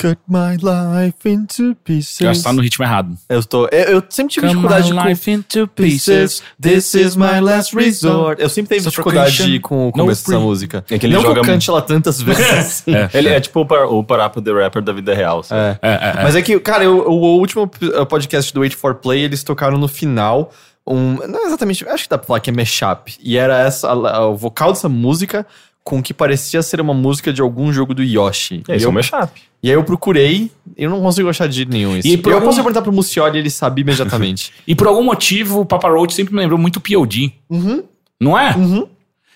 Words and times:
Cut 0.00 0.18
my 0.26 0.56
life 0.56 1.28
into 1.28 1.76
pieces. 1.84 2.16
Já 2.18 2.32
está 2.32 2.52
no 2.52 2.62
ritmo 2.62 2.82
errado. 2.84 3.16
Eu 3.28 3.44
tô. 3.44 3.66
Eu, 3.70 3.84
eu 3.96 4.02
sempre 4.08 4.32
tive 4.32 4.46
Cut 4.46 4.54
dificuldade 4.56 4.92
my 4.92 4.98
com 5.02 5.08
life 5.08 5.30
into 5.30 5.68
pieces. 5.68 6.42
This 6.60 6.94
is 6.94 7.16
my 7.16 7.38
last 7.40 7.76
resort. 7.76 8.40
Eu 8.40 8.48
sempre 8.48 8.76
tive 8.78 8.88
dificuldade 8.88 9.60
com 9.60 9.88
o 9.88 9.92
começo 9.92 10.26
dessa 10.26 10.40
música. 10.40 10.84
É 10.90 10.98
que 10.98 11.04
ele 11.04 11.14
Não 11.14 11.20
joga 11.22 11.34
que 11.34 11.40
eu 11.40 11.44
cante 11.44 11.68
ela 11.68 11.82
tantas 11.82 12.20
vezes. 12.22 12.82
É, 12.88 13.10
Ele 13.18 13.28
é 13.28 13.38
tipo 13.40 13.60
o, 13.60 13.66
par, 13.66 13.84
o 13.86 14.02
Parapa 14.02 14.40
the 14.40 14.50
Rapper 14.52 14.80
da 14.82 14.92
vida 14.92 15.14
real. 15.14 15.42
sabe? 15.42 15.78
É. 15.82 15.88
é, 15.88 15.92
é, 15.92 16.20
é. 16.20 16.22
Mas 16.22 16.34
é 16.34 16.40
que, 16.40 16.58
cara, 16.60 16.82
eu- 16.84 17.06
o, 17.06 17.38
último 17.38 17.68
podcast 18.08 18.54
do 18.54 18.60
Wait 18.60 18.74
for 18.74 18.94
Play, 18.94 19.20
eles 19.22 19.44
tocaram 19.44 19.76
no 19.76 19.86
final 19.88 20.50
um. 20.86 21.16
Não 21.28 21.44
é 21.44 21.46
exatamente. 21.46 21.86
Acho 21.86 22.04
que 22.04 22.08
dá 22.10 22.16
pra 22.16 22.26
falar 22.26 22.40
que 22.40 22.48
é 22.48 22.52
mashup. 22.52 23.14
E 23.22 23.36
era 23.36 23.58
essa, 23.58 23.88
a- 23.90 24.26
o 24.28 24.36
vocal 24.36 24.72
dessa 24.72 24.88
música 24.88 25.46
com 25.82 25.98
o 25.98 26.02
que 26.02 26.12
parecia 26.14 26.62
ser 26.62 26.80
uma 26.80 26.94
música 26.94 27.32
de 27.32 27.40
algum 27.40 27.72
jogo 27.72 27.94
do 27.94 28.02
Yoshi. 28.02 28.62
É, 28.68 28.76
isso 28.76 28.86
é 28.86 28.88
um 28.88 28.92
mashup. 28.92 29.32
e 29.62 29.68
aí 29.68 29.74
eu 29.74 29.82
procurei 29.84 30.50
eu 30.76 30.88
não 30.90 31.00
consigo 31.00 31.28
achar 31.28 31.48
de 31.48 31.64
nenhum 31.66 31.96
isso. 31.96 32.06
E 32.08 32.14
eu 32.22 32.32
algum- 32.34 32.46
posso 32.46 32.58
perguntar 32.58 32.82
pro 32.82 32.92
Mucioli 32.92 33.38
ele 33.38 33.50
sabe 33.50 33.80
imediatamente. 33.82 34.52
E 34.66 34.74
por 34.74 34.86
algum 34.86 35.02
motivo, 35.02 35.60
o 35.60 35.66
Papa 35.66 35.88
Roach 35.88 36.14
sempre 36.14 36.32
me 36.34 36.40
lembrou 36.40 36.58
muito 36.58 36.80
P.O.D. 36.80 37.32
uhum, 37.48 37.82
Não 38.20 38.38
é? 38.38 38.54
uhum. 38.56 38.86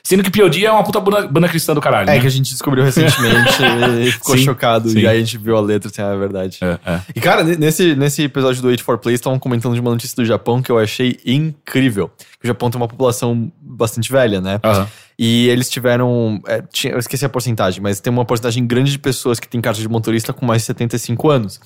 Sendo 0.07 0.23
que 0.23 0.31
P.O.D. 0.31 0.67
é 0.67 0.71
uma 0.71 0.85
puta 0.85 1.01
banda, 1.01 1.27
banda 1.27 1.49
cristã 1.49 1.75
do 1.75 1.81
caralho, 1.81 2.11
É 2.11 2.15
né? 2.17 2.21
que 2.21 2.27
a 2.27 2.31
gente 2.31 2.51
descobriu 2.53 2.85
recentemente 2.85 3.57
e 4.07 4.13
ficou 4.13 4.37
Sim, 4.37 4.45
chocado. 4.45 4.91
sim. 4.91 4.99
E 4.99 5.07
aí 5.09 5.17
a 5.17 5.21
gente 5.21 5.39
viu 5.39 5.57
a 5.57 5.61
letra, 5.63 5.91
assim, 5.91 6.03
ah, 6.03 6.13
é 6.13 6.17
verdade. 6.19 6.59
É, 6.61 6.79
é. 6.85 7.01
E, 7.17 7.21
cara, 7.23 7.43
ne- 7.43 7.57
nesse, 7.57 7.95
nesse 7.97 8.23
episódio 8.23 8.61
do 8.61 8.69
Wait 8.69 8.83
for 8.83 8.99
Play, 8.99 9.15
estavam 9.15 9.39
comentando 9.39 9.73
de 9.73 9.81
uma 9.81 9.91
notícia 9.91 10.15
do 10.15 10.25
Japão 10.27 10.61
que 10.61 10.71
eu 10.71 10.79
achei 10.79 11.19
incrível. 11.25 12.11
Que 12.39 12.45
o 12.45 12.47
Japão 12.47 12.71
tem 12.71 12.79
uma 12.79 12.87
população 12.87 13.51
bastante 13.63 14.13
velha, 14.13 14.43
né? 14.43 14.61
Aham. 14.63 14.87
E 15.19 15.49
eles 15.49 15.71
tiveram. 15.71 16.41
é, 16.47 16.61
tinha- 16.73 16.93
eu 16.93 16.99
esqueci 16.99 17.25
a 17.25 17.29
porcentagem, 17.29 17.81
mas 17.81 18.01
tem 18.01 18.13
uma 18.13 18.25
porcentagem 18.25 18.67
grande 18.67 18.91
de 18.91 18.99
pessoas 18.99 19.39
que 19.39 19.47
têm 19.49 19.61
carta 19.61 19.81
de 19.81 19.89
motorista 19.89 20.33
com 20.33 20.45
mais 20.45 20.63
de 20.63 20.67
75 20.67 21.31
anos. 21.31 21.61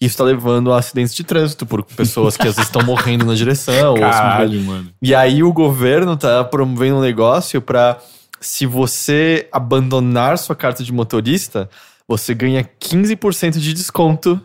Isso 0.00 0.16
tá 0.16 0.24
levando 0.24 0.72
a 0.72 0.78
acidentes 0.78 1.14
de 1.14 1.22
trânsito 1.22 1.66
por 1.66 1.82
pessoas 1.82 2.36
que 2.36 2.48
às 2.48 2.54
vezes 2.56 2.68
estão 2.70 2.80
morrendo 2.86 3.26
na 3.26 3.34
direção. 3.34 3.90
ou 3.90 3.96
se 3.96 4.02
Caralho, 4.02 4.60
mano. 4.62 4.90
e 5.02 5.14
aí 5.14 5.42
o 5.42 5.52
governo 5.52 6.16
tá 6.16 6.42
promovendo 6.44 6.96
um 6.96 7.00
negócio 7.02 7.60
pra 7.60 7.98
se 8.40 8.64
você 8.66 9.48
abandonar 9.52 10.38
sua 10.38 10.56
carta 10.56 10.82
de 10.82 10.92
motorista, 10.92 11.68
você 12.08 12.34
ganha 12.34 12.62
15% 12.80 13.58
de 13.58 13.72
desconto 13.74 14.40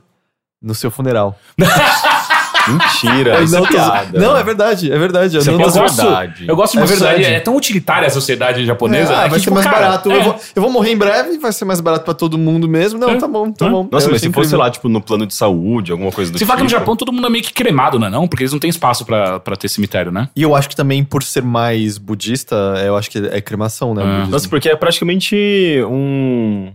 no 0.61 0.75
seu 0.75 0.91
funeral. 0.91 1.39
Mentira, 2.67 3.35
é 3.35 3.45
não, 3.47 3.65
tô- 3.65 4.17
não, 4.19 4.37
é 4.37 4.43
verdade, 4.43 4.91
é 4.91 4.97
verdade. 4.97 5.35
Eu 5.35 5.41
Isso 5.41 5.49
é 5.49 5.53
não 5.53 5.59
Eu 5.61 5.71
gosto, 5.71 5.95
verdade. 6.01 6.45
eu 6.47 6.55
gosto 6.55 6.71
de 6.73 6.77
É 6.77 6.81
uma 6.81 6.87
sociedade, 6.87 7.15
verdade. 7.17 7.35
é 7.35 7.39
tão 7.39 7.55
utilitária 7.55 8.07
a 8.07 8.11
sociedade 8.11 8.65
japonesa. 8.65 9.13
Ah, 9.17 9.21
é 9.21 9.23
que, 9.23 9.29
vai 9.29 9.39
ser 9.39 9.43
tipo, 9.45 9.53
mais 9.55 9.65
cara, 9.65 9.79
barato. 9.79 10.11
é. 10.11 10.17
Eu, 10.17 10.23
vou, 10.23 10.35
eu 10.55 10.61
vou 10.61 10.71
morrer 10.71 10.91
em 10.91 10.97
breve, 10.97 11.37
vai 11.37 11.51
ser 11.51 11.65
mais 11.65 11.79
barato 11.81 12.05
pra 12.05 12.13
todo 12.13 12.37
mundo 12.37 12.67
mesmo. 12.67 12.99
Não, 12.99 13.09
É. 13.09 13.15
tá 13.17 13.27
bom, 13.27 13.51
tá 13.51 13.65
É. 13.65 13.69
bom. 13.69 13.87
Nossa, 13.91 14.07
Eu 14.07 14.11
mas 14.11 14.21
se 14.21 14.27
fosse 14.27 14.39
incrível. 14.47 14.59
lá, 14.59 14.69
tipo, 14.69 14.87
no 14.89 15.01
plano 15.01 15.25
de 15.25 15.33
saúde, 15.33 15.91
alguma 15.91 16.11
coisa 16.11 16.31
do 16.31 16.35
Se 16.37 16.39
tipo. 16.39 16.47
fala 16.47 16.57
que 16.57 16.63
no 16.63 16.69
Japão 16.69 16.95
todo 16.95 17.11
mundo 17.11 17.25
é 17.27 17.29
meio 17.29 17.43
que 17.43 17.53
cremado, 17.53 17.97
não 17.97 18.07
é 18.07 18.09
não? 18.09 18.27
Porque 18.27 18.43
eles 18.43 18.51
não 18.53 18.59
têm 18.59 18.69
espaço 18.69 19.05
pra, 19.05 19.39
pra 19.39 19.55
ter 19.55 19.69
cemitério, 19.69 20.11
né? 20.11 20.29
E 20.35 20.41
eu 20.43 20.55
acho 20.55 20.69
que 20.69 20.75
também, 20.75 21.03
por 21.03 21.23
ser 21.23 21.43
mais 21.43 21.97
budista, 21.97 22.55
eu 22.85 22.95
acho 22.97 23.09
que 23.09 23.17
é 23.17 23.41
cremação, 23.41 23.93
né? 23.93 24.03
Ah. 24.05 24.27
Nossa, 24.29 24.47
porque 24.47 24.69
é 24.69 24.75
praticamente 24.75 25.35
um. 25.87 26.71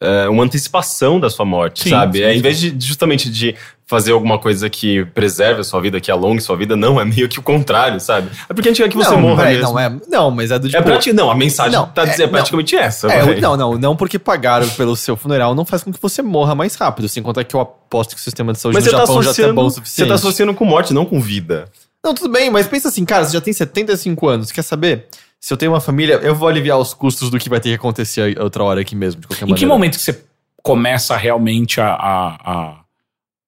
É, 0.00 0.28
uma 0.28 0.44
antecipação 0.44 1.20
da 1.20 1.28
sua 1.28 1.44
morte, 1.44 1.82
Sim, 1.84 1.90
sabe? 1.90 2.18
sim, 2.18 2.24
é, 2.24 2.34
em 2.34 2.40
vez 2.40 2.58
de 2.58 2.74
justamente 2.78 3.30
de 3.30 3.54
fazer 3.86 4.12
alguma 4.12 4.38
coisa 4.38 4.70
que 4.70 5.04
preserve 5.06 5.60
a 5.62 5.64
sua 5.64 5.80
vida, 5.80 6.00
que 6.00 6.10
alongue 6.12 6.40
sua 6.40 6.56
vida, 6.56 6.76
não, 6.76 7.00
é 7.00 7.04
meio 7.04 7.28
que 7.28 7.40
o 7.40 7.42
contrário, 7.42 7.98
sabe? 8.00 8.30
É 8.48 8.54
porque 8.54 8.68
a 8.68 8.72
gente 8.72 8.80
quer 8.82 8.88
que 8.88 8.96
você 8.96 9.10
não, 9.10 9.20
morra 9.20 9.38
peraí, 9.38 9.56
mesmo. 9.56 9.72
não, 9.72 9.78
é, 9.80 9.92
não, 10.08 10.30
mas 10.30 10.50
é 10.52 10.58
do 10.60 10.68
tipo. 10.68 10.78
É 10.78 10.82
prati- 10.82 11.12
Não, 11.12 11.28
a 11.30 11.34
mensagem 11.34 11.72
Não, 11.72 11.86
tá 11.86 12.02
é- 12.02 12.06
dizendo, 12.06 12.22
é 12.22 12.26
não. 12.26 12.32
praticamente 12.32 12.76
essa. 12.76 13.08
É, 13.12 13.40
não, 13.40 13.56
não, 13.56 13.74
não 13.76 13.96
porque 13.96 14.16
pagaram 14.18 14.68
pelo 14.70 14.94
seu 14.94 15.16
funeral 15.16 15.54
não 15.56 15.64
faz 15.64 15.82
com 15.82 15.92
que 15.92 16.00
você 16.00 16.22
morra 16.22 16.54
mais 16.54 16.76
rápido, 16.76 17.08
sem 17.08 17.20
contar 17.22 17.42
que 17.42 17.54
eu 17.56 17.60
aposto 17.60 18.14
que 18.14 18.20
o 18.20 18.24
sistema 18.24 18.52
de 18.52 18.60
saúde 18.60 18.76
Mas 18.76 18.84
no 18.84 18.90
você 18.90 18.96
tá, 18.96 19.02
Japão 19.02 19.22
já 19.24 19.34
tá 19.34 19.52
bom 19.52 19.66
o 19.66 19.70
você 19.70 19.74
suficiente. 19.76 20.08
tá 20.08 20.14
associando 20.14 20.54
com 20.54 20.64
morte, 20.64 20.94
não 20.94 21.04
com 21.04 21.20
vida. 21.20 21.64
Não, 22.02 22.14
tudo 22.14 22.30
bem, 22.32 22.48
mas 22.48 22.66
pensa 22.68 22.88
assim, 22.88 23.04
cara, 23.04 23.24
você 23.26 23.32
já 23.32 23.40
tem 23.40 23.52
75 23.52 24.28
anos, 24.28 24.52
quer 24.52 24.62
saber? 24.62 25.06
Se 25.40 25.52
eu 25.54 25.56
tenho 25.56 25.72
uma 25.72 25.80
família, 25.80 26.14
eu 26.16 26.34
vou 26.34 26.46
aliviar 26.48 26.78
os 26.78 26.92
custos 26.92 27.30
do 27.30 27.38
que 27.38 27.48
vai 27.48 27.58
ter 27.60 27.70
que 27.70 27.74
acontecer 27.74 28.38
outra 28.38 28.62
hora 28.62 28.80
aqui 28.82 28.94
mesmo, 28.94 29.22
de 29.22 29.26
qualquer 29.26 29.44
Em 29.44 29.48
maneira. 29.48 29.58
que 29.58 29.66
momento 29.66 29.96
que 29.96 30.02
você 30.02 30.22
começa 30.62 31.16
realmente 31.16 31.80
a, 31.80 31.94
a, 31.94 32.36
a, 32.52 32.80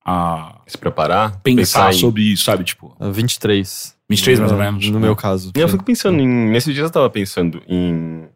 a 0.07 0.55
Se 0.67 0.79
preparar, 0.79 1.39
pensar 1.43 1.91
em- 1.91 1.99
sobre 1.99 2.23
isso, 2.23 2.45
sabe? 2.45 2.65
Tipo, 2.65 2.97
Ah, 2.99 3.11
23. 3.11 3.95
23 4.09 4.41
mais 4.41 4.53
ou 4.53 4.59
No- 4.59 4.65
menos. 4.65 4.89
No 4.91 4.99
meu 5.01 5.15
caso. 5.15 5.53
Eu 5.55 5.69
fico 5.69 5.85
pensando 5.85 6.19
em. 6.21 6.27
Nesses 6.51 6.75
dias 6.75 6.87
eu 6.87 6.91
tava 6.93 7.11
pensando 7.11 7.63
em. 7.69 8.27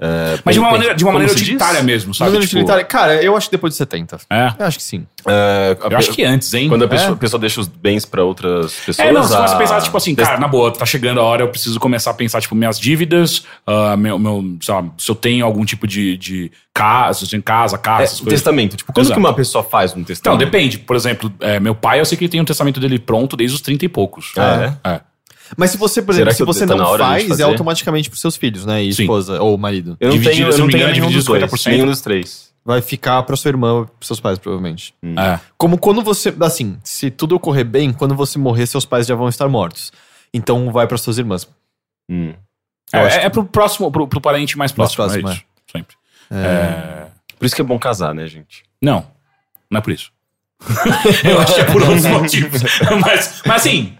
É, 0.00 0.38
Mas 0.44 0.54
de 0.54 0.60
uma 0.60 0.70
maneira, 0.70 0.94
de 0.94 1.04
uma 1.04 1.12
maneira 1.12 1.32
se 1.32 1.38
diz? 1.40 1.48
utilitária 1.48 1.82
mesmo, 1.82 2.14
sabe? 2.14 2.30
Maneira 2.30 2.46
Tipo, 2.46 2.56
utilitária, 2.58 2.84
Cara, 2.84 3.22
eu 3.22 3.36
acho 3.36 3.48
que 3.48 3.56
depois 3.56 3.72
de 3.72 3.78
70. 3.78 4.18
É. 4.30 4.52
Eu 4.58 4.66
acho 4.66 4.76
que 4.78 4.82
sim. 4.84 5.06
É, 5.26 5.76
a 5.80 5.84
Eu 5.84 5.90
pe- 5.90 5.96
acho 5.96 6.10
que 6.12 6.24
antes, 6.24 6.52
hein? 6.54 6.68
Quando 6.68 6.82
a 6.82 6.84
É. 6.84 6.88
pessoa, 6.88 7.12
a 7.12 7.16
pessoa 7.16 7.40
deixa 7.40 7.60
os 7.60 7.66
bens 7.68 8.04
pra 8.04 8.22
outras 8.22 8.72
pessoas. 8.86 9.08
É, 9.08 9.12
não, 9.12 9.22
se 9.24 9.30
você 9.30 9.54
a- 9.54 9.56
pensar, 9.58 9.80
tipo 9.82 9.96
assim, 9.96 10.14
cara, 10.14 10.38
na 10.38 10.46
boa, 10.48 10.70
tá 10.72 10.86
chegando 10.86 11.20
a 11.20 11.24
hora, 11.24 11.42
eu 11.42 11.48
preciso 11.48 11.78
começar 11.80 12.12
a 12.12 12.14
pensar, 12.14 12.40
tipo, 12.40 12.54
minhas 12.54 12.78
dívidas, 12.78 13.44
ah, 13.66 13.96
meu, 13.96 14.18
meu, 14.18 14.56
sei 14.62 14.74
lá, 14.74 14.84
se 14.96 15.10
eu 15.10 15.14
tenho 15.14 15.44
algum 15.44 15.64
tipo 15.64 15.86
de, 15.86 16.16
de 16.16 16.52
casa, 16.72 17.18
se 17.18 17.24
eu 17.24 17.30
tenho 17.30 17.42
casa, 17.42 17.76
casa, 17.76 18.02
É, 18.02 18.04
essas 18.04 18.20
coisas. 18.20 18.38
testamento. 18.40 18.76
Tipo, 18.76 18.92
quando 18.92 19.06
Exato. 19.06 19.20
que 19.20 19.26
uma 19.26 19.34
pessoa 19.34 19.64
faz 19.64 19.90
um 19.92 19.94
Então, 19.96 20.04
testamento? 20.06 20.38
depende. 20.38 20.78
Por 20.78 20.94
exemplo, 20.94 21.32
é, 21.40 21.58
meu 21.58 21.74
pai, 21.74 21.98
eu 22.00 22.04
sei 22.04 22.16
que 22.16 22.24
ele 22.24 22.30
tem 22.30 22.40
um 22.40 22.44
testamento 22.44 22.78
dele 22.78 22.98
pronto 23.00 23.36
desde 23.36 23.56
os 23.56 23.60
30 23.60 23.84
e 23.84 23.88
poucos. 23.88 24.32
Ah, 24.36 24.76
é? 24.84 24.90
É. 24.90 25.00
Mas 25.56 25.70
se 25.70 25.76
você, 25.76 26.02
por 26.02 26.12
exemplo, 26.14 26.32
se 26.32 26.38
que 26.38 26.44
você 26.44 26.66
tá 26.66 26.74
não 26.74 26.96
faz, 26.98 27.40
é 27.40 27.42
automaticamente 27.42 28.08
pros 28.10 28.20
seus 28.20 28.36
filhos, 28.36 28.64
né? 28.66 28.82
E 28.82 28.92
Sim. 28.92 29.02
esposa, 29.02 29.40
ou 29.40 29.56
marido. 29.56 29.96
Eu 30.00 30.08
não 30.10 30.16
Dividido, 30.18 30.36
tenho, 30.36 30.52
se 30.52 30.58
eu 30.58 30.64
não 30.64 30.70
tenho 30.70 30.82
engano, 30.82 30.92
nenhum 31.00 31.10
dos 31.12 31.24
dois. 31.24 31.42
50%. 31.44 31.66
Nenhum 31.70 31.86
dos 31.86 32.00
três. 32.00 32.48
Vai 32.64 32.82
ficar 32.82 33.22
pra 33.22 33.34
sua 33.36 33.48
irmã, 33.48 33.84
pros 33.98 34.06
seus 34.06 34.20
pais, 34.20 34.38
provavelmente. 34.38 34.94
É. 35.02 35.40
Como 35.56 35.78
quando 35.78 36.02
você. 36.02 36.34
Assim, 36.40 36.76
se 36.84 37.10
tudo 37.10 37.34
ocorrer 37.34 37.64
bem, 37.64 37.92
quando 37.92 38.14
você 38.14 38.38
morrer, 38.38 38.66
seus 38.66 38.84
pais 38.84 39.06
já 39.06 39.14
vão 39.14 39.28
estar 39.28 39.48
mortos. 39.48 39.90
Então 40.34 40.70
vai 40.70 40.86
para 40.86 40.98
suas 40.98 41.16
irmãs. 41.18 41.48
Hum. 42.10 42.34
Eu 42.92 43.00
É, 43.00 43.06
acho 43.06 43.18
é, 43.18 43.24
é 43.24 43.28
pro 43.30 43.44
próximo, 43.44 43.90
pro, 43.90 44.06
pro 44.06 44.20
parente 44.20 44.56
mais 44.58 44.72
próximo. 44.72 45.04
próximo, 45.04 45.28
é 45.28 45.32
isso. 45.32 45.42
Sempre. 45.72 45.96
É, 46.30 47.06
Por 47.38 47.46
isso 47.46 47.54
que 47.54 47.60
é 47.62 47.64
bom 47.64 47.78
casar, 47.78 48.14
né, 48.14 48.26
gente? 48.26 48.64
Não, 48.82 49.06
não 49.70 49.78
é 49.78 49.80
por 49.80 49.92
isso. 49.92 50.10
eu 51.24 51.40
acho 51.40 51.54
que 51.54 51.60
é 51.60 51.64
por 51.64 51.82
outros 51.82 52.04
motivos. 52.06 52.62
mas, 53.04 53.42
mas 53.46 53.56
assim, 53.62 53.96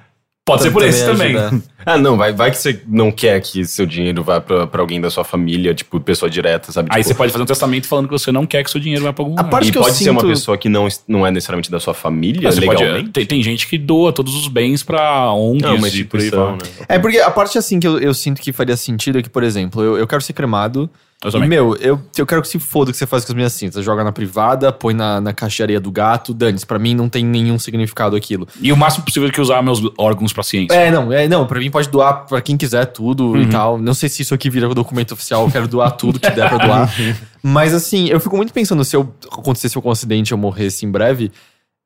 pode 0.49 0.63
ser 0.63 0.71
por 0.73 0.83
esse 0.83 1.05
também. 1.05 1.37
ajuda. 1.37 1.63
Ah, 1.87 1.97
não, 1.97 2.17
vai, 2.17 2.33
vai 2.33 2.51
que 2.51 2.59
você 2.59 2.83
não 2.87 3.11
quer 3.11 3.41
que 3.41 3.65
seu 3.65 3.87
dinheiro 3.87 4.23
vá 4.23 4.41
pra, 4.41 4.67
pra 4.67 4.81
alguém 4.83 5.01
da 5.01 5.09
sua 5.09 5.25
família, 5.25 5.73
tipo, 5.73 5.99
pessoa 6.01 6.29
direta, 6.29 6.71
sabe? 6.73 6.89
Aí 6.93 6.99
Tipo, 7.03 7.09
você 7.09 7.15
pode 7.15 7.33
fazer 7.33 7.43
um 7.45 7.47
testamento 7.47 7.87
falando 7.87 8.07
que 8.09 8.13
você 8.13 8.31
não 8.33 8.45
quer 8.45 8.63
que 8.65 8.71
seu 8.71 8.81
dinheiro 8.81 9.05
vá 9.05 9.13
pra 9.13 9.23
algum 9.25 9.35
A 9.39 9.43
lugar. 9.43 9.51
parte 9.51 9.69
E 9.69 9.73
que 9.73 9.79
eu 9.79 9.83
pode 9.83 9.95
ser 9.97 10.11
uma 10.11 10.21
sinto- 10.21 10.31
pessoa 10.31 10.59
que 10.59 10.69
não, 10.69 10.87
não 11.07 11.27
é 11.27 11.31
necessariamente 11.31 11.71
da 11.71 11.81
sua 11.81 11.95
família, 11.95 12.49
Ah, 12.49 12.53
você 12.53 12.61
pode- 12.61 12.83
legalmente. 12.83 13.11
tem, 13.11 13.25
tem 13.25 13.43
gente 13.43 13.67
que 13.67 13.79
doa 13.79 14.13
todos 14.13 14.35
os 14.35 14.49
bens 14.49 14.83
pra 14.83 15.33
ONGs 15.33 15.63
Não, 15.63 15.77
uma 15.77 15.89
e 15.89 16.05
por 16.05 16.21
aí 16.21 16.29
vai. 16.31 16.53
né? 16.53 16.59
É 16.89 16.99
porque 16.99 17.19
a 17.19 17.31
parte 17.31 17.57
assim 17.57 17.79
que 17.81 17.87
eu, 17.87 17.99
eu 17.99 18.13
sinto 18.13 18.43
que 18.43 18.53
faria 18.53 18.77
sentido 18.77 19.19
é 19.19 19.23
que, 19.23 19.31
por 19.31 19.43
exemplo, 19.43 19.83
eu, 19.83 19.97
eu 19.97 20.07
quero 20.07 20.21
ser 20.21 20.33
cremado. 20.35 20.91
Eu 21.25 21.31
E, 21.31 21.33
também. 21.33 21.49
meu, 21.49 21.75
eu, 21.77 22.01
eu 22.17 22.25
quero 22.25 22.41
que 22.41 22.47
se 22.47 22.61
foda 22.61 22.91
o 22.91 22.93
que 22.93 22.99
você 22.99 23.07
faz 23.07 23.25
com 23.25 23.33
as 23.33 23.37
minhas 23.37 23.53
cinzas. 23.53 23.85
Joga 23.85 24.05
na 24.05 24.13
privada, 24.13 24.71
põe 24.73 24.95
na, 24.95 25.21
na 25.21 25.33
caixa 25.33 25.57
de 25.57 25.63
areia 25.65 25.81
do 25.81 25.91
gato, 25.91 26.33
dane-se. 26.33 26.65
Pra 26.65 26.79
mim 26.79 26.95
não 26.95 27.09
tem 27.09 27.25
nenhum 27.25 27.59
significado 27.59 28.15
aquilo. 28.15 28.47
E 28.61 28.73
o 28.73 28.77
máximo 28.77 29.05
possível 29.05 29.29
que 29.33 29.41
usar 29.41 29.61
meus 29.63 29.83
órgãos 29.99 30.33
pra 30.33 30.45
ciência. 30.45 30.73
É, 30.77 30.91
não, 30.93 31.13
é, 31.13 31.27
não, 31.27 31.45
pra 31.45 31.59
mim 31.59 31.71
pode 31.73 31.89
doar 31.89 32.25
pra 32.27 32.41
quem 32.41 32.57
quiser 32.57 32.87
tudo 32.87 33.33
Uhum. 33.33 33.43
e 33.43 33.47
tal. 33.49 33.79
Não 33.79 33.95
sei 33.95 34.09
se 34.09 34.23
isso 34.23 34.33
aqui 34.33 34.49
vira 34.49 34.69
documento 34.73 35.13
oficial, 35.13 35.45
eu 35.47 35.51
quero 35.51 35.67
doar 35.67 35.91
tudo 35.91 36.21
que 36.21 36.31
der 36.31 36.49
pra 36.49 36.59
doar. 36.65 36.95
Mas 37.43 37.75
assim, 37.75 38.07
eu 38.09 38.21
fico 38.21 38.37
muito 38.37 38.53
pensando 38.53 38.85
se 38.85 38.95
eu 38.95 39.13
acontecesse 39.33 39.77
algum 39.77 39.91
acidente 39.91 40.31
e 40.31 40.35
eu 40.35 40.39
morresse 40.39 40.87
em 40.87 40.91
breve. 40.91 41.33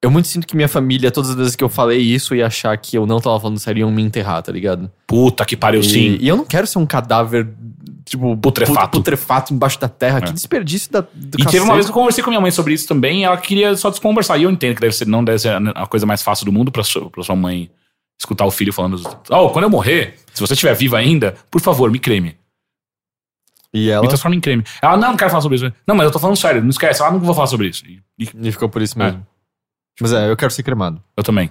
Eu 0.05 0.11
muito 0.11 0.27
sinto 0.27 0.47
que 0.49 0.57
minha 0.57 0.67
família, 0.69 1.13
todas 1.13 1.31
as 1.31 1.37
vezes 1.37 1.55
que 1.57 1.63
eu 1.63 1.69
falei 1.69 2.01
isso, 2.01 2.35
ia 2.35 2.49
achar 2.49 2.77
que 2.77 2.99
eu 2.99 3.07
não 3.07 3.21
tava 3.21 3.39
falando 3.39 3.59
sério 3.61 3.79
e 3.79 3.83
iam 3.83 3.91
me 3.91 4.03
enterrar, 4.03 4.43
tá 4.43 4.51
ligado? 4.51 4.91
Puta 5.07 5.45
que 5.45 5.57
pariu, 5.57 5.81
E, 5.81 5.85
sim. 5.85 6.19
e 6.21 6.27
eu 6.27 6.37
não 6.37 6.45
quero 6.45 6.67
ser 6.67 6.81
um 6.81 6.87
cadáver, 6.87 7.49
tipo, 8.05 8.37
Putrefato. 8.37 8.91
put- 8.91 9.01
putrefato 9.01 9.55
embaixo 9.55 9.79
da 9.81 9.89
terra. 9.89 10.19
É. 10.19 10.23
Que 10.23 10.33
desperdício 10.33 10.91
da, 10.93 11.01
do 11.01 11.09
E 11.41 11.45
teve 11.45 11.45
uma 11.45 11.47
cacete. 11.49 11.73
vez 11.75 11.87
que 11.87 11.91
eu 11.91 11.95
conversei 11.95 12.25
com 12.25 12.31
minha 12.31 12.41
mãe 12.41 12.51
sobre 12.51 12.75
isso 12.75 12.87
também, 12.89 13.21
e 13.21 13.25
ela 13.25 13.37
queria 13.37 13.75
só 13.77 13.91
desconversar. 13.91 14.39
E 14.39 14.43
eu 14.45 14.51
entendo 14.51 14.75
que 14.75 14.81
deve 14.81 14.95
ser, 14.95 15.07
não 15.07 15.25
deve 15.25 15.39
ser 15.39 15.51
a 15.75 15.87
coisa 15.87 16.05
mais 16.07 16.23
fácil 16.23 16.45
do 16.47 16.53
mundo 16.53 16.71
pra 16.73 16.83
sua, 16.85 17.11
pra 17.11 17.23
sua 17.23 17.37
mãe 17.37 17.71
escutar 18.21 18.45
o 18.47 18.51
filho 18.51 18.73
falando: 18.73 19.01
Oh, 19.31 19.51
quando 19.51 19.65
eu 19.65 19.71
morrer, 19.71 20.17
se 20.33 20.41
você 20.41 20.53
estiver 20.55 20.75
viva 20.75 20.97
ainda, 20.99 21.35
por 21.51 21.61
favor, 21.61 21.91
me 21.91 21.99
creme. 21.99 22.37
E 23.75 23.89
ela 23.91 24.03
Me 24.03 24.09
transforma 24.09 24.37
em 24.37 24.41
creme. 24.41 24.63
Ela, 24.83 24.97
não, 24.99 25.09
não 25.11 25.17
quero 25.17 25.31
falar 25.31 25.41
sobre 25.41 25.57
isso. 25.57 25.73
Não, 25.87 25.95
mas 25.95 26.05
eu 26.05 26.11
tô 26.13 26.19
falando 26.19 26.37
sério, 26.37 26.61
não 26.63 26.69
esquece. 26.71 27.01
Ela 27.01 27.11
não 27.13 27.21
vou 27.21 27.35
falar 27.35 27.47
sobre 27.47 27.69
isso. 27.69 27.85
E, 27.87 28.03
e 28.19 28.29
e 28.49 28.53
ficou 28.53 28.69
por 28.69 28.83
isso 28.83 28.99
mesmo. 28.99 29.27
Mas 30.01 30.13
é, 30.13 30.31
eu 30.31 30.37
quero 30.37 30.51
ser 30.53 30.63
cremado. 30.63 31.03
eu 31.17 31.23
também. 31.23 31.51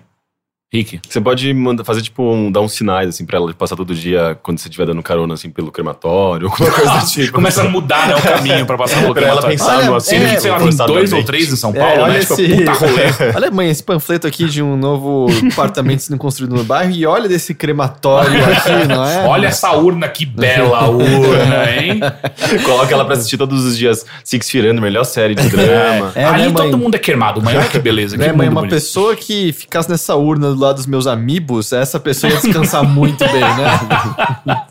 Rick. 0.73 1.01
Você 1.09 1.19
pode 1.19 1.53
mandar, 1.53 1.83
fazer, 1.83 2.01
tipo, 2.01 2.23
um, 2.23 2.49
dar 2.49 2.61
uns 2.61 2.71
sinais, 2.71 3.09
assim, 3.09 3.25
pra 3.25 3.35
ela 3.37 3.53
passar 3.53 3.75
todo 3.75 3.93
dia 3.93 4.37
quando 4.41 4.57
você 4.57 4.69
estiver 4.69 4.85
dando 4.85 5.03
carona, 5.03 5.33
assim, 5.33 5.49
pelo 5.49 5.69
crematório, 5.69 6.47
alguma 6.47 6.71
coisa 6.71 6.97
do 6.97 7.05
tipo. 7.07 7.33
Começa 7.35 7.61
a 7.63 7.67
mudar 7.69 8.07
né, 8.07 8.15
o 8.15 8.21
caminho 8.21 8.65
pra 8.65 8.77
passar 8.77 9.01
pelo 9.01 9.11
Pra 9.13 9.23
ela 9.27 9.41
crematório. 9.41 9.57
pensar 9.57 9.77
Olha, 9.79 9.85
no 9.87 9.95
assim, 9.95 10.15
é, 10.15 10.39
Sei 10.39 10.49
lá, 10.49 10.59
tem 10.59 10.73
dois 10.87 11.11
ou 11.11 11.23
três 11.25 11.51
em 11.51 11.57
São 11.57 11.73
Paulo, 11.73 11.89
É, 11.89 11.99
olha 12.03 12.13
né? 12.13 12.19
Tipo, 12.21 12.33
esse- 12.35 12.55
puta 12.55 12.71
rolê. 12.71 13.01
Olha, 13.35 13.51
mãe, 13.51 13.69
esse 13.69 13.83
panfleto 13.83 14.25
aqui 14.27 14.45
de 14.45 14.63
um 14.63 14.77
novo 14.77 15.27
apartamento 15.51 15.99
sendo 16.03 16.17
construído 16.17 16.55
no 16.55 16.63
bairro 16.63 16.91
e 16.91 17.05
olha 17.05 17.27
desse 17.27 17.53
crematório 17.53 18.41
aqui, 18.45 18.87
não 18.87 19.05
é? 19.05 19.25
Olha 19.27 19.47
essa 19.47 19.71
urna, 19.73 20.07
que 20.07 20.25
bela 20.25 20.87
urna, 20.89 21.69
hein? 21.69 21.99
Coloca 22.63 22.93
ela 22.93 23.03
pra 23.03 23.15
assistir 23.15 23.37
todos 23.37 23.65
os 23.65 23.77
dias 23.77 24.05
Six 24.23 24.55
Under, 24.55 24.79
melhor 24.81 25.03
série 25.03 25.35
de 25.35 25.49
drama. 25.49 26.13
É, 26.15 26.23
Ali 26.23 26.43
né, 26.47 26.53
todo 26.55 26.77
mundo 26.77 26.95
é 26.95 26.97
queimado, 26.99 27.41
mãe. 27.41 27.57
Olha 27.57 27.67
que 27.67 27.77
beleza. 27.79 28.17
Que 28.17 28.23
Né, 28.25 28.31
mãe, 28.31 28.47
uma 28.47 28.61
bonito. 28.61 28.71
pessoa 28.73 29.17
que 29.17 29.51
ficasse 29.51 29.89
nessa 29.89 30.15
urna 30.15 30.55
lado 30.61 30.75
dos 30.77 30.85
meus 30.85 31.07
amigos, 31.07 31.71
essa 31.73 31.99
pessoa 31.99 32.31
ia 32.31 32.39
descansar 32.39 32.83
muito 32.87 33.23
bem, 33.25 33.41
né? 33.41 34.65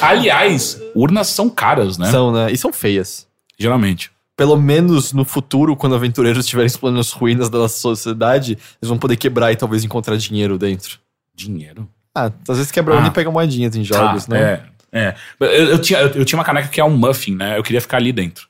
Aliás, 0.00 0.80
urnas 0.94 1.28
são 1.28 1.50
caras, 1.50 1.98
né? 1.98 2.10
São, 2.10 2.32
né? 2.32 2.50
E 2.52 2.56
são 2.56 2.72
feias. 2.72 3.26
Geralmente. 3.58 4.10
Pelo 4.36 4.56
menos 4.56 5.12
no 5.12 5.24
futuro, 5.24 5.76
quando 5.76 5.94
aventureiros 5.94 6.44
estiverem 6.44 6.66
explorando 6.66 7.00
as 7.00 7.10
ruínas 7.12 7.48
da 7.48 7.58
nossa 7.58 7.78
sociedade, 7.78 8.52
eles 8.52 8.88
vão 8.88 8.98
poder 8.98 9.16
quebrar 9.16 9.52
e 9.52 9.56
talvez 9.56 9.84
encontrar 9.84 10.16
dinheiro 10.16 10.58
dentro. 10.58 10.98
Dinheiro. 11.34 11.88
Ah, 12.14 12.30
às 12.48 12.56
vezes 12.56 12.70
quebra 12.72 13.00
Ah. 13.00 13.06
e 13.06 13.10
pega 13.10 13.30
moedinhas 13.30 13.74
em 13.76 13.84
jogos, 13.84 14.26
Ah, 14.28 14.34
né? 14.34 14.60
É, 14.92 15.06
é. 15.06 15.14
Eu, 15.40 15.46
eu 15.70 15.78
tinha, 15.80 16.00
eu, 16.00 16.08
eu 16.08 16.24
tinha 16.24 16.38
uma 16.38 16.44
caneca 16.44 16.68
que 16.68 16.80
é 16.80 16.84
um 16.84 16.96
muffin, 16.96 17.34
né? 17.34 17.58
Eu 17.58 17.62
queria 17.62 17.80
ficar 17.80 17.96
ali 17.96 18.12
dentro. 18.12 18.48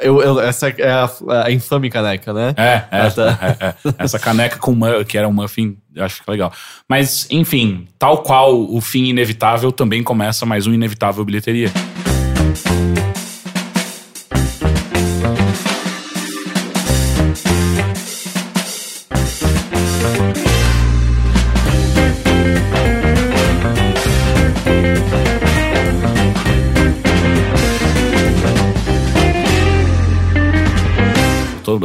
Eu, 0.00 0.20
eu- 0.22 0.40
essa 0.40 0.68
é 0.68 0.90
a, 0.90 1.10
a 1.44 1.50
infame 1.50 1.90
caneca, 1.90 2.32
né? 2.32 2.54
É, 2.56 2.62
é, 2.62 2.86
Ah, 2.90 3.10
tá. 3.10 3.38
é, 3.60 3.66
é. 3.66 3.74
Essa 3.98 4.18
caneca 4.18 4.58
com 4.58 4.76
que 5.06 5.16
era 5.18 5.28
um 5.28 5.32
muffin, 5.32 5.76
acho 5.98 6.22
que 6.22 6.28
é 6.28 6.30
legal. 6.32 6.52
Mas, 6.88 7.26
enfim, 7.30 7.86
tal 7.98 8.18
qual 8.22 8.58
o 8.58 8.80
fim 8.80 9.04
inevitável, 9.06 9.70
também 9.72 10.02
começa 10.02 10.44
mais 10.46 10.66
um 10.66 10.72
inevitável 10.74 11.24
bilheteria. 11.24 11.70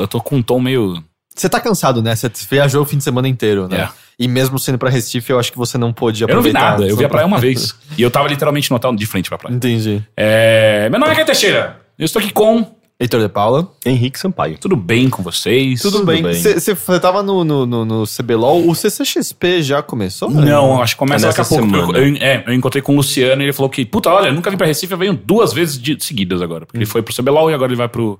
Eu 0.01 0.07
tô, 0.07 0.19
com 0.21 0.37
um 0.37 0.41
tom 0.41 0.59
meio. 0.59 1.03
Você 1.35 1.49
tá 1.49 1.59
cansado, 1.59 2.01
né? 2.01 2.15
Você 2.15 2.31
viajou 2.49 2.81
o 2.83 2.85
fim 2.85 2.97
de 2.97 3.03
semana 3.03 3.27
inteiro, 3.27 3.67
né? 3.67 3.81
É. 3.81 3.89
E 4.17 4.27
mesmo 4.27 4.57
sendo 4.57 4.77
pra 4.77 4.89
Recife, 4.89 5.29
eu 5.31 5.37
acho 5.39 5.51
que 5.51 5.57
você 5.57 5.77
não 5.77 5.91
pôde 5.91 6.23
Eu 6.23 6.27
não 6.29 6.35
vi 6.41 6.49
aproveitar. 6.49 6.71
nada, 6.71 6.87
eu 6.87 6.95
vi 6.95 7.03
a 7.03 7.09
praia 7.09 7.25
uma 7.27 7.37
vez. 7.37 7.75
E 7.97 8.01
eu 8.01 8.09
tava 8.09 8.27
literalmente 8.29 8.69
no 8.71 8.77
hotel 8.77 8.95
de 8.95 9.05
frente 9.05 9.27
pra 9.27 9.37
praia. 9.37 9.53
Entendi. 9.53 10.01
É, 10.15 10.87
meu 10.89 10.99
nome 10.99 11.11
é 11.11 11.15
Caio 11.15 11.25
Teixeira. 11.25 11.81
Eu 11.99 12.05
estou 12.05 12.21
aqui 12.21 12.31
com. 12.31 12.65
Heitor 12.97 13.19
de 13.19 13.27
Paula. 13.27 13.69
Henrique 13.85 14.17
Sampaio. 14.17 14.57
Tudo 14.57 14.77
bem 14.77 15.09
com 15.09 15.21
vocês? 15.21 15.81
Tudo, 15.81 16.05
bem. 16.05 16.23
bem. 16.23 16.33
Você 16.33 16.73
tava 17.01 17.21
no, 17.21 17.43
no, 17.43 17.65
no, 17.65 17.83
no 17.83 18.03
CBLOL. 18.07 18.69
O 18.69 18.73
CCXP 18.73 19.61
já 19.63 19.83
começou? 19.83 20.29
né? 20.31 20.45
Não, 20.49 20.81
acho 20.81 20.95
que 20.95 20.99
começa 20.99 21.25
É 21.25 21.27
daqui 21.29 21.41
a 21.41 21.43
pouco. 21.43 21.65
Eu, 21.65 21.85
semana. 21.87 21.97
eu- 21.99 22.15
é, 22.25 22.43
eu 22.47 22.53
encontrei 22.53 22.81
com 22.81 22.93
o 22.93 22.95
Luciano 22.95 23.41
e 23.41 23.45
ele 23.45 23.51
falou 23.51 23.69
que, 23.69 23.83
puta, 23.85 24.09
olha, 24.09 24.31
nunca 24.31 24.49
vim 24.49 24.55
pra 24.55 24.65
Recife, 24.65 24.93
eu 24.93 24.97
venho 24.97 25.13
duas 25.13 25.51
vezes 25.51 25.77
de- 25.77 25.97
seguidas 26.01 26.41
agora. 26.41 26.65
Porque 26.65 26.77
ele 26.77 26.85
foi 26.85 27.01
pro 27.01 27.13
CBLOL 27.13 27.51
e 27.51 27.53
agora 27.53 27.69
ele 27.69 27.75
vai 27.77 27.89
pro, 27.89 28.17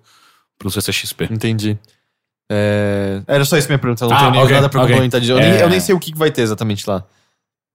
pro 0.57 0.69
CCXP. 0.72 1.28
Entendi. 1.31 1.78
É, 2.52 3.22
Era 3.28 3.44
só 3.46 3.57
isso 3.57 3.68
minha 3.68 3.80
pergunta. 3.80 4.06
Eu 4.06 4.10
não 4.10 4.16
Ah, 4.16 4.19
tenho 4.19 4.31
nem 4.31 4.42
ok, 4.44 4.56
nada 4.56 4.69
pra 4.69 4.81
ok. 4.81 4.92
complementar. 4.92 5.19
de- 5.22 5.30
Eu, 5.31 5.38
nem, 5.40 5.52
É. 5.52 5.63
eu 5.63 5.69
nem 5.69 5.80
sei 5.80 5.96
o 5.96 6.00
que 6.00 6.16
vai 6.16 6.30
ter 6.31 6.42
exatamente 6.44 6.88
lá. 6.90 7.04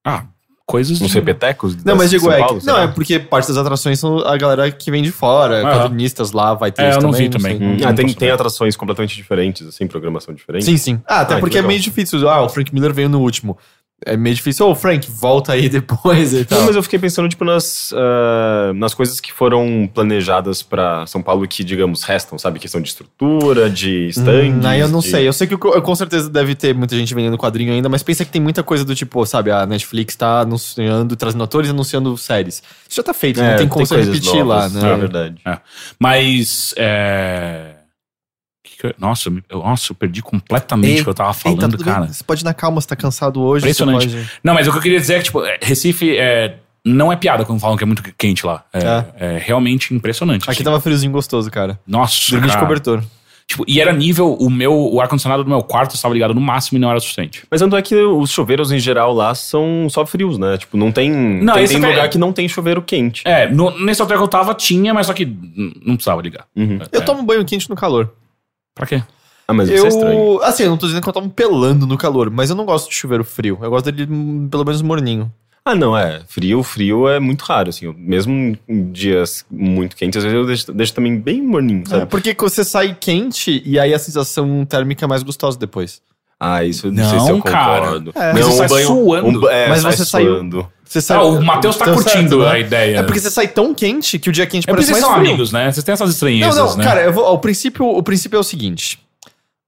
Ah, 0.05 0.25
coisas. 0.65 1.01
Uns 1.01 1.09
de- 1.09 1.15
repetecos? 1.15 1.83
Não, 1.85 1.97
mas 1.97 2.09
digo, 2.11 2.31
é, 2.31 2.39
Paulo, 2.39 2.61
não, 2.65 2.79
é 2.79 2.87
porque 2.87 3.19
parte 3.19 3.49
das 3.49 3.57
atrações 3.57 3.99
são 3.99 4.19
a 4.21 4.37
galera 4.37 4.71
que 4.71 4.89
vem 4.91 5.03
de 5.03 5.11
fora, 5.11 5.63
Aham. 5.63 5.73
quadrinistas 5.83 6.31
lá, 6.31 6.55
vai 6.55 6.71
ter 6.71 6.83
É, 6.83 6.89
isso 6.91 6.99
eu 6.99 7.03
não 7.03 7.11
também. 7.11 7.29
vi 7.29 7.31
também. 7.37 7.59
sei. 7.59 7.67
Hum, 7.67 7.77
Não 7.81 7.89
ah, 7.89 7.93
tem, 7.93 8.15
tem 8.15 8.31
atrações 8.31 8.77
completamente 8.77 9.17
diferentes, 9.17 9.67
assim, 9.67 9.89
programação 9.89 10.33
diferente. 10.33 10.65
Sim, 10.65 10.77
sim. 10.77 11.03
Ah, 11.05 11.23
até 11.23 11.33
Ah, 11.35 11.37
que 11.37 11.41
porque 11.41 11.59
é 11.59 11.63
meio 11.63 11.81
difícil. 11.81 12.29
Ah, 12.29 12.41
o 12.43 12.49
Frank 12.49 12.73
Miller 12.73 12.95
veio 12.95 13.09
no 13.09 13.21
último. 13.21 13.59
É 14.07 14.17
meio 14.17 14.35
difícil. 14.35 14.67
Ô, 14.67 14.75
Frank, 14.75 15.07
volta 15.11 15.53
aí 15.53 15.69
depois 15.71 16.33
e 16.33 16.45
tal. 16.45 16.59
Não, 16.61 16.67
mas 16.67 16.77
eu 16.77 16.83
fiquei 16.83 16.99
pensando, 16.99 17.29
tipo, 17.29 17.45
nas, 17.45 17.93
ah, 17.95 18.73
nas 18.75 18.95
coisas 18.95 19.21
que 19.21 19.33
foram 19.33 19.89
planejadas 19.93 20.63
pra 20.63 21.07
São 21.07 21.23
Paulo 21.23 21.47
que, 21.47 21.63
digamos, 21.63 22.03
restam, 22.03 22.39
sabe? 22.39 22.59
Questão 22.59 22.81
de 22.81 22.89
estrutura, 22.89 23.69
de 23.69 24.09
stands. 24.09 24.65
Hum, 24.65 24.67
aí 24.69 24.81
eu 24.81 24.89
não 24.89 25.01
de- 25.01 25.09
sei. 25.11 25.29
Eu 25.29 25.33
sei 25.33 25.47
que 25.47 25.57
com 25.57 25.95
certeza 25.95 26.31
deve 26.31 26.55
ter 26.55 26.75
muita 26.75 26.97
gente 26.97 27.15
vendendo 27.15 27.37
quadrinho 27.37 27.73
ainda, 27.73 27.89
mas 27.89 28.03
pensa 28.03 28.25
que 28.25 28.31
tem 28.31 28.41
muita 28.41 28.63
coisa 28.63 28.85
do 28.85 28.95
tipo, 28.95 29.25
sabe, 29.27 29.51
a 29.51 29.67
Netflix 29.67 30.17
tá 30.17 30.41
anunciando, 30.41 31.15
trazendo 31.17 31.45
atores 31.45 31.69
e 31.69 31.71
anunciando 31.73 32.17
séries. 32.17 32.63
Isso 32.89 32.97
já 32.97 33.03
tá 33.03 33.13
feito, 33.13 33.41
É, 33.41 33.51
não 33.51 33.57
tem 33.59 33.69
como 33.69 33.85
repetir 33.85 34.45
novas, 34.45 34.73
lá, 34.75 34.81
né? 34.81 34.93
É 34.93 34.97
verdade. 34.97 35.43
Mas. 35.99 36.75
É... 36.77 37.80
que 38.81 38.87
eu- 38.89 38.95
Nossa, 38.99 39.29
eu, 39.29 39.39
eu- 39.49 39.59
nossa, 39.59 39.93
eu 39.93 39.97
perdi 39.97 40.23
completamente 40.23 40.95
Ei, 40.95 41.01
o 41.01 41.05
que 41.05 41.11
eu 41.11 41.15
tava 41.15 41.31
Ei, 41.31 41.35
tá 41.35 41.41
falando, 41.41 41.71
tudo 41.73 41.85
bem. 41.85 41.93
cara. 41.95 42.09
Você 42.09 42.25
pode 42.25 42.43
ir 42.43 42.45
na 42.45 42.55
calma, 42.55 42.81
você 42.81 42.89
tá 42.89 42.97
cansado 42.97 43.41
hoje. 43.43 43.63
você 43.65 43.71
Impressionante. 43.83 44.09
pode- 44.09 44.31
Não, 44.43 44.55
mas 44.55 44.67
o 44.67 44.73
que 44.73 44.79
eu 44.79 44.83
queria 44.83 44.99
dizer 45.01 45.15
é 45.15 45.19
que, 45.19 45.25
tipo, 45.25 45.45
é, 45.45 45.59
Recife 45.63 46.17
é, 46.17 46.57
não 46.85 47.13
é 47.13 47.17
piada 47.17 47.45
quando 47.45 47.61
falam 47.61 47.77
que 47.77 47.85
é 47.85 47.87
muito 47.87 48.03
quente 48.17 48.45
lá. 48.47 48.65
É, 48.73 49.35
é 49.35 49.39
realmente 49.39 49.93
impressionante. 49.95 50.43
Aqui 50.45 50.53
assim. 50.53 50.65
tava 50.65 50.81
friozinho 50.81 51.13
gostoso, 51.13 51.51
cara. 51.51 51.79
Nossa, 51.87 52.31
Dormi 52.31 52.47
de 52.47 52.53
cara. 52.55 52.65
cobertor. 52.67 53.03
Tipo, 53.47 53.65
e 53.67 53.81
era 53.81 53.93
nível, 53.93 54.35
o 54.35 54.49
meu, 54.49 54.73
o 54.73 55.01
ar-condicionado 55.01 55.43
do 55.43 55.51
meu 55.51 55.61
quarto 55.61 55.97
estava 55.97 56.15
ligado 56.15 56.33
no 56.33 56.41
máximo 56.41 56.79
e 56.79 56.81
não 56.81 56.89
era 56.89 57.01
suficiente. 57.01 57.43
Mas 57.51 57.61
tanto 57.61 57.75
é 57.77 57.83
que 57.83 57.97
os 57.97 58.31
chuveiros 58.31 58.71
em 58.71 58.79
geral 58.79 59.13
lá 59.13 59.35
são 59.35 59.89
só 59.91 60.07
frios, 60.07 60.39
né? 60.39 60.57
Tipo, 60.57 60.77
não 60.77 60.93
tem. 60.93 61.11
Não, 61.11 61.55
tem 61.55 61.65
esse 61.65 61.75
tem 61.75 61.85
é- 61.85 61.89
lugar 61.89 62.09
que 62.09 62.17
não 62.17 62.33
tem 62.33 62.49
chuveiro 62.49 62.81
quente. 62.81 63.23
É, 63.27 63.49
no- 63.51 63.77
nesse 63.85 64.01
hotel 64.01 64.19
que 64.19 64.23
eu 64.23 64.29
tava 64.29 64.55
tinha, 64.55 64.95
mas 64.95 65.09
só 65.09 65.13
que 65.13 65.27
não 65.85 65.97
precisava 65.97 66.23
ligar. 66.23 66.45
Uhum. 66.55 66.79
Eu 66.93 67.01
É. 67.01 67.05
tomo 67.05 67.25
banho 67.25 67.45
quente 67.45 67.69
no 67.69 67.75
calor. 67.75 68.13
Pra 68.81 68.87
quê? 68.87 69.03
Ah, 69.47 69.53
mas 69.53 69.69
isso 69.69 69.85
é 69.85 69.89
estranho. 69.89 70.41
Assim, 70.43 70.63
eu 70.63 70.71
não 70.71 70.79
tô 70.79 70.87
dizendo 70.87 71.03
que 71.03 71.09
eu 71.09 71.13
tomo 71.13 71.29
pelando 71.29 71.87
no 71.87 71.99
calor, 71.99 72.31
mas 72.31 72.49
eu 72.51 72.57
não 72.57 72.65
gosto 72.65 72.89
de 72.89 72.95
chuveiro 72.95 73.23
frio. 73.25 73.59
Eu 73.61 73.69
gosto 73.69 73.91
dele 73.93 74.11
hum, 74.11 74.49
pelo 74.51 74.65
menos 74.65 74.81
morninho. 74.81 75.31
Ah, 75.65 75.75
não, 75.75 75.95
é. 75.97 76.23
Frio, 76.27 76.63
frio 76.63 77.07
é 77.07 77.21
muito 77.21 77.43
raro, 77.43 77.69
assim. 77.69 77.85
Eu- 77.85 77.95
Mesmo 77.95 78.57
em 78.67 78.91
dias 78.91 79.45
muito 79.51 79.95
quentes, 79.95 80.17
às 80.17 80.23
vezes 80.25 80.39
eu 80.39 80.47
deixo, 80.47 80.73
deixo 80.73 80.95
também 80.95 81.19
bem 81.19 81.43
morninho, 81.43 81.87
sabe? 81.87 82.03
É, 82.05 82.07
porque 82.07 82.35
você 82.39 82.65
sai 82.65 82.97
quente 82.99 83.63
e 83.67 83.79
aí 83.79 83.93
a 83.93 83.99
sensação 83.99 84.65
térmica 84.65 85.05
é 85.05 85.09
mais 85.09 85.23
gostosa 85.23 85.59
depois. 85.59 86.01
Ah, 86.39 86.65
isso 86.65 86.87
eu 86.87 86.93
não, 86.93 87.03
Não, 87.03 87.11
sei 87.11 87.21
se 87.21 87.31
eu 87.31 87.43
cara. 87.43 87.81
concordo. 87.83 88.13
É. 88.15 88.33
Não, 88.33 88.33
Mas 88.33 88.45
você 88.47 88.53
um 88.53 88.57
sai 88.57 88.69
banho, 88.69 88.87
suando. 88.87 89.41
um 89.45 89.49
é, 89.51 89.69
Mas 89.69 89.83
sai 89.83 89.93
você 89.93 90.05
saiu- 90.07 90.35
suando. 90.37 90.69
Você 90.91 91.01
sai, 91.01 91.19
Ah, 91.19 91.23
o 91.23 91.41
Matheus 91.41 91.77
tá 91.77 91.85
curtindo 91.85 92.39
certo, 92.39 92.39
né? 92.39 92.51
a 92.51 92.59
ideia. 92.59 92.97
É 92.99 93.03
porque 93.05 93.21
você 93.21 93.31
sai 93.31 93.47
tão 93.47 93.73
quente 93.73 94.19
que 94.19 94.29
o 94.29 94.33
dia 94.33 94.45
quente 94.45 94.65
É 94.69 94.73
porque 94.73 94.85
parece 94.85 94.91
vocês 94.93 95.01
mais 95.03 95.05
são 95.05 95.21
frio. 95.21 95.31
amigos, 95.31 95.53
né? 95.53 95.71
Vocês 95.71 95.85
têm 95.85 95.93
essas 95.93 96.09
Não, 96.09 96.13
estranhezas, 96.13 96.57
não, 96.57 96.77
né? 96.79 96.85
cara, 96.85 97.03
eu 97.05 97.13
vou, 97.13 97.23
ó, 97.23 97.35
o, 97.35 97.39
princípio, 97.39 97.87
o 97.87 98.03
princípio 98.03 98.37
é 98.37 98.41
o 98.41 98.43
seguinte. 98.43 98.99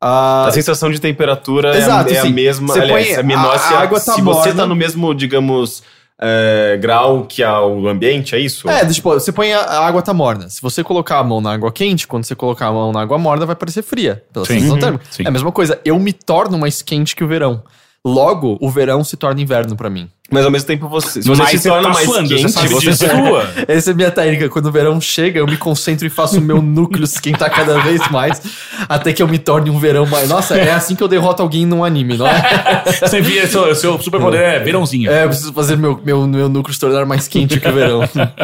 Ah, 0.01 0.47
A 0.49 0.51
sensação 0.51 0.91
de 0.91 1.01
temperatura 1.01 1.77
é- 1.77 1.79
Exato, 1.79 2.13
é, 2.13 2.19
a 2.19 2.23
sim. 2.23 2.33
mesma. 2.33 2.75
Você 2.75 2.81
aliás, 2.81 3.07
põe- 3.07 3.17
é 3.19 3.23
menor 3.23 3.55
a- 3.55 3.59
se, 3.61 3.73
a 3.73 3.79
água 3.79 4.01
tá 4.01 4.15
se 4.15 4.21
você 4.21 4.49
morna. 4.49 4.55
tá 4.63 4.67
no 4.67 4.75
mesmo, 4.75 5.15
digamos, 5.15 5.85
é, 6.21 6.77
grau 6.83 7.25
que 7.25 7.41
a- 7.45 7.61
o 7.63 7.87
ambiente, 7.87 8.35
é 8.35 8.41
isso? 8.41 8.69
É, 8.69 8.85
tipo, 8.87 9.11
você 9.13 9.31
põe 9.31 9.53
a, 9.53 9.61
a 9.61 9.87
água 9.87 10.03
tá 10.03 10.13
morna. 10.13 10.51
Se 10.51 10.61
você 10.61 10.83
colocar 10.83 11.19
a 11.21 11.25
mão 11.25 11.41
na 11.41 11.53
água 11.53 11.71
quente, 11.71 12.09
quando 12.09 12.25
você 12.25 12.35
colocar 12.35 12.67
a 12.67 12.73
mão 12.73 12.91
na 12.91 13.01
água 13.01 13.17
morna, 13.17 13.47
vai 13.47 13.55
parecer 13.55 13.83
fria. 13.83 14.25
Pela 14.33 14.45
Sim. 14.45 14.55
sensação 14.55 14.75
Uhum, 14.75 14.81
térmica. 14.81 15.05
sim. 15.09 15.23
É 15.25 15.29
a 15.29 15.31
mesma 15.31 15.53
coisa. 15.53 15.79
Eu 15.85 15.97
me 16.01 16.13
torno 16.13 16.59
mais 16.59 16.83
quente 16.83 17.15
que 17.15 17.23
o 17.23 17.29
verão. 17.29 17.63
Logo, 18.05 18.59
o 18.61 18.69
verão 18.69 19.05
se 19.05 19.17
torna 19.17 19.41
inverno 19.41 19.77
pra 19.77 19.89
mim. 19.89 20.11
Mas 20.29 20.45
ao 20.45 20.51
mesmo 20.51 20.67
tempo 20.67 20.89
você. 20.89 21.23
Se 21.23 21.29
você 21.29 21.41
Mas 21.41 21.51
se 21.51 21.59
você 21.59 21.69
torna 21.69 21.89
tá 21.89 21.95
mais 21.95 22.09
suando, 22.09 22.29
você 22.29 22.35
quente, 22.35 22.51
sabe 22.51 22.69
você, 22.69 22.91
disso. 22.91 23.07
sua. 23.07 23.53
Essa 23.69 23.91
é 23.91 23.93
a 23.93 23.97
minha 23.97 24.11
técnica. 24.11 24.49
Quando 24.49 24.67
o 24.67 24.73
verão 24.73 25.01
chega, 25.01 25.39
eu 25.39 25.47
me 25.47 25.57
concentro 25.57 26.05
e 26.05 26.11
faço 26.11 26.39
o 26.39 26.41
meu 26.41 26.61
núcleo 26.61 27.05
esquentar 27.05 27.49
cada 27.51 27.79
vez 27.79 28.01
mais, 28.11 28.43
até 28.89 29.13
que 29.13 29.23
eu 29.23 29.29
me 29.29 29.39
torne 29.39 29.71
um 29.71 29.79
verão 29.79 30.05
mais. 30.05 30.29
Nossa, 30.29 30.57
é 30.57 30.73
assim 30.73 30.97
que 30.97 31.03
eu 31.03 31.07
derroto 31.07 31.43
alguém 31.43 31.65
num 31.65 31.85
anime, 31.85 32.17
não 32.17 32.27
é? 32.27 32.83
Você 33.07 33.21
via, 33.21 33.47
seu, 33.47 33.73
seu 33.77 34.01
superpoder 34.01 34.41
é 34.41 34.59
verãozinho. 34.59 35.09
É, 35.09 35.23
eu 35.23 35.29
preciso 35.29 35.53
fazer 35.53 35.77
meu, 35.77 36.01
meu, 36.05 36.27
meu 36.27 36.49
núcleo 36.49 36.75
se 36.75 36.81
tornar 36.81 37.07
mais 37.07 37.29
quente 37.29 37.61
que 37.61 37.69
o 37.69 37.73
verão. 37.73 38.01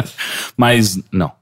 Mas, 0.55 0.97
não. 1.11 1.33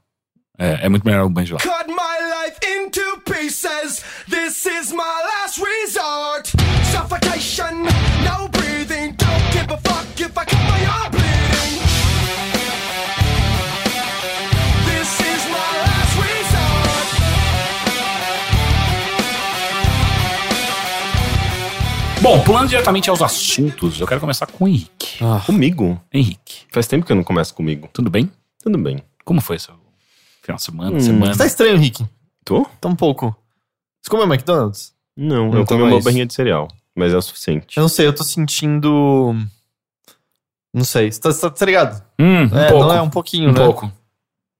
É, 0.57 0.85
é 0.87 0.89
muito 0.89 1.05
melhor 1.05 1.23
o 1.25 1.29
banho 1.29 1.45
gelado. 1.45 1.63
Cut 1.63 1.87
my 1.87 1.93
life 1.93 2.57
into 2.65 3.21
pieces. 3.31 4.03
This 4.27 4.65
is 4.65 4.91
my 4.91 5.03
last 5.03 5.61
resort. 5.61 6.56
Suffocation, 7.01 7.83
no 8.25 8.47
breathing. 8.49 9.13
Don't 9.17 9.45
give 9.53 9.69
a 9.69 9.77
fuck 9.77 10.19
if 10.19 10.35
I 10.35 10.45
cut 10.45 10.61
my 10.65 10.81
arm 10.97 11.11
bleeding. 11.11 11.73
This 14.89 15.11
is 15.21 15.41
my 15.55 15.69
last 15.85 16.13
resort. 16.17 17.07
Bom, 22.23 22.43
pulando 22.43 22.67
diretamente 22.69 23.09
aos 23.11 23.21
assuntos, 23.21 24.01
eu 24.01 24.07
quero 24.07 24.19
começar 24.19 24.47
com 24.47 24.65
o 24.65 24.67
Henrique. 24.67 25.19
Comigo? 25.45 26.01
Henrique, 26.11 26.65
Faz 26.71 26.87
tempo 26.87 27.05
que 27.05 27.11
eu 27.11 27.15
não 27.15 27.23
começo 27.23 27.53
comigo. 27.53 27.87
tudo 27.93 28.09
bem? 28.09 28.31
Tudo 28.63 28.77
bem. 28.79 29.03
Como 29.23 29.39
foi 29.39 29.59
seu 29.59 29.75
final 30.41 30.57
de 30.57 30.63
semana, 30.63 30.97
Hum. 30.97 30.99
semana? 30.99 31.33
Você 31.33 31.37
tá 31.37 31.45
estranho, 31.45 31.77
Rick. 31.77 32.03
Tô? 32.43 32.65
Tá 32.81 32.89
um 32.89 32.95
pouco. 32.95 33.35
Você 34.01 34.09
comeu 34.09 34.25
McDonald's? 34.25 34.93
Não, 35.15 35.51
Não 35.51 35.59
eu 35.59 35.65
comi 35.65 35.83
uma 35.83 36.01
barrinha 36.01 36.25
de 36.25 36.33
cereal. 36.33 36.67
Mas 36.97 37.13
é 37.13 37.17
o 37.17 37.21
suficiente. 37.21 37.77
Eu 37.77 37.81
não 37.81 37.89
sei, 37.89 38.07
eu 38.07 38.13
tô 38.13 38.23
sentindo. 38.23 39.35
Não 40.73 40.83
sei. 40.83 41.11
Você 41.11 41.19
tá, 41.21 41.31
tá, 41.33 41.49
tá 41.49 41.65
ligado? 41.65 42.03
Hum, 42.19 42.49
um 42.51 42.57
é, 42.57 42.69
pouco. 42.69 42.85
não 42.87 42.93
é 42.95 43.01
um 43.01 43.09
pouquinho, 43.09 43.49
um 43.49 43.53
né? 43.53 43.59
pouco. 43.63 43.91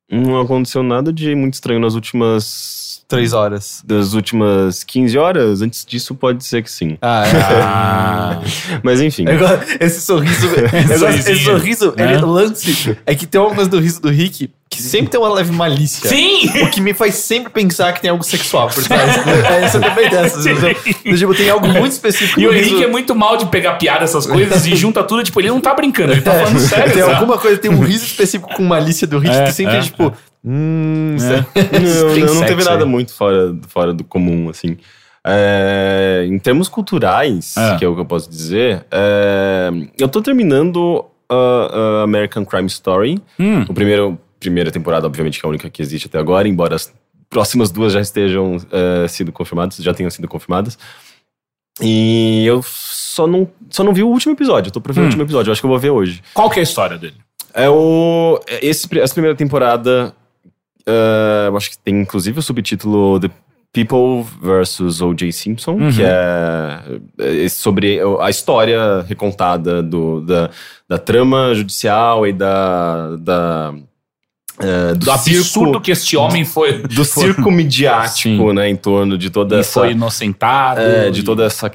Não 0.10 0.40
aconteceu 0.40 0.82
nada 0.84 1.12
de 1.12 1.36
muito 1.36 1.56
estranho 1.56 1.80
nas 1.80 1.96
últimas. 1.96 3.04
Três 3.08 3.34
horas. 3.34 3.82
Das 3.86 4.14
últimas 4.14 4.84
15 4.84 5.18
horas. 5.18 5.62
Antes 5.62 5.86
disso, 5.86 6.14
pode 6.14 6.44
ser 6.46 6.62
que 6.62 6.72
sim. 6.72 6.98
Ah, 7.02 7.24
é. 7.28 7.32
Ah. 7.64 8.42
Mas 8.84 9.02
enfim. 9.02 9.26
Gosto- 9.38 9.66
Esse 9.80 10.02
sorriso. 10.02 10.48
gosto- 10.50 11.06
esse 11.08 11.36
sorriso, 11.44 11.94
né? 11.98 12.14
ele, 12.14 12.22
lance 12.22 12.98
é 13.06 13.16
que 13.16 13.26
tem 13.26 13.40
uma 13.42 13.54
coisa 13.56 13.70
do 13.70 13.80
riso 13.80 14.02
do 14.02 14.10
Rick 14.10 14.50
que 14.78 14.84
sempre 14.84 15.10
tem 15.10 15.20
uma 15.20 15.34
leve 15.34 15.52
malícia. 15.52 16.08
Sim! 16.08 16.50
O 16.64 16.70
que 16.70 16.80
me 16.80 16.94
faz 16.94 17.16
sempre 17.16 17.52
pensar 17.52 17.94
que 17.94 18.02
tem 18.02 18.10
algo 18.12 18.24
sexual 18.24 18.70
por 18.70 18.84
trás. 18.84 19.18
é, 19.28 19.68
você 19.68 19.80
também 19.80 20.10
dessas. 20.10 20.44
Tipo, 20.44 21.34
tem 21.36 21.50
algo 21.50 21.68
muito 21.68 21.92
específico 21.92 22.40
E 22.40 22.48
o. 22.48 22.54
Henrique 22.54 22.84
é 22.84 22.88
muito 22.88 23.16
mal 23.16 23.38
de 23.38 23.48
pegar 23.48 23.74
piada, 23.74 24.04
essas 24.04 24.26
coisas, 24.26 24.66
e 24.66 24.76
junta 24.76 25.04
tudo, 25.04 25.24
tipo, 25.24 25.40
ele 25.40 25.50
não 25.50 25.60
tá 25.60 25.74
brincando, 25.74 26.12
ele 26.14 26.22
tá 26.22 26.32
falando 26.32 26.60
sério. 26.60 26.94
Tem 26.94 27.02
alguma 27.02 27.38
coisa, 27.38 27.58
tem 27.58 27.72
um 27.72 27.82
riso 27.82 28.06
específico 28.06 28.54
com 28.54 28.64
malícia 28.64 29.08
do 29.08 29.20
Rick 29.20 29.36
É, 29.36 29.44
que 29.46 29.52
sempre 29.52 29.76
é, 29.76 29.80
é, 29.80 29.82
tipo. 29.82 30.14
Hum, 30.46 31.16
é- 31.20 31.80
Não, 31.80 32.28
não, 32.28 32.36
não 32.36 32.46
teve 32.46 32.64
nada 32.64 32.86
muito 32.86 33.14
fora, 33.14 33.56
fora 33.68 33.94
do 33.94 34.04
comum, 34.04 34.50
assim. 34.50 34.78
É, 35.26 36.26
em 36.26 36.40
termos 36.40 36.70
culturais, 36.70 37.56
É. 37.58 37.76
que 37.78 37.84
é 37.84 37.88
o 37.88 37.94
que 37.94 38.00
eu 38.02 38.06
posso 38.06 38.30
dizer, 38.30 38.86
é, 38.90 39.70
eu 40.00 40.08
tô 40.08 40.22
terminando 40.22 41.04
a, 41.30 42.00
a 42.00 42.04
American 42.04 42.46
Crime 42.46 42.68
Story. 42.68 43.22
Hum. 43.38 43.66
O 43.68 43.74
primeiro, 43.74 44.18
primeira 44.40 44.72
temporada, 44.72 45.06
obviamente, 45.08 45.40
que 45.40 45.46
é 45.46 45.48
a 45.48 45.50
única 45.50 45.70
que 45.70 45.82
existe 45.82 46.08
até 46.08 46.18
agora, 46.20 46.48
embora 46.48 46.76
as 46.76 46.94
próximas 47.30 47.70
duas 47.72 47.94
já 47.94 48.00
estejam 48.02 48.58
é, 48.72 49.08
sido 49.08 49.32
confirmadas, 49.32 49.78
já 49.78 49.94
tenham 49.94 50.10
sido 50.10 50.28
confirmadas. 50.28 50.78
E 51.82 52.44
eu 52.46 52.62
só 52.64 53.28
não, 53.28 53.48
só 53.70 53.84
não 53.84 53.94
vi 53.94 54.02
o 54.04 54.08
último 54.08 54.34
episódio. 54.34 54.70
Eu 54.70 54.74
tô 54.74 54.82
pra 54.82 54.94
ver 54.94 55.02
o 55.02 55.04
Hum. 55.04 55.06
último 55.08 55.24
episódio. 55.24 55.50
Eu 55.50 55.52
acho 55.54 55.62
que 55.62 55.66
eu 55.66 55.70
vou 55.70 55.80
ver 55.80 55.92
hoje. 55.92 56.24
Qual 56.34 56.50
que 56.50 56.58
é 56.58 56.62
a 56.62 56.64
história 56.64 56.98
dele? 56.98 57.16
É 57.54 57.70
o. 57.70 58.40
Esse, 58.62 58.88
essa 59.00 59.14
primeira 59.14 59.36
temporada. 59.38 60.14
eh, 60.86 61.46
eu 61.50 61.58
acho 61.58 61.70
que 61.72 61.78
tem 61.80 62.00
inclusive 62.02 62.40
o 62.40 62.42
subtítulo 62.42 63.20
The 63.20 63.30
People 63.74 64.24
vs. 64.42 65.02
O.J. 65.02 65.32
Simpson, 65.32 65.74
Uhum. 65.74 65.92
que 65.92 66.02
é, 66.02 66.82
é 67.46 67.50
sobre 67.50 68.00
a 68.22 68.30
história 68.30 69.02
recontada 69.02 69.84
do, 69.84 70.22
da, 70.22 70.50
da 70.88 70.98
trama 70.98 71.54
judicial 71.54 72.26
e 72.26 72.34
da. 72.34 73.16
da 73.18 73.74
eh, 74.60 74.94
do, 74.94 75.06
Do 75.06 75.12
absurdo 75.12 75.44
circo, 75.44 75.82
que 75.82 75.92
este 75.92 76.18
homem 76.18 76.44
foi. 76.46 76.80
do 76.84 77.06
circo 77.06 77.52
midiático, 77.52 78.50
Sim. 78.50 78.54
né, 78.54 78.70
em 78.70 78.76
torno 78.76 79.18
de 79.18 79.30
toda 79.30 79.58
E 79.58 79.60
essa. 79.60 79.80
foi 79.82 79.92
inocentado. 79.92 80.82
É, 80.82 81.10
de 81.12 81.20
e- 81.22 81.24
toda 81.24 81.46
essa, 81.46 81.68
eh, 81.68 81.72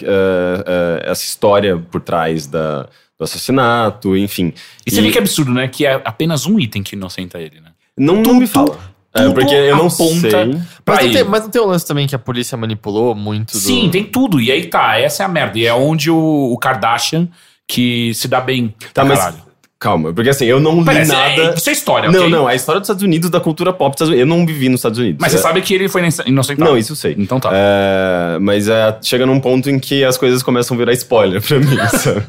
eh, 0.66 1.02
essa 1.10 1.22
história 1.24 1.76
por 1.78 2.00
trás 2.00 2.46
da, 2.46 2.82
do 3.18 3.24
assassinato, 3.24 4.16
enfim. 4.16 4.52
E 4.86 4.90
você 4.90 5.00
vê 5.02 5.10
que 5.10 5.18
é 5.18 5.20
absurdo, 5.20 5.52
né? 5.52 5.68
Que 5.68 5.86
é 5.86 6.00
apenas 6.04 6.46
um 6.46 6.58
item 6.58 6.82
que 6.82 6.96
inocenta 6.96 7.38
ele, 7.38 7.60
né? 7.60 7.70
Não, 7.96 8.16
me 8.34 8.46
fala. 8.46 8.78
É, 9.14 9.28
porque 9.28 9.54
eu 9.54 9.76
não 9.76 9.88
aponta 9.88 10.46
Mas 10.86 10.98
não, 10.98 11.04
ele. 11.04 11.12
tem, 11.14 11.24
mas 11.24 11.42
não 11.42 11.50
tem 11.50 11.60
o 11.60 11.66
lance 11.66 11.86
também 11.86 12.06
que 12.06 12.14
a 12.14 12.18
polícia 12.18 12.56
manipulou 12.56 13.14
muito 13.14 13.52
do... 13.52 13.58
Sim, 13.58 13.90
tem 13.92 14.04
tudo. 14.04 14.40
E 14.40 14.50
aí 14.50 14.64
tá, 14.66 14.98
essa 14.98 15.22
é 15.22 15.26
a 15.26 15.28
merda. 15.28 15.58
E 15.58 15.66
é 15.66 15.74
onde 15.74 16.10
o, 16.10 16.16
o 16.50 16.56
Kardashian 16.56 17.28
que 17.68 18.14
se 18.14 18.26
dá 18.26 18.40
bem. 18.40 18.74
Tá, 18.94 19.04
mas 19.04 19.18
caralho. 19.18 19.36
Calma, 19.82 20.12
porque 20.12 20.30
assim, 20.30 20.44
eu 20.46 20.60
não 20.60 20.78
li 20.78 20.84
Parece, 20.84 21.10
nada. 21.10 21.42
é, 21.42 21.54
isso 21.54 21.68
é 21.68 21.72
história, 21.72 22.10
não, 22.10 22.20
ok? 22.20 22.30
não, 22.30 22.46
a 22.46 22.54
história 22.54 22.80
dos 22.80 22.86
Estados 22.88 23.02
Unidos, 23.02 23.28
da 23.30 23.40
cultura 23.40 23.72
pop 23.72 23.90
dos 23.90 23.96
Estados 23.96 24.10
Unidos. 24.14 24.30
Eu 24.30 24.38
não 24.38 24.46
vivi 24.46 24.68
nos 24.68 24.78
Estados 24.78 24.98
Unidos. 24.98 25.18
Mas 25.20 25.34
É- 25.34 25.36
você 25.36 25.42
sabe 25.42 25.60
que 25.62 25.74
ele 25.74 25.88
foi 25.88 26.02
inocentado. 26.26 26.70
Não, 26.70 26.78
isso 26.78 26.92
eu 26.92 26.96
sei. 26.96 27.14
Então 27.18 27.40
tá. 27.40 27.50
É, 27.52 28.38
mas 28.40 28.68
é, 28.68 28.96
chega 29.02 29.26
num 29.26 29.40
ponto 29.40 29.68
em 29.68 29.78
que 29.78 30.04
as 30.04 30.16
coisas 30.16 30.42
começam 30.42 30.74
a 30.76 30.78
virar 30.78 30.92
spoiler 30.92 31.42
pra 31.42 31.58
mim, 31.58 31.76
sabe? 31.98 32.22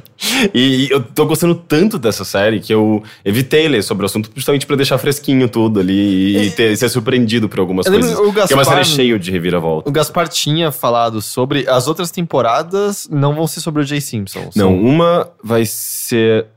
E, 0.54 0.88
e 0.88 0.90
eu 0.90 1.02
tô 1.04 1.26
gostando 1.26 1.54
tanto 1.56 2.00
dessa 2.00 2.24
série 2.26 2.60
que 2.60 2.74
eu 2.74 3.04
evitei 3.24 3.68
ler 3.68 3.84
sobre 3.84 4.04
o 4.04 4.08
assunto 4.08 4.30
justamente 4.36 4.66
pra 4.66 4.76
deixar 4.76 4.98
fresquinho 4.98 5.48
tudo 5.48 5.80
ali 5.80 6.48
e 6.48 6.52
ter, 6.52 6.76
ser 6.78 6.90
surpreendido 6.90 7.48
por 7.50 7.60
algumas 7.60 7.86
Eu 7.86 7.94
coisas. 7.94 8.12
o 8.18 8.32
que 8.34 8.40
é 8.40 8.44
uma 8.44 8.48
Gaspar- 8.64 8.66
série 8.66 8.86
cheia 8.86 9.20
de 9.20 9.30
reviravolta. 9.32 9.90
O 9.90 9.92
Gaspar 9.92 10.28
tinha 10.28 10.72
falado 10.72 11.22
sobre... 11.22 11.68
As 11.68 11.88
outras 11.88 12.10
temporadas 12.12 13.08
não 13.12 13.36
vão 13.36 13.46
ser 13.48 13.60
sobre 13.62 13.84
o 13.84 13.86
Jay 13.86 14.02
Simpson. 14.02 14.50
Não, 14.56 14.70
São- 14.70 14.82
uma 14.82 15.30
vai 15.44 15.64
ser 15.66 16.48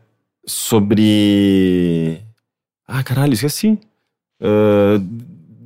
sobre. 0.46 2.20
Ah, 2.86 3.02
caralho, 3.02 3.32
esqueci. 3.34 3.78
Ah, 4.40 5.00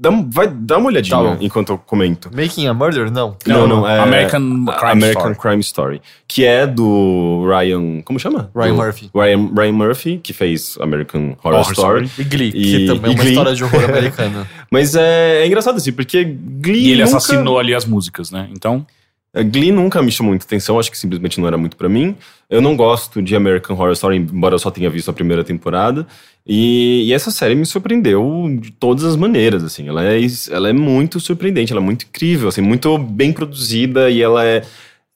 dá, 0.00 0.10
vai, 0.30 0.48
dá 0.48 0.78
uma 0.78 0.86
olhadinha 0.86 1.16
Tá 1.18 1.36
enquanto 1.40 1.70
eu 1.72 1.78
comento. 1.78 2.30
Making 2.34 2.66
a 2.68 2.74
Murder? 2.74 3.10
Não. 3.10 3.36
Não, 3.46 3.66
não, 3.66 3.88
é- 3.88 3.98
American 4.00 4.40
Crime 4.64 4.92
American 4.92 5.32
Story. 5.32 5.38
Crime 5.38 5.60
Story. 5.60 6.02
Que 6.26 6.44
é 6.44 6.66
do 6.66 7.46
Ryan. 7.46 8.00
Como 8.02 8.18
chama? 8.18 8.50
Ryan 8.54 8.70
Do- 8.70 8.76
Murphy. 8.76 9.10
Ryan, 9.14 9.50
Ryan 9.56 9.72
Murphy, 9.72 10.18
que 10.18 10.32
fez 10.32 10.76
American 10.80 11.36
Horror, 11.44 11.60
Horror 11.60 11.72
Story. 11.72 12.04
Story. 12.06 12.26
E 12.26 12.30
Glee, 12.30 12.48
E- 12.48 12.52
que 12.52 12.86
também 12.86 13.10
é 13.12 13.14
uma 13.14 13.22
Glee. 13.22 13.28
história 13.32 13.54
de 13.54 13.64
horror 13.64 13.84
americana. 13.90 14.46
Mas 14.70 14.94
é, 14.94 15.42
é 15.42 15.46
engraçado 15.46 15.76
assim, 15.76 15.92
porque 15.92 16.24
Glee. 16.24 16.86
E 16.86 16.92
ele 16.92 17.04
nunca, 17.04 17.16
assassinou 17.18 17.58
ali 17.58 17.74
as 17.74 17.84
músicas, 17.84 18.30
né? 18.30 18.48
Então. 18.52 18.86
Glee 19.32 19.70
nunca 19.70 20.02
me 20.02 20.10
chamou 20.10 20.30
muita 20.32 20.44
atenção, 20.44 20.78
acho 20.78 20.90
que 20.90 20.98
simplesmente 20.98 21.38
não 21.40 21.46
era 21.46 21.56
muito 21.56 21.76
pra 21.76 21.88
mim. 21.88 22.16
Eu 22.48 22.60
não 22.60 22.76
gosto 22.76 23.22
de 23.22 23.36
American 23.36 23.76
Horror 23.76 23.92
Story, 23.92 24.16
embora 24.16 24.54
eu 24.54 24.58
só 24.58 24.70
tenha 24.70 24.90
visto 24.90 25.08
a 25.08 25.12
primeira 25.14 25.44
temporada. 25.44 26.06
E, 26.46 27.04
e 27.06 27.12
essa 27.12 27.30
série 27.30 27.54
me 27.54 27.64
surpreendeu 27.64 28.48
de 28.60 28.72
todas 28.72 29.04
as 29.04 29.14
maneiras, 29.14 29.62
assim. 29.62 29.88
Ela 29.88 30.04
é, 30.04 30.20
ela 30.50 30.68
é 30.68 30.72
muito 30.72 31.20
surpreendente, 31.20 31.72
ela 31.72 31.80
é 31.80 31.84
muito 31.84 32.06
incrível, 32.06 32.48
assim, 32.48 32.60
muito 32.60 32.98
bem 32.98 33.32
produzida 33.32 34.10
e 34.10 34.20
ela 34.20 34.44
é... 34.44 34.62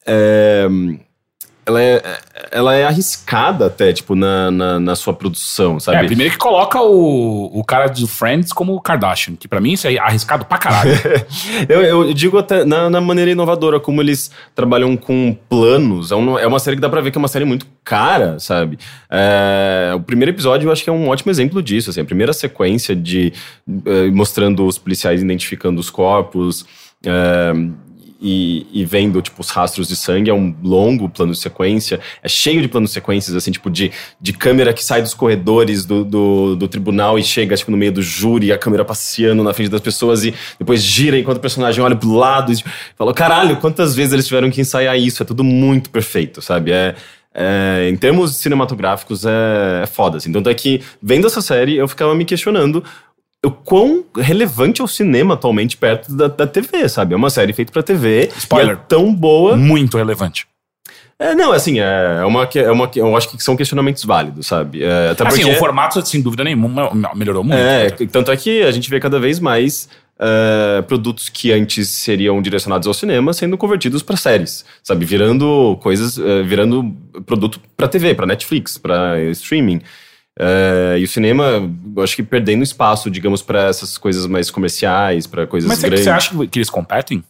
é, 0.06 0.68
ela 1.66 1.82
é, 1.82 2.02
ela 2.50 2.74
é 2.74 2.84
arriscada 2.84 3.66
até, 3.66 3.92
tipo, 3.92 4.14
na, 4.14 4.50
na, 4.50 4.78
na 4.80 4.94
sua 4.96 5.14
produção, 5.14 5.80
sabe? 5.80 5.98
É, 5.98 6.04
primeiro 6.06 6.32
que 6.32 6.38
coloca 6.38 6.80
o, 6.80 7.50
o 7.58 7.64
cara 7.64 7.86
do 7.88 8.06
Friends 8.06 8.52
como 8.52 8.74
o 8.74 8.80
Kardashian, 8.80 9.34
que 9.36 9.48
pra 9.48 9.60
mim 9.60 9.72
isso 9.72 9.86
é 9.86 9.96
arriscado 9.98 10.44
pra 10.44 10.58
caralho. 10.58 10.92
Eu, 11.68 11.82
eu 11.82 12.14
digo 12.14 12.36
até 12.38 12.64
na, 12.64 12.90
na 12.90 13.00
maneira 13.00 13.30
inovadora, 13.30 13.78
como 13.80 14.00
eles 14.02 14.30
trabalham 14.54 14.96
com 14.96 15.36
planos. 15.48 16.10
É, 16.12 16.16
um- 16.16 16.38
é 16.38 16.46
uma 16.46 16.58
série 16.58 16.76
que 16.76 16.82
dá 16.82 16.88
pra 16.88 17.00
ver 17.00 17.10
que 17.10 17.18
é 17.18 17.20
uma 17.20 17.28
série 17.28 17.44
muito 17.44 17.66
cara, 17.82 18.38
sabe? 18.38 18.78
É, 19.10 19.92
o 19.94 20.00
primeiro 20.00 20.30
episódio 20.30 20.66
eu 20.68 20.72
acho 20.72 20.82
que 20.84 20.90
é 20.90 20.92
um 20.92 21.08
ótimo 21.08 21.30
exemplo 21.30 21.62
disso. 21.62 21.90
Assim, 21.90 22.00
a 22.00 22.04
primeira 22.04 22.32
sequência 22.32 22.94
de 22.94 23.32
eh, 23.86 24.10
mostrando 24.12 24.66
os 24.66 24.76
policiais 24.78 25.22
identificando 25.22 25.80
os 25.80 25.88
corpos. 25.90 26.66
é, 27.06 27.52
e, 28.24 28.66
e 28.72 28.86
vendo, 28.86 29.20
tipo, 29.20 29.42
os 29.42 29.50
rastros 29.50 29.86
de 29.86 29.94
sangue, 29.94 30.30
é 30.30 30.34
um 30.34 30.54
longo 30.62 31.10
plano 31.10 31.32
de 31.32 31.38
sequência, 31.38 32.00
é 32.22 32.28
cheio 32.28 32.62
de 32.62 32.68
planos 32.68 32.88
de 32.88 32.94
sequências, 32.94 33.36
assim, 33.36 33.52
tipo, 33.52 33.68
de, 33.68 33.92
de 34.18 34.32
câmera 34.32 34.72
que 34.72 34.82
sai 34.82 35.02
dos 35.02 35.12
corredores 35.12 35.84
do, 35.84 36.02
do, 36.02 36.56
do 36.56 36.66
tribunal 36.66 37.18
e 37.18 37.22
chega, 37.22 37.54
tipo, 37.54 37.70
no 37.70 37.76
meio 37.76 37.92
do 37.92 38.00
júri, 38.00 38.50
a 38.50 38.56
câmera 38.56 38.82
passeando 38.82 39.44
na 39.44 39.52
frente 39.52 39.68
das 39.68 39.82
pessoas 39.82 40.24
e 40.24 40.34
depois 40.58 40.82
gira 40.82 41.18
enquanto 41.18 41.36
o 41.36 41.40
personagem 41.40 41.84
olha 41.84 41.94
pro 41.94 42.14
lado 42.14 42.50
e 42.50 42.56
fala, 42.96 43.12
caralho, 43.12 43.58
quantas 43.58 43.94
vezes 43.94 44.14
eles 44.14 44.26
tiveram 44.26 44.50
que 44.50 44.58
ensaiar 44.58 44.98
isso? 44.98 45.22
É 45.22 45.26
tudo 45.26 45.44
muito 45.44 45.90
perfeito, 45.90 46.40
sabe? 46.40 46.72
É, 46.72 46.94
é, 47.34 47.90
em 47.90 47.96
termos 47.96 48.36
cinematográficos, 48.36 49.26
é, 49.26 49.82
é 49.82 49.86
foda, 49.86 50.16
assim. 50.16 50.32
Tanto 50.32 50.48
é 50.48 50.54
que, 50.54 50.80
vendo 51.02 51.26
essa 51.26 51.42
série, 51.42 51.76
eu 51.76 51.86
ficava 51.86 52.14
me 52.14 52.24
questionando 52.24 52.82
o 53.44 53.50
quão 53.50 54.04
relevante 54.16 54.80
é 54.80 54.84
o 54.84 54.88
cinema 54.88 55.34
atualmente 55.34 55.76
perto 55.76 56.12
da, 56.14 56.28
da 56.28 56.46
TV, 56.46 56.88
sabe? 56.88 57.14
É 57.14 57.16
uma 57.16 57.30
série 57.30 57.52
feita 57.52 57.72
pra 57.72 57.82
TV. 57.82 58.30
Spoiler. 58.36 58.76
e 58.76 58.78
É 58.78 58.82
tão 58.88 59.14
boa. 59.14 59.56
Muito 59.56 59.96
relevante. 59.96 60.46
É, 61.18 61.32
não, 61.34 61.52
assim, 61.52 61.78
é 61.78 62.18
é 62.20 62.24
uma, 62.24 62.48
é 62.54 62.70
uma. 62.70 62.88
que- 62.88 62.98
Eu 62.98 63.16
acho 63.16 63.28
que 63.30 63.42
são 63.42 63.56
questionamentos 63.56 64.04
válidos, 64.04 64.46
sabe? 64.48 64.82
É, 64.82 65.10
até 65.10 65.26
Assim, 65.26 65.42
porque. 65.42 65.56
o 65.56 65.58
formato, 65.58 66.04
sem 66.04 66.20
dúvida 66.20 66.42
nenhuma, 66.42 66.90
melhorou 67.14 67.44
muito. 67.44 67.56
É, 67.56 67.88
tanto 68.10 68.32
é 68.32 68.36
que 68.36 68.62
a 68.62 68.70
gente 68.72 68.90
vê 68.90 68.98
cada 68.98 69.20
vez 69.20 69.38
mais 69.38 69.88
é, 70.18 70.82
produtos 70.82 71.28
que 71.28 71.52
antes 71.52 71.88
seriam 71.88 72.42
direcionados 72.42 72.86
ao 72.88 72.94
cinema 72.94 73.32
sendo 73.32 73.56
convertidos 73.56 74.02
para 74.02 74.16
séries, 74.16 74.64
sabe? 74.82 75.04
Virando 75.04 75.78
coisas, 75.80 76.18
é, 76.18 76.42
virando 76.42 76.92
produto 77.24 77.60
para 77.76 77.86
TV, 77.88 78.12
para 78.14 78.26
Netflix, 78.26 78.76
para 78.76 79.20
streaming. 79.30 79.80
É, 80.38 80.96
e 80.98 81.04
o 81.04 81.08
cinema, 81.08 81.70
eu 81.96 82.02
acho 82.02 82.16
que 82.16 82.22
perdendo 82.22 82.62
espaço, 82.62 83.10
digamos, 83.10 83.40
para 83.42 83.64
essas 83.68 83.96
coisas 83.96 84.26
mais 84.26 84.50
comerciais, 84.50 85.26
para 85.26 85.46
coisas 85.46 85.68
Mas 85.68 85.78
você, 85.78 85.86
grandes. 85.86 86.04
você 86.04 86.10
acha 86.10 86.46
que 86.48 86.58
eles 86.58 86.70
competem? 86.70 87.22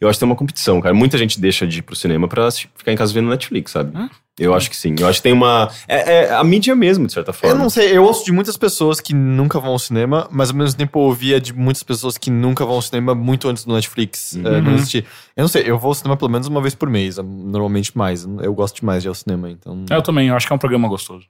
Eu 0.00 0.08
acho 0.08 0.16
que 0.18 0.20
tem 0.20 0.28
uma 0.28 0.36
competição, 0.36 0.80
cara. 0.80 0.94
Muita 0.94 1.16
gente 1.16 1.40
deixa 1.40 1.66
de 1.66 1.78
ir 1.78 1.82
pro 1.82 1.94
cinema 1.94 2.26
pra 2.28 2.46
assistir- 2.46 2.68
ficar 2.76 2.92
em 2.92 2.96
casa 2.96 3.12
vendo 3.12 3.28
Netflix, 3.28 3.70
sabe? 3.70 3.96
Hã? 3.96 4.10
Eu 4.38 4.52
acho 4.52 4.68
que 4.68 4.76
sim. 4.76 4.94
Eu 4.98 5.08
acho 5.08 5.20
que 5.20 5.22
tem 5.22 5.32
uma. 5.32 5.70
É, 5.88 6.24
é 6.26 6.34
a 6.34 6.44
mídia 6.44 6.74
mesmo, 6.76 7.06
de 7.06 7.12
certa 7.14 7.32
forma. 7.32 7.56
Eu 7.56 7.58
não 7.58 7.70
sei, 7.70 7.96
eu 7.96 8.04
ouço 8.04 8.22
de 8.22 8.32
muitas 8.32 8.54
pessoas 8.58 9.00
que 9.00 9.14
nunca 9.14 9.58
vão 9.58 9.70
ao 9.70 9.78
cinema, 9.78 10.28
mas 10.30 10.50
ao 10.50 10.56
mesmo 10.56 10.76
tempo 10.76 10.98
eu 10.98 11.04
ouvia 11.04 11.40
de 11.40 11.54
muitas 11.54 11.82
pessoas 11.82 12.18
que 12.18 12.30
nunca 12.30 12.62
vão 12.66 12.74
ao 12.74 12.82
cinema 12.82 13.14
muito 13.14 13.48
antes 13.48 13.64
do 13.64 13.72
Netflix 13.72 14.36
eh, 14.36 14.60
não 14.60 14.74
existir. 14.74 15.06
Eu 15.34 15.42
não 15.42 15.48
sei, 15.48 15.62
eu 15.64 15.78
vou 15.78 15.88
ao 15.88 15.94
cinema 15.94 16.18
pelo 16.18 16.30
menos 16.30 16.46
uma 16.48 16.60
vez 16.60 16.74
por 16.74 16.90
mês, 16.90 17.16
normalmente 17.16 17.96
mais. 17.96 18.26
Eu 18.42 18.52
gosto 18.52 18.76
demais 18.80 19.02
de 19.02 19.08
ir 19.08 19.10
ao 19.10 19.14
cinema, 19.14 19.48
então. 19.50 19.86
Eu 19.88 20.02
também, 20.02 20.28
eu 20.28 20.36
acho 20.36 20.46
que 20.46 20.52
é 20.52 20.56
um 20.56 20.58
programa 20.58 20.86
gostoso. 20.86 21.24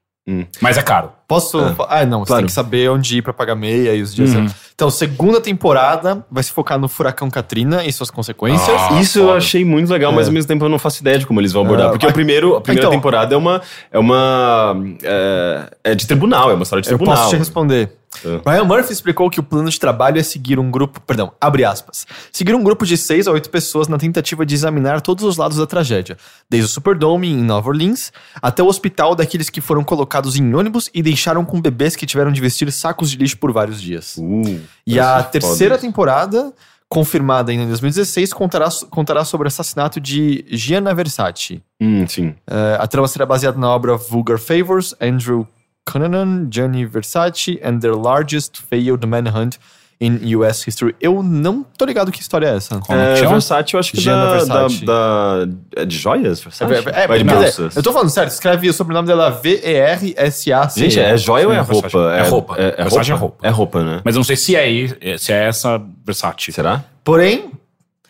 Mas 0.60 0.76
é 0.76 0.82
caro. 0.82 1.12
Posso. 1.28 1.58
Ah, 1.88 2.04
não, 2.04 2.20
você 2.20 2.26
claro. 2.28 2.40
tem 2.42 2.46
que 2.46 2.52
saber 2.52 2.90
onde 2.90 3.18
ir 3.18 3.22
pra 3.22 3.32
pagar 3.32 3.54
meia 3.54 3.94
e 3.94 4.02
os 4.02 4.12
dias. 4.14 4.34
Uhum. 4.34 4.46
Então, 4.74 4.90
segunda 4.90 5.40
temporada 5.40 6.24
vai 6.30 6.42
se 6.42 6.50
focar 6.52 6.78
no 6.78 6.88
furacão 6.88 7.30
Katrina 7.30 7.84
e 7.84 7.92
suas 7.92 8.10
consequências. 8.10 8.76
Ah, 8.90 9.00
Isso 9.00 9.20
eu 9.20 9.26
foda. 9.26 9.38
achei 9.38 9.64
muito 9.64 9.90
legal, 9.90 10.12
mas 10.12 10.26
ao 10.26 10.32
mesmo 10.32 10.48
tempo 10.48 10.64
eu 10.64 10.68
não 10.68 10.78
faço 10.78 11.00
ideia 11.00 11.18
de 11.18 11.26
como 11.26 11.40
eles 11.40 11.52
vão 11.52 11.62
abordar. 11.64 11.86
Ah, 11.86 11.90
porque 11.90 12.06
o 12.06 12.08
ah, 12.08 12.12
primeiro, 12.12 12.56
a 12.56 12.60
primeira 12.60 12.86
então- 12.88 12.96
temporada 12.96 13.34
é 13.34 13.38
uma. 13.38 13.62
É 13.90 13.98
uma. 13.98 14.76
É, 15.02 15.70
é 15.84 15.94
de 15.94 16.06
tribunal, 16.06 16.50
é 16.50 16.54
uma 16.54 16.62
história 16.64 16.82
de 16.82 16.88
Eu 16.90 16.96
tribunal. 16.98 17.16
posso 17.16 17.30
te 17.30 17.36
responder. 17.36 17.92
É. 18.24 18.50
Ryan 18.50 18.64
Murphy 18.64 18.92
explicou 18.92 19.28
que 19.30 19.40
o 19.40 19.42
plano 19.42 19.68
de 19.68 19.78
trabalho 19.78 20.18
é 20.18 20.22
seguir 20.22 20.58
um 20.58 20.70
grupo, 20.70 21.00
perdão, 21.00 21.32
abre 21.40 21.64
aspas, 21.64 22.06
seguir 22.32 22.54
um 22.54 22.62
grupo 22.62 22.84
de 22.86 22.96
seis 22.96 23.26
a 23.26 23.32
oito 23.32 23.50
pessoas 23.50 23.88
na 23.88 23.98
tentativa 23.98 24.44
de 24.44 24.54
examinar 24.54 25.00
todos 25.00 25.24
os 25.24 25.36
lados 25.36 25.58
da 25.58 25.66
tragédia, 25.66 26.16
desde 26.48 26.66
o 26.66 26.72
Superdome 26.72 27.28
em 27.28 27.42
Nova 27.42 27.68
Orleans 27.68 28.12
até 28.40 28.62
o 28.62 28.66
hospital 28.66 29.14
daqueles 29.14 29.50
que 29.50 29.60
foram 29.60 29.82
colocados 29.84 30.36
em 30.36 30.54
ônibus 30.54 30.90
e 30.94 31.02
deixaram 31.02 31.44
com 31.44 31.60
bebês 31.60 31.96
que 31.96 32.06
tiveram 32.06 32.32
de 32.32 32.40
vestir 32.40 32.70
sacos 32.72 33.10
de 33.10 33.16
lixo 33.16 33.38
por 33.38 33.52
vários 33.52 33.80
dias. 33.80 34.16
Uh, 34.18 34.60
E 34.86 34.98
a 35.00 35.22
terceira 35.22 35.74
foda 35.74 35.86
temporada, 35.86 36.52
confirmada 36.88 37.50
ainda 37.50 37.64
em 37.64 37.68
2016, 37.68 38.32
contará, 38.32 38.68
contará 38.90 39.24
sobre 39.24 39.46
o 39.46 39.48
assassinato 39.48 40.00
de 40.00 40.44
Gianna 40.48 40.94
Versace. 40.94 41.62
Hum, 41.80 42.06
sim. 42.06 42.34
Eh, 42.46 42.78
a 42.80 42.86
trama 42.86 43.08
será 43.08 43.26
baseada 43.26 43.58
na 43.58 43.68
obra 43.68 43.96
Vulgar 43.96 44.38
Favors, 44.38 44.94
Andrew 45.00 45.46
Cunanan, 45.90 46.48
Gianni 46.50 46.84
Versace 46.86 47.58
and 47.64 47.78
Their 47.80 47.94
Largest 47.94 48.60
Failed 48.68 49.06
Manhunt 49.06 49.58
in 49.98 50.18
U.S. 50.36 50.68
History. 50.68 50.94
Eu 51.00 51.22
não 51.22 51.64
tô 51.78 51.86
ligado 51.86 52.12
que 52.12 52.20
história 52.20 52.48
é 52.48 52.56
essa. 52.56 52.78
Como 52.80 52.98
É, 52.98 53.14
que 53.14 53.20
chama? 53.20 53.30
Versace, 53.32 53.72
eu 53.74 53.80
acho 53.80 53.92
que 53.92 54.00
Gianna 54.00 54.26
da, 54.26 54.32
Versace. 54.32 54.84
Da, 54.84 55.44
da- 55.46 55.52
É 55.76 55.84
de 55.86 55.96
joias, 55.96 56.40
Versace? 56.40 56.74
É, 56.74 56.76
é, 57.14 57.18
é 57.18 57.24
bolsas? 57.24 57.76
eu 57.76 57.82
tô 57.82 57.92
falando 57.94 58.10
sério, 58.10 58.28
escreve 58.28 58.68
o 58.68 58.74
sobrenome 58.74 59.06
dela 59.08 59.30
V-E-R-S-A-C. 59.30 60.80
Gente, 60.80 61.00
é 61.00 61.16
joia 61.16 61.46
ou 61.48 61.54
é 61.54 61.60
roupa? 61.60 61.88
É 62.14 62.28
roupa. 62.28 62.56
É, 62.58 62.74
é 62.76 62.82
Versace 62.82 63.10
roupa? 63.10 63.14
é 63.14 63.14
roupa. 63.18 63.46
É 63.46 63.50
roupa, 63.50 63.84
né? 63.84 64.00
Mas 64.04 64.14
eu 64.14 64.18
não 64.18 64.24
sei 64.24 64.36
se 64.36 64.54
é, 64.54 65.16
se 65.16 65.32
é 65.32 65.44
essa 65.48 65.80
Versace. 66.04 66.52
Será? 66.52 66.84
Porém, 67.02 67.52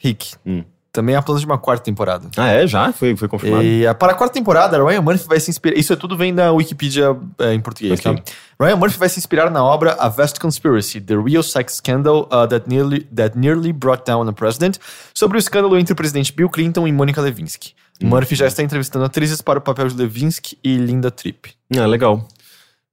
Rick, 0.00 0.32
Hum. 0.44 0.64
Também 0.96 1.14
há 1.14 1.22
planos 1.22 1.40
de 1.42 1.46
uma 1.46 1.58
quarta 1.58 1.84
temporada. 1.84 2.28
Ah, 2.36 2.48
é? 2.48 2.66
Já? 2.66 2.92
Foi, 2.92 3.14
foi 3.14 3.28
confirmado. 3.28 3.62
E 3.62 3.86
a- 3.86 3.94
para 3.94 4.12
a 4.12 4.14
quarta 4.14 4.34
temporada, 4.34 4.82
Ryan 4.84 5.00
Murphy 5.02 5.28
vai 5.28 5.38
se 5.38 5.50
inspirar. 5.50 5.76
Isso 5.78 5.92
é 5.92 5.96
tudo 5.96 6.16
vem 6.16 6.34
da 6.34 6.50
Wikipedia 6.52 7.16
é, 7.38 7.54
em 7.54 7.60
português, 7.60 8.00
Ok. 8.00 8.16
tá? 8.16 8.22
Ryan 8.58 8.76
Murphy 8.76 8.98
vai 8.98 9.08
se 9.08 9.18
inspirar 9.18 9.50
na 9.50 9.62
obra 9.62 9.92
A 10.00 10.08
Vast 10.08 10.40
Conspiracy: 10.40 11.00
The 11.00 11.14
Real 11.16 11.42
Sex 11.42 11.74
Scandal 11.76 12.22
uh, 12.32 12.48
that, 12.48 12.68
nearly, 12.68 13.00
that 13.14 13.38
Nearly 13.38 13.72
Brought 13.72 14.04
Down 14.06 14.26
a 14.28 14.32
President, 14.32 14.78
sobre 15.14 15.36
o 15.36 15.38
escândalo 15.38 15.78
entre 15.78 15.92
o 15.92 15.96
presidente 15.96 16.32
Bill 16.32 16.48
Clinton 16.48 16.88
e 16.88 16.92
Monica 16.92 17.20
Lewinsky. 17.20 17.72
Murphy 18.02 18.34
já 18.34 18.46
está 18.46 18.62
entrevistando 18.62 19.04
atrizes 19.06 19.40
para 19.40 19.58
o 19.58 19.62
papel 19.62 19.88
de 19.88 19.96
Lewinsky 19.96 20.58
e 20.62 20.76
Linda 20.76 21.10
Tripp. 21.10 21.52
Ah, 21.78 21.86
legal. 21.86 22.26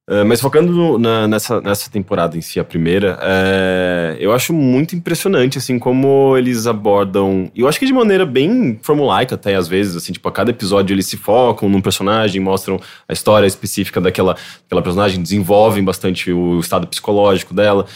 É, 0.06 0.22
mas 0.22 0.38
focando 0.38 0.70
no- 0.70 0.98
na- 0.98 1.26
nessa, 1.26 1.62
nessa 1.62 1.90
temporada 1.90 2.36
em 2.36 2.42
si, 2.42 2.60
a 2.60 2.64
primeira, 2.64 3.18
é, 3.22 4.18
eu 4.20 4.32
acho 4.34 4.52
muito 4.52 4.94
impressionante, 4.94 5.56
assim, 5.56 5.78
como 5.78 6.36
eles 6.36 6.66
abordam. 6.66 7.50
Eu 7.56 7.66
acho 7.66 7.78
que 7.78 7.86
de 7.86 7.92
maneira 7.92 8.26
bem 8.26 8.78
formulaica, 8.82 9.34
até 9.34 9.54
às 9.54 9.66
vezes, 9.66 9.96
assim, 9.96 10.12
tipo, 10.12 10.28
a 10.28 10.32
cada 10.32 10.50
episódio 10.50 10.92
eles 10.92 11.06
se 11.06 11.16
focam 11.16 11.70
num 11.70 11.80
personagem, 11.80 12.38
mostram 12.38 12.78
a 13.08 13.12
história 13.14 13.46
específica 13.46 13.98
daquela, 13.98 14.36
daquela 14.64 14.82
personagem, 14.82 15.22
desenvolvem 15.22 15.82
bastante 15.82 16.30
o 16.30 16.60
estado 16.60 16.86
psicológico 16.86 17.54
dela. 17.54 17.86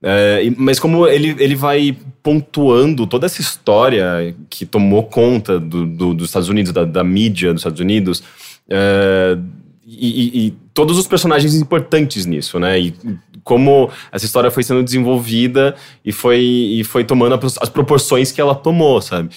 É, 0.00 0.48
mas 0.56 0.78
como 0.78 1.04
ele, 1.08 1.34
ele 1.42 1.56
vai 1.56 1.96
pontuando 2.22 3.08
toda 3.08 3.26
essa 3.26 3.40
história 3.40 4.36
que 4.48 4.64
tomou 4.64 5.02
conta 5.02 5.58
do- 5.58 5.84
do- 5.86 6.14
dos 6.14 6.28
Estados 6.28 6.48
Unidos, 6.48 6.70
da, 6.70 6.84
da 6.84 7.02
mídia 7.02 7.52
dos 7.52 7.62
Estados 7.62 7.80
Unidos, 7.80 8.22
é, 8.70 9.36
e, 9.98 10.46
e- 10.46 10.54
todos 10.74 10.98
os 10.98 11.06
personagens 11.06 11.54
importantes 11.54 12.26
nisso, 12.26 12.58
né? 12.58 12.78
E 12.78 12.94
como 13.42 13.90
essa 14.12 14.26
história 14.26 14.50
foi 14.50 14.62
sendo 14.62 14.82
desenvolvida 14.82 15.74
e 16.04 16.12
foi, 16.12 16.40
e 16.40 16.84
foi 16.84 17.04
tomando 17.04 17.38
as 17.60 17.68
proporções 17.68 18.30
que 18.30 18.40
ela 18.40 18.54
tomou, 18.54 19.00
sabe? 19.00 19.30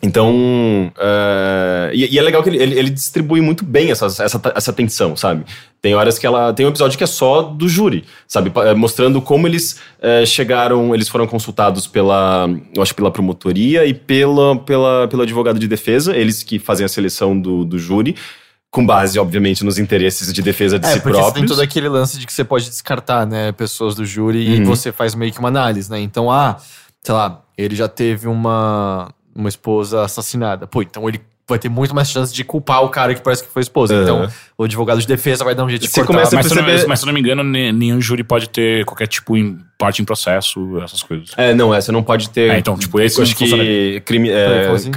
Então, 0.00 0.92
é, 0.96 1.90
e, 1.92 2.14
e 2.14 2.18
é 2.18 2.22
legal 2.22 2.42
que 2.42 2.48
ele, 2.48 2.62
ele, 2.62 2.90
distribui 2.90 3.40
muito 3.40 3.64
bem 3.64 3.90
essa, 3.90 4.06
essa, 4.06 4.72
tensão, 4.72 5.16
sabe? 5.16 5.44
Tem 5.82 5.94
horas 5.94 6.18
que 6.18 6.26
ela. 6.26 6.52
Tem 6.52 6.64
um 6.64 6.68
episódio 6.68 6.96
que 6.96 7.02
é 7.02 7.06
só 7.06 7.42
do 7.42 7.68
júri, 7.68 8.04
sabe? 8.26 8.52
É, 8.58 8.74
Mostrando 8.74 9.20
como 9.20 9.46
eles 9.48 9.80
é, 10.00 10.24
chegaram, 10.24 10.94
eles 10.94 11.08
foram 11.08 11.26
consultados 11.26 11.86
pela. 11.88 12.48
Eu 12.74 12.80
acho 12.80 12.94
pela 12.94 13.10
promotoria 13.10 13.86
e 13.86 13.94
pela, 13.94 14.56
pela, 14.60 15.08
pelo 15.08 15.22
advogado 15.22 15.58
de 15.58 15.66
defesa, 15.66 16.16
eles 16.16 16.44
que 16.44 16.60
fazem 16.60 16.86
a 16.86 16.88
seleção 16.88 17.38
do, 17.38 17.64
do 17.64 17.76
júri, 17.76 18.14
com 18.70 18.84
base, 18.84 19.18
obviamente, 19.18 19.64
nos 19.64 19.78
interesses 19.78 20.32
de 20.32 20.42
defesa 20.42 20.78
de 20.78 20.86
É, 20.86 20.92
si 20.94 21.00
porque 21.00 21.16
você 21.16 21.22
tem 21.22 21.32
próprios. 21.32 21.50
todo 21.50 21.60
aquele 21.62 21.88
lance 21.88 22.18
de 22.18 22.26
que 22.26 22.32
você 22.32 22.44
pode 22.44 22.66
descartar, 22.68 23.26
né, 23.26 23.50
pessoas 23.52 23.94
do 23.94 24.04
júri 24.04 24.46
e 24.46 24.58
Uhum. 24.58 24.64
você 24.66 24.92
faz 24.92 25.14
meio 25.14 25.32
que 25.32 25.38
uma 25.38 25.48
análise, 25.48 25.90
né? 25.90 25.98
Então, 26.00 26.30
ah, 26.30 26.56
sei 27.02 27.14
lá, 27.14 27.42
ele 27.56 27.74
já 27.74 27.88
teve 27.88 28.28
uma, 28.28 29.08
uma 29.34 29.48
esposa 29.48 30.02
assassinada. 30.04 30.66
Pô, 30.66 30.82
então 30.82 31.08
ele 31.08 31.20
vai 31.48 31.58
ter 31.58 31.70
muito 31.70 31.94
mais 31.94 32.10
chance 32.10 32.34
de 32.34 32.44
culpar 32.44 32.84
o 32.84 32.90
cara 32.90 33.14
que 33.14 33.22
parece 33.22 33.42
que 33.42 33.48
foi 33.48 33.62
esposa. 33.62 33.94
Uhum. 33.94 34.02
Então, 34.02 34.28
o 34.58 34.64
advogado 34.64 35.00
de 35.00 35.06
defesa 35.06 35.42
vai 35.44 35.54
dar 35.54 35.64
um 35.64 35.68
jeito 35.70 35.80
de 35.80 35.88
Você 35.88 36.00
cortar. 36.00 36.12
começa 36.12 36.36
a 36.36 36.36
Mas, 36.36 36.46
se 36.46 36.52
eu 36.52 36.56
não, 36.56 36.64
perceber- 36.66 36.88
mas 36.88 37.00
se 37.00 37.06
não 37.06 37.12
me 37.14 37.20
engano, 37.20 37.42
ne- 37.42 37.72
nenhum 37.72 37.98
júri 38.02 38.22
pode 38.22 38.50
ter 38.50 38.84
qualquer 38.84 39.06
tipo 39.06 39.34
em 39.34 39.58
parte 39.78 40.02
em 40.02 40.04
processo, 40.04 40.78
essas 40.82 41.02
coisas. 41.02 41.30
É, 41.38 41.54
não, 41.54 41.74
essa 41.74 41.90
não 41.90 42.02
pode 42.02 42.28
ter. 42.28 42.50
É, 42.50 42.58
então, 42.58 42.76
tipo, 42.76 43.00
esse 43.00 43.18
eu 43.18 43.22
acho 43.22 43.34
funciona. 43.34 43.62
que 43.64 44.02
crime, 44.04 44.28
é, 44.28 44.68
assim? 44.70 44.90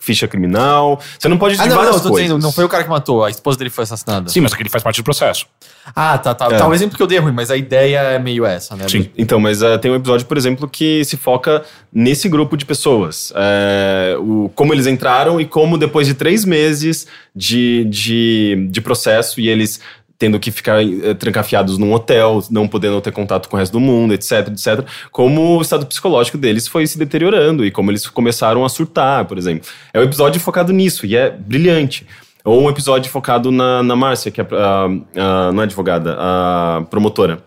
É, 0.00 0.04
ficha 0.04 0.26
criminal. 0.26 1.00
Você 1.18 1.28
não 1.28 1.38
pode 1.38 1.54
Ah, 1.54 1.58
não, 1.58 1.68
não, 1.68 1.76
várias 1.76 1.96
eu 1.96 2.02
tô 2.02 2.08
coisas. 2.08 2.26
dizendo, 2.28 2.42
não 2.42 2.50
foi 2.52 2.64
o 2.64 2.68
cara 2.68 2.82
que 2.82 2.90
matou, 2.90 3.24
a 3.24 3.30
esposa 3.30 3.58
dele 3.58 3.70
foi 3.70 3.84
assassinada. 3.84 4.28
Sim, 4.30 4.40
mas 4.40 4.54
que 4.54 4.62
ele 4.62 4.70
faz 4.70 4.82
parte 4.82 4.96
do 5.00 5.04
processo. 5.04 5.46
Ah, 5.94 6.18
tá, 6.18 6.34
tá. 6.34 6.46
É. 6.46 6.58
Tá, 6.58 6.68
o 6.68 6.74
exemplo 6.74 6.96
que 6.96 7.02
eu 7.02 7.06
dei 7.06 7.18
é 7.18 7.20
ruim, 7.20 7.32
mas 7.32 7.50
a 7.50 7.56
ideia 7.56 7.98
é 7.98 8.18
meio 8.18 8.44
essa, 8.44 8.76
né? 8.76 8.86
Sim. 8.88 9.10
Então, 9.16 9.38
mas 9.40 9.62
eh, 9.62 9.78
tem 9.78 9.90
um 9.90 9.96
episódio, 9.96 10.26
por 10.26 10.36
exemplo, 10.36 10.68
que 10.68 11.04
se 11.04 11.16
foca 11.16 11.62
nesse 11.92 12.28
grupo 12.28 12.56
de 12.56 12.64
pessoas. 12.64 13.32
É, 13.34 14.16
o, 14.18 14.50
como 14.54 14.72
eles 14.72 14.86
entraram 14.86 15.40
e 15.40 15.46
como 15.46 15.76
depois 15.78 16.06
de 16.06 16.14
três 16.14 16.44
meses 16.44 17.06
de, 17.34 17.84
de, 17.84 18.68
de 18.70 18.80
processo 18.80 19.40
e 19.40 19.48
eles 19.48 19.80
tendo 20.20 20.38
que 20.38 20.50
ficar 20.50 20.84
eh, 20.84 21.14
trancafiados 21.14 21.78
num 21.78 21.94
hotel, 21.94 22.44
não 22.50 22.68
podendo 22.68 23.00
ter 23.00 23.10
contato 23.10 23.48
com 23.48 23.56
o 23.56 23.58
resto 23.58 23.72
do 23.72 23.80
mundo, 23.80 24.12
etc, 24.12 24.48
etc, 24.48 24.86
como 25.10 25.56
o 25.56 25.62
estado 25.62 25.86
psicológico 25.86 26.36
deles 26.36 26.68
foi 26.68 26.86
se 26.86 26.98
deteriorando 26.98 27.64
e 27.64 27.70
como 27.70 27.90
eles 27.90 28.06
começaram 28.06 28.62
a 28.62 28.68
surtar, 28.68 29.24
por 29.24 29.38
exemplo. 29.38 29.66
É 29.94 29.98
um 29.98 30.02
episódio 30.02 30.38
focado 30.38 30.74
nisso 30.74 31.06
e 31.06 31.16
é 31.16 31.30
brilhante. 31.30 32.06
Ou 32.44 32.62
um 32.62 32.68
episódio 32.68 33.10
focado 33.10 33.50
na, 33.50 33.82
na 33.82 33.96
Márcia, 33.96 34.30
que 34.30 34.42
é 34.42 34.46
a, 34.52 34.84
a, 35.16 35.52
não 35.52 35.62
é 35.62 35.64
advogada, 35.64 36.14
a 36.18 36.84
promotora 36.90 37.42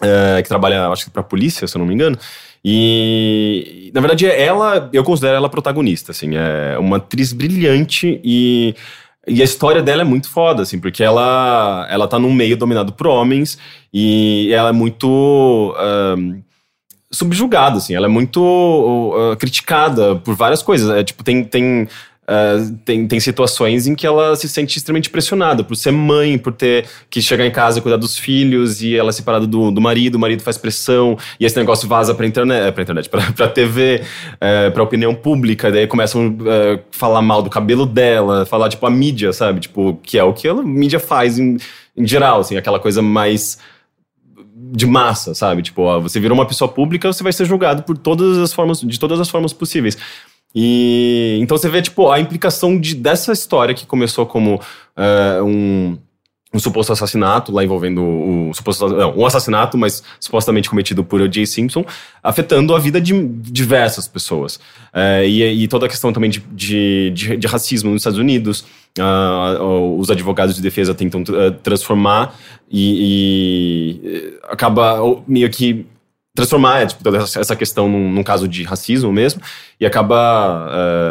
é, 0.00 0.40
que 0.40 0.48
trabalha, 0.48 0.86
acho 0.90 1.06
que 1.06 1.10
pra 1.10 1.22
polícia, 1.24 1.66
se 1.66 1.76
eu 1.76 1.80
não 1.80 1.86
me 1.86 1.94
engano. 1.94 2.16
E, 2.64 3.90
na 3.92 4.00
verdade, 4.00 4.26
ela, 4.26 4.88
eu 4.92 5.02
considero 5.02 5.34
ela 5.34 5.48
protagonista, 5.48 6.12
assim, 6.12 6.36
é 6.36 6.78
uma 6.78 6.98
atriz 6.98 7.32
brilhante 7.32 8.20
e, 8.24 8.74
e 9.26 9.40
a 9.40 9.44
história 9.44 9.82
dela 9.82 10.02
é 10.02 10.04
muito 10.04 10.28
foda, 10.28 10.62
assim, 10.62 10.78
porque 10.78 11.02
ela, 11.02 11.86
ela 11.90 12.06
tá 12.06 12.18
num 12.18 12.32
meio 12.32 12.56
dominado 12.56 12.92
por 12.92 13.06
homens 13.06 13.58
e 13.92 14.52
ela 14.52 14.70
é 14.70 14.72
muito 14.72 15.74
ahn, 15.78 16.40
subjugada, 17.10 17.78
assim, 17.78 17.94
ela 17.94 18.06
é 18.06 18.08
muito 18.08 18.40
uh, 18.42 19.36
criticada 19.36 20.16
por 20.16 20.34
várias 20.34 20.62
coisas, 20.62 20.90
é, 20.90 21.04
tipo, 21.04 21.22
tem... 21.22 21.44
tem 21.44 21.88
Uh, 22.24 22.74
tem, 22.86 23.06
tem 23.06 23.20
situações 23.20 23.86
em 23.86 23.94
que 23.94 24.06
ela 24.06 24.34
se 24.34 24.48
sente 24.48 24.78
extremamente 24.78 25.10
pressionada 25.10 25.62
por 25.62 25.76
ser 25.76 25.90
mãe, 25.90 26.38
por 26.38 26.54
ter 26.54 26.86
que 27.10 27.20
chegar 27.20 27.44
em 27.44 27.50
casa 27.50 27.78
e 27.78 27.82
cuidar 27.82 27.98
dos 27.98 28.16
filhos, 28.16 28.82
e 28.82 28.96
ela 28.96 29.10
é 29.10 29.12
separada 29.12 29.46
do, 29.46 29.70
do 29.70 29.80
marido, 29.80 30.14
o 30.14 30.18
marido 30.18 30.42
faz 30.42 30.56
pressão, 30.56 31.18
e 31.38 31.44
esse 31.44 31.56
negócio 31.58 31.86
vaza 31.86 32.14
pra 32.14 32.26
internet, 32.26 32.72
pra 32.72 32.82
internet, 32.82 33.08
pra, 33.10 33.30
pra 33.32 33.48
TV, 33.48 34.02
uh, 34.36 34.72
pra 34.72 34.82
opinião 34.82 35.14
pública, 35.14 35.70
daí 35.70 35.86
começam 35.86 36.22
a 36.22 36.76
uh, 36.76 36.80
falar 36.90 37.20
mal 37.20 37.42
do 37.42 37.50
cabelo 37.50 37.84
dela, 37.84 38.46
falar, 38.46 38.70
tipo, 38.70 38.86
a 38.86 38.90
mídia, 38.90 39.32
sabe? 39.32 39.60
Tipo, 39.60 40.00
que 40.02 40.16
é 40.18 40.24
o 40.24 40.32
que 40.32 40.48
a 40.48 40.54
mídia 40.54 40.98
faz 40.98 41.38
em, 41.38 41.58
em 41.94 42.06
geral, 42.06 42.40
assim, 42.40 42.56
aquela 42.56 42.78
coisa 42.80 43.02
mais 43.02 43.58
de 44.56 44.86
massa, 44.86 45.34
sabe? 45.34 45.62
Tipo, 45.62 45.82
ó, 45.82 46.00
você 46.00 46.18
virou 46.18 46.36
uma 46.36 46.46
pessoa 46.46 46.68
pública, 46.68 47.12
você 47.12 47.22
vai 47.22 47.32
ser 47.32 47.44
julgado 47.44 47.82
por 47.82 47.98
todas 47.98 48.38
as 48.38 48.52
formas, 48.52 48.80
de 48.80 48.98
todas 48.98 49.20
as 49.20 49.28
formas 49.28 49.52
possíveis. 49.52 49.96
E 50.54 51.38
então 51.40 51.58
você 51.58 51.68
vê, 51.68 51.82
tipo, 51.82 52.10
a 52.10 52.20
implicação 52.20 52.78
de, 52.78 52.94
dessa 52.94 53.32
história 53.32 53.74
que 53.74 53.86
começou 53.86 54.24
como 54.24 54.60
eh, 54.96 55.42
um, 55.42 55.98
um 56.54 56.58
suposto 56.60 56.92
assassinato, 56.92 57.50
lá 57.50 57.64
envolvendo 57.64 58.00
o, 58.00 58.50
o 58.50 58.54
suposto, 58.54 58.88
não, 58.88 59.16
um 59.18 59.26
assassinato, 59.26 59.76
mas 59.76 60.04
supostamente 60.20 60.70
cometido 60.70 61.02
por 61.02 61.20
O.J. 61.20 61.44
Simpson, 61.46 61.84
afetando 62.22 62.72
a 62.76 62.78
vida 62.78 63.00
de 63.00 63.12
diversas 63.28 64.06
pessoas. 64.06 64.60
Eh, 64.92 65.26
e, 65.28 65.64
e 65.64 65.68
toda 65.68 65.86
a 65.86 65.88
questão 65.88 66.12
também 66.12 66.30
de, 66.30 66.38
de, 66.52 67.10
de, 67.10 67.36
de 67.36 67.46
racismo 67.48 67.90
nos 67.90 68.02
Estados 68.02 68.18
Unidos. 68.20 68.64
ah, 69.00 69.58
os 69.98 70.08
advogados 70.08 70.54
de 70.54 70.62
defesa 70.62 70.94
tentam 70.94 71.24
eh, 71.28 71.50
transformar 71.64 72.36
e, 72.70 73.98
e, 74.00 74.38
acaba 74.48 75.00
meio 75.26 75.50
que 75.50 75.84
transformar 76.34 76.80
é, 76.82 76.86
tipo, 76.86 77.08
essa 77.16 77.54
questão 77.54 77.88
num, 77.88 78.10
num 78.10 78.22
caso 78.24 78.48
de 78.48 78.64
racismo 78.64 79.12
mesmo 79.12 79.40
e 79.78 79.86
acaba 79.86 80.68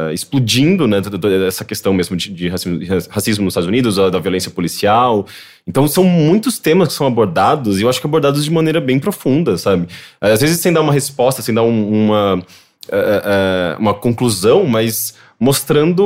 eh, 0.09 0.13
explodindo 0.13 0.85
né, 0.85 1.01
essa 1.47 1.63
questão 1.63 1.93
mesmo 1.93 2.17
de, 2.17 2.29
de 2.29 2.49
racismo, 2.49 2.77
de 2.77 2.85
racismo 3.09 3.45
nos 3.45 3.53
Estados 3.53 3.67
Unidos, 3.69 3.95
da 3.95 4.19
violência 4.19 4.51
policial. 4.51 5.25
Então 5.65 5.87
são 5.87 6.03
muitos 6.03 6.59
temas 6.59 6.89
que 6.89 6.93
são 6.95 7.07
abordados 7.07 7.79
e 7.79 7.83
eu 7.83 7.89
acho 7.89 8.01
que 8.01 8.05
abordados 8.07 8.43
de 8.43 8.51
maneira 8.51 8.81
bem 8.81 8.99
profunda, 8.99 9.57
sabe? 9.57 9.87
Às 10.19 10.41
vezes 10.41 10.59
sem 10.59 10.73
dar 10.73 10.81
uma 10.81 10.91
resposta, 10.91 11.41
sem 11.41 11.55
dar 11.55 11.63
um- 11.63 11.89
uma, 12.05 12.43
eh, 12.91 13.21
eh, 13.25 13.75
uma 13.79 13.93
conclusão, 13.93 14.65
mas 14.65 15.15
mostrando 15.39 16.05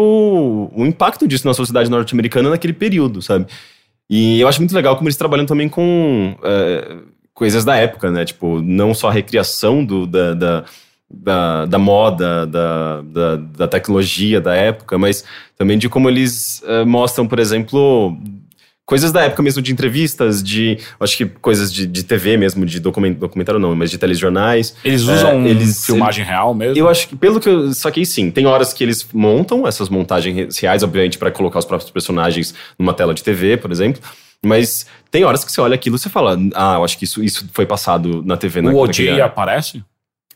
o 0.76 0.86
impacto 0.86 1.28
disso 1.28 1.48
na 1.48 1.56
sociedade 1.56 1.90
norte-americana 1.90 2.52
naquele 2.52 2.74
período, 2.74 3.20
sabe? 3.24 3.48
E 4.08 4.40
eu 4.40 4.48
acho 4.48 4.60
muito 4.62 4.76
legal 4.76 4.96
como 4.96 5.08
eles 5.08 5.18
trabalham 5.18 5.46
também 5.46 5.68
com 5.68 6.36
coisas 7.38 7.64
da 7.64 7.76
época, 7.76 8.10
né? 8.10 8.26
Tipo, 8.26 8.60
não 8.64 8.96
só 8.96 9.10
a 9.10 9.12
recriação 9.14 9.86
do, 9.86 10.08
da, 10.08 10.34
da, 10.34 10.66
da, 11.08 11.66
da 11.68 11.78
moda, 11.78 12.48
da, 12.48 13.02
da, 13.04 13.36
da 13.36 13.68
tecnologia 13.68 14.42
da 14.42 14.56
época, 14.56 14.98
mas 14.98 15.24
também 15.56 15.78
de 15.78 15.88
como 15.88 16.10
eles 16.10 16.64
eh, 16.66 16.84
mostram, 16.84 17.28
por 17.28 17.38
exemplo, 17.38 18.18
coisas 18.88 19.12
da 19.12 19.22
época 19.22 19.44
mesmo 19.44 19.62
de 19.62 19.72
entrevistas, 19.72 20.42
de 20.42 20.80
acho 21.00 21.16
que 21.16 21.26
coisas 21.28 21.72
de, 21.72 21.86
de 21.86 22.04
TV 22.04 22.38
mesmo, 22.38 22.66
de 22.66 22.80
document, 22.80 23.14
documentário 23.14 23.60
não, 23.60 23.76
mas 23.76 23.92
de 23.92 24.00
telejornais. 24.00 24.76
Eles 24.84 25.08
É, 25.08 25.14
usam 25.14 25.46
eles- 25.46 25.86
filmagem 25.86 26.26
real 26.26 26.56
mesmo? 26.56 26.76
Eu 26.76 26.90
acho 26.90 27.08
que, 27.08 27.16
pelo 27.16 27.40
que 27.40 27.48
eu 27.50 27.72
saquei, 27.72 28.04
sim. 28.04 28.32
Tem 28.32 28.48
horas 28.48 28.74
que 28.74 28.84
eles 28.84 29.08
montam 29.14 29.68
essas 29.68 29.90
montagens 29.90 30.58
reais, 30.58 30.82
obviamente, 30.82 31.20
para 31.20 31.30
colocar 31.30 31.60
os 31.60 31.66
próprios 31.66 31.92
personagens 31.92 32.56
numa 32.80 32.96
tela 32.96 33.14
de 33.14 33.22
TV, 33.24 33.58
por 33.58 33.72
exemplo. 33.72 34.02
Mas 34.46 34.86
tem 35.12 35.24
horas 35.24 35.44
que 35.44 35.52
você 35.52 35.62
olha 35.62 35.76
aquilo 35.76 35.96
e 35.96 36.00
você 36.00 36.10
fala, 36.10 36.38
ah, 36.56 36.76
eu 36.76 36.84
acho 36.84 36.98
que 36.98 37.06
isso, 37.06 37.24
isso 37.24 37.48
foi 37.54 37.66
passado 37.66 38.24
na 38.26 38.38
TV. 38.38 38.62
na, 38.62 38.72
o 38.72 38.78
OJ 38.78 39.22
aparece? 39.22 39.84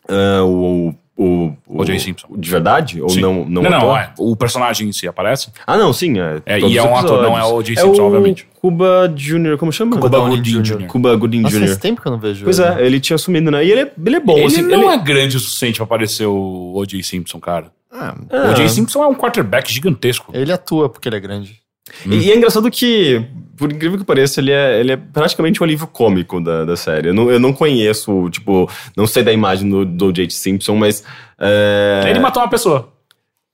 Ah, 0.09 0.43
o, 0.43 0.93
o, 1.15 1.55
o, 1.67 1.79
O.J. 1.81 1.99
Simpson. 1.99 2.27
o 2.29 2.37
De 2.37 2.49
verdade? 2.49 2.99
Ou 3.01 3.09
Sim. 3.09 3.21
não? 3.21 3.45
Não, 3.45 3.61
Não, 3.61 3.69
não, 3.69 3.97
é. 3.97 4.11
O 4.17 4.35
personagem 4.35 4.89
em 4.89 4.91
si 4.91 5.07
aparece? 5.07 5.49
Ah, 5.67 5.77
não, 5.77 5.93
sim. 5.93 6.19
É, 6.19 6.41
É, 6.45 6.59
e 6.59 6.77
é 6.77 6.83
um 6.83 6.95
ator, 6.97 7.21
não 7.21 7.37
é 7.37 7.43
o 7.43 7.55
O.J. 7.57 7.75
Simpson, 7.75 8.01
é 8.01 8.01
o 8.01 8.05
obviamente. 8.07 8.47
Cuba 8.59 9.11
Jr., 9.15 9.57
como 9.57 9.71
chama? 9.71 9.91
Cuba 9.97 10.09
Cuba 10.09 10.29
Gooding 10.29 10.61
Jr. 10.61 10.87
Cuba 10.87 11.15
Gooding 11.15 11.41
Nossa, 11.41 11.57
Jr. 11.59 11.65
faz 11.67 11.77
tempo 11.77 12.01
que 12.01 12.07
eu 12.07 12.11
não 12.11 12.19
vejo 12.19 12.43
Pois 12.43 12.57
ele. 12.59 12.81
é, 12.81 12.85
ele 12.85 12.99
tinha 12.99 13.17
sumido, 13.17 13.51
né? 13.51 13.63
E 13.63 13.71
ele 13.71 13.81
é, 13.81 13.91
ele 14.05 14.15
é 14.15 14.19
bom, 14.19 14.37
ele 14.37 14.45
assim. 14.47 14.61
não 14.63 14.83
ele- 14.91 14.93
é 14.93 14.97
grande 14.97 15.37
o 15.37 15.39
suficiente 15.39 15.75
pra 15.77 15.83
aparecer 15.85 16.25
o 16.25 16.73
O.J. 16.75 17.01
Simpson, 17.03 17.39
cara. 17.39 17.71
Ah, 17.91 18.15
O 18.31 18.51
O.J. 18.51 18.67
Simpson 18.69 19.03
é 19.03 19.07
um 19.07 19.15
quarterback 19.15 19.71
gigantesco. 19.71 20.31
ele 20.35 20.51
atua 20.51 20.89
porque 20.89 21.07
ele 21.07 21.17
é 21.17 21.19
grande. 21.19 21.59
E, 22.05 22.15
e 22.15 22.31
é 22.31 22.35
engraçado 22.37 22.69
que, 22.71 23.25
por 23.57 23.71
incrível 23.71 23.97
que 23.97 24.03
pareça, 24.05 24.39
ele 24.39 24.51
é, 24.51 24.79
ele 24.79 24.91
é 24.93 24.97
praticamente 24.97 25.61
um 25.61 25.65
alívio 25.65 25.87
cômico 25.87 26.39
da, 26.39 26.63
da 26.65 26.75
série. 26.75 27.09
Eu 27.09 27.13
não, 27.13 27.29
eu 27.31 27.39
não 27.39 27.51
conheço, 27.53 28.29
tipo, 28.29 28.69
não 28.95 29.05
sei 29.07 29.23
da 29.23 29.31
imagem 29.33 29.69
do, 29.69 29.85
do 29.85 30.11
J.T. 30.11 30.33
Simpson, 30.33 30.75
mas. 30.75 31.03
É, 31.39 32.03
Ele 32.09 32.19
matou 32.19 32.41
uma 32.41 32.49
pessoa. 32.49 32.91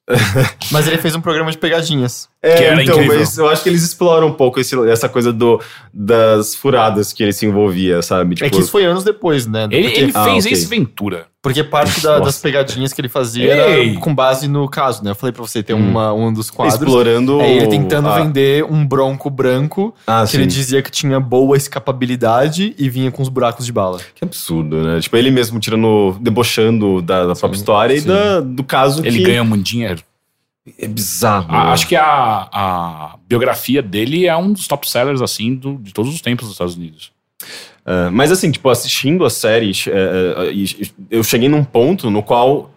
Mas 0.71 0.87
ele 0.87 0.97
fez 0.99 1.13
um 1.15 1.19
programa 1.19 1.51
de 1.51 1.57
pegadinhas. 1.57 2.29
é, 2.41 2.55
que 2.55 2.63
era 2.63 2.81
então, 2.81 2.95
incrível. 2.95 3.19
mas 3.19 3.37
eu 3.37 3.49
acho 3.49 3.61
que 3.61 3.67
eles 3.67 3.83
exploram 3.83 4.27
um 4.27 4.33
pouco 4.33 4.57
esse- 4.57 4.89
essa 4.89 5.09
coisa 5.09 5.33
do, 5.33 5.61
das 5.93 6.55
furadas 6.55 7.11
que 7.11 7.21
ele 7.23 7.33
se 7.33 7.45
envolvia, 7.45 8.01
sabe? 8.01 8.35
Tipo, 8.35 8.45
é 8.47 8.49
que 8.49 8.57
isso 8.57 8.71
foi 8.71 8.85
anos 8.85 9.03
depois, 9.03 9.45
né? 9.45 9.67
Ele, 9.69 9.83
porque, 9.89 9.99
ele 9.99 10.11
Ah, 10.15 10.23
fez 10.23 10.45
ok. 10.45 10.53
Ace 10.57 10.65
Ventura. 10.65 11.27
Porque 11.47 11.63
parte 11.63 12.01
da- 12.01 12.19
das 12.19 12.39
pegadinhas 12.39 12.91
que 12.93 13.01
ele 13.01 13.09
fazia 13.09 13.43
Ei. 13.53 13.89
era 13.91 13.99
com 13.99 14.13
base 14.13 14.47
no 14.47 14.67
caso, 14.69 15.03
né? 15.03 15.11
Eu 15.11 15.15
falei 15.15 15.31
pra 15.33 15.41
você, 15.41 15.63
tem 15.63 15.75
uma, 15.75 16.13
um 16.13 16.31
dos 16.33 16.49
quadros. 16.49 16.75
explorando. 16.79 17.39
É 17.41 17.51
ele 17.53 17.67
tentando 17.67 18.09
a- 18.09 18.19
vender 18.19 18.63
um 18.65 18.85
bronco 18.85 19.29
branco 19.29 19.93
Ah, 20.05 20.21
que 20.23 20.31
sim. 20.31 20.37
ele 20.37 20.45
dizia 20.47 20.81
que 20.81 20.91
tinha 20.91 21.19
boa 21.19 21.55
escapabilidade 21.57 22.75
e 22.77 22.89
vinha 22.89 23.11
com 23.11 23.21
os 23.21 23.29
buracos 23.29 23.65
de 23.65 23.71
bala. 23.71 23.99
Que 24.15 24.23
absurdo, 24.23 24.77
né? 24.83 24.99
Tipo, 24.99 25.17
ele 25.17 25.31
mesmo 25.31 25.59
tirando, 25.59 26.17
debochando 26.19 27.01
da, 27.01 27.25
da 27.27 27.35
própria 27.35 27.57
história 27.57 27.97
sim. 27.99 28.05
e 28.05 28.07
da- 28.07 28.39
do 28.41 28.63
caso 28.63 29.05
Ele 29.05 29.17
que 29.19 29.23
ganha 29.23 29.43
muito 29.43 29.63
dinheiro. 29.63 30.01
é 30.77 30.87
bizarro. 30.87 31.47
A- 31.49 31.65
né? 31.65 31.71
acho 31.71 31.87
que 31.87 31.95
a, 31.95 32.47
a 32.51 33.15
biografia 33.27 33.81
dele 33.81 34.25
é 34.25 34.35
um 34.35 34.51
dos 34.51 34.67
top 34.67 34.89
sellers, 34.89 35.21
assim, 35.21 35.55
do- 35.55 35.77
de 35.77 35.93
todos 35.93 36.13
os 36.13 36.21
tempos 36.21 36.45
dos 36.45 36.53
Estados 36.55 36.75
Unidos. 36.75 37.11
É, 37.87 38.09
mas 38.09 38.31
assim, 38.31 38.51
tipo, 38.51 38.69
assistindo 38.69 39.23
a 39.23 39.29
série, 39.29 39.71
é, 39.87 40.49
é, 40.49 40.51
e- 40.51 40.91
eu 41.09 41.23
cheguei 41.23 41.47
num 41.47 41.63
ponto 41.63 42.09
no 42.11 42.21
qual 42.21 42.69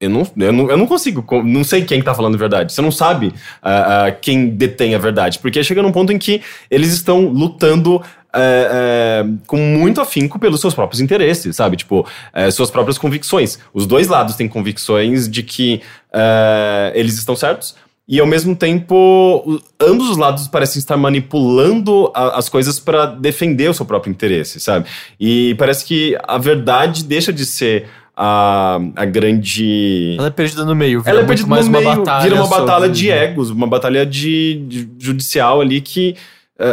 eu 0.00 0.08
não, 0.10 0.26
eu 0.36 0.52
não, 0.52 0.70
eu 0.70 0.76
não 0.76 0.86
consigo, 0.86 1.22
co- 1.22 1.42
não 1.42 1.64
sei 1.64 1.82
quem 1.84 2.00
tá 2.02 2.14
falando 2.14 2.34
a 2.36 2.38
verdade. 2.38 2.72
Você 2.72 2.80
não 2.82 2.92
sabe 2.92 3.32
ah, 3.62 4.06
ah, 4.06 4.12
quem 4.12 4.48
detém 4.50 4.94
a 4.94 4.98
verdade, 4.98 5.38
porque 5.40 5.64
chega 5.64 5.82
num 5.82 5.90
ponto 5.90 6.12
em 6.12 6.18
que 6.18 6.42
eles 6.70 6.92
estão 6.92 7.26
lutando 7.28 8.00
é, 8.32 9.24
é, 9.24 9.26
com 9.46 9.56
muito 9.56 10.00
afinco 10.00 10.38
pelos 10.38 10.60
seus 10.60 10.74
próprios 10.74 11.00
interesses, 11.00 11.56
sabe? 11.56 11.78
Tipo, 11.78 12.06
é, 12.32 12.50
suas 12.50 12.70
próprias 12.70 12.98
convicções. 12.98 13.58
Os 13.72 13.86
dois 13.86 14.06
lados 14.08 14.36
têm 14.36 14.46
convicções 14.46 15.28
de 15.28 15.42
que 15.42 15.80
é, 16.12 16.92
eles 16.94 17.16
estão 17.16 17.34
certos. 17.34 17.74
E 18.08 18.20
ao 18.20 18.26
mesmo 18.26 18.54
tempo, 18.54 19.60
ambos 19.80 20.08
os 20.10 20.16
lados 20.16 20.46
parecem 20.46 20.78
estar 20.78 20.96
manipulando 20.96 22.10
a- 22.14 22.38
as 22.38 22.48
coisas 22.48 22.78
para 22.78 23.06
defender 23.06 23.68
o 23.68 23.74
seu 23.74 23.84
próprio 23.84 24.10
interesse, 24.10 24.60
sabe? 24.60 24.86
E 25.18 25.56
parece 25.58 25.84
que 25.84 26.16
a 26.22 26.38
verdade 26.38 27.02
deixa 27.04 27.32
de 27.32 27.44
ser 27.44 27.88
a, 28.16 28.78
a 28.94 29.04
grande. 29.04 30.14
Ela 30.18 30.28
é 30.28 30.30
perdida 30.30 30.64
no 30.64 30.74
meio. 30.74 31.00
vira 31.00 31.10
Ela 31.10 31.20
é 31.22 31.26
perdida 31.26 31.48
mais 31.48 31.66
no 31.66 31.72
uma 31.72 31.80
meio, 31.80 31.96
batalha 31.96 32.22
vira 32.22 32.34
uma 32.36 32.46
batalha 32.46 32.88
de 32.88 33.10
egos, 33.10 33.50
uma 33.50 33.66
batalha 33.66 34.06
de, 34.06 34.64
de 34.68 34.88
judicial 34.98 35.60
ali 35.60 35.80
que 35.80 36.14
é, 36.58 36.66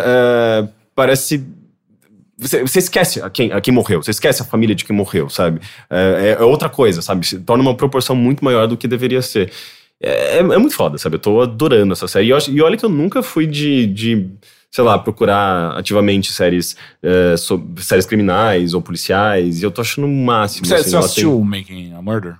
é, 0.65 0.67
parece. 0.95 1.43
Você, 2.37 2.61
você 2.61 2.79
esquece 2.79 3.21
a 3.21 3.29
quem, 3.29 3.51
a 3.51 3.59
quem 3.61 3.73
morreu, 3.73 4.03
você 4.03 4.11
esquece 4.11 4.41
a 4.41 4.45
família 4.45 4.75
de 4.75 4.83
quem 4.85 4.95
morreu, 4.95 5.29
sabe? 5.29 5.61
É, 5.89 6.37
é 6.39 6.43
outra 6.43 6.69
coisa, 6.69 7.01
sabe? 7.01 7.25
Se 7.25 7.39
torna 7.39 7.61
uma 7.63 7.75
proporção 7.75 8.15
muito 8.15 8.43
maior 8.45 8.67
do 8.67 8.77
que 8.77 8.87
deveria 8.87 9.21
ser. 9.21 9.51
É, 10.03 10.35
é- 10.35 10.39
é 10.39 10.57
muito 10.57 10.75
foda, 10.75 10.97
sabe? 10.97 11.15
Eu 11.15 11.19
tô 11.19 11.41
adorando 11.41 11.93
essa 11.93 12.07
série. 12.07 12.27
E, 12.27 12.29
eu 12.29 12.37
e 12.49 12.61
olha 12.61 12.75
que 12.77 12.83
eu 12.85 12.89
nunca 12.89 13.23
fui 13.23 13.47
de, 13.47 13.87
de 13.87 14.29
sei 14.69 14.83
lá, 14.83 14.97
procurar 14.99 15.77
ativamente 15.77 16.33
séries, 16.33 16.75
é, 17.01 17.37
sobre, 17.37 17.81
séries 17.83 18.05
criminais 18.05 18.73
ou 18.73 18.81
policiais. 18.81 19.61
E 19.61 19.65
eu 19.65 19.71
tô 19.71 19.81
achando 19.81 20.05
o 20.05 20.11
máximo. 20.11 20.65
Você, 20.65 20.75
assim, 20.75 20.89
você 20.91 20.97
assistiu 20.97 21.39
o 21.39 21.45
Making 21.45 21.93
a 21.93 22.01
Murder? 22.01 22.33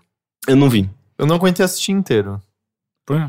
tem- 0.46 0.54
Eu 0.54 0.56
não 0.58 0.70
vi. 0.70 0.90
Eu 1.18 1.26
não 1.26 1.36
aguentei 1.36 1.64
assistir 1.64 1.92
inteiro. 1.92 2.42
Por 3.06 3.18
quê? 3.18 3.26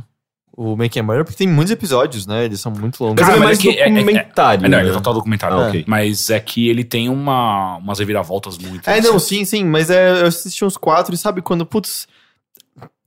O 0.56 0.76
Making 0.76 1.00
a 1.00 1.02
Murder, 1.02 1.24
porque 1.24 1.36
tem 1.38 1.48
muitos 1.48 1.72
episódios, 1.72 2.26
né? 2.26 2.44
Eles 2.44 2.60
são 2.60 2.70
muito 2.72 3.02
longos. 3.02 3.16
Mas 3.20 3.26
Cara, 3.28 3.36
é 3.36 3.40
mas 3.40 3.44
mais 3.44 3.58
é 3.58 3.62
que- 3.62 3.78
é- 3.78 3.82
é- 3.88 3.90
documentário. 3.90 4.66
É, 4.66 4.68
não, 4.68 4.78
ele 4.78 4.86
né? 4.86 4.90
é 4.90 4.96
total 4.96 5.14
documentário. 5.14 5.56
Ah, 5.58 5.68
ok. 5.68 5.84
Mas 5.86 6.30
é 6.30 6.38
que 6.40 6.68
ele 6.68 6.82
tem 6.84 7.08
uma, 7.08 7.76
umas 7.76 7.98
reviravoltas 7.98 8.56
muito. 8.56 8.88
É, 8.88 9.00
não, 9.00 9.18
sim, 9.18 9.44
sim, 9.44 9.64
mas 9.64 9.90
é, 9.90 10.22
eu 10.22 10.26
assisti 10.26 10.64
uns 10.64 10.76
quatro 10.76 11.12
e 11.14 11.18
sabe 11.18 11.42
quando, 11.42 11.66
putz, 11.66 12.06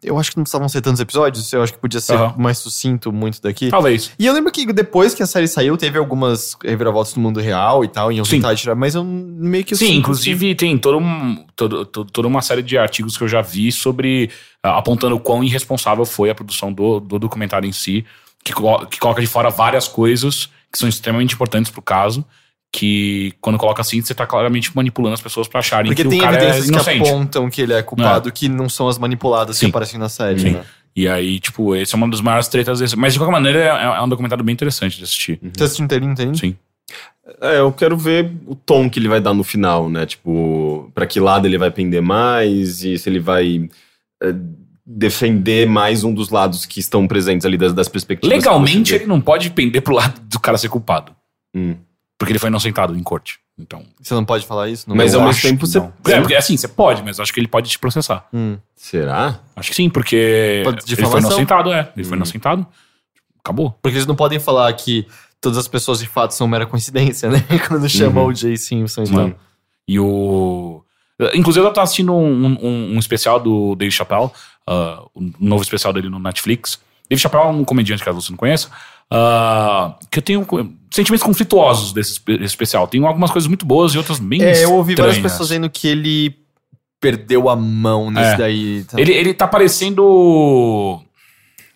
eu 0.04 0.18
acho 0.20 0.32
que 0.32 0.38
não 0.38 0.44
precisavam 0.44 0.70
ser 0.70 0.82
tantos 0.82 1.00
episódios, 1.02 1.52
eu 1.52 1.64
acho 1.64 1.74
que 1.74 1.80
podia 1.80 2.00
ser 2.00 2.14
Aham. 2.14 2.36
mais 2.38 2.58
sucinto 2.60 3.12
muito 3.12 3.42
daqui. 3.42 3.70
Talvez. 3.70 4.12
E 4.20 4.26
eu 4.26 4.34
lembro 4.34 4.52
que 4.52 4.66
depois 4.72 5.14
que 5.16 5.24
a 5.24 5.26
série 5.28 5.48
saiu, 5.48 5.76
teve 5.76 5.98
algumas 5.98 6.56
reviravoltas 6.64 7.16
no 7.16 7.22
mundo 7.22 7.40
real 7.40 7.84
e 7.84 7.88
tal, 7.88 8.12
e 8.12 8.18
eu 8.18 8.26
Sim. 8.26 8.38
tentar 8.38 8.56
tirar, 8.56 8.76
mas 8.76 8.96
eu 8.96 9.04
meio 9.04 9.64
que... 9.66 9.76
Sim, 9.76 9.96
inclusive 9.96 10.54
tem 10.56 10.78
todo 10.78 11.00
um, 11.00 11.46
todo, 11.56 11.86
todo- 11.86 12.12
toda 12.12 12.28
uma 12.28 12.42
série 12.42 12.62
de 12.62 12.78
artigos 12.78 13.18
que 13.18 13.24
eu 13.24 13.28
já 13.28 13.42
vi 13.42 13.72
sobre 13.72 14.30
ah, 14.64 14.78
apontando 14.78 15.16
o 15.16 15.20
quão 15.20 15.44
irresponsável 15.44 16.06
foi 16.06 16.30
a 16.30 16.36
produção 16.36 16.72
do, 16.72 17.00
do 17.00 17.18
documentário 17.18 17.68
em 17.68 17.72
si, 17.72 18.06
que, 18.44 18.54
que 18.54 19.00
coloca 19.00 19.20
de 19.22 19.28
fora 19.28 19.50
várias 19.50 19.88
coisas 19.88 20.50
que 20.72 20.78
são 20.78 20.88
extremamente 20.88 21.34
importantes 21.34 21.72
pro 21.72 21.82
caso, 21.82 22.24
que 22.72 23.34
quando 23.40 23.58
coloca 23.58 23.82
assim, 23.82 24.02
você 24.02 24.14
tá 24.14 24.26
claramente 24.26 24.76
manipulando 24.76 25.14
as 25.14 25.22
pessoas 25.22 25.48
pra 25.48 25.60
acharem 25.60 25.90
Porque 25.90 26.04
que 26.04 26.10
tem 26.10 26.20
o 26.20 26.22
cara 26.22 26.36
é 26.36 26.40
evidências 26.40 26.66
que 26.66 26.72
inocente. 26.72 27.10
apontam 27.10 27.50
que 27.50 27.62
ele 27.62 27.74
é 27.74 27.82
culpado, 27.82 28.32
que 28.32 28.50
não 28.50 28.70
são 28.70 28.88
as 28.88 28.98
manipuladas 28.98 29.58
Sim. 29.58 29.66
que 29.66 29.70
aparecem 29.70 30.00
na 30.00 30.10
série, 30.10 30.40
Sim. 30.40 30.50
né? 30.52 30.64
E 30.96 31.08
aí, 31.08 31.40
tipo, 31.40 31.76
esse 31.76 31.94
é 31.94 31.98
uma 31.98 32.10
das 32.10 32.22
maiores 32.22 32.48
tretas 32.48 32.80
desse. 32.80 32.96
Mas 32.96 33.14
de 33.14 33.20
qualquer 33.20 33.32
maneira, 33.32 33.60
é, 33.60 33.84
é 34.00 34.02
um 34.02 34.10
documentário 34.10 34.44
bem 34.44 34.54
interessante 34.54 34.98
de 34.98 35.04
assistir. 35.04 35.40
Você 35.56 35.64
assistiu 35.64 35.86
inteirinho, 35.86 36.12
inteirinho? 36.12 36.36
Sim. 36.36 36.56
É, 37.42 37.60
eu 37.60 37.72
quero 37.72 37.98
ver 37.98 38.32
o 38.48 38.56
tom 38.56 38.90
que 38.90 39.00
ele 39.00 39.08
vai 39.08 39.22
dar 39.22 39.34
no 39.34 39.44
final, 39.44 39.90
né? 39.90 40.06
Tipo, 40.06 40.90
pra 40.96 41.06
que 41.06 41.20
lado 41.20 41.46
ele 41.46 41.58
vai 41.58 41.70
pender 41.70 42.02
mais 42.02 42.84
e 42.84 42.98
se 42.98 43.10
ele 43.10 43.20
vai 43.20 43.70
é, 44.24 44.34
defender 44.86 45.68
mais 45.68 46.04
um 46.04 46.14
dos 46.14 46.30
lados 46.30 46.66
que 46.66 46.80
estão 46.80 47.08
presentes 47.08 47.46
ali 47.46 47.58
das, 47.58 47.74
das 47.74 47.88
perspectivas. 47.88 48.36
Legalmente, 48.36 48.96
ele 48.96 49.06
não 49.06 49.22
pode 49.22 49.50
pender 49.52 49.82
pro 49.82 49.94
lado 49.94 50.20
do 50.22 50.40
cara 50.40 50.58
ser 50.58 50.70
culpado. 50.70 51.14
Hum. 51.56 51.76
Porque 52.18 52.32
ele 52.32 52.40
foi 52.40 52.50
inocentado 52.50 52.96
em 52.98 53.04
corte. 53.04 53.40
Então. 53.60 53.84
Você 54.02 54.14
não 54.14 54.24
pode 54.26 54.46
falar 54.46 54.70
isso? 54.70 54.88
Não 54.90 54.96
Mas 54.96 55.14
eu 55.14 55.20
ao 55.20 55.26
mesmo 55.28 55.38
acho 55.40 55.48
tempo 55.48 55.62
que 55.66 55.68
você-. 55.68 56.14
É, 56.14 56.20
porque 56.20 56.36
assim, 56.36 56.56
você 56.58 56.68
pode, 56.68 57.02
mas 57.04 57.18
eu 57.18 57.24
acho 57.24 57.34
que 57.34 57.40
ele 57.40 57.48
pode 57.48 57.70
te 57.70 57.78
processar. 57.80 58.28
Hum. 58.34 58.58
Será? 58.76 59.40
Acho 59.56 59.70
que 59.70 59.76
sim, 59.76 59.90
porque 59.90 60.62
Pode- 60.64 60.84
ele 60.94 61.06
foi 61.08 61.20
inocentado, 61.20 61.72
é. 61.74 61.92
Ele 61.96 62.04
foi 62.06 62.14
Hum. 62.14 62.18
inocentado. 62.18 62.66
Acabou. 63.40 63.72
Porque 63.82 63.98
eles 63.98 64.06
não 64.08 64.16
podem 64.16 64.40
falar 64.40 64.72
que 64.74 65.08
todas 65.42 65.58
as 65.58 65.68
pessoas 65.68 66.00
de 66.00 66.08
fato 66.08 66.34
são 66.34 66.48
mera 66.48 66.66
coincidência, 66.66 67.30
né? 67.30 67.44
Quando 67.68 67.88
chamam 67.90 68.26
Uhum. 68.26 68.30
o 68.32 68.36
Jay 68.36 68.58
Simpson 68.58 69.04
e 69.04 69.08
Sim. 69.08 69.14
tal. 69.16 69.32
E 69.88 70.00
o. 70.00 70.84
Inclusive, 71.34 71.66
eu 71.66 71.74
tava 71.74 71.86
assistindo 71.86 72.14
um, 72.14 72.46
um- 72.62 72.96
um 72.96 73.00
especial 73.00 73.40
do 73.40 73.74
Dave 73.76 73.92
Chappelle, 73.92 74.30
ah, 74.68 75.04
um 75.16 75.32
novo 75.40 75.64
especial 75.64 75.92
dele 75.92 76.10
no 76.10 76.20
Netflix. 76.20 76.80
Dave 77.10 77.20
Chappelle 77.20 77.46
é 77.46 77.48
um 77.48 77.64
comediante 77.64 78.04
que 78.04 78.12
você 78.12 78.32
não 78.32 78.38
conhece, 78.38 78.68
ah, 79.12 79.96
que 80.12 80.20
eu 80.20 80.24
tenho 80.24 80.46
sentimentos 80.92 81.24
conflituosos 81.26 81.94
desse 81.94 82.14
espe- 82.14 82.44
especial. 82.44 82.88
Tem 82.88 83.04
algumas 83.06 83.32
coisas 83.32 83.48
muito 83.48 83.66
boas 83.66 83.94
e 83.94 83.98
outras 83.98 84.20
bem 84.20 84.42
É, 84.44 84.64
eu 84.64 84.74
ouvi 84.74 84.96
várias 84.96 85.16
estranhas. 85.16 85.32
pessoas 85.34 85.50
dizendo 85.50 85.70
que 85.70 85.88
ele 85.88 86.36
perdeu 87.00 87.50
a 87.50 87.56
mão 87.56 88.10
nesse 88.12 88.34
É. 88.34 88.38
daí. 88.38 88.84
tá? 88.84 89.00
Ele, 89.00 89.14
ele 89.14 89.34
tá 89.34 89.48
parecendo. 89.48 91.02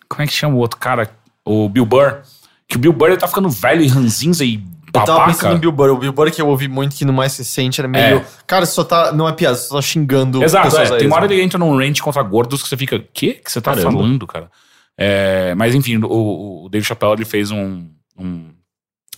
Como 0.08 0.22
é 0.22 0.26
que 0.26 0.32
chama 0.32 0.56
o 0.56 0.58
outro 0.58 0.78
cara? 0.78 1.10
O 1.44 1.68
Bill 1.68 1.86
Burr. 1.86 2.22
Que 2.68 2.76
o 2.76 2.78
Bill 2.78 2.92
Burr 2.92 3.08
ele 3.10 3.16
tá 3.16 3.28
ficando 3.28 3.48
velho 3.48 3.82
e 3.82 3.88
ranzinza 3.88 4.44
e 4.44 4.54
Eu 4.54 4.92
tava 4.92 5.06
babaca. 5.06 5.32
pensando 5.32 5.56
em 5.56 5.58
Bill 5.58 5.72
Burr. 5.72 5.90
O 5.90 5.96
Bill 5.98 6.12
Burr 6.12 6.30
que 6.30 6.40
eu 6.42 6.48
ouvi 6.48 6.68
muito 6.68 6.94
que 6.96 7.04
no 7.04 7.12
mais 7.12 7.36
recente 7.36 7.80
era 7.80 7.88
meio. 7.88 8.18
É. 8.18 8.24
Cara, 8.46 8.66
você 8.66 8.72
só 8.72 8.84
tá. 8.84 9.12
Não 9.12 9.28
é 9.28 9.32
piada, 9.32 9.56
você 9.56 9.68
só 9.68 9.76
tá 9.76 9.82
xingando 9.82 10.42
Exato, 10.42 10.76
é. 10.76 10.98
Tem 10.98 11.06
uma 11.06 11.16
hora 11.16 11.32
ele 11.32 11.40
entra 11.42 11.58
num 11.58 11.76
rant 11.76 11.98
contra 12.00 12.22
gordos 12.22 12.62
que 12.62 12.68
você 12.68 12.76
fica, 12.76 12.98
que 12.98 13.34
que 13.34 13.50
você 13.50 13.60
tá 13.60 13.74
Caramba. 13.74 13.92
falando, 13.92 14.26
cara? 14.26 14.50
É, 14.96 15.54
mas 15.54 15.74
enfim, 15.74 15.96
o, 15.98 16.64
o 16.64 16.68
Dave 16.68 16.84
Chappelle 16.84 17.14
ele 17.14 17.24
fez 17.24 17.50
um, 17.50 17.88
um 18.16 18.50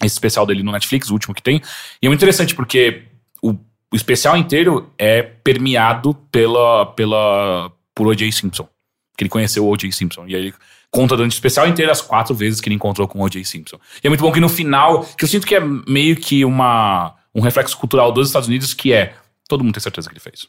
esse 0.02 0.14
especial 0.14 0.46
dele 0.46 0.62
no 0.62 0.72
Netflix, 0.72 1.10
o 1.10 1.12
último 1.12 1.34
que 1.34 1.42
tem. 1.42 1.60
E 2.02 2.06
é 2.06 2.08
muito 2.08 2.20
interessante 2.20 2.54
porque 2.54 3.04
o, 3.42 3.52
o 3.52 3.96
especial 3.96 4.36
inteiro 4.36 4.90
é 4.98 5.22
permeado 5.22 6.14
pela, 6.30 6.86
pela, 6.86 7.72
por 7.94 8.06
O.J. 8.06 8.30
Simpson. 8.32 8.68
Que 9.16 9.24
ele 9.24 9.30
conheceu 9.30 9.64
o 9.64 9.70
O.J. 9.70 9.90
Simpson. 9.92 10.26
E 10.26 10.34
aí 10.34 10.42
ele 10.42 10.54
conta 10.90 11.16
durante 11.16 11.32
o 11.32 11.34
especial 11.34 11.66
inteiro 11.66 11.90
as 11.90 12.00
quatro 12.00 12.34
vezes 12.34 12.60
que 12.60 12.68
ele 12.68 12.74
encontrou 12.74 13.06
com 13.06 13.20
o 13.20 13.22
O.J. 13.22 13.44
Simpson. 13.44 13.78
E 14.02 14.06
é 14.06 14.10
muito 14.10 14.22
bom 14.22 14.32
que 14.32 14.40
no 14.40 14.48
final, 14.48 15.04
que 15.04 15.24
eu 15.24 15.28
sinto 15.28 15.46
que 15.46 15.54
é 15.54 15.60
meio 15.60 16.16
que 16.16 16.44
uma, 16.44 17.14
um 17.34 17.40
reflexo 17.40 17.76
cultural 17.76 18.12
dos 18.12 18.28
Estados 18.28 18.48
Unidos, 18.48 18.74
que 18.74 18.92
é 18.92 19.14
todo 19.48 19.62
mundo 19.62 19.74
tem 19.74 19.82
certeza 19.82 20.08
que 20.08 20.14
ele 20.14 20.20
fez. 20.20 20.48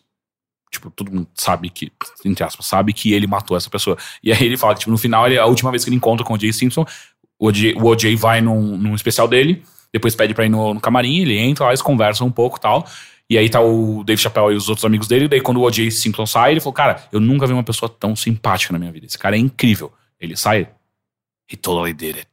Tipo, 0.76 0.90
todo 0.92 1.12
mundo 1.12 1.28
sabe 1.34 1.70
que, 1.70 1.92
entre 2.24 2.44
aspas, 2.44 2.66
sabe 2.66 2.94
que 2.94 3.14
ele 3.14 3.28
matou 3.28 3.56
essa 3.58 3.70
pessoa. 3.70 3.98
E 4.24 4.32
aí 4.32 4.44
ele 4.44 4.58
fala 4.58 4.74
que, 4.74 4.82
tipo, 4.82 4.92
no 4.92 4.98
final, 4.98 5.26
ele, 5.26 5.38
a 5.38 5.46
última 5.46 5.72
vez 5.72 5.84
que 5.84 5.90
ele 5.90 5.96
encontra 5.98 6.26
com 6.26 6.34
o 6.34 6.36
O.J. 6.36 6.52
Simpson, 6.54 6.86
o 7.40 7.48
OJ, 7.50 8.16
vai 8.16 8.42
num, 8.42 8.78
num 8.78 8.96
especial 8.96 9.28
dele, 9.28 9.64
depois 9.92 10.16
pede 10.16 10.34
pra 10.34 10.46
ir 10.46 10.50
no, 10.50 10.74
no 10.74 10.80
camarim, 10.80 11.20
ele 11.22 11.38
entra 11.38 11.66
lá, 11.66 11.72
eles 11.72 11.82
conversam 11.82 12.28
um 12.28 12.32
pouco 12.32 12.58
e 12.58 12.62
tal. 12.62 12.86
E 13.30 13.38
aí 13.38 13.50
tá 13.50 13.60
o 13.60 14.04
Dave 14.04 14.22
Chappelle 14.22 14.54
e 14.54 14.56
os 14.56 14.70
outros 14.70 14.86
amigos 14.86 15.08
dele. 15.08 15.28
Daí 15.28 15.42
quando 15.42 15.58
o 15.58 15.64
O.J. 15.66 15.90
Simpson 15.92 16.26
sai, 16.26 16.52
ele 16.52 16.60
falou, 16.60 16.74
cara, 16.74 17.04
eu 17.12 17.20
nunca 17.20 17.48
vi 17.48 17.54
uma 17.54 17.64
pessoa 17.64 17.90
tão 17.90 18.16
simpática 18.16 18.72
na 18.72 18.78
minha 18.80 18.92
vida. 18.92 19.06
Esse 19.06 19.18
cara 19.18 19.36
é 19.36 19.40
incrível. 19.40 19.92
Ele 20.20 20.38
sai, 20.38 20.70
he 21.52 21.56
totally 21.56 21.94
did 21.94 22.18
it. 22.18 22.28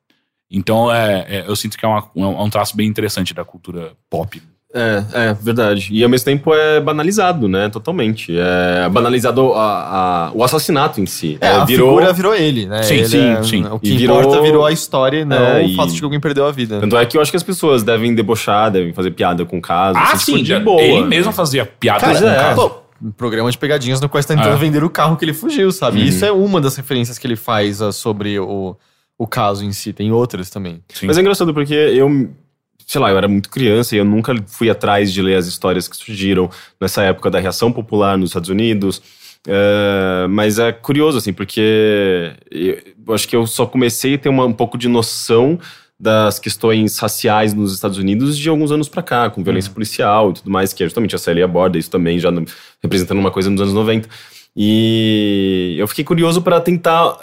Então 0.51 0.93
é, 0.93 1.25
é, 1.29 1.45
eu 1.49 1.57
sinto 1.57 1.79
que 1.79 1.85
é, 1.85 1.89
uma- 1.89 2.11
um, 2.15 2.25
é 2.25 2.43
um 2.43 2.51
traço 2.51 2.77
bem 2.77 2.87
interessante 2.87 3.33
da 3.33 3.43
cultura 3.45 3.97
pop. 4.11 4.41
É, 4.75 5.05
é, 5.13 5.35
verdade. 5.35 5.89
E 5.93 6.03
ao 6.03 6.09
mesmo 6.09 6.25
tempo 6.25 6.55
é 6.55 6.81
banalizado, 6.81 7.47
né? 7.47 7.69
Totalmente. 7.69 8.35
É 8.39 8.89
banalizado 8.89 9.53
a- 9.53 10.29
a- 10.29 10.33
o 10.35 10.43
assassinato 10.43 10.99
em 11.01 11.05
si. 11.07 11.37
É, 11.43 11.49
a 11.49 11.65
virou. 11.65 11.89
figura 11.91 12.13
virou 12.13 12.35
ele, 12.35 12.65
né? 12.67 12.83
Sim, 12.83 12.95
Ele 12.95 13.07
sim, 13.07 13.27
é- 13.33 13.43
sim. 13.43 13.65
O 13.67 13.79
que 13.79 13.91
E 13.93 13.97
virou- 13.99 14.21
importa 14.21 14.41
virou 14.41 14.65
a 14.65 14.73
história 14.73 15.19
e 15.21 15.25
não 15.27 15.37
É, 15.37 15.63
o 15.63 15.67
e- 15.67 15.77
fato 15.77 15.93
de 15.93 15.99
que 15.99 16.05
alguém 16.05 16.19
perdeu 16.21 16.47
a 16.47 16.53
vida. 16.53 16.81
Tanto 16.81 16.97
é 16.97 17.05
que 17.05 17.17
eu 17.17 17.21
acho 17.21 17.31
que 17.31 17.37
as 17.37 17.43
pessoas 17.43 17.83
devem 17.83 18.15
debochar, 18.15 18.71
devem 18.71 18.93
fazer 18.95 19.11
piada 19.11 19.45
com 19.45 19.59
o 19.59 19.61
caso. 19.61 19.99
Ah, 19.99 20.17
sim, 20.17 20.43
de 20.43 20.59
boa. 20.61 20.81
ele 20.81 21.05
mesmo 21.05 21.33
fazia 21.33 21.67
piada 21.67 22.01
Cara, 22.01 22.19
com 22.19 22.25
o 22.25 22.29
é, 22.29 22.35
caso. 22.35 22.57
pô, 22.71 22.83
um 23.09 23.11
programa 23.11 23.51
de 23.51 23.59
pegadinhas 23.59 24.01
no 24.01 24.09
qual 24.09 24.23
você 24.23 24.29
tá 24.29 24.35
tentando 24.37 24.55
É. 24.55 24.59
vender 24.59 24.83
o 24.83 24.89
carro 24.89 25.17
que 25.19 25.25
ele 25.25 25.35
fugiu, 25.35 25.71
sabe? 25.71 26.01
Uhum. 26.01 26.07
Isso 26.07 26.25
é 26.25 26.33
uma 26.33 26.61
das 26.63 26.77
referências 26.77 27.19
que 27.19 27.27
ele 27.27 27.37
faz 27.37 27.83
ah, 27.83 27.93
sobre 27.93 28.39
o, 28.39 28.75
o 29.19 29.27
caso 29.27 29.65
em 29.65 29.73
si. 29.73 29.93
Tem 29.93 30.11
outras 30.13 30.49
também. 30.49 30.81
Sim. 30.89 31.07
Mas 31.09 31.19
é 31.19 31.21
engraçado 31.21 31.53
porque 31.53 31.75
eu, 31.75 32.31
sei 32.93 33.01
lá, 33.01 33.09
eu 33.11 33.17
era 33.17 33.27
muito 33.27 33.49
criança 33.49 33.95
e 33.97 33.99
eu 33.99 34.05
nunca 34.05 34.35
fui 34.47 34.69
atrás 34.69 35.11
de 35.11 35.23
ler 35.23 35.37
as 35.37 35.47
histórias 35.47 35.89
que 35.89 35.97
surgiram 35.97 36.51
nessa 36.79 37.03
época 37.03 37.31
da 37.31 37.39
reação 37.41 37.73
popular 37.73 38.19
nos 38.19 38.29
Estados 38.29 38.51
Unidos. 38.51 39.01
É, 39.49 40.27
mas 40.29 40.59
é 40.59 40.73
curioso, 40.73 41.17
assim, 41.17 41.33
porque 41.33 42.35
eu, 42.51 43.15
acho 43.15 43.27
que 43.27 43.35
eu 43.35 43.47
só 43.47 43.65
comecei 43.65 44.15
a 44.15 44.19
ter 44.19 44.29
uma- 44.29 44.45
um 44.45 44.53
pouco 44.53 44.77
de 44.77 44.89
noção 44.89 45.59
das 45.99 46.39
questões 46.39 46.99
raciais 46.99 47.55
nos 47.55 47.73
Estados 47.73 47.97
Unidos 47.97 48.37
de 48.37 48.47
alguns 48.51 48.71
anos 48.71 48.89
pra 48.91 49.03
cá, 49.03 49.31
com 49.31 49.43
violência 49.43 49.73
policial 49.73 50.31
e 50.31 50.35
tudo 50.35 50.51
mais, 50.51 50.75
que 50.75 50.83
é 50.83 50.87
justamente 50.87 51.15
a 51.15 51.19
série 51.19 51.43
aborda 51.43 51.79
isso 51.79 51.91
também, 51.91 52.19
já 52.19 52.31
no- 52.31 52.45
representando 52.83 53.19
uma 53.21 53.31
coisa 53.31 53.49
nos 53.49 53.61
anos 53.63 53.73
90. 53.73 54.07
E 54.55 55.75
eu 55.79 55.89
fiquei 55.89 56.05
curioso 56.05 56.43
pra 56.43 56.61
tentar, 56.61 57.17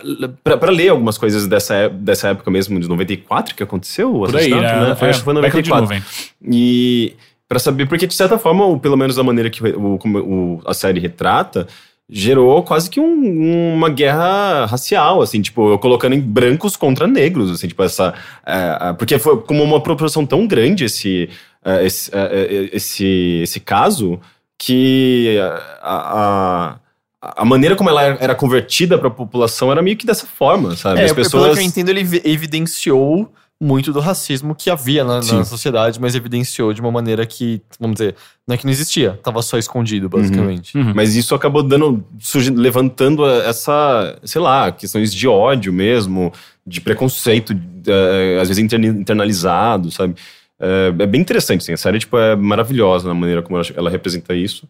pra 0.44 0.58
pra 0.58 0.72
ler 0.72 0.90
algumas 0.90 1.18
coisas 1.18 1.48
dessa, 1.48 1.76
é- 1.76 1.90
dessa 1.90 2.30
época 2.30 2.50
mesmo, 2.50 2.80
de 2.80 2.88
94 2.88 3.54
que 3.56 3.62
aconteceu 3.64 4.10
o 4.16 4.26
Por 4.26 4.36
aí, 4.36 4.52
assassinato, 4.52 4.90
né? 4.90 4.96
Foi, 4.96 5.08
É, 5.08 5.10
acho 5.12 5.20
que 5.20 5.26
foi 5.26 5.34
em 5.34 5.42
década 5.42 5.62
de 5.62 5.70
94. 5.70 6.06
E 6.52 7.14
pra 7.48 7.60
saber, 7.60 7.86
porque 7.88 8.08
de 8.08 8.14
certa 8.16 8.38
forma, 8.38 8.66
ou 8.66 8.80
pelo 8.80 8.98
menos 8.98 9.16
da 9.16 9.24
maneira 9.24 9.50
que 9.50 9.62
o, 9.64 9.96
o- 9.96 10.62
a 10.66 10.74
série 10.74 11.00
retrata, 11.00 11.68
gerou 12.10 12.64
quase 12.64 12.90
que 12.90 13.00
um- 13.00 13.74
uma 13.76 13.90
guerra 13.90 14.66
racial, 14.66 15.22
assim, 15.22 15.40
tipo, 15.42 15.78
colocando 15.78 16.16
em 16.16 16.20
brancos 16.20 16.76
contra 16.76 17.06
negros, 17.08 17.52
assim, 17.52 17.68
tipo, 17.68 17.84
essa. 17.84 18.16
é, 18.46 18.90
é, 18.90 18.94
porque 18.94 19.20
foi 19.20 19.38
como 19.42 19.64
uma 19.64 19.80
proporção 19.82 20.26
tão 20.26 20.48
grande 20.48 20.84
esse, 20.86 21.30
é, 21.64 21.86
esse, 21.86 22.10
é, 22.12 22.20
é, 22.20 22.70
esse, 22.76 23.42
esse 23.44 23.60
caso 23.60 24.20
que 24.58 25.38
a, 25.82 25.84
a, 25.84 26.76
a 27.22 27.44
maneira 27.44 27.76
como 27.76 27.90
ela 27.90 28.02
era 28.04 28.34
convertida 28.34 28.98
para 28.98 29.08
a 29.08 29.12
população 29.12 29.72
era 29.72 29.82
meio 29.82 29.98
que 29.98 30.06
dessa 30.06 30.26
forma, 30.26 30.76
sabe? 30.76 31.02
É, 31.02 31.06
As 31.06 31.12
pelo 31.12 31.24
pessoas. 31.26 31.58
que 31.58 31.64
eu 31.64 31.68
entendo, 31.68 31.90
ele 31.90 32.00
evi- 32.02 32.22
evidenciou 32.24 33.32
muito 33.62 33.92
do 33.92 34.00
racismo 34.00 34.56
que 34.56 34.70
havia 34.70 35.04
na, 35.04 35.16
na 35.22 35.44
sociedade, 35.44 36.00
mas 36.00 36.16
evidenciou 36.16 36.74
de 36.74 36.80
uma 36.80 36.90
maneira 36.92 37.26
que, 37.26 37.62
vamos 37.78 37.98
dizer, 37.98 38.16
não 38.48 38.56
é 38.56 38.58
que 38.58 38.64
não 38.64 38.72
existia, 38.72 39.20
tava 39.22 39.42
só 39.42 39.58
escondido, 39.58 40.08
basicamente. 40.08 40.78
Uhum. 40.78 40.94
Mas 40.96 41.14
isso 41.14 41.36
acabou 41.36 41.62
dando, 41.62 42.02
surgindo, 42.20 42.62
levantando 42.62 43.30
essa, 43.30 44.18
sei 44.24 44.40
lá, 44.40 44.72
questões 44.72 45.14
de 45.14 45.28
ódio 45.28 45.74
mesmo, 45.74 46.32
de 46.66 46.80
preconceito, 46.80 47.54
eh, 47.86 48.40
às 48.42 48.48
vezes 48.48 48.64
internalizado, 48.64 49.92
sabe? 49.92 50.16
É, 50.58 50.94
é 51.00 51.06
bem 51.06 51.20
interessante, 51.20 51.62
assim, 51.62 51.74
a 51.74 51.78
série 51.78 52.00
tipo, 52.00 52.18
é 52.18 52.36
maravilhosa 52.38 53.10
na 53.10 53.14
maneira 53.14 53.42
como 53.42 53.60
ela 53.76 53.90
representa 53.90 54.34
isso. 54.34 54.68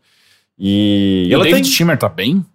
E, 0.60 1.26
E 1.28 1.32
o 1.32 1.36
ela 1.36 1.44
David 1.46 1.64
tem... 1.64 1.72
Schimmer 1.72 1.98
tá 1.98 2.10
bem? 2.10 2.46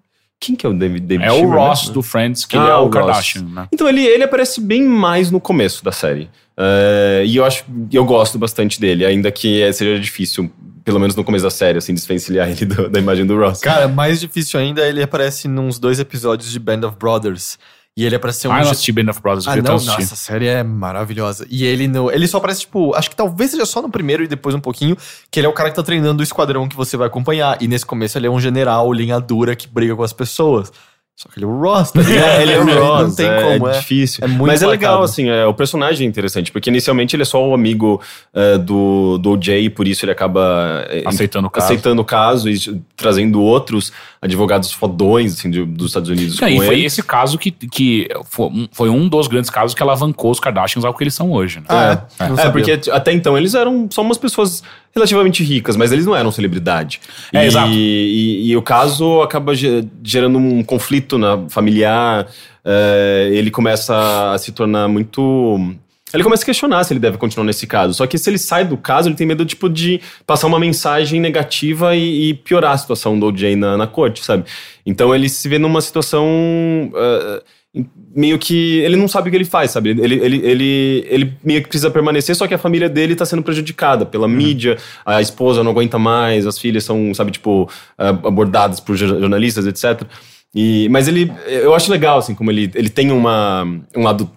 Quem 0.40 0.54
que 0.54 0.66
é 0.66 0.68
o 0.68 0.74
David, 0.74 1.06
David 1.06 1.26
É 1.26 1.32
o 1.32 1.36
Schwimmer, 1.36 1.58
Ross 1.58 1.88
né? 1.88 1.94
do 1.94 2.02
Friends, 2.02 2.44
que 2.44 2.56
Ah, 2.56 2.60
ele 2.60 2.70
é 2.70 2.74
o 2.74 2.78
o 2.80 2.82
Ross. 2.84 2.92
Kardashian, 2.94 3.42
né? 3.44 3.68
Então 3.72 3.88
ele, 3.88 4.04
ele 4.04 4.24
aparece 4.24 4.60
bem 4.60 4.82
mais 4.82 5.30
no 5.30 5.40
começo 5.40 5.82
da 5.82 5.90
série. 5.92 6.28
É, 6.56 7.22
e 7.26 7.36
eu 7.36 7.44
acho 7.44 7.64
eu 7.92 8.04
gosto 8.04 8.38
bastante 8.38 8.78
dele, 8.80 9.06
ainda 9.06 9.30
que 9.32 9.62
é, 9.62 9.72
seja 9.72 9.98
difícil, 9.98 10.50
pelo 10.84 11.00
menos 11.00 11.16
no 11.16 11.24
começo 11.24 11.44
da 11.44 11.50
série, 11.50 11.78
assim, 11.78 11.94
desvencilhar 11.94 12.48
ele 12.50 12.66
do- 12.66 12.90
da 12.90 12.98
imagem 12.98 13.24
do 13.24 13.36
Ross. 13.38 13.60
Cara, 13.60 13.88
mais 13.88 14.20
difícil 14.20 14.60
ainda, 14.60 14.86
ele 14.86 15.02
aparece 15.02 15.48
nos 15.48 15.78
dois 15.78 15.98
episódios 15.98 16.50
de 16.52 16.58
Band 16.58 16.86
of 16.86 16.96
Brothers. 16.98 17.58
E 17.96 18.04
ele 18.04 18.16
apareceu 18.16 18.50
Ah, 18.50 18.56
eu 18.56 18.60
um 18.60 18.64
não 18.64 18.70
assisti 18.72 18.90
Band 18.90 19.08
of 19.10 19.22
Brothers, 19.22 19.46
eu 19.46 19.52
Ah, 19.52 19.56
não, 19.56 19.74
nossa, 19.74 20.14
a 20.14 20.16
série 20.16 20.46
é 20.46 20.64
maravilhosa. 20.64 21.46
E 21.48 21.64
ele 21.64 21.86
no, 21.86 22.10
ele 22.10 22.26
só 22.26 22.38
aparece, 22.38 22.60
tipo, 22.62 22.92
acho 22.94 23.08
que 23.08 23.14
talvez 23.14 23.52
seja 23.52 23.64
só 23.64 23.80
no 23.80 23.88
primeiro 23.88 24.24
e 24.24 24.26
depois 24.26 24.52
um 24.52 24.60
pouquinho, 24.60 24.96
que 25.30 25.38
ele 25.38 25.46
é 25.46 25.50
o 25.50 25.52
cara 25.52 25.70
que 25.70 25.76
tá 25.76 25.82
treinando 25.82 26.20
o 26.20 26.24
esquadrão 26.24 26.68
que 26.68 26.74
você 26.74 26.96
vai 26.96 27.06
acompanhar. 27.06 27.62
E 27.62 27.68
nesse 27.68 27.86
começo 27.86 28.18
ele 28.18 28.26
é 28.26 28.30
um 28.30 28.40
general, 28.40 28.92
linha 28.92 29.20
dura, 29.20 29.54
que 29.54 29.68
briga 29.68 29.94
com 29.94 30.02
as 30.02 30.12
pessoas. 30.12 30.72
Só 31.16 31.28
que 31.28 31.38
ele 31.38 31.44
é 31.44 31.48
o 31.48 31.60
Ross, 31.60 31.92
tá 31.92 32.00
ligado? 32.02 32.24
É, 32.26 32.42
ele 32.42 32.52
é 32.52 32.58
o 32.58 32.64
Ross, 32.64 33.08
Não 33.08 33.14
tem 33.14 33.26
é, 33.28 33.40
como, 33.52 33.68
é 33.68 33.76
é. 33.76 33.78
difícil. 33.78 34.24
é 34.24 34.26
muito 34.26 34.46
Mas 34.48 34.62
é 34.62 34.66
legal, 34.66 35.00
assim, 35.02 35.28
é, 35.28 35.46
o 35.46 35.54
personagem 35.54 36.04
é 36.06 36.10
interessante, 36.10 36.50
porque 36.50 36.68
inicialmente 36.70 37.14
ele 37.14 37.22
é 37.22 37.26
só 37.26 37.48
o 37.48 37.54
amigo 37.54 38.00
é, 38.34 38.58
do, 38.58 39.16
do 39.18 39.30
OJ, 39.30 39.60
e 39.60 39.70
por 39.70 39.86
isso 39.86 40.04
ele 40.04 40.10
acaba 40.10 40.84
é, 40.88 41.04
Aceitando 41.06 41.46
o 41.46 41.50
caso. 41.50 41.66
aceitando 41.66 42.02
o 42.02 42.04
caso 42.04 42.50
e 42.50 42.58
trazendo 42.96 43.40
outros 43.40 43.92
advogados 44.20 44.72
fodões 44.72 45.34
assim, 45.38 45.50
de- 45.50 45.64
dos 45.64 45.88
Estados 45.88 46.08
Unidos 46.08 46.40
Não, 46.40 46.48
com 46.48 46.54
e 46.54 46.66
foi 46.66 46.74
ele. 46.78 46.84
esse 46.86 47.02
caso 47.02 47.38
que, 47.38 47.50
que 47.52 48.08
foi, 48.24 48.46
um, 48.46 48.68
foi 48.72 48.88
um 48.90 49.08
dos 49.08 49.28
grandes 49.28 49.50
casos 49.50 49.72
que 49.72 49.82
alavancou 49.82 50.32
os 50.32 50.40
Kardashians 50.40 50.84
ao 50.84 50.92
que 50.94 51.04
eles 51.04 51.14
são 51.14 51.30
hoje. 51.30 51.60
Né? 51.60 51.66
Ah, 51.68 52.04
é? 52.18 52.46
É, 52.46 52.50
porque 52.50 52.72
até 52.90 53.12
então 53.12 53.38
eles 53.38 53.54
eram 53.54 53.86
só 53.90 54.02
umas 54.02 54.18
pessoas 54.18 54.62
relativamente 54.94 55.42
ricas, 55.44 55.76
mas 55.76 55.92
eles 55.92 56.06
não 56.06 56.14
eram 56.16 56.30
celebridade. 56.32 57.00
É, 57.32 57.44
e, 57.44 57.46
exato. 57.46 57.68
E, 57.70 58.50
e 58.50 58.56
o 58.56 58.62
caso 58.62 59.20
acaba 59.22 59.54
ge- 59.54 59.84
gerando 60.02 60.38
um 60.38 60.62
conflito 60.64 61.03
na 61.18 61.48
familiar. 61.48 62.26
é, 62.64 63.28
ele 63.32 63.50
começa 63.50 64.32
a 64.32 64.38
se 64.38 64.52
tornar 64.52 64.88
muito. 64.88 65.58
Ele 66.12 66.22
começa 66.22 66.42
a 66.44 66.46
questionar 66.46 66.84
se 66.84 66.92
ele 66.92 67.00
deve 67.00 67.18
continuar 67.18 67.44
nesse 67.44 67.66
caso. 67.66 67.92
Só 67.92 68.06
que 68.06 68.16
se 68.16 68.30
ele 68.30 68.38
sai 68.38 68.64
do 68.64 68.76
caso, 68.76 69.08
ele 69.08 69.16
tem 69.16 69.26
medo, 69.26 69.44
tipo, 69.44 69.68
de 69.68 70.00
passar 70.24 70.46
uma 70.46 70.60
mensagem 70.60 71.20
negativa 71.20 71.96
e, 71.96 72.30
e 72.30 72.34
piorar 72.34 72.72
a 72.72 72.78
situação 72.78 73.18
do 73.18 73.26
OJ 73.26 73.56
na, 73.56 73.76
na 73.76 73.86
corte, 73.88 74.24
sabe? 74.24 74.44
Então 74.86 75.12
ele 75.14 75.28
se 75.28 75.48
vê 75.48 75.58
numa 75.58 75.80
situação. 75.80 76.24
eh, 76.94 77.42
meio 78.14 78.38
que 78.38 78.78
ele 78.78 78.94
não 78.94 79.08
sabe 79.08 79.26
o 79.28 79.30
que 79.32 79.36
ele 79.36 79.44
faz, 79.44 79.72
sabe? 79.72 79.90
Ele, 79.90 80.14
ele, 80.14 80.36
ele, 80.46 81.06
ele 81.10 81.32
meio 81.42 81.60
que 81.60 81.68
precisa 81.68 81.90
permanecer, 81.90 82.36
só 82.36 82.46
que 82.46 82.54
a 82.54 82.58
família 82.58 82.88
dele 82.88 83.16
tá 83.16 83.26
sendo 83.26 83.42
prejudicada 83.42 84.06
pela 84.06 84.28
mídia, 84.28 84.78
a 85.04 85.20
esposa 85.20 85.64
não 85.64 85.72
aguenta 85.72 85.98
mais, 85.98 86.46
as 86.46 86.56
filhas 86.56 86.84
são, 86.84 87.12
sabe, 87.12 87.32
tipo, 87.32 87.68
ah, 87.98 88.10
abordadas 88.10 88.78
por 88.78 88.94
jor- 88.94 89.18
jornalistas, 89.18 89.66
etc. 89.66 90.06
E, 90.54 90.88
mas 90.88 91.08
ele, 91.08 91.32
eu 91.46 91.74
acho 91.74 91.90
legal, 91.90 92.18
assim, 92.18 92.34
como 92.34 92.50
ele, 92.50 92.70
ele 92.74 92.88
tem 92.88 93.10
uma, 93.10 93.64
um 93.96 94.02
lado 94.02 94.30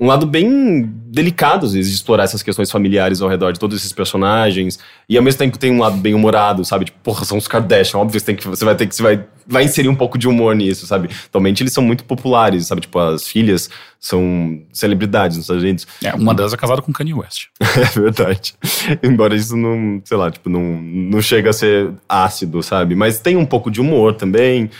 um 0.00 0.06
lado 0.06 0.24
bem 0.24 0.90
delicado, 1.08 1.66
às 1.66 1.74
vezes, 1.74 1.90
de 1.90 1.96
explorar 1.96 2.24
essas 2.24 2.42
questões 2.42 2.70
familiares 2.70 3.20
ao 3.20 3.28
redor 3.28 3.52
de 3.52 3.60
todos 3.60 3.76
esses 3.76 3.92
personagens. 3.92 4.78
E 5.06 5.14
ao 5.14 5.22
mesmo 5.22 5.38
tempo 5.38 5.58
tem 5.58 5.70
um 5.70 5.78
lado 5.78 5.98
bem 5.98 6.14
humorado, 6.14 6.64
sabe? 6.64 6.86
Tipo, 6.86 6.98
porra, 7.02 7.26
são 7.26 7.36
os 7.36 7.46
Kardashian, 7.46 7.98
óbvio 7.98 8.14
que 8.14 8.20
você, 8.20 8.24
tem 8.24 8.34
que, 8.34 8.48
você 8.48 8.64
vai 8.64 8.74
ter 8.74 8.86
que. 8.86 8.94
Você 8.94 9.02
vai, 9.02 9.22
vai 9.46 9.62
inserir 9.62 9.90
um 9.90 9.94
pouco 9.94 10.16
de 10.16 10.26
humor 10.26 10.56
nisso, 10.56 10.86
sabe? 10.86 11.10
Atualmente 11.26 11.62
eles 11.62 11.74
são 11.74 11.84
muito 11.84 12.04
populares, 12.04 12.66
sabe? 12.66 12.80
Tipo, 12.80 12.98
as 12.98 13.28
filhas 13.28 13.68
são 13.98 14.62
celebridades 14.72 15.36
nos 15.36 15.44
Estados 15.44 15.62
Unidos. 15.62 15.86
É, 16.02 16.14
uma 16.14 16.32
delas 16.32 16.54
é 16.54 16.56
casada 16.56 16.80
com 16.80 16.92
Kanye 16.92 17.12
West. 17.12 17.48
É 17.60 18.00
verdade. 18.00 18.54
Embora 19.04 19.34
isso 19.36 19.54
não, 19.54 20.00
sei 20.02 20.16
lá, 20.16 20.30
tipo, 20.30 20.48
não, 20.48 20.80
não 20.80 21.20
chega 21.20 21.50
a 21.50 21.52
ser 21.52 21.90
ácido, 22.08 22.62
sabe? 22.62 22.94
Mas 22.94 23.18
tem 23.18 23.36
um 23.36 23.44
pouco 23.44 23.70
de 23.70 23.82
humor 23.82 24.14
também. 24.14 24.70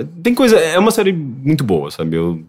É, 0.00 0.06
Tem 0.22 0.34
coisa. 0.34 0.56
É 0.58 0.78
uma 0.78 0.90
série 0.90 1.12
muito 1.12 1.62
boa, 1.64 1.90
sabe? 1.90 2.16
Eu 2.16 2.44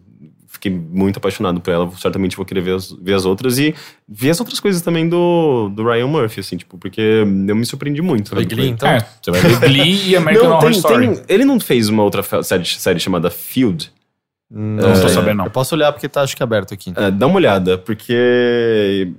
fiquei 0.47 0.71
muito 0.71 1.17
apaixonado 1.17 1.61
por 1.61 1.71
ela. 1.71 1.89
Certamente 1.97 2.35
vou 2.35 2.45
querer 2.45 2.61
ver 2.61 2.75
as, 2.75 2.91
ver 2.91 3.13
as 3.13 3.25
outras 3.25 3.57
e 3.59 3.73
ver 4.07 4.31
as 4.31 4.39
outras 4.39 4.59
coisas 4.59 4.81
também 4.81 5.07
do, 5.07 5.69
do 5.69 5.83
Ryan 5.83 6.07
Murphy, 6.07 6.39
assim, 6.41 6.57
tipo, 6.57 6.77
porque 6.77 6.99
eu 7.01 7.25
me 7.55 7.65
surpreendi 7.65 8.01
muito. 8.01 8.33
Vai 8.33 8.43
sabe? 8.43 8.55
Glee, 8.55 8.69
então? 8.69 8.89
É, 8.89 8.99
você 9.21 9.31
vai 9.31 9.41
ver 9.41 9.59
Glee 9.59 10.09
e 10.09 10.15
American 10.17 10.43
Não, 10.49 10.55
Horror 10.57 10.69
tem, 10.69 10.77
Story. 10.79 11.07
tem- 11.07 11.23
ele 11.29 11.45
não 11.45 11.59
fez 11.59 11.87
uma 11.89 12.03
outra 12.03 12.23
série, 12.43 12.65
série 12.65 12.99
chamada 12.99 13.29
Field? 13.29 13.91
Não, 14.51 14.91
tô 14.93 14.95
sei. 14.95 15.09
sabendo, 15.09 15.37
não. 15.37 15.45
Eu 15.45 15.51
posso 15.51 15.75
olhar 15.75 15.91
porque 15.93 16.09
tá, 16.09 16.21
acho 16.23 16.35
que 16.35 16.41
aberto 16.41 16.73
aqui. 16.73 16.91
É, 16.95 17.11
dá 17.11 17.27
uma 17.27 17.35
olhada, 17.35 17.77
porque 17.77 19.11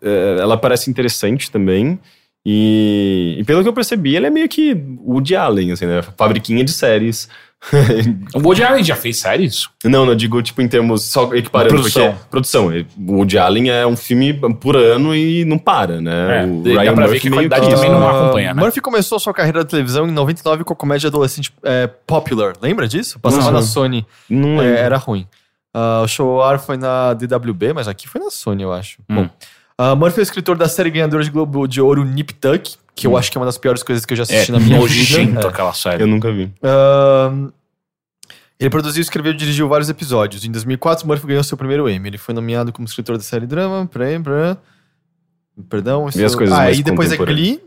é, 0.00 0.36
ela 0.40 0.56
parece 0.56 0.90
interessante 0.90 1.50
também. 1.50 1.98
E, 2.44 3.36
e 3.38 3.44
pelo 3.44 3.62
que 3.62 3.68
eu 3.68 3.72
percebi, 3.72 4.16
ele 4.16 4.26
é 4.26 4.30
meio 4.30 4.48
que 4.48 4.72
o 5.00 5.12
Woody 5.12 5.36
Allen, 5.36 5.72
assim, 5.72 5.86
né? 5.86 6.02
Fabriquinha 6.16 6.64
de 6.64 6.72
séries. 6.72 7.28
O 8.34 8.40
Woody 8.40 8.62
Allen 8.64 8.82
já 8.82 8.96
fez 8.96 9.18
séries? 9.18 9.68
não, 9.84 10.04
não 10.04 10.14
digo, 10.14 10.42
tipo, 10.42 10.60
em 10.60 10.68
termos 10.68 11.04
só 11.04 11.32
equiparando. 11.34 11.74
Produção. 11.74 12.12
Porque, 12.12 12.28
produção. 12.30 12.66
O 12.98 13.12
Woody 13.16 13.38
Allen 13.38 13.70
é 13.70 13.86
um 13.86 13.96
filme 13.96 14.32
por 14.60 14.76
ano 14.76 15.14
e 15.14 15.44
não 15.44 15.58
para, 15.58 16.00
né? 16.00 16.42
É, 16.42 16.46
o 16.46 16.84
dá 16.84 16.92
pra 16.92 17.06
ver 17.06 17.20
que 17.20 17.28
a 17.28 17.32
qualidade 17.32 17.68
também 17.70 17.90
não 17.90 18.08
acompanha, 18.08 18.54
né? 18.54 18.60
Murphy 18.62 18.80
começou 18.80 19.18
sua 19.18 19.32
carreira 19.32 19.60
na 19.60 19.64
televisão 19.64 20.06
em 20.06 20.10
99 20.10 20.64
com 20.64 20.72
a 20.72 20.76
comédia 20.76 21.08
adolescente 21.08 21.52
é, 21.62 21.86
Popular. 22.06 22.54
Lembra 22.60 22.88
disso? 22.88 23.18
Passava 23.20 23.44
Não. 23.46 23.52
na 23.52 23.62
Sony. 23.62 24.06
Não 24.28 24.60
É, 24.60 24.80
era 24.80 24.96
ruim. 24.96 25.26
Ah, 25.74 26.02
o 26.04 26.08
show 26.08 26.42
ar 26.42 26.58
foi 26.58 26.76
na 26.76 27.14
DWB, 27.14 27.72
mas 27.72 27.88
aqui 27.88 28.08
foi 28.08 28.20
na 28.20 28.30
Sony, 28.30 28.62
eu 28.62 28.72
acho. 28.72 28.98
Hum. 29.08 29.14
Bom. 29.24 29.30
Ah, 29.78 29.94
Murphy 29.96 30.18
é 30.18 30.22
o 30.22 30.24
escritor 30.24 30.56
da 30.56 30.68
série 30.68 30.90
ganhadora 30.90 31.24
de 31.24 31.30
Globo 31.30 31.66
de 31.66 31.80
Ouro 31.80 32.04
Nip 32.04 32.34
Tuck, 32.34 32.76
que 32.94 33.06
eu 33.06 33.16
acho 33.16 33.30
que 33.30 33.38
é 33.38 33.40
uma 33.40 33.46
das 33.46 33.58
piores 33.58 33.82
coisas 33.82 34.04
que 34.04 34.12
eu 34.12 34.16
já 34.16 34.22
assisti 34.24 34.50
É 34.50 34.54
na 34.54 34.60
minha 34.60 34.80
vida. 34.86 35.40
É. 35.40 35.46
aquela 35.46 35.72
série. 35.72 36.02
Eu 36.02 36.06
nunca 36.06 36.30
vi. 36.32 36.52
Ahn, 36.62 37.48
ele 38.60 38.70
produziu, 38.70 39.00
escreveu 39.02 39.32
e 39.32 39.36
dirigiu 39.36 39.68
vários 39.68 39.88
episódios. 39.88 40.44
Em 40.44 40.50
2004, 40.52 41.06
Murphy 41.06 41.26
ganhou 41.26 41.42
seu 41.42 41.56
primeiro 41.56 41.88
Emmy. 41.88 42.10
Ele 42.10 42.18
foi 42.18 42.32
nomeado 42.32 42.72
como 42.72 42.86
escritor 42.86 43.16
da 43.16 43.24
série 43.24 43.46
drama. 43.46 43.88
Peraí, 43.92 44.20
peraí. 44.20 44.56
Perdão. 45.68 46.06
Vi 46.08 46.24
as 46.24 46.34
coisas 46.34 46.54
ah, 46.54 46.58
mais 46.62 46.78
e 46.78 46.82
depois 46.82 47.10
é. 47.12 47.16
Glee. 47.16 47.60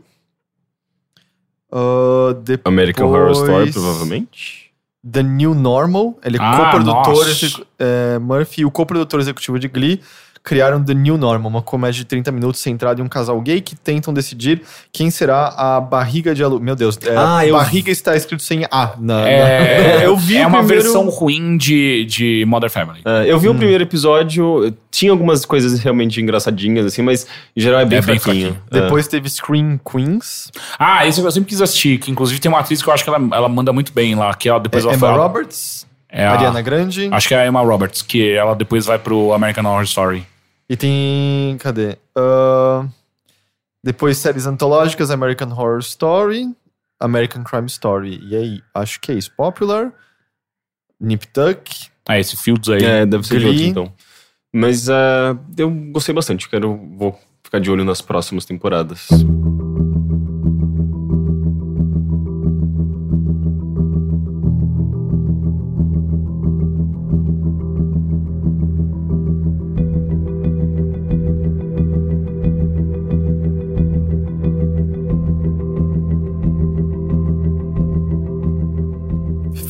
Ah, 1.70 2.34
depois 2.42 2.72
American 2.72 3.08
Horror 3.08 3.32
Story, 3.32 3.72
provavelmente. 3.72 4.70
The 5.08 5.22
New 5.22 5.54
Normal. 5.54 6.18
Ele 6.24 6.36
é 6.36 6.40
Ah, 6.40 6.70
co-produtor. 6.72 7.26
é, 7.78 8.18
Murphy 8.18 8.62
e 8.62 8.64
o 8.64 8.70
co-produtor 8.70 9.20
executivo 9.20 9.58
de 9.58 9.68
Glee 9.68 10.00
criaram 10.46 10.80
The 10.82 10.94
New 10.94 11.18
Normal, 11.18 11.50
uma 11.50 11.60
comédia 11.60 11.98
de 11.98 12.04
30 12.04 12.30
minutos 12.30 12.60
centrada 12.60 13.00
em 13.00 13.04
um 13.04 13.08
casal 13.08 13.38
gay 13.40 13.60
que 13.60 13.74
tentam 13.74 14.14
decidir 14.14 14.62
quem 14.92 15.10
será 15.10 15.48
a 15.48 15.80
barriga 15.80 16.32
de 16.36 16.44
aluno. 16.44 16.64
Meu 16.64 16.76
Deus, 16.76 16.96
é, 17.04 17.14
Ah, 17.16 17.44
eu- 17.44 17.56
barriga 17.56 17.90
está 17.90 18.14
escrito 18.16 18.44
sem 18.44 18.64
A 18.70 18.92
na, 18.98 19.22
na- 19.22 19.28
É, 19.28 20.04
Eu 20.06 20.16
vi 20.16 20.36
é 20.36 20.46
uma 20.46 20.58
primeiro- 20.58 20.84
versão 20.84 21.08
ruim 21.08 21.56
de, 21.56 22.04
de 22.04 22.44
Mother 22.46 22.70
Family. 22.70 23.00
É, 23.04 23.30
eu 23.30 23.36
Hum. 23.36 23.40
vi 23.40 23.48
o 23.48 23.54
primeiro 23.56 23.82
episódio, 23.82 24.72
tinha 24.88 25.10
algumas 25.10 25.44
coisas 25.44 25.80
realmente 25.80 26.20
engraçadinhas, 26.20 26.86
assim, 26.86 27.02
mas 27.02 27.26
em 27.56 27.60
geral 27.60 27.80
é 27.80 27.84
bem 27.84 27.98
É 27.98 28.02
bem 28.02 28.16
fraquinho. 28.18 28.52
fraquinho. 28.52 28.62
É. 28.70 28.80
Depois 28.84 29.08
teve 29.08 29.28
Scream 29.28 29.80
Queens. 29.84 30.50
Ah, 30.78 31.04
esse 31.06 31.20
eu 31.20 31.28
sempre 31.32 31.48
quis 31.48 31.60
assistir, 31.60 31.98
que 31.98 32.08
inclusive 32.10 32.38
tem 32.40 32.48
uma 32.48 32.60
atriz 32.60 32.80
que 32.80 32.88
eu 32.88 32.94
acho 32.94 33.02
que 33.02 33.10
ela, 33.10 33.18
ela 33.36 33.48
manda 33.48 33.72
muito 33.72 33.92
bem 33.92 34.14
lá, 34.14 34.32
que 34.32 34.48
ela 34.48 34.60
depois 34.60 34.84
É, 34.84 34.86
ela 34.86 34.96
Emma 34.96 35.06
fala- 35.08 35.22
Roberts, 35.24 35.84
É 36.08 36.24
a- 36.24 36.30
Ariana 36.32 36.62
Grande. 36.62 37.08
Acho 37.10 37.26
que 37.28 37.34
é 37.34 37.40
a 37.40 37.46
Emma 37.48 37.60
Roberts, 37.62 38.00
que 38.00 38.30
ela 38.32 38.54
depois 38.54 38.86
vai 38.86 38.96
pro 38.98 39.32
American 39.32 39.64
Horror 39.66 39.82
Story. 39.82 40.24
E 40.68 40.76
tem. 40.76 41.56
Cadê? 41.58 41.96
Ah, 42.16 42.86
depois 43.82 44.18
séries 44.18 44.46
antológicas: 44.46 45.10
American 45.10 45.50
Horror 45.50 45.78
Story, 45.80 46.54
American 47.00 47.44
Crime 47.44 47.66
Story. 47.66 48.20
E 48.22 48.36
aí, 48.36 48.62
acho 48.74 49.00
que 49.00 49.12
é 49.12 49.14
isso. 49.14 49.30
Popular, 49.36 49.92
Nip 51.00 51.26
Tuck. 51.28 51.90
Ah, 52.08 52.18
esse 52.18 52.36
Fields 52.36 52.68
aí. 52.68 52.84
É, 52.84 53.06
deve 53.06 53.26
ser 53.26 53.38
de 53.38 53.46
outro, 53.46 53.62
então. 53.62 53.92
Mas 54.52 54.88
é, 54.88 55.36
eu 55.58 55.70
gostei 55.92 56.14
bastante, 56.14 56.48
quero, 56.48 56.80
vou 56.96 57.18
ficar 57.42 57.58
de 57.58 57.70
olho 57.70 57.84
nas 57.84 58.00
próximas 58.00 58.44
temporadas. 58.46 59.08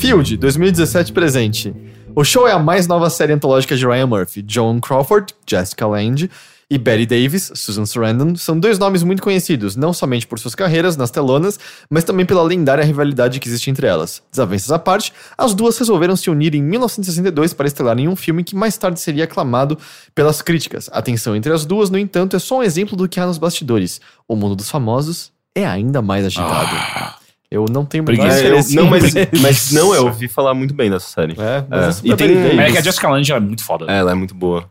Field, 0.07 0.37
2017 0.37 1.13
presente. 1.13 1.75
O 2.15 2.23
show 2.23 2.47
é 2.47 2.53
a 2.53 2.61
mais 2.61 2.87
nova 2.87 3.11
série 3.11 3.33
antológica 3.33 3.77
de 3.77 3.85
Ryan 3.85 4.07
Murphy. 4.07 4.45
Joan 4.47 4.79
Crawford, 4.79 5.35
Jessica 5.45 5.85
Lange 5.85 6.31
e 6.71 6.79
Betty 6.79 7.07
Davis, 7.07 7.51
Susan 7.57 7.85
Sarandon, 7.85 8.37
são 8.37 8.57
dois 8.57 8.79
nomes 8.79 9.03
muito 9.03 9.21
conhecidos, 9.21 9.75
não 9.75 9.93
somente 9.93 10.25
por 10.25 10.39
suas 10.39 10.55
carreiras 10.55 10.97
nas 10.97 11.11
telonas, 11.11 11.59
mas 11.91 12.05
também 12.05 12.25
pela 12.25 12.45
lendária 12.45 12.85
rivalidade 12.85 13.41
que 13.41 13.49
existe 13.49 13.69
entre 13.69 13.89
elas. 13.89 14.23
Desavenças 14.31 14.71
à 14.71 14.79
parte, 14.79 15.13
as 15.37 15.55
duas 15.55 15.77
resolveram 15.77 16.15
se 16.15 16.31
unir 16.31 16.55
em 16.55 16.63
1962 16.63 17.53
para 17.53 17.67
estelar 17.67 17.99
em 17.99 18.07
um 18.07 18.15
filme 18.15 18.45
que 18.45 18.55
mais 18.55 18.79
tarde 18.79 19.01
seria 19.01 19.25
aclamado 19.25 19.77
pelas 20.15 20.41
críticas. 20.41 20.89
A 20.93 21.03
tensão 21.03 21.35
entre 21.35 21.53
as 21.53 21.67
duas, 21.67 21.91
no 21.91 21.99
entanto, 21.99 22.37
é 22.37 22.39
só 22.39 22.59
um 22.59 22.63
exemplo 22.63 22.97
do 22.97 23.09
que 23.09 23.19
há 23.19 23.27
nos 23.27 23.39
bastidores. 23.39 24.01
O 24.29 24.37
mundo 24.37 24.55
dos 24.55 24.71
famosos 24.71 25.33
é 25.53 25.67
ainda 25.67 26.01
mais 26.01 26.25
agitado. 26.25 27.26
Eu 27.51 27.65
não 27.71 27.85
tenho 27.85 28.03
Preguiça. 28.05 28.29
mais 28.29 28.43
É, 28.43 28.51
eu- 28.51 28.83
não, 28.83 28.91
mas, 28.91 29.15
mas 29.41 29.73
não, 29.73 29.95
eu 29.95 30.07
ouvi 30.07 30.27
falar 30.29 30.53
muito 30.55 30.75
bem 30.75 30.91
dessa 30.91 31.07
série. 31.09 31.35
É, 31.39 31.65
mas 31.69 32.05
É. 32.05 32.09
é 32.09 32.13
E 32.13 32.17
tem-. 32.17 32.61
É 32.61 32.71
que 32.73 32.79
a 32.79 32.83
Jessica 32.83 33.09
Lange 33.09 33.33
é 33.33 33.39
muito 33.41 33.65
foda. 33.65 33.87
É, 33.89 33.99
ela 33.99 34.11
é 34.11 34.15
muito 34.15 34.35
boa. 34.35 34.69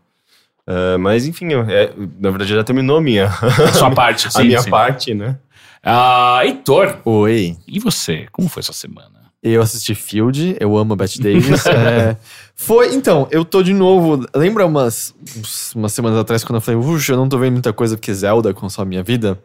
É, 0.68 0.98
mas 0.98 1.26
enfim, 1.28 1.52
eu- 1.54 1.62
é, 1.70 1.92
na 2.20 2.30
verdade 2.32 2.54
já 2.54 2.64
terminou 2.64 2.98
a 2.98 3.02
minha, 3.02 3.28
A 3.28 3.72
sua 3.74 3.92
parte, 3.96 4.32
sim. 4.32 4.42
a 4.42 4.44
minha 4.44 4.62
sim. 4.62 4.70
parte, 4.70 5.14
né? 5.14 5.38
Ah, 5.84 6.42
Heitor, 6.44 6.98
Oi. 7.06 7.56
e 7.68 7.80
você? 7.80 8.26
Como 8.32 8.50
foi 8.50 8.64
sua 8.64 8.74
semana? 8.74 9.24
Eu 9.44 9.62
assisti 9.62 9.94
Field, 9.94 10.58
eu 10.60 10.76
amo 10.76 10.94
a 10.94 10.96
Bette 10.96 11.22
Davis. 11.22 11.64
é, 11.68 12.18
foi, 12.56 12.96
então, 12.96 13.28
eu 13.30 13.46
tô 13.46 13.62
de 13.62 13.74
novo. 13.76 14.26
Lembra 14.36 14.66
umas, 14.66 15.14
umas 15.76 15.94
semanas 15.94 16.18
atrás 16.18 16.44
quando 16.44 16.56
eu 16.56 16.62
falei, 16.62 16.82
puxa, 16.82 17.14
eu 17.14 17.18
não 17.18 17.30
tô 17.30 17.38
vendo 17.38 17.54
muita 17.54 17.72
coisa 17.72 17.96
porque 17.96 18.12
Zelda 18.12 18.52
consome 18.56 18.90
minha 18.90 19.04
vida? 19.04 19.38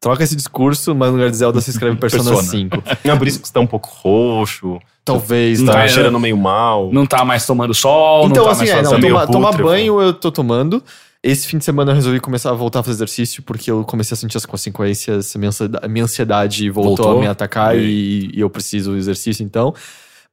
Troca 0.00 0.22
esse 0.22 0.36
discurso, 0.36 0.94
mas 0.94 1.08
no 1.10 1.16
lugar 1.16 1.30
de 1.30 1.36
Zelda 1.36 1.60
se 1.60 1.70
escreve 1.70 1.96
Persona, 1.96 2.30
Persona. 2.30 2.48
5. 2.48 2.82
É 3.04 3.14
por 3.16 3.26
isso 3.26 3.40
que 3.40 3.48
você 3.48 3.52
tá 3.52 3.60
um 3.60 3.66
pouco 3.66 3.88
roxo, 3.90 4.78
Talvez, 5.04 5.62
tá 5.62 5.72
tá? 5.72 5.84
é, 5.84 5.88
cheirando 5.88 6.20
meio 6.20 6.36
mal. 6.36 6.90
Não 6.92 7.04
tá 7.06 7.24
mais 7.24 7.44
tomando 7.46 7.74
sol, 7.74 8.26
Então, 8.26 8.44
não 8.44 8.44
tá 8.44 8.50
assim, 8.52 8.72
mais 8.72 8.78
é, 8.78 8.82
não, 8.82 9.00
toma- 9.00 9.26
tomar 9.26 9.52
banho 9.56 10.00
eu 10.00 10.12
tô 10.12 10.30
tomando. 10.30 10.82
Esse 11.20 11.48
fim 11.48 11.58
de 11.58 11.64
semana 11.64 11.90
eu 11.90 11.96
resolvi 11.96 12.20
começar 12.20 12.50
a 12.50 12.52
voltar 12.52 12.78
a 12.78 12.82
fazer 12.84 12.94
exercício 12.98 13.42
porque 13.42 13.68
eu 13.70 13.82
comecei 13.82 14.14
a 14.14 14.16
sentir 14.16 14.36
as 14.36 14.46
consequências, 14.46 15.34
minha 15.34 15.48
ansiedade, 15.48 15.88
minha 15.88 16.04
ansiedade 16.04 16.70
voltou, 16.70 16.96
Voltou? 16.96 17.18
a 17.18 17.20
me 17.20 17.26
atacar 17.26 17.76
e, 17.76 18.30
e 18.32 18.40
eu 18.40 18.48
preciso 18.48 18.92
do 18.92 18.96
exercício 18.96 19.42
então. 19.42 19.74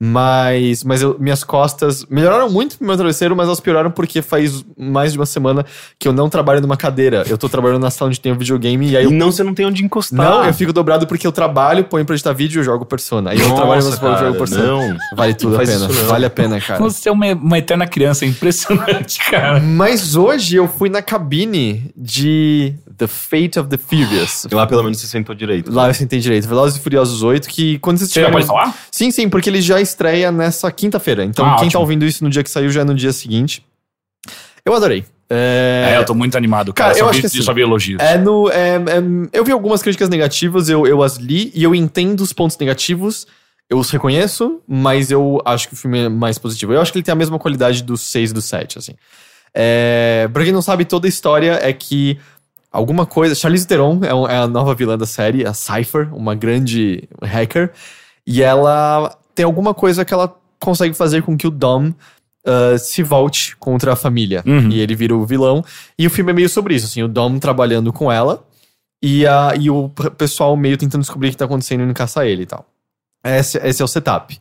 Mas, 0.01 0.83
mas 0.83 1.01
eu- 1.01 1.15
minhas 1.19 1.41
costas 1.43 2.05
melhoraram 2.09 2.49
muito 2.49 2.77
pro 2.77 2.85
meu 2.85 2.97
travesseiro, 2.97 3.33
mas 3.35 3.47
elas 3.47 3.61
pioraram 3.61 3.89
porque 3.89 4.21
faz 4.21 4.63
mais 4.77 5.13
de 5.13 5.17
uma 5.19 5.25
semana 5.25 5.65
que 5.97 6.05
eu 6.05 6.11
não 6.11 6.27
trabalho 6.29 6.59
numa 6.59 6.75
cadeira. 6.75 7.23
Eu 7.29 7.37
tô 7.37 7.47
trabalhando 7.47 7.81
na 7.81 7.89
sala 7.89 8.09
onde 8.09 8.19
tem 8.19 8.31
o 8.33 8.35
videogame 8.37 8.89
e 8.91 8.97
aí 8.97 9.03
E 9.03 9.07
eu 9.07 9.11
não, 9.11 9.31
você 9.31 9.41
não 9.43 9.53
tem 9.53 9.65
onde 9.65 9.83
encostar. 9.85 10.17
não, 10.29 10.43
eu 10.45 10.53
fico 10.53 10.73
dobrado 10.73 11.07
porque 11.07 11.25
eu 11.25 11.31
trabalho, 11.31 11.85
ponho 11.85 12.03
pra 12.05 12.13
editar 12.13 12.33
vídeo 12.33 12.57
e 12.57 12.59
eu 12.59 12.63
jogo 12.63 12.85
Persona. 12.85 13.31
Aí 13.31 13.39
eu 13.39 13.43
Nossa, 13.47 13.55
trabalho 13.61 13.83
mas 13.85 13.93
eu 13.93 13.99
cara, 14.01 14.25
jogo 14.27 14.37
Persona. 14.37 14.63
não. 14.65 14.97
Vale 15.15 15.33
tudo 15.33 15.55
a 15.55 15.59
pena. 15.59 15.87
Vale 15.87 16.25
a 16.25 16.29
pena, 16.29 16.59
cara. 16.61 16.79
Você 16.79 17.07
é 17.07 17.11
uma, 17.11 17.27
uma 17.33 17.57
eterna 17.57 17.87
criança, 17.87 18.25
é 18.25 18.27
impressionante, 18.27 19.19
cara. 19.31 19.61
Mas 19.61 20.15
hoje 20.17 20.57
eu 20.57 20.67
fui 20.67 20.89
na 20.89 21.01
cabine 21.01 21.89
de 21.95 22.75
The 22.97 23.07
Fate 23.07 23.59
of 23.59 23.69
the 23.69 23.77
Furious. 23.77 24.47
Lá 24.51 24.65
pelo 24.65 24.83
menos 24.83 24.99
você 24.99 25.07
sentou 25.07 25.35
direito. 25.35 25.71
Lá 25.71 25.87
eu 25.87 25.93
sentei 25.93 26.19
direito. 26.19 26.47
Velozes 26.47 26.77
e 26.77 26.81
Furiosos 26.81 27.21
8, 27.23 27.47
que 27.49 27.77
quando 27.79 27.97
vocês 27.97 28.11
Você 28.11 28.21
já 28.21 28.31
pode 28.31 28.45
falar? 28.45 28.73
Sim, 28.91 29.11
sim, 29.11 29.27
porque 29.29 29.49
ele 29.49 29.61
já 29.61 29.79
estreia 29.81 30.31
nessa 30.31 30.71
quinta-feira. 30.71 31.23
Então 31.25 31.45
Ah, 31.45 31.49
quem 31.49 31.55
ótimo. 31.67 31.71
tá 31.71 31.79
ouvindo 31.79 32.05
isso 32.05 32.23
no 32.23 32.29
dia 32.29 32.43
que 32.43 32.49
saiu 32.49 32.69
já 32.69 32.81
é 32.81 32.83
no 32.83 32.93
dia 32.95 33.11
seguinte. 33.13 33.65
Eu 34.65 34.73
adorei. 34.73 35.05
É, 35.29 35.93
É, 35.93 35.97
eu 35.97 36.05
tô 36.05 36.13
muito 36.13 36.37
animado, 36.37 36.71
cara. 36.73 36.89
Cara, 36.89 36.99
eu 36.99 37.05
só 37.05 37.09
acho 37.09 37.15
vi, 37.15 37.21
que 37.21 37.27
assim, 37.27 37.41
só 37.41 37.53
vi 37.53 37.61
elogios. 37.61 37.99
É 38.01 38.17
no. 38.17 38.49
é- 38.49 38.75
é- 38.75 39.29
eu 39.33 39.43
vi 39.43 39.51
algumas 39.51 39.81
críticas 39.81 40.07
negativas, 40.07 40.69
eu, 40.69 40.85
eu 40.85 41.01
as 41.01 41.17
li 41.17 41.51
e 41.55 41.63
eu 41.63 41.73
entendo 41.73 42.21
os 42.21 42.31
pontos 42.31 42.57
negativos. 42.57 43.25
Eu 43.67 43.79
os 43.79 43.89
reconheço, 43.89 44.61
mas 44.67 45.09
eu 45.09 45.41
acho 45.43 45.67
que 45.67 45.73
o 45.73 45.77
filme 45.77 46.01
é 46.05 46.09
mais 46.09 46.37
positivo. 46.37 46.71
Eu 46.73 46.79
acho 46.81 46.91
que 46.91 46.99
ele 46.99 47.03
tem 47.03 47.11
a 47.11 47.15
mesma 47.15 47.39
qualidade 47.39 47.81
do 47.81 47.97
6 47.97 48.29
e 48.29 48.33
do 48.35 48.41
7, 48.41 48.77
assim. 48.77 48.93
É, 49.57 50.29
pra 50.31 50.43
quem 50.43 50.51
não 50.53 50.61
sabe, 50.61 50.85
toda 50.85 51.07
a 51.07 51.09
história 51.09 51.57
é 51.61 51.73
que 51.73 52.19
alguma 52.75 53.05
coisa. 53.05 53.35
Charlize 53.35 53.67
Theron 53.67 53.99
é, 54.03 54.13
um- 54.13 54.27
é 54.27 54.37
a 54.37 54.47
nova 54.47 54.73
vilã 54.75 54.97
da 54.97 55.05
série, 55.05 55.45
a 55.45 55.53
Cypher, 55.53 56.13
uma 56.15 56.35
grande 56.35 57.07
hacker. 57.23 57.71
E 58.25 58.41
ela 58.41 59.15
tem 59.33 59.45
alguma 59.45 59.73
coisa 59.73 60.03
que 60.05 60.13
ela 60.13 60.33
consegue 60.59 60.93
fazer 60.93 61.21
com 61.23 61.37
que 61.37 61.47
o 61.47 61.51
Dom 61.51 61.93
ah, 62.45 62.77
se 62.77 63.01
volte 63.01 63.55
contra 63.57 63.93
a 63.93 63.95
família. 63.95 64.43
Uhum. 64.45 64.69
E 64.69 64.79
ele 64.79 64.95
vira 64.95 65.15
o 65.15 65.25
vilão. 65.25 65.63
E 65.97 66.05
o 66.05 66.09
filme 66.09 66.31
é 66.31 66.35
meio 66.35 66.49
sobre 66.49 66.75
isso, 66.75 66.85
assim, 66.85 67.01
o 67.01 67.07
Dom 67.07 67.39
trabalhando 67.39 67.91
com 67.91 68.11
ela 68.11 68.43
e, 69.01 69.25
a, 69.25 69.53
e 69.59 69.69
o 69.69 69.89
pessoal 70.17 70.55
meio 70.55 70.77
tentando 70.77 71.01
descobrir 71.01 71.29
o 71.29 71.31
que 71.31 71.37
tá 71.37 71.45
acontecendo 71.45 71.81
e 71.81 71.83
indo 71.83 71.93
caçar 71.93 72.25
ele 72.27 72.43
e 72.43 72.45
tal. 72.45 72.65
Esse, 73.23 73.57
esse 73.57 73.81
é 73.81 73.85
o 73.85 73.87
setup. 73.87 74.37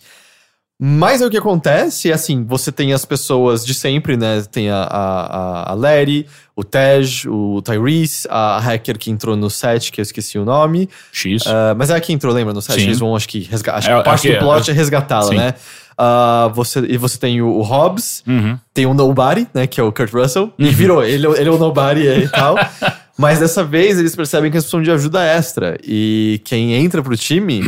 Mas 0.81 1.23
aí 1.23 1.29
o 1.29 1.31
que 1.31 1.37
acontece 1.39 2.11
é 2.11 2.15
assim, 2.15 2.45
você 2.45 2.73
tem 2.73 2.93
as 2.93 3.05
pessoas 3.05 3.65
de 3.65 3.73
sempre, 3.73 4.17
né? 4.17 4.43
Tem 4.51 4.69
a, 4.71 4.83
a, 4.83 5.71
a- 5.71 5.75
Larry, 5.75 6.27
o 6.57 6.65
Tej, 6.65 7.29
o 7.29 7.63
Tyrese, 7.63 8.27
a 8.29 8.59
hacker 8.59 8.99
que 8.99 9.09
entrou 9.11 9.37
no 9.37 9.49
set, 9.49 9.93
que 9.93 10.01
eu 10.01 10.03
esqueci 10.03 10.37
o 10.37 10.45
nome. 10.45 10.89
X. 11.13 11.45
Ah, 11.47 11.75
mas 11.77 11.91
é 11.91 11.95
a 11.95 12.01
que 12.01 12.13
entrou, 12.13 12.35
lembra? 12.35 12.53
No 12.53 12.61
set, 12.61 12.75
Sim. 12.81 12.87
eles 12.87 12.99
vão, 12.99 13.15
acho 13.15 13.29
que, 13.29 13.39
resgatar. 13.41 13.79
Acho 13.79 13.91
É, 13.91 13.97
que 13.99 14.05
parte 14.05 14.33
do 14.33 14.39
plot 14.39 14.71
é, 14.71 14.75
resgatá-la, 14.75 15.29
Sim. 15.29 15.37
né? 15.37 15.55
Ah, 15.97 16.51
você, 16.53 16.81
e 16.81 16.97
você 16.97 17.17
tem 17.19 17.41
o, 17.41 17.47
o 17.51 17.63
Hobbs, 17.63 18.25
Uhum. 18.27 18.59
tem 18.75 18.85
o 18.85 18.93
Nobody, 18.95 19.47
né? 19.55 19.69
Que 19.69 19.81
é 19.81 19.85
o 19.85 19.93
Kurt 19.93 20.13
Russell. 20.13 20.53
E 20.59 20.69
virou, 20.71 21.05
ele, 21.05 21.25
é- 21.25 21.41
ele 21.41 21.49
é 21.49 21.53
o 21.53 21.59
Nobody 21.59 22.03
e 22.09 22.29
tal. 22.29 22.57
Mas 23.17 23.39
dessa 23.39 23.63
vez 23.63 23.97
eles 23.97 24.17
percebem 24.17 24.51
que 24.51 24.57
eles 24.57 24.65
precisam 24.65 24.83
de 24.83 24.91
ajuda 24.91 25.23
extra. 25.25 25.79
E 25.85 26.41
quem 26.45 26.75
entra 26.75 27.01
pro 27.01 27.17
time 27.17 27.63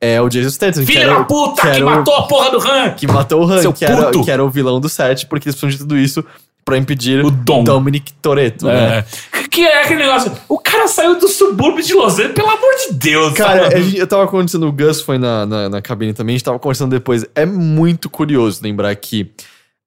é 0.00 0.20
o 0.20 0.28
Jason 0.28 0.50
Statham. 0.50 0.84
Filho 0.86 1.00
era 1.02 1.14
da 1.14 1.20
o- 1.20 1.24
puta 1.26 1.62
que, 1.62 1.68
era 1.68 1.84
o- 1.86 1.90
matou 1.90 2.14
a 2.16 2.22
porra 2.26 2.50
do 2.50 2.58
Han! 2.58 2.90
que 2.94 3.06
matou 3.06 3.44
o 3.44 3.50
Han, 3.50 3.60
Seu 3.60 3.72
que 3.72 3.84
era, 3.84 4.06
puto. 4.06 4.24
que 4.24 4.30
era 4.30 4.44
o 4.44 4.48
vilão 4.50 4.80
do 4.80 4.88
set, 4.88 5.26
porque 5.26 5.48
eles 5.48 5.54
precisam 5.58 5.70
de 5.70 5.78
tudo 5.78 5.98
isso 5.98 6.24
pra 6.64 6.76
impedir 6.78 7.24
O 7.24 7.30
Dom. 7.30 7.64
Dominic 7.64 8.12
Toretto, 8.22 8.66
né? 8.66 8.98
É. 8.98 9.04
Que 9.50 9.62
é 9.66 9.82
aquele 9.82 10.00
negócio. 10.04 10.30
O 10.48 10.58
cara 10.58 10.86
saiu 10.86 11.18
do 11.18 11.26
subúrbio 11.26 11.82
de 11.84 11.92
Los 11.94 12.14
Angeles, 12.14 12.34
pelo 12.34 12.48
amor 12.48 12.70
de 12.86 12.94
Deus. 12.94 13.32
Cara, 13.32 13.64
sabe? 13.64 13.74
a 13.74 13.80
gente- 13.80 13.98
eu 13.98 14.06
tava 14.06 14.26
conversando, 14.28 14.68
o 14.68 14.72
Gus 14.72 15.00
foi 15.02 15.18
na, 15.18 15.44
na, 15.44 15.68
na 15.68 15.82
cabine 15.82 16.12
também, 16.14 16.34
a 16.34 16.38
gente 16.38 16.44
tava 16.44 16.58
conversando 16.58 16.90
depois. 16.92 17.24
É 17.34 17.44
muito 17.44 18.08
curioso 18.08 18.60
lembrar 18.62 18.94
que 18.94 19.30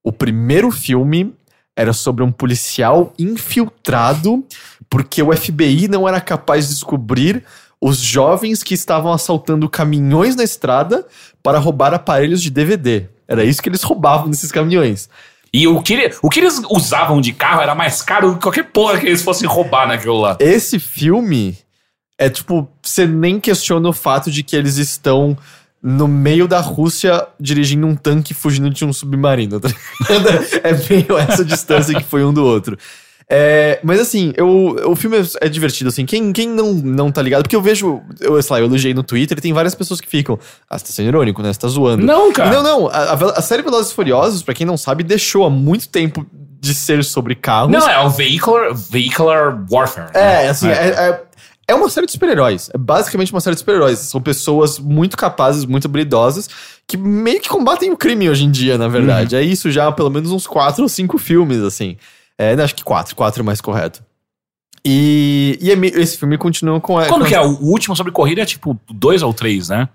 o 0.03 0.11
primeiro 0.11 0.69
filme 0.71 1.33
era 1.75 1.93
sobre 1.93 2.23
um 2.23 2.31
policial 2.31 3.13
infiltrado, 3.17 4.43
porque 4.89 5.21
o 5.23 5.31
FBI 5.35 5.87
não 5.87 6.07
era 6.07 6.19
capaz 6.19 6.67
de 6.67 6.73
descobrir 6.73 7.43
os 7.83 7.97
jovens 7.97 8.63
que 8.63 8.73
estavam 8.73 9.11
assaltando 9.11 9.67
caminhões 9.67 10.37
na 10.37 10.43
estrada 10.43 11.05
para 11.43 11.59
roubar 11.59 11.93
aparelhos 11.93 12.41
de 12.41 12.49
DVD. 12.49 13.09
Era 13.27 13.43
isso 13.43 13.61
que 13.61 13.67
eles 13.67 13.83
roubavam 13.83 14.29
nesses 14.29 14.53
caminhões. 14.53 15.09
E 15.53 15.67
o 15.67 15.81
que, 15.81 16.09
o 16.21 16.29
que 16.29 16.39
eles 16.39 16.61
usavam 16.69 17.19
de 17.19 17.33
carro 17.33 17.61
era 17.61 17.75
mais 17.75 18.01
caro 18.01 18.29
do 18.29 18.35
que 18.35 18.43
qualquer 18.43 18.71
porra 18.71 18.97
que 18.97 19.05
eles 19.05 19.21
fossem 19.21 19.49
roubar 19.49 19.85
naquilo 19.85 20.17
lá. 20.17 20.37
Esse 20.39 20.79
filme 20.79 21.57
é 22.17 22.29
tipo, 22.29 22.69
você 22.81 23.05
nem 23.05 23.37
questiona 23.37 23.89
o 23.89 23.93
fato 23.93 24.31
de 24.31 24.43
que 24.43 24.55
eles 24.55 24.77
estão 24.77 25.37
no 25.81 26.07
meio 26.07 26.47
da 26.47 26.61
Rússia 26.61 27.27
dirigindo 27.37 27.85
um 27.85 27.97
tanque 27.97 28.33
fugindo 28.33 28.69
de 28.69 28.85
um 28.85 28.93
submarino. 28.93 29.59
tá 29.59 29.67
é 30.63 30.71
meio 30.89 31.17
essa 31.17 31.43
distância 31.43 31.93
que 31.93 32.05
foi 32.05 32.23
um 32.23 32.33
do 32.33 32.45
outro. 32.45 32.77
É, 33.29 33.79
mas 33.83 33.99
assim, 33.99 34.33
eu, 34.35 34.75
o 34.85 34.95
filme 34.95 35.17
é, 35.17 35.23
é 35.45 35.49
divertido, 35.49 35.89
assim. 35.89 36.05
Quem, 36.05 36.31
quem 36.33 36.47
não, 36.49 36.73
não 36.73 37.11
tá 37.11 37.21
ligado? 37.21 37.43
Porque 37.43 37.55
eu 37.55 37.61
vejo, 37.61 38.01
eu, 38.19 38.41
sei 38.41 38.53
lá, 38.53 38.59
eu 38.59 38.65
elogiei 38.65 38.93
no 38.93 39.01
Twitter 39.03 39.37
e 39.37 39.41
tem 39.41 39.53
várias 39.53 39.73
pessoas 39.73 39.99
que 40.01 40.07
ficam. 40.07 40.37
Ah, 40.69 40.77
você 40.77 40.85
tá 40.85 40.91
sendo 40.91 41.07
irônico, 41.07 41.41
né? 41.41 41.51
Você 41.53 41.59
tá 41.59 41.67
zoando. 41.67 42.05
Não, 42.05 42.31
cara. 42.33 42.49
Não, 42.51 42.61
não. 42.63 42.87
A, 42.87 43.13
a- 43.37 43.41
série 43.41 43.61
Velozes 43.63 43.91
e 43.91 43.95
Furiosos, 43.95 44.43
pra 44.43 44.53
quem 44.53 44.65
não 44.65 44.77
sabe, 44.77 45.03
deixou 45.03 45.45
há 45.45 45.49
muito 45.49 45.87
tempo 45.89 46.25
de 46.59 46.73
ser 46.73 47.03
sobre 47.03 47.35
carros. 47.35 47.71
Não, 47.71 47.89
é 47.89 47.99
o 48.05 48.09
Vehicular, 48.09 48.73
vehicular 48.73 49.65
Warfare. 49.71 50.07
né? 50.13 50.43
É, 50.45 50.47
assim, 50.49 50.67
é, 50.69 50.87
é, 50.89 51.21
é 51.69 51.75
uma 51.75 51.89
série 51.89 52.05
de 52.05 52.11
super-heróis. 52.13 52.69
É 52.73 52.77
basicamente 52.77 53.31
uma 53.33 53.41
série 53.41 53.55
de 53.55 53.59
super-heróis. 53.59 53.99
São 53.99 54.21
pessoas 54.21 54.79
muito 54.79 55.17
capazes, 55.17 55.65
muito 55.65 55.87
habilidosas, 55.87 56.49
que 56.87 56.95
meio 56.97 57.41
que 57.41 57.49
combatem 57.49 57.91
o 57.91 57.97
crime 57.97 58.29
hoje 58.29 58.45
em 58.45 58.51
dia, 58.51 58.77
na 58.77 58.87
verdade. 58.87 59.35
É 59.35 59.41
isso 59.41 59.71
já 59.71 59.87
há 59.87 59.91
pelo 59.91 60.09
menos 60.09 60.31
uns 60.31 60.45
quatro 60.47 60.83
ou 60.83 60.89
cinco 60.89 61.17
filmes, 61.17 61.59
assim. 61.61 61.97
É, 62.37 62.53
acho 62.53 62.75
que 62.75 62.83
quatro, 62.83 63.15
quatro 63.15 63.41
é 63.41 63.45
mais 63.45 63.61
correto. 63.61 64.03
E, 64.85 65.57
e 65.61 65.71
é 65.71 65.75
esse 66.01 66.17
filme 66.17 66.37
continua 66.37 66.79
com 66.81 66.97
a. 66.97 67.05
Quando 67.07 67.21
com 67.21 67.27
que 67.27 67.35
a- 67.35 67.41
é? 67.41 67.45
O 67.45 67.59
último 67.61 67.95
sobre 67.95 68.11
corrida 68.11 68.41
é 68.41 68.45
tipo 68.45 68.77
dois 68.89 69.21
ou 69.21 69.33
três, 69.33 69.69
né? 69.69 69.87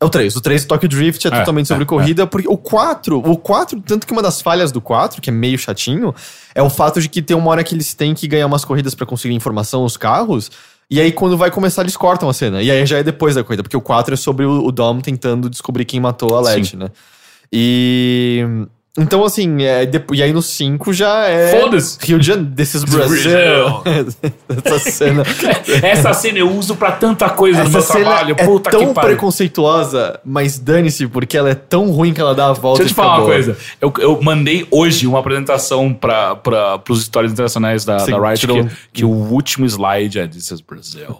É 0.00 0.04
o 0.04 0.08
3. 0.08 0.36
O 0.36 0.40
3, 0.40 0.64
Tokyo 0.64 0.88
Drift, 0.88 1.24
é, 1.26 1.28
É, 1.28 1.38
totalmente 1.40 1.66
sobre 1.66 1.82
é, 1.82 1.86
corrida, 1.86 2.24
porque 2.24 2.46
o 2.46 2.56
4, 2.56 3.18
o 3.18 3.36
4, 3.36 3.80
tanto 3.80 4.06
que 4.06 4.12
uma 4.12 4.22
das 4.22 4.40
falhas 4.40 4.70
do 4.70 4.80
4, 4.80 5.20
que 5.20 5.28
é 5.28 5.32
meio 5.32 5.58
chatinho, 5.58 6.14
é 6.54 6.62
o 6.62 6.70
fato 6.70 7.00
de 7.00 7.08
que 7.08 7.20
tem 7.20 7.36
uma 7.36 7.50
hora 7.50 7.64
que 7.64 7.74
eles 7.74 7.94
têm 7.94 8.14
que 8.14 8.28
ganhar 8.28 8.46
umas 8.46 8.64
corridas 8.64 8.94
pra 8.94 9.04
conseguir 9.04 9.34
informação, 9.34 9.84
os 9.84 9.96
carros, 9.96 10.52
e 10.88 11.00
aí 11.00 11.10
quando 11.10 11.36
vai 11.36 11.50
começar 11.50 11.82
eles 11.82 11.96
cortam 11.96 12.28
a 12.28 12.32
cena, 12.32 12.62
e 12.62 12.70
aí 12.70 12.86
já 12.86 12.98
é 12.98 13.02
depois 13.02 13.34
da 13.34 13.42
corrida, 13.42 13.64
porque 13.64 13.76
o 13.76 13.80
4 13.80 14.14
é 14.14 14.16
sobre 14.16 14.44
o, 14.46 14.64
o 14.66 14.70
Dom 14.70 15.00
tentando 15.00 15.50
descobrir 15.50 15.84
quem 15.84 15.98
matou 15.98 16.36
a 16.36 16.40
Letty, 16.42 16.76
né? 16.76 16.90
E... 17.52 18.46
Então, 18.98 19.24
assim, 19.24 19.62
é, 19.62 19.86
depo- 19.86 20.14
e 20.14 20.22
aí 20.22 20.32
no 20.32 20.42
5 20.42 20.92
já 20.92 21.26
é... 21.28 21.60
Foda-se. 21.60 21.96
Rio 22.02 22.18
de 22.18 22.26
Janeiro, 22.26 22.50
this 22.54 22.74
is 22.74 22.84
Brazil. 22.84 23.82
Essa 24.64 24.78
cena... 24.90 25.22
Essa 25.82 26.12
cena 26.12 26.38
eu 26.38 26.50
uso 26.50 26.74
pra 26.74 26.92
tanta 26.92 27.30
coisa 27.30 27.58
no 27.62 27.68
Essa 27.68 27.78
meu 27.78 27.82
cena 27.82 28.04
trabalho. 28.04 28.34
é 28.36 28.44
Puta 28.44 28.70
tão 28.70 28.92
preconceituosa, 28.94 30.18
mas 30.24 30.58
dane-se, 30.58 31.06
porque 31.06 31.36
ela 31.36 31.50
é 31.50 31.54
tão 31.54 31.90
ruim 31.90 32.12
que 32.12 32.20
ela 32.20 32.34
dá 32.34 32.46
a 32.48 32.52
volta 32.52 32.78
Deixa 32.82 32.92
eu 32.92 32.94
te 32.94 32.96
falar 32.96 33.08
uma 33.14 33.20
boa. 33.20 33.32
coisa. 33.32 33.56
Eu, 33.80 33.92
eu 33.98 34.20
mandei 34.22 34.66
hoje 34.70 35.06
uma 35.06 35.20
apresentação 35.20 35.92
para 35.94 36.34
pra, 36.36 36.78
pros 36.78 37.00
histórias 37.02 37.32
internacionais 37.32 37.84
da, 37.84 37.98
Sim, 38.00 38.12
da 38.12 38.28
Riot 38.28 38.46
que, 38.46 38.66
que 38.92 39.04
o 39.04 39.10
último 39.10 39.64
slide 39.66 40.18
é 40.18 40.26
This 40.26 40.50
is 40.50 40.60
Brazil. 40.60 41.18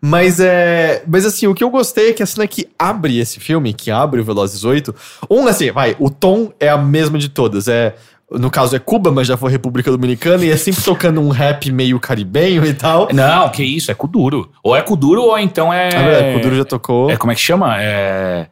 Mas 0.00 0.40
é. 0.40 1.02
Mas 1.06 1.24
assim, 1.24 1.46
o 1.46 1.54
que 1.54 1.62
eu 1.62 1.70
gostei 1.70 2.10
é 2.10 2.12
que 2.12 2.22
a 2.22 2.26
cena 2.26 2.46
que 2.46 2.68
abre 2.78 3.18
esse 3.18 3.40
filme, 3.40 3.72
que 3.72 3.90
abre 3.90 4.20
o 4.20 4.24
Velozes 4.24 4.64
8, 4.64 4.94
um, 5.30 5.46
assim, 5.46 5.70
vai, 5.70 5.96
o 5.98 6.10
tom 6.10 6.52
é 6.58 6.68
a 6.68 6.78
mesma 6.78 7.18
de 7.18 7.28
todas. 7.28 7.68
É. 7.68 7.94
No 8.28 8.50
caso 8.50 8.74
é 8.74 8.80
Cuba, 8.80 9.12
mas 9.12 9.28
já 9.28 9.36
foi 9.36 9.52
República 9.52 9.88
Dominicana, 9.88 10.44
e 10.44 10.50
é 10.50 10.56
sempre 10.56 10.82
tocando 10.82 11.20
um 11.20 11.28
rap 11.28 11.70
meio 11.70 12.00
caribenho 12.00 12.66
e 12.66 12.74
tal. 12.74 13.08
Não, 13.12 13.48
que 13.50 13.62
isso, 13.62 13.88
é 13.90 13.94
Kuduro. 13.94 14.50
Ou 14.64 14.74
é 14.74 14.82
Kuduro 14.82 15.22
ou 15.22 15.38
então 15.38 15.72
é. 15.72 15.90
Ah, 15.94 16.02
verdade, 16.02 16.34
Kuduro 16.34 16.56
já 16.56 16.64
tocou. 16.64 17.08
É 17.08 17.16
como 17.16 17.30
é 17.30 17.36
que 17.36 17.40
chama? 17.40 17.80
É. 17.80 18.48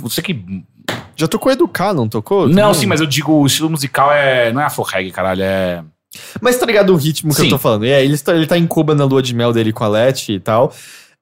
Você 0.00 0.20
que. 0.20 0.64
Já 1.14 1.28
tocou 1.28 1.52
Educar, 1.52 1.92
não 1.92 2.08
tocou? 2.08 2.48
Não, 2.48 2.68
Também? 2.68 2.74
sim, 2.74 2.86
mas 2.86 3.00
eu 3.00 3.06
digo, 3.06 3.32
o 3.32 3.46
estilo 3.46 3.70
musical 3.70 4.12
é. 4.12 4.52
Não 4.52 4.60
é 4.60 4.64
afro-reggae, 4.64 5.12
caralho, 5.12 5.42
é. 5.42 5.84
Mas 6.40 6.56
tá 6.58 6.66
ligado 6.66 6.92
o 6.92 6.96
ritmo 6.96 7.30
que 7.30 7.36
Sim. 7.36 7.44
eu 7.44 7.50
tô 7.50 7.58
falando? 7.58 7.84
É, 7.84 8.02
ele 8.04 8.14
está, 8.14 8.34
ele 8.34 8.46
tá 8.46 8.56
em 8.56 8.66
Cuba 8.66 8.94
na 8.94 9.04
lua 9.04 9.22
de 9.22 9.34
mel 9.34 9.52
dele 9.52 9.72
com 9.72 9.84
a 9.84 9.88
Letty 9.88 10.32
e 10.32 10.40
tal. 10.40 10.72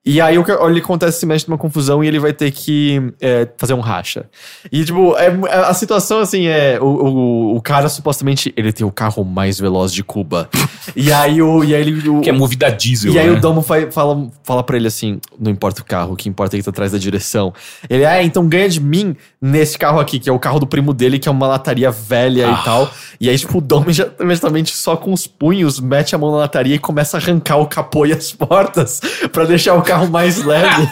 E 0.05 0.21
aí 0.21 0.37
o 0.37 0.43
que 0.45 0.51
ele 0.51 0.79
acontece 0.79 1.19
se 1.19 1.25
mexe 1.25 1.45
numa 1.49 1.57
confusão 1.57 2.01
e 2.01 2.07
ele 2.07 2.17
vai 2.17 2.31
ter 2.31 2.49
que 2.51 3.11
é, 3.19 3.45
fazer 3.57 3.73
um 3.73 3.81
racha. 3.81 4.29
E, 4.71 4.85
tipo, 4.85 5.17
é, 5.17 5.27
a 5.53 5.73
situação 5.73 6.19
assim 6.19 6.47
é. 6.47 6.79
O, 6.79 6.85
o, 6.85 7.55
o 7.57 7.61
cara 7.61 7.89
supostamente 7.89 8.53
ele 8.55 8.71
tem 8.71 8.87
o 8.87 8.91
carro 8.91 9.25
mais 9.25 9.59
veloz 9.59 9.91
de 9.91 10.05
Cuba. 10.05 10.49
e 10.95 11.11
aí 11.11 11.41
o. 11.41 11.61
E 11.61 11.75
aí 11.75 11.81
ele. 11.81 12.07
O, 12.07 12.21
Que 12.21 12.29
é 12.29 12.31
movida 12.31 12.67
a 12.67 12.69
diesel. 12.69 13.11
e 13.11 13.19
aí 13.19 13.29
né? 13.29 13.33
o 13.37 13.41
Domo 13.41 13.61
fa- 13.61 13.91
fala, 13.91 14.29
fala 14.45 14.63
pra 14.63 14.77
ele 14.77 14.87
assim: 14.87 15.19
não 15.37 15.51
importa 15.51 15.81
o 15.81 15.85
carro, 15.85 16.13
o 16.13 16.15
que 16.15 16.29
importa 16.29 16.55
é 16.55 16.59
que 16.59 16.63
tá 16.63 16.71
atrás 16.71 16.93
da 16.93 16.97
direção. 16.97 17.53
Ele, 17.89 18.05
ah, 18.05 18.23
então 18.23 18.47
ganha 18.47 18.69
de 18.69 18.79
mim 18.79 19.13
nesse 19.41 19.77
carro 19.77 19.99
aqui, 19.99 20.19
que 20.19 20.29
é 20.29 20.33
o 20.33 20.39
carro 20.39 20.59
do 20.59 20.65
primo 20.65 20.93
dele, 20.93 21.19
que 21.19 21.29
é 21.29 21.31
uma 21.31 21.45
lataria 21.47 21.91
velha 21.91 22.47
Ah. 22.49 22.59
e 22.59 22.63
tal. 22.65 22.91
E 23.21 23.29
aí, 23.29 23.37
tipo, 23.37 23.59
o 23.59 23.61
Domo 23.61 23.91
já- 23.91 24.07
imediatamente 24.19 24.75
só 24.75 24.97
com 24.97 25.13
os 25.13 25.27
punhos 25.27 25.79
mete 25.79 26.15
a 26.15 26.17
mão 26.17 26.31
na 26.31 26.37
lataria 26.37 26.75
e 26.75 26.79
começa 26.79 27.17
a 27.17 27.19
arrancar 27.19 27.57
o 27.57 27.67
capô 27.67 28.05
e 28.05 28.13
as 28.13 28.31
portas 28.31 28.99
pra 29.31 29.45
deixar 29.45 29.75
o 29.75 29.81
carro 29.83 30.09
mais 30.09 30.43
leve. 30.43 30.83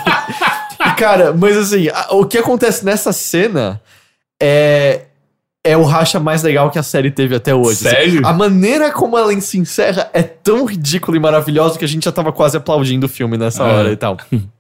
e, 0.80 0.92
cara, 0.96 1.34
mas 1.34 1.58
assim, 1.58 1.88
o 2.12 2.24
que 2.26 2.38
acontece 2.38 2.86
nessa 2.86 3.12
cena 3.12 3.82
é. 4.42 5.02
É 5.68 5.76
o 5.76 5.82
racha 5.84 6.20
mais 6.20 6.44
legal 6.44 6.70
que 6.70 6.78
a 6.78 6.84
série 6.84 7.10
teve 7.10 7.34
até 7.36 7.56
hoje. 7.56 7.88
assim. 7.88 7.90
Sério? 7.90 8.22
a 8.28 8.32
maneira 8.32 8.92
como 8.92 9.18
ela 9.18 9.34
se 9.42 9.58
encerra 9.58 10.08
é 10.14 10.22
tão 10.22 10.64
ridícula 10.64 11.18
e 11.18 11.20
maravilhosa 11.20 11.80
que 11.80 11.84
a 11.84 11.88
gente 11.88 12.04
já 12.06 12.12
tava 12.12 12.32
quase 12.32 12.56
aplaudindo 12.56 13.08
o 13.08 13.10
filme 13.10 13.36
nessa 13.36 13.64
É. 13.64 13.74
hora 13.74 13.92
e 13.92 13.96
tal. 13.98 14.16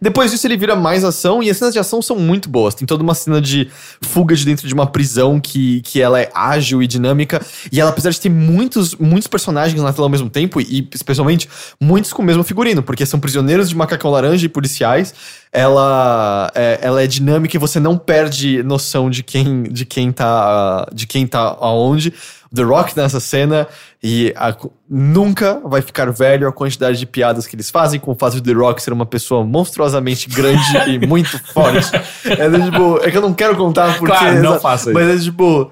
Depois 0.00 0.30
disso, 0.30 0.46
ele 0.46 0.56
vira 0.56 0.74
mais 0.74 1.04
ação, 1.04 1.42
e 1.42 1.50
as 1.50 1.56
cenas 1.56 1.74
de 1.74 1.80
ação 1.80 2.00
são 2.00 2.16
muito 2.16 2.48
boas. 2.48 2.74
Tem 2.74 2.86
toda 2.86 3.02
uma 3.02 3.14
cena 3.14 3.40
de 3.40 3.68
fuga 4.02 4.34
de 4.34 4.44
dentro 4.44 4.66
de 4.66 4.74
uma 4.74 4.86
prisão 4.86 5.40
que, 5.40 5.80
que 5.82 6.00
ela 6.00 6.20
é 6.20 6.30
ágil 6.34 6.82
e 6.82 6.86
dinâmica. 6.86 7.40
E 7.70 7.80
ela, 7.80 7.90
apesar 7.90 8.10
de 8.10 8.20
ter 8.20 8.28
muitos, 8.28 8.94
muitos 8.94 9.26
personagens 9.26 9.80
na 9.82 9.92
tela 9.92 10.06
ao 10.06 10.10
mesmo 10.10 10.30
tempo, 10.30 10.60
e 10.60 10.88
especialmente 10.94 11.48
muitos 11.80 12.12
com 12.12 12.22
o 12.22 12.24
mesmo 12.24 12.42
figurino, 12.42 12.82
porque 12.82 13.04
são 13.04 13.20
prisioneiros 13.20 13.68
de 13.68 13.76
macacão 13.76 14.10
laranja 14.10 14.46
e 14.46 14.48
policiais, 14.48 15.14
ela 15.52 16.50
é, 16.54 16.78
ela 16.80 17.02
é 17.02 17.06
dinâmica 17.06 17.56
e 17.56 17.60
você 17.60 17.78
não 17.78 17.98
perde 17.98 18.62
noção 18.62 19.10
de 19.10 19.22
quem, 19.22 19.64
de 19.64 19.84
quem 19.84 20.10
tá 20.10 20.86
de 20.92 21.06
quem 21.06 21.26
tá 21.26 21.56
aonde. 21.60 22.12
The 22.54 22.62
Rock 22.62 22.96
nessa 22.96 23.18
cena 23.20 23.66
e 24.02 24.32
a- 24.36 24.54
nunca 24.88 25.60
vai 25.64 25.80
ficar 25.80 26.10
velho 26.12 26.46
a 26.48 26.52
quantidade 26.52 26.98
de 26.98 27.06
piadas 27.06 27.46
que 27.46 27.56
eles 27.56 27.70
fazem 27.70 27.98
com 27.98 28.12
o 28.12 28.14
fato 28.14 28.40
de 28.40 28.42
The 28.42 28.52
Rock 28.58 28.82
ser 28.82 28.92
uma 28.92 29.06
pessoa 29.06 29.44
monstruosamente 29.44 30.28
grande 30.28 30.62
e 30.90 31.06
muito 31.06 31.38
forte. 31.52 31.90
É, 32.24 32.50
tipo, 32.64 32.98
é 33.02 33.10
que 33.10 33.16
eu 33.16 33.22
não 33.22 33.32
quero 33.34 33.56
contar 33.56 33.98
porque. 33.98 34.14
Claro, 34.14 34.42
não 34.42 34.60
faça 34.60 34.90
isso. 34.90 34.98
Mas 34.98 35.08
é 35.08 35.24
tipo. 35.24 35.70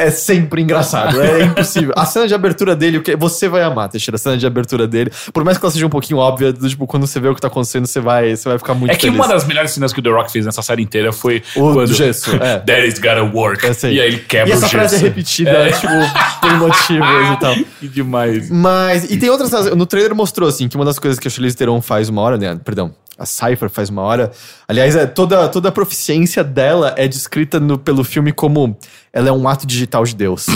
É 0.00 0.10
sempre 0.10 0.62
engraçado. 0.62 1.20
É 1.20 1.44
impossível. 1.44 1.92
A 1.96 2.04
cena 2.04 2.26
de 2.26 2.34
abertura 2.34 2.74
dele, 2.74 2.98
o 2.98 3.02
que 3.02 3.14
você 3.16 3.48
vai 3.48 3.62
amar, 3.62 3.88
Teixeira, 3.88 4.16
a 4.16 4.18
cena 4.18 4.36
de 4.36 4.46
abertura 4.46 4.86
dele. 4.86 5.10
Por 5.32 5.44
mais 5.44 5.58
que 5.58 5.64
ela 5.64 5.70
seja 5.72 5.86
um 5.86 5.90
pouquinho 5.90 6.18
óbvia, 6.18 6.52
do, 6.52 6.68
tipo, 6.68 6.86
quando 6.86 7.06
você 7.06 7.20
vê 7.20 7.28
o 7.28 7.34
que 7.34 7.40
tá 7.40 7.48
acontecendo, 7.48 7.86
você 7.86 8.00
vai, 8.00 8.34
você 8.36 8.48
vai 8.48 8.58
ficar 8.58 8.74
muito 8.74 8.92
É 8.92 8.94
que 8.96 9.02
feliz. 9.06 9.16
uma 9.16 9.28
das 9.28 9.44
melhores 9.46 9.70
cenas 9.72 9.92
que 9.92 10.00
o 10.00 10.02
The 10.02 10.10
Rock 10.10 10.32
fez 10.32 10.44
nessa 10.46 10.62
série 10.62 10.82
inteira 10.82 11.12
foi 11.12 11.42
O 11.56 11.72
quando 11.72 11.88
do 11.88 11.94
gesso, 11.94 12.30
é. 12.36 12.58
That 12.66 12.86
is 12.88 12.98
gotta 12.98 13.22
work. 13.22 13.64
Essa 13.66 13.86
aí. 13.88 13.96
E 13.96 14.00
aí 14.00 14.08
ele 14.08 14.18
quebra 14.18 14.48
E 14.50 14.52
essa 14.52 14.66
o 14.66 14.68
frase 14.68 14.96
é 14.96 14.98
gesso. 14.98 15.04
repetida, 15.04 15.70
tipo, 15.72 16.40
por 16.40 16.52
motivos 16.58 17.30
e 17.34 17.40
tal. 17.40 17.54
Que 17.80 17.88
demais. 17.88 18.50
Mas, 18.50 19.04
e 19.10 19.16
tem 19.16 19.30
outras. 19.30 19.50
No 19.74 19.86
trailer 19.86 20.14
mostrou, 20.14 20.48
assim, 20.48 20.68
que 20.68 20.76
uma 20.76 20.84
das 20.84 20.98
coisas 20.98 21.18
que 21.18 21.26
a 21.26 21.30
Charlize 21.30 21.56
Theron 21.56 21.80
faz 21.80 22.08
uma 22.10 22.20
hora, 22.20 22.36
né? 22.36 22.58
Perdão, 22.62 22.92
a 23.20 23.26
Cypher 23.26 23.68
faz 23.68 23.90
uma 23.90 24.00
hora. 24.00 24.32
Aliás, 24.66 24.96
é, 24.96 25.06
toda, 25.06 25.46
toda 25.48 25.68
a 25.68 25.72
proficiência 25.72 26.42
dela 26.42 26.94
é 26.96 27.06
descrita 27.06 27.60
no, 27.60 27.78
pelo 27.78 28.02
filme 28.02 28.32
como 28.32 28.74
ela 29.12 29.28
é 29.28 29.32
um 29.32 29.46
ato 29.46 29.66
digital 29.66 30.04
de 30.04 30.14
Deus. 30.14 30.46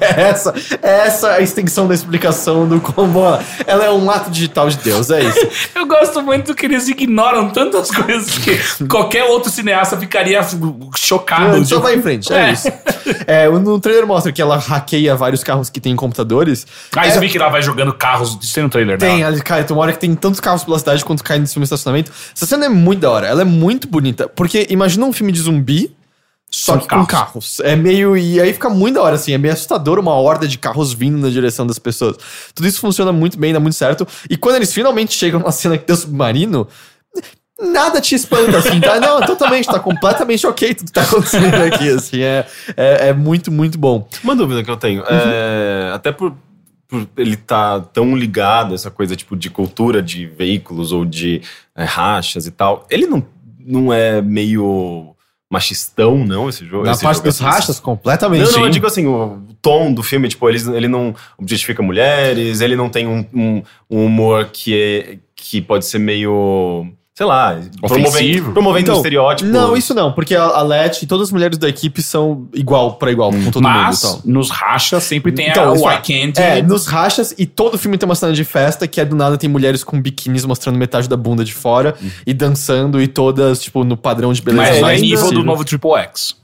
essa, 0.00 0.54
essa 0.80 1.32
é 1.32 1.36
a 1.38 1.40
extensão 1.40 1.88
da 1.88 1.94
explicação 1.94 2.68
do 2.68 2.80
como 2.80 3.18
ela, 3.18 3.44
ela 3.66 3.84
é 3.84 3.90
um 3.90 4.08
ato 4.08 4.30
digital 4.30 4.68
de 4.68 4.76
Deus, 4.76 5.10
é 5.10 5.24
isso. 5.24 5.48
Eu 5.74 5.86
gosto 5.86 6.22
muito 6.22 6.54
que 6.54 6.66
eles 6.66 6.86
ignoram 6.86 7.50
tantas 7.50 7.90
coisas 7.90 8.38
que 8.38 8.86
qualquer 8.86 9.24
outro 9.24 9.50
cineasta 9.50 9.96
ficaria 9.96 10.40
chocado. 11.06 11.64
Só 11.64 11.78
vai 11.80 11.94
em 11.96 12.02
frente, 12.02 12.32
é, 12.32 12.48
É. 12.48 12.52
isso. 12.52 12.68
É, 13.26 13.48
no 13.48 13.78
trailer 13.80 14.06
mostra 14.06 14.32
que 14.32 14.42
ela 14.42 14.56
hackeia 14.58 15.14
vários 15.14 15.44
carros 15.44 15.70
que 15.70 15.80
tem 15.80 15.92
em 15.92 15.96
computadores. 15.96 16.66
Aí 16.96 17.08
É, 17.08 17.12
você 17.12 17.20
vê 17.20 17.28
que 17.28 17.38
ela 17.38 17.48
vai 17.48 17.62
jogando 17.62 17.92
carros. 17.92 18.36
Isso 18.42 18.54
tem 18.54 18.62
no 18.64 18.68
trailer, 18.70 18.98
Tem, 18.98 19.22
né? 19.22 19.38
cara, 19.40 19.62
tem 19.64 19.76
uma 19.76 19.82
hora 19.82 19.92
que 19.92 19.98
tem 19.98 20.14
tantos 20.14 20.40
carros 20.40 20.64
pela 20.64 20.78
cidade 20.78 21.04
quanto 21.04 21.22
cai 21.22 21.38
nesse 21.38 21.54
filme 21.54 21.64
de 21.64 21.72
estacionamento. 21.72 22.10
Essa 22.34 22.46
cena 22.46 22.66
é 22.66 22.68
muito 22.68 23.00
da 23.00 23.10
hora, 23.10 23.26
ela 23.26 23.42
é 23.42 23.44
muito 23.44 23.86
bonita. 23.88 24.28
Porque 24.28 24.66
imagina 24.70 25.04
um 25.06 25.12
filme 25.12 25.32
de 25.32 25.40
zumbi, 25.40 25.94
só 26.50 26.74
Com 26.74 26.80
que 26.80 26.88
com 26.88 27.06
carros. 27.06 27.60
É 27.60 27.74
meio. 27.76 28.16
E 28.16 28.40
aí 28.40 28.52
fica 28.52 28.68
muito 28.70 28.94
da 28.94 29.02
hora, 29.02 29.16
assim. 29.16 29.32
É 29.32 29.38
meio 29.38 29.52
assustador 29.52 29.98
uma 29.98 30.12
horda 30.14 30.46
de 30.46 30.56
carros 30.58 30.92
vindo 30.92 31.18
na 31.18 31.28
direção 31.28 31.66
das 31.66 31.78
pessoas. 31.78 32.16
Tudo 32.54 32.66
isso 32.68 32.80
funciona 32.80 33.12
muito 33.12 33.36
bem, 33.38 33.52
dá 33.52 33.58
muito 33.60 33.74
certo. 33.74 34.06
E 34.30 34.36
quando 34.36 34.56
eles 34.56 34.72
finalmente 34.72 35.12
chegam 35.12 35.40
na 35.40 35.50
cena 35.52 35.76
que 35.76 35.84
tem 35.84 35.94
o 35.94 35.98
submarino. 35.98 36.66
Nada 37.60 38.00
te 38.02 38.14
espanta, 38.14 38.58
assim, 38.58 38.80
tá? 38.80 39.00
Não, 39.00 39.20
totalmente, 39.22 39.66
tá 39.66 39.80
completamente 39.80 40.46
ok 40.46 40.74
tudo 40.74 40.86
que 40.88 40.92
tá 40.92 41.02
acontecendo 41.02 41.54
aqui, 41.54 41.88
assim, 41.90 42.20
é, 42.20 42.46
é, 42.76 43.08
é 43.08 43.12
muito, 43.14 43.50
muito 43.50 43.78
bom. 43.78 44.06
Uma 44.22 44.36
dúvida 44.36 44.62
que 44.62 44.70
eu 44.70 44.76
tenho. 44.76 45.02
É, 45.08 45.90
até 45.94 46.12
por, 46.12 46.34
por 46.86 47.08
ele 47.16 47.32
estar 47.34 47.80
tão 47.94 48.14
ligado 48.14 48.72
a 48.72 48.74
essa 48.74 48.90
coisa 48.90 49.16
tipo 49.16 49.34
de 49.34 49.48
cultura 49.48 50.02
de 50.02 50.26
veículos 50.26 50.92
ou 50.92 51.04
de 51.04 51.40
é, 51.74 51.84
rachas 51.84 52.46
e 52.46 52.50
tal, 52.50 52.86
ele 52.90 53.06
não, 53.06 53.24
não 53.58 53.90
é 53.92 54.20
meio 54.20 55.14
machistão, 55.50 56.18
não, 56.26 56.48
esse 56.50 56.66
jogo? 56.66 56.84
Na 56.84 56.92
esse 56.92 57.02
parte 57.04 57.16
jogo 57.16 57.28
dos 57.28 57.36
assim? 57.36 57.44
rachas, 57.44 57.80
completamente. 57.80 58.44
Não, 58.44 58.52
não, 58.52 58.64
eu 58.64 58.70
digo 58.70 58.86
assim, 58.86 59.06
o 59.06 59.40
tom 59.62 59.92
do 59.94 60.02
filme, 60.02 60.28
tipo, 60.28 60.46
ele, 60.48 60.58
ele 60.76 60.88
não 60.88 61.14
objetifica 61.38 61.82
mulheres, 61.82 62.60
ele 62.60 62.76
não 62.76 62.90
tem 62.90 63.06
um, 63.06 63.24
um- 63.32 63.62
um 63.88 64.04
humor 64.04 64.50
que, 64.52 64.74
é, 64.76 65.18
que 65.34 65.62
pode 65.62 65.86
ser 65.86 66.00
meio, 66.00 66.86
sei 67.16 67.24
lá, 67.24 67.58
promovendo, 67.80 68.08
Ofensivo. 68.08 68.52
promovendo 68.52 68.82
Então, 68.82 68.94
um 68.94 68.98
estereótipo. 68.98 69.50
Não, 69.50 69.74
isso 69.74 69.94
não, 69.94 70.12
porque 70.12 70.36
a, 70.36 70.42
a 70.44 70.62
Let 70.62 71.02
e 71.02 71.06
todas 71.06 71.28
as 71.28 71.32
mulheres 71.32 71.56
da 71.56 71.66
equipe 71.66 72.02
são 72.02 72.46
igual 72.52 72.96
pra 72.96 73.10
igual 73.10 73.30
com 73.32 73.50
todo 73.50 73.62
Mas 73.62 74.02
mundo. 74.04 74.18
Então. 74.20 74.32
nos 74.34 74.50
rachas 74.50 75.02
sempre 75.02 75.32
tem 75.32 75.48
Então, 75.48 75.70
a 75.70 75.72
o 75.72 75.90
é- 75.90 75.94
I 75.94 76.02
can't. 76.02 76.38
É, 76.38 76.60
nos 76.60 76.86
rachas 76.86 77.34
e 77.38 77.46
todo 77.46 77.78
filme 77.78 77.96
tem 77.96 78.06
uma 78.06 78.14
cena 78.14 78.34
de 78.34 78.44
festa 78.44 78.86
que 78.86 79.00
é 79.00 79.04
do 79.06 79.16
nada 79.16 79.38
tem 79.38 79.48
mulheres 79.48 79.82
com 79.82 79.98
biquínis 79.98 80.44
mostrando 80.44 80.78
metade 80.78 81.08
da 81.08 81.16
bunda 81.16 81.42
de 81.42 81.54
fora 81.54 81.94
e 82.26 82.34
dançando 82.34 83.00
e 83.00 83.08
todas, 83.08 83.62
tipo, 83.62 83.82
no 83.82 83.96
padrão 83.96 84.30
de 84.34 84.42
beleza. 84.42 84.66
Mas 84.68 84.76
é 84.76 84.80
mais 84.82 85.00
nível 85.00 85.30
do 85.32 85.42
novo 85.42 85.64
Triple 85.64 85.92
X. 85.92 86.36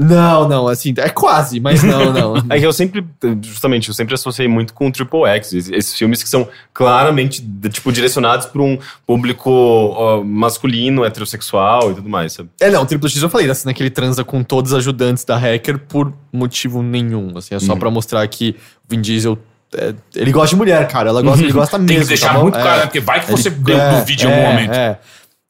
Não, 0.00 0.48
não, 0.48 0.68
assim, 0.68 0.94
é 0.96 1.08
quase, 1.08 1.58
mas 1.58 1.82
não, 1.82 2.12
não. 2.14 2.36
É 2.48 2.60
que 2.60 2.64
eu 2.64 2.72
sempre, 2.72 3.04
justamente, 3.42 3.88
eu 3.88 3.94
sempre 3.94 4.14
associei 4.14 4.46
muito 4.46 4.72
com 4.72 4.86
o 4.86 4.92
Triple 4.92 5.24
X, 5.26 5.52
esses, 5.52 5.94
filmes 5.98 6.22
que 6.22 6.28
são 6.28 6.48
claramente, 6.72 7.44
tipo, 7.68 7.90
direcionados 7.90 8.46
para 8.46 8.62
um 8.62 8.78
público 9.04 9.50
ó, 9.50 10.22
masculino, 10.22 11.04
heterossexual 11.04 11.90
e 11.90 11.94
tudo 11.96 12.08
mais, 12.08 12.34
sabe? 12.34 12.48
É, 12.60 12.70
não, 12.70 12.82
o 12.82 12.86
Triple 12.86 13.10
X 13.10 13.20
eu 13.20 13.28
falei, 13.28 13.48
da 13.48 13.54
cena 13.56 13.74
que 13.74 13.82
ele 13.82 13.90
transa 13.90 14.22
com 14.22 14.44
todos 14.44 14.70
os 14.70 14.78
ajudantes 14.78 15.24
da 15.24 15.36
hacker 15.36 15.80
por 15.80 16.12
motivo 16.32 16.80
nenhum, 16.80 17.36
assim, 17.36 17.56
é 17.56 17.58
só 17.58 17.72
Uhum. 17.72 17.78
pra 17.80 17.90
mostrar 17.90 18.26
que 18.28 18.50
o 18.50 18.90
Vin 18.94 19.00
Diesel, 19.00 19.36
é, 19.76 19.94
ele 20.14 20.30
gosta 20.30 20.50
de 20.50 20.56
mulher, 20.56 20.86
cara, 20.86 21.08
ela 21.08 21.20
gosta, 21.22 21.42
ele 21.42 21.52
gosta 21.52 21.76
mesmo, 21.76 21.88
Tem 21.88 22.00
que 22.02 22.06
deixar 22.06 22.34
tá 22.34 22.38
muito 22.38 22.56
É. 22.56 22.62
claro, 22.62 22.78
né? 22.78 22.86
porque 22.86 23.00
vai 23.00 23.20
que 23.20 23.30
você 23.32 23.48
é, 23.48 23.50
do 23.50 24.04
vídeo 24.06 24.28
em 24.28 24.32
é, 24.32 24.36
algum 24.36 24.48
momento. 24.48 24.74
É. 24.74 24.98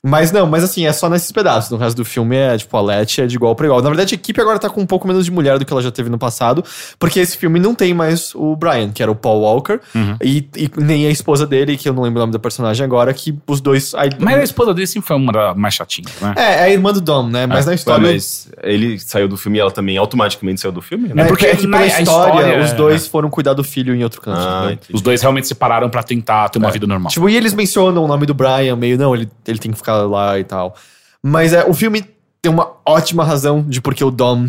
Mas 0.08 0.32
não, 0.32 0.46
mas 0.46 0.64
assim, 0.64 0.86
é 0.86 0.92
só 0.92 1.08
nesses 1.08 1.30
pedaços. 1.32 1.70
No 1.70 1.76
resto 1.76 1.96
do 1.96 2.04
filme 2.04 2.36
é, 2.36 2.56
tipo, 2.56 2.76
a 2.76 2.80
Letty 2.80 3.20
é 3.22 3.26
de 3.26 3.36
igual 3.36 3.54
pra 3.54 3.66
igual. 3.66 3.82
Na 3.82 3.88
verdade, 3.88 4.14
a 4.14 4.16
equipe 4.16 4.40
agora 4.40 4.58
tá 4.58 4.68
com 4.70 4.80
um 4.80 4.86
pouco 4.86 5.06
menos 5.06 5.24
de 5.24 5.30
mulher 5.30 5.58
do 5.58 5.64
que 5.64 5.72
ela 5.72 5.82
já 5.82 5.90
teve 5.90 6.08
no 6.08 6.18
passado, 6.18 6.64
porque 6.98 7.20
esse 7.20 7.36
filme 7.36 7.58
não 7.60 7.74
tem 7.74 7.92
mais 7.94 8.34
o 8.34 8.56
Brian, 8.56 8.90
que 8.90 9.02
era 9.02 9.10
o 9.12 9.14
Paul 9.14 9.40
Walker, 9.42 9.78
Uhum. 9.94 10.16
e, 10.22 10.48
e 10.56 10.70
nem 10.76 11.06
a 11.06 11.10
esposa 11.10 11.46
dele, 11.46 11.76
que 11.76 11.88
eu 11.88 11.92
não 11.92 12.02
lembro 12.02 12.18
o 12.18 12.22
nome 12.22 12.32
da 12.32 12.38
personagem 12.38 12.84
agora, 12.84 13.12
que 13.12 13.36
os 13.46 13.60
dois. 13.60 13.94
aí- 13.94 14.10
Mas 14.18 14.36
a 14.38 14.42
esposa 14.44 14.72
dele 14.74 14.86
sempre 14.86 15.06
foi 15.08 15.16
uma 15.16 15.32
das 15.32 15.56
mais 15.56 15.74
chatinhas, 15.74 16.12
né? 16.20 16.34
É, 16.36 16.42
é 16.42 16.62
a 16.64 16.70
irmã 16.70 16.92
do 16.92 17.00
Dom, 17.00 17.28
né? 17.28 17.46
Mas 17.46 17.66
na 17.66 17.74
história. 17.74 18.08
Mas 18.10 18.48
ele 18.62 18.98
saiu 18.98 19.28
do 19.28 19.36
filme 19.36 19.58
e 19.58 19.60
ela 19.60 19.70
também 19.70 19.96
automaticamente 19.98 20.60
saiu 20.60 20.72
do 20.72 20.80
filme? 20.80 21.10
É 21.10 21.14
né? 21.14 21.24
porque, 21.26 21.46
é 21.46 21.56
que 21.56 21.66
na- 21.66 21.78
pela 21.78 21.96
a 21.96 22.00
história, 22.00 22.32
história 22.32 22.62
os 22.64 22.70
é- 22.70 22.74
dois 22.74 23.06
foram 23.06 23.28
cuidar 23.30 23.52
do 23.54 23.64
filho 23.64 23.94
em 23.94 24.02
outro 24.04 24.20
canto. 24.20 24.38
Ah, 24.40 24.66
né? 24.70 24.78
Os 24.92 25.00
dois 25.02 25.20
realmente 25.20 25.46
separaram 25.48 25.88
pra 25.90 26.02
tentar 26.02 26.48
ter 26.48 26.58
uma 26.58 26.70
vida 26.70 26.86
normal. 26.86 27.10
Tipo, 27.10 27.28
e 27.28 27.36
eles 27.36 27.52
mencionam 27.54 28.04
o 28.04 28.08
nome 28.08 28.26
do 28.26 28.34
Brian, 28.34 28.76
meio, 28.76 28.96
não, 28.98 29.14
ele, 29.14 29.28
ele 29.46 29.58
tem 29.58 29.70
que 29.72 29.76
ficar 29.76 29.97
lá 30.06 30.38
e 30.38 30.44
tal. 30.44 30.74
Mas 31.22 31.52
é, 31.52 31.64
o 31.64 31.74
filme 31.74 32.04
tem 32.40 32.52
uma 32.52 32.72
ótima 32.86 33.24
razão 33.24 33.62
de 33.62 33.80
porque 33.80 34.04
o 34.04 34.10
Dom 34.10 34.48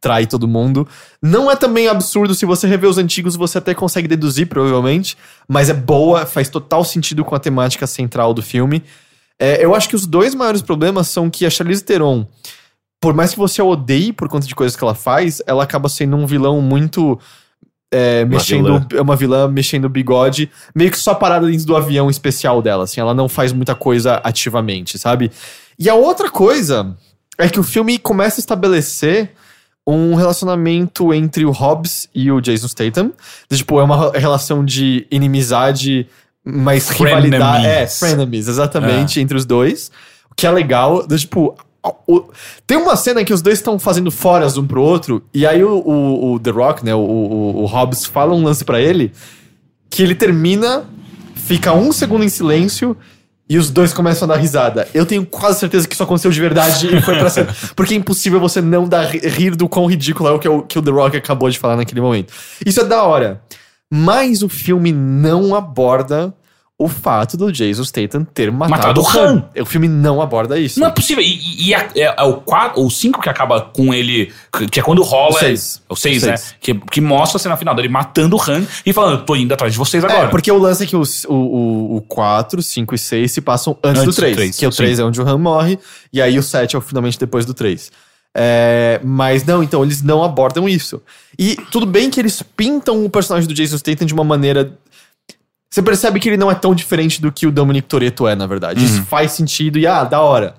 trai 0.00 0.26
todo 0.26 0.46
mundo. 0.46 0.86
Não 1.20 1.50
é 1.50 1.56
também 1.56 1.88
absurdo 1.88 2.34
se 2.34 2.46
você 2.46 2.66
rever 2.66 2.88
os 2.88 2.98
antigos, 2.98 3.36
você 3.36 3.58
até 3.58 3.74
consegue 3.74 4.06
deduzir, 4.06 4.46
provavelmente. 4.46 5.16
Mas 5.48 5.68
é 5.68 5.74
boa, 5.74 6.26
faz 6.26 6.48
total 6.48 6.84
sentido 6.84 7.24
com 7.24 7.34
a 7.34 7.40
temática 7.40 7.86
central 7.86 8.32
do 8.34 8.42
filme. 8.42 8.82
É, 9.38 9.64
eu 9.64 9.74
acho 9.74 9.88
que 9.88 9.96
os 9.96 10.06
dois 10.06 10.34
maiores 10.34 10.62
problemas 10.62 11.08
são 11.08 11.28
que 11.28 11.44
a 11.44 11.50
Charlize 11.50 11.84
Theron, 11.84 12.26
por 13.00 13.14
mais 13.14 13.32
que 13.32 13.38
você 13.38 13.60
a 13.60 13.64
odeie 13.64 14.12
por 14.12 14.28
conta 14.28 14.46
de 14.46 14.54
coisas 14.54 14.76
que 14.76 14.82
ela 14.82 14.94
faz, 14.94 15.42
ela 15.46 15.62
acaba 15.62 15.88
sendo 15.88 16.16
um 16.16 16.26
vilão 16.26 16.60
muito. 16.60 17.18
É, 17.90 18.24
mexendo. 18.24 18.64
vilã. 18.64 18.86
É 18.94 19.00
uma 19.00 19.16
vilã 19.16 19.48
mexendo 19.48 19.84
o 19.84 19.88
bigode, 19.88 20.50
meio 20.74 20.90
que 20.90 20.98
só 20.98 21.14
parada 21.14 21.46
dentro 21.46 21.66
do 21.66 21.76
avião 21.76 22.10
especial 22.10 22.60
dela, 22.60 22.84
assim. 22.84 23.00
Ela 23.00 23.14
não 23.14 23.28
faz 23.28 23.52
muita 23.52 23.74
coisa 23.74 24.20
ativamente, 24.24 24.98
sabe? 24.98 25.30
E 25.78 25.88
a 25.88 25.94
outra 25.94 26.30
coisa 26.30 26.96
é 27.38 27.48
que 27.48 27.60
o 27.60 27.62
filme 27.62 27.98
começa 27.98 28.40
a 28.40 28.42
estabelecer 28.42 29.32
um 29.86 30.14
relacionamento 30.14 31.14
entre 31.14 31.44
o 31.44 31.52
Hobbs 31.52 32.08
e 32.14 32.30
o 32.32 32.40
Jason 32.40 32.66
Statham. 32.66 33.12
Tipo, 33.48 33.78
é 33.78 33.84
uma 33.84 34.10
relação 34.12 34.64
de 34.64 35.06
inimizade, 35.10 36.08
mas 36.44 36.88
rivalidade. 36.88 37.66
É, 37.66 37.86
Frenemies. 37.86 38.48
exatamente, 38.48 39.20
entre 39.20 39.36
os 39.36 39.44
dois. 39.44 39.92
O 40.30 40.34
que 40.34 40.46
é 40.46 40.50
legal. 40.50 41.06
do, 41.06 41.16
Tipo, 41.16 41.56
tem 42.66 42.76
uma 42.78 42.96
cena 42.96 43.24
que 43.24 43.32
os 43.32 43.42
dois 43.42 43.58
estão 43.58 43.78
fazendo 43.78 44.10
foras 44.10 44.56
um 44.56 44.66
pro 44.66 44.82
outro, 44.82 45.22
e 45.32 45.46
aí 45.46 45.62
o, 45.62 45.78
o- 45.78 46.32
o 46.34 46.40
The 46.40 46.50
Rock, 46.50 46.84
né, 46.84 46.94
o, 46.94 46.98
o, 46.98 47.62
o 47.62 47.66
Hobbs, 47.66 48.04
fala 48.06 48.34
um 48.34 48.42
lance 48.42 48.64
pra 48.64 48.80
ele, 48.80 49.12
que 49.90 50.02
ele 50.02 50.14
termina, 50.14 50.84
fica 51.34 51.72
um 51.72 51.92
segundo 51.92 52.24
em 52.24 52.28
silêncio, 52.28 52.96
e 53.48 53.56
os 53.58 53.70
dois 53.70 53.92
começam 53.92 54.28
a 54.28 54.34
dar 54.34 54.40
risada. 54.40 54.88
Eu 54.92 55.06
tenho 55.06 55.24
quase 55.24 55.60
certeza 55.60 55.86
que 55.86 55.94
isso 55.94 56.02
aconteceu 56.02 56.32
de 56.32 56.40
verdade 56.40 56.88
e 56.96 57.00
foi 57.00 57.16
pra 57.16 57.30
cena. 57.30 57.54
Porque 57.76 57.94
é 57.94 57.96
impossível 57.96 58.40
você 58.40 58.60
não 58.60 58.88
dar, 58.88 59.04
rir 59.08 59.54
do 59.54 59.68
quão 59.68 59.86
ridículo 59.86 60.28
é 60.28 60.32
o 60.32 60.38
que, 60.40 60.48
o 60.48 60.62
que 60.62 60.76
o 60.76 60.82
The 60.82 60.90
Rock 60.90 61.16
acabou 61.16 61.48
de 61.48 61.56
falar 61.56 61.76
naquele 61.76 62.00
momento. 62.00 62.32
Isso 62.66 62.80
é 62.80 62.84
da 62.84 63.04
hora. 63.04 63.40
Mas 63.88 64.42
o 64.42 64.48
filme 64.48 64.90
não 64.92 65.54
aborda 65.54 66.34
o 66.78 66.88
fato 66.88 67.38
do 67.38 67.50
Jason 67.50 67.84
Statham 67.84 68.22
ter 68.22 68.52
matado, 68.52 69.00
Matado 69.00 69.00
o 69.00 69.08
Han. 69.08 69.48
Han. 69.56 69.62
O 69.62 69.64
filme 69.64 69.88
não 69.88 70.20
aborda 70.20 70.58
isso. 70.58 70.78
Não 70.78 70.88
é 70.88 70.90
possível. 70.90 71.24
E, 71.24 71.68
e- 71.70 71.74
a- 71.74 71.88
é, 71.96 72.02
é 72.18 72.22
o 72.22 72.34
4 72.34 72.78
ou 72.82 72.90
5 72.90 73.18
que 73.22 73.30
acaba 73.30 73.62
com 73.62 73.94
ele. 73.94 74.30
que- 74.70 74.80
é 74.80 74.82
quando 74.82 75.02
rola. 75.02 75.34
O 75.36 75.38
seis. 75.38 75.82
O 75.88 75.96
6, 75.96 76.22
O 76.22 76.26
né? 76.26 76.34
Que, 76.60 76.74
que 76.74 77.00
mostra 77.00 77.38
a 77.38 77.40
cena 77.40 77.56
final 77.56 77.74
dele 77.74 77.88
matando 77.88 78.36
o 78.36 78.40
Han 78.50 78.66
e 78.84 78.92
falando: 78.92 79.24
tô 79.24 79.34
indo 79.34 79.54
atrás 79.54 79.72
de 79.72 79.78
vocês 79.78 80.04
agora. 80.04 80.24
É, 80.24 80.28
porque 80.28 80.52
o 80.52 80.58
lance 80.58 80.84
é 80.84 80.86
que 80.86 80.94
o, 80.96 81.02
o, 81.28 81.96
o 81.96 82.02
4, 82.02 82.60
5 82.62 82.94
e 82.94 82.98
6 82.98 83.32
se 83.32 83.40
passam 83.40 83.76
antes, 83.82 84.02
Antes 84.02 84.14
do 84.14 84.18
do 84.18 84.22
3. 84.22 84.36
três, 84.36 84.56
que 84.58 84.66
o 84.66 84.70
sim. 84.72 84.76
3 84.76 84.98
é 84.98 85.04
onde 85.04 85.18
o 85.18 85.26
Han 85.26 85.38
morre, 85.38 85.78
e 86.12 86.20
aí 86.20 86.38
o 86.38 86.42
7 86.42 86.76
é 86.76 86.78
o 86.78 86.82
finalmente 86.82 87.18
depois 87.18 87.46
do 87.46 87.54
3. 87.54 87.90
É, 88.38 89.00
mas 89.02 89.46
não, 89.46 89.62
então 89.62 89.82
eles 89.82 90.02
não 90.02 90.22
abordam 90.22 90.68
isso. 90.68 91.00
E 91.38 91.56
tudo 91.72 91.86
bem 91.86 92.10
que 92.10 92.20
eles 92.20 92.42
pintam 92.54 93.02
o 93.02 93.08
personagem 93.08 93.48
do 93.48 93.54
Jason 93.54 93.78
Statham 93.78 94.06
de 94.06 94.12
uma 94.12 94.24
maneira. 94.24 94.76
Você 95.76 95.82
percebe 95.82 96.18
que 96.18 96.28
ele 96.30 96.38
não 96.38 96.50
é 96.50 96.54
tão 96.54 96.74
diferente 96.74 97.20
do 97.20 97.30
que 97.30 97.46
o 97.46 97.52
Dominic 97.52 97.86
Toretto 97.86 98.26
é, 98.26 98.34
na 98.34 98.46
verdade. 98.46 98.82
Isso 98.82 99.02
faz 99.04 99.32
sentido 99.32 99.78
e, 99.78 99.86
ah, 99.86 100.04
da 100.04 100.22
hora. 100.22 100.54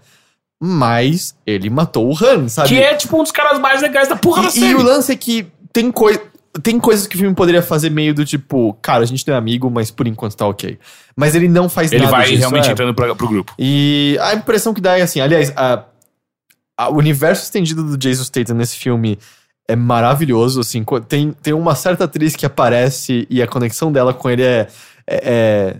Mas 0.61 1.35
ele 1.45 1.69
matou 1.71 2.07
o 2.07 2.15
Han, 2.23 2.47
sabe? 2.47 2.69
Que 2.69 2.75
é 2.79 2.93
tipo 2.95 3.19
um 3.19 3.23
dos 3.23 3.31
caras 3.31 3.59
mais 3.59 3.81
legais 3.81 4.07
da 4.07 4.15
porra 4.15 4.43
da 4.43 4.47
E, 4.49 4.51
série. 4.51 4.67
e 4.71 4.75
o 4.75 4.81
lance 4.83 5.11
é 5.11 5.15
que 5.15 5.47
tem, 5.73 5.91
coi 5.91 6.19
tem 6.61 6.79
coisas 6.79 7.05
que 7.07 7.15
o 7.15 7.19
filme 7.19 7.35
poderia 7.35 7.61
fazer 7.63 7.89
meio 7.89 8.13
do 8.13 8.23
tipo, 8.25 8.73
cara, 8.81 9.03
a 9.03 9.05
gente 9.07 9.27
não 9.27 9.33
é 9.33 9.37
amigo, 9.37 9.69
mas 9.71 9.89
por 9.91 10.07
enquanto 10.07 10.35
tá 10.35 10.47
ok. 10.47 10.77
Mas 11.15 11.33
ele 11.35 11.47
não 11.47 11.67
faz 11.67 11.91
Ele 11.91 12.03
nada 12.03 12.15
vai 12.17 12.25
disso, 12.27 12.39
realmente 12.39 12.69
é. 12.69 12.71
entrando 12.71 12.93
pra, 12.93 13.13
pro 13.15 13.27
grupo. 13.27 13.53
E 13.57 14.17
a 14.21 14.33
impressão 14.35 14.71
que 14.73 14.81
dá 14.81 14.97
é 14.97 15.01
assim, 15.01 15.19
aliás, 15.19 15.51
a, 15.55 15.83
a- 16.77 16.89
o 16.89 16.95
universo 16.97 17.43
estendido 17.43 17.83
do 17.83 17.97
Jason 17.97 18.23
Statham 18.23 18.55
nesse 18.55 18.75
filme 18.77 19.17
é 19.67 19.75
maravilhoso, 19.75 20.59
assim. 20.61 20.83
Tem, 21.07 21.31
tem 21.31 21.53
uma 21.53 21.73
certa 21.75 22.03
atriz 22.05 22.35
que 22.35 22.45
aparece 22.45 23.27
e 23.29 23.41
a 23.41 23.47
conexão 23.47 23.91
dela 23.91 24.13
com 24.13 24.29
ele 24.29 24.43
é. 24.43 24.67
É- 25.09 25.21
é- 25.23 25.77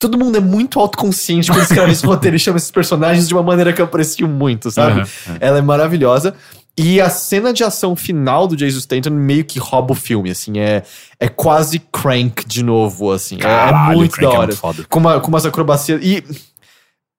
Todo 0.00 0.16
mundo 0.16 0.36
é 0.38 0.40
muito 0.40 0.78
autoconsciente 0.78 1.50
quando 1.50 1.62
escreve 1.64 1.90
esse 1.90 2.06
roteiro 2.06 2.36
e 2.36 2.38
chama 2.38 2.56
esses 2.56 2.70
personagens 2.70 3.26
de 3.26 3.34
uma 3.34 3.42
maneira 3.42 3.72
que 3.72 3.80
eu 3.80 3.84
aprecio 3.84 4.28
muito, 4.28 4.70
sabe? 4.70 5.00
Aham, 5.00 5.36
Ela 5.40 5.58
é 5.58 5.60
maravilhosa. 5.62 6.36
E 6.78 7.00
a 7.00 7.10
cena 7.10 7.52
de 7.52 7.64
ação 7.64 7.96
final 7.96 8.46
do 8.46 8.54
Jason 8.56 8.78
Statham 8.78 9.10
meio 9.12 9.44
que 9.44 9.58
rouba 9.58 9.90
o 9.92 9.96
filme, 9.96 10.30
assim. 10.30 10.60
É, 10.60 10.84
é 11.18 11.28
quase 11.28 11.80
Crank 11.80 12.46
de 12.46 12.62
novo, 12.62 13.10
assim. 13.10 13.34
É- 13.36 13.38
é 13.38 13.42
Caralho, 13.42 13.96
muito 13.98 14.12
Crank 14.12 14.28
da 14.30 14.34
é 14.36 14.38
hora. 14.38 14.46
muito 14.46 14.60
foda. 14.60 14.84
com, 14.88 15.00
uma, 15.00 15.18
com 15.20 15.26
umas 15.26 15.44
acrobacias. 15.44 16.00
E, 16.00 16.22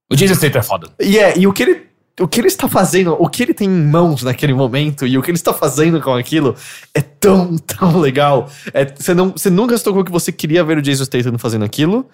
O 0.09 0.15
Jason 0.15 0.35
Statham 0.35 0.59
é 0.59 0.63
foda. 0.63 0.87
e, 1.01 1.19
é, 1.19 1.37
e 1.37 1.45
o 1.45 1.51
que 1.51 1.63
ele. 1.63 1.88
O 2.19 2.27
que 2.27 2.39
ele 2.39 2.47
está 2.47 2.67
fazendo, 2.67 3.15
o 3.19 3.27
que 3.27 3.43
ele 3.43 3.53
tem 3.53 3.67
em 3.67 3.85
mãos 3.85 4.23
naquele 4.23 4.53
momento 4.53 5.07
e 5.07 5.17
o 5.17 5.21
que 5.21 5.31
ele 5.31 5.37
está 5.37 5.53
fazendo 5.53 6.01
com 6.01 6.13
aquilo 6.13 6.55
é 6.93 7.01
tão, 7.01 7.57
tão 7.59 7.99
legal. 7.99 8.49
É, 8.73 8.85
você, 8.85 9.13
não, 9.13 9.31
você 9.31 9.49
nunca 9.49 9.77
se 9.77 9.83
tocou 9.83 10.03
que 10.03 10.11
você 10.11 10.31
queria 10.31 10.63
ver 10.63 10.77
o 10.77 10.81
Jason 10.81 11.05
Statham 11.05 11.37
fazendo 11.37 11.65
aquilo. 11.65 12.07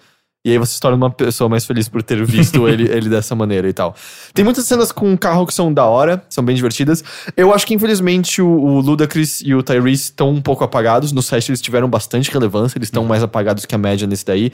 E 0.46 0.50
aí 0.52 0.58
você 0.58 0.74
se 0.74 0.80
torna 0.80 0.96
uma 0.96 1.10
pessoa 1.10 1.48
mais 1.48 1.66
feliz 1.66 1.88
por 1.88 2.04
ter 2.04 2.24
visto 2.24 2.68
ele, 2.68 2.84
ele 2.96 3.08
dessa 3.08 3.34
maneira 3.34 3.68
e 3.68 3.72
tal. 3.72 3.96
Tem 4.32 4.44
muitas 4.44 4.64
cenas 4.64 4.92
com 4.92 5.12
o 5.12 5.18
carro 5.18 5.44
que 5.44 5.52
são 5.52 5.74
da 5.74 5.84
hora, 5.84 6.22
são 6.28 6.44
bem 6.44 6.54
divertidas. 6.54 7.02
Eu 7.36 7.52
acho 7.52 7.66
que, 7.66 7.74
infelizmente, 7.74 8.40
o, 8.40 8.46
o 8.46 8.80
Ludacris 8.80 9.40
e 9.44 9.56
o 9.56 9.62
Tyrese 9.62 10.04
estão 10.04 10.30
um 10.30 10.40
pouco 10.40 10.62
apagados. 10.62 11.10
No 11.10 11.20
set 11.20 11.48
eles 11.50 11.60
tiveram 11.60 11.90
bastante 11.90 12.30
relevância, 12.30 12.78
eles 12.78 12.86
estão 12.86 13.04
mais 13.04 13.24
apagados 13.24 13.66
que 13.66 13.74
a 13.74 13.78
média 13.78 14.06
nesse 14.06 14.24
daí. 14.24 14.52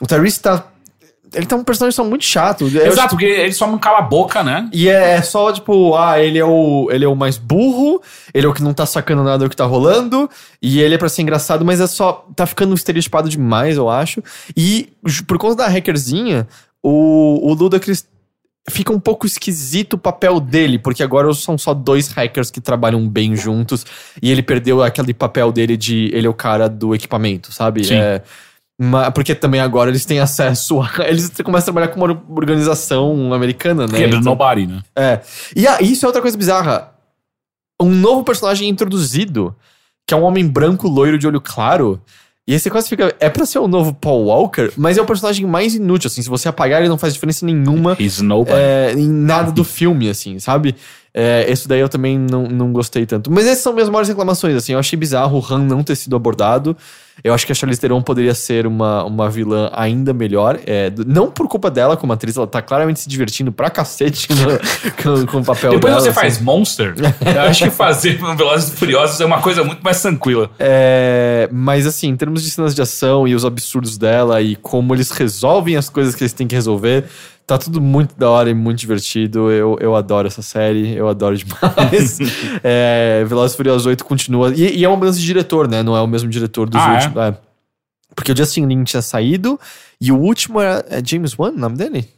O 0.00 0.06
Tyrese 0.06 0.40
tá. 0.40 0.68
Ele 1.36 1.46
tá 1.46 1.54
um 1.54 1.62
personagem 1.62 1.94
só 1.94 2.02
muito 2.02 2.24
chato. 2.24 2.66
Eu 2.66 2.86
Exato, 2.86 3.10
porque 3.10 3.26
ele 3.26 3.52
só 3.52 3.66
não 3.66 3.78
cala 3.78 3.98
a 3.98 4.02
boca, 4.02 4.42
né? 4.42 4.68
e 4.72 4.88
é, 4.88 5.12
é 5.12 5.22
só, 5.22 5.52
tipo, 5.52 5.94
ah, 5.94 6.18
ele 6.18 6.38
é, 6.38 6.44
o, 6.44 6.88
ele 6.90 7.04
é 7.04 7.08
o 7.08 7.14
mais 7.14 7.36
burro, 7.36 8.00
ele 8.32 8.46
é 8.46 8.48
o 8.48 8.54
que 8.54 8.62
não 8.62 8.72
tá 8.72 8.86
sacando 8.86 9.22
nada 9.22 9.44
do 9.44 9.50
que 9.50 9.56
tá 9.56 9.66
rolando, 9.66 10.28
e 10.62 10.80
ele 10.80 10.94
é 10.94 10.98
pra 10.98 11.08
ser 11.08 11.22
engraçado, 11.22 11.64
mas 11.64 11.80
é 11.80 11.86
só. 11.86 12.26
tá 12.34 12.46
ficando 12.46 12.74
estereotipado 12.74 13.28
demais, 13.28 13.76
eu 13.76 13.90
acho. 13.90 14.22
E 14.56 14.88
por 15.26 15.36
conta 15.38 15.56
da 15.56 15.68
hackerzinha, 15.68 16.48
o, 16.82 17.50
o 17.50 17.54
Ludacris 17.54 18.06
fica 18.68 18.92
um 18.92 18.98
pouco 18.98 19.26
esquisito 19.26 19.94
o 19.94 19.98
papel 19.98 20.40
dele, 20.40 20.78
porque 20.78 21.02
agora 21.02 21.32
são 21.34 21.56
só 21.56 21.72
dois 21.72 22.08
hackers 22.08 22.50
que 22.50 22.60
trabalham 22.60 23.06
bem 23.08 23.36
juntos, 23.36 23.84
e 24.20 24.30
ele 24.30 24.42
perdeu 24.42 24.82
aquele 24.82 25.14
papel 25.14 25.52
dele 25.52 25.76
de 25.76 26.10
ele 26.12 26.26
é 26.26 26.30
o 26.30 26.34
cara 26.34 26.68
do 26.68 26.94
equipamento, 26.94 27.52
sabe? 27.52 27.84
Sim. 27.84 27.94
É, 27.94 28.22
ma- 28.80 29.10
porque 29.10 29.34
também 29.34 29.60
agora 29.60 29.90
eles 29.90 30.04
têm 30.04 30.18
acesso 30.20 30.80
a. 30.80 30.90
Eles 31.08 31.30
começam 31.44 31.62
a 31.62 31.72
trabalhar 31.72 31.88
com 31.88 32.00
uma 32.04 32.22
organização 32.30 33.32
americana, 33.32 33.86
né? 33.86 33.96
Ele 33.96 34.04
é 34.04 34.08
Então- 34.08 34.20
nobody, 34.20 34.66
né? 34.66 34.82
é. 34.96 35.20
E 35.54 35.66
ah, 35.66 35.78
isso 35.80 36.04
é 36.04 36.08
outra 36.08 36.22
coisa 36.22 36.36
bizarra. 36.36 36.92
Um 37.80 37.90
novo 37.90 38.24
personagem 38.24 38.68
introduzido, 38.68 39.54
que 40.06 40.14
é 40.14 40.16
um 40.16 40.22
homem 40.22 40.46
branco 40.46 40.88
loiro 40.88 41.18
de 41.18 41.26
olho 41.26 41.40
claro. 41.40 42.00
E 42.48 42.52
aí 42.52 42.60
você 42.60 42.70
quase 42.70 42.88
fica. 42.88 43.12
É 43.18 43.28
pra 43.28 43.44
ser 43.44 43.58
o 43.58 43.66
novo 43.66 43.92
Paul 43.92 44.26
Walker, 44.26 44.70
mas 44.76 44.96
é 44.96 45.02
o 45.02 45.04
personagem 45.04 45.44
mais 45.44 45.74
inútil, 45.74 46.06
assim. 46.06 46.22
Se 46.22 46.28
você 46.28 46.48
apagar, 46.48 46.80
ele 46.80 46.88
não 46.88 46.96
faz 46.96 47.12
diferença 47.12 47.44
nenhuma 47.44 47.96
He's 47.98 48.20
nobody. 48.20 48.56
é, 48.56 48.92
em 48.92 49.08
nada 49.08 49.50
do 49.50 49.64
filme, 49.64 50.08
assim, 50.08 50.38
sabe? 50.38 50.76
É, 51.18 51.46
esse 51.50 51.66
daí 51.66 51.80
eu 51.80 51.88
também 51.88 52.18
não, 52.18 52.42
não 52.46 52.70
gostei 52.70 53.06
tanto. 53.06 53.30
Mas 53.30 53.46
essas 53.46 53.62
são 53.62 53.72
minhas 53.72 53.88
maiores 53.88 54.08
reclamações, 54.08 54.54
assim. 54.54 54.74
Eu 54.74 54.78
achei 54.78 54.98
bizarro 54.98 55.38
o 55.38 55.54
Han 55.54 55.60
não 55.64 55.82
ter 55.82 55.96
sido 55.96 56.14
abordado. 56.14 56.76
Eu 57.24 57.32
acho 57.32 57.46
que 57.46 57.52
a 57.52 57.54
Charlize 57.54 57.80
Theron 57.80 58.02
poderia 58.02 58.34
ser 58.34 58.66
uma, 58.66 59.02
uma 59.02 59.30
vilã 59.30 59.70
ainda 59.72 60.12
melhor. 60.12 60.60
É, 60.66 60.92
não 61.06 61.30
por 61.30 61.48
culpa 61.48 61.70
dela 61.70 61.96
como 61.96 62.12
atriz, 62.12 62.36
ela 62.36 62.46
tá 62.46 62.60
claramente 62.60 63.00
se 63.00 63.08
divertindo 63.08 63.50
pra 63.50 63.70
cacete 63.70 64.28
no- 64.34 64.58
com, 65.22 65.26
com 65.26 65.38
o 65.38 65.44
papel 65.44 65.70
Depois 65.70 65.94
dela. 65.94 66.00
você 66.02 66.10
assim. 66.10 66.20
faz 66.20 66.38
Monster, 66.42 66.94
eu 67.34 67.40
acho 67.40 67.64
que 67.64 67.70
fazer 67.70 68.18
Velozes 68.36 68.68
e 68.74 68.76
Furiosos 68.76 69.18
é 69.18 69.24
uma 69.24 69.40
coisa 69.40 69.64
muito 69.64 69.80
mais 69.82 70.02
tranquila. 70.02 70.50
É, 70.58 71.48
mas 71.50 71.86
assim, 71.86 72.08
em 72.08 72.16
termos 72.16 72.42
de 72.42 72.50
cenas 72.50 72.74
de 72.74 72.82
ação 72.82 73.26
e 73.26 73.34
os 73.34 73.46
absurdos 73.46 73.96
dela 73.96 74.42
e 74.42 74.54
como 74.54 74.94
eles 74.94 75.10
resolvem 75.10 75.74
as 75.76 75.88
coisas 75.88 76.14
que 76.14 76.22
eles 76.22 76.34
têm 76.34 76.46
que 76.46 76.54
resolver, 76.54 77.04
tá 77.46 77.56
tudo 77.58 77.80
muito 77.80 78.16
da 78.18 78.28
hora 78.28 78.50
e 78.50 78.54
muito 78.54 78.78
divertido. 78.78 79.50
Eu, 79.50 79.76
eu 79.80 79.94
adoro 79.94 80.26
essa 80.26 80.42
série, 80.42 80.94
eu 80.96 81.08
adoro 81.08 81.36
demais. 81.36 82.18
é, 82.64 83.24
Velozes 83.26 83.54
e 83.54 83.56
Furiosos 83.56 83.86
8 83.86 84.04
continua. 84.04 84.52
E, 84.54 84.78
e 84.78 84.84
é 84.84 84.88
uma 84.88 84.96
mudança 84.96 85.18
de 85.18 85.24
diretor, 85.24 85.68
né? 85.68 85.82
Não 85.82 85.96
é 85.96 86.00
o 86.00 86.06
mesmo 86.06 86.28
diretor 86.28 86.68
dos 86.68 86.80
Ah, 86.80 86.90
é? 86.90 86.94
últimos. 86.96 87.16
é. 87.16 87.38
Porque 88.14 88.32
o 88.32 88.36
Justin 88.36 88.66
Lin 88.66 88.82
tinha 88.84 89.02
saído 89.02 89.60
e 90.00 90.10
o 90.10 90.16
último 90.18 90.60
era 90.60 90.84
é 90.88 91.02
James 91.04 91.38
Wan, 91.38 91.50
o 91.50 91.58
nome 91.58 91.76
dele? 91.76 92.08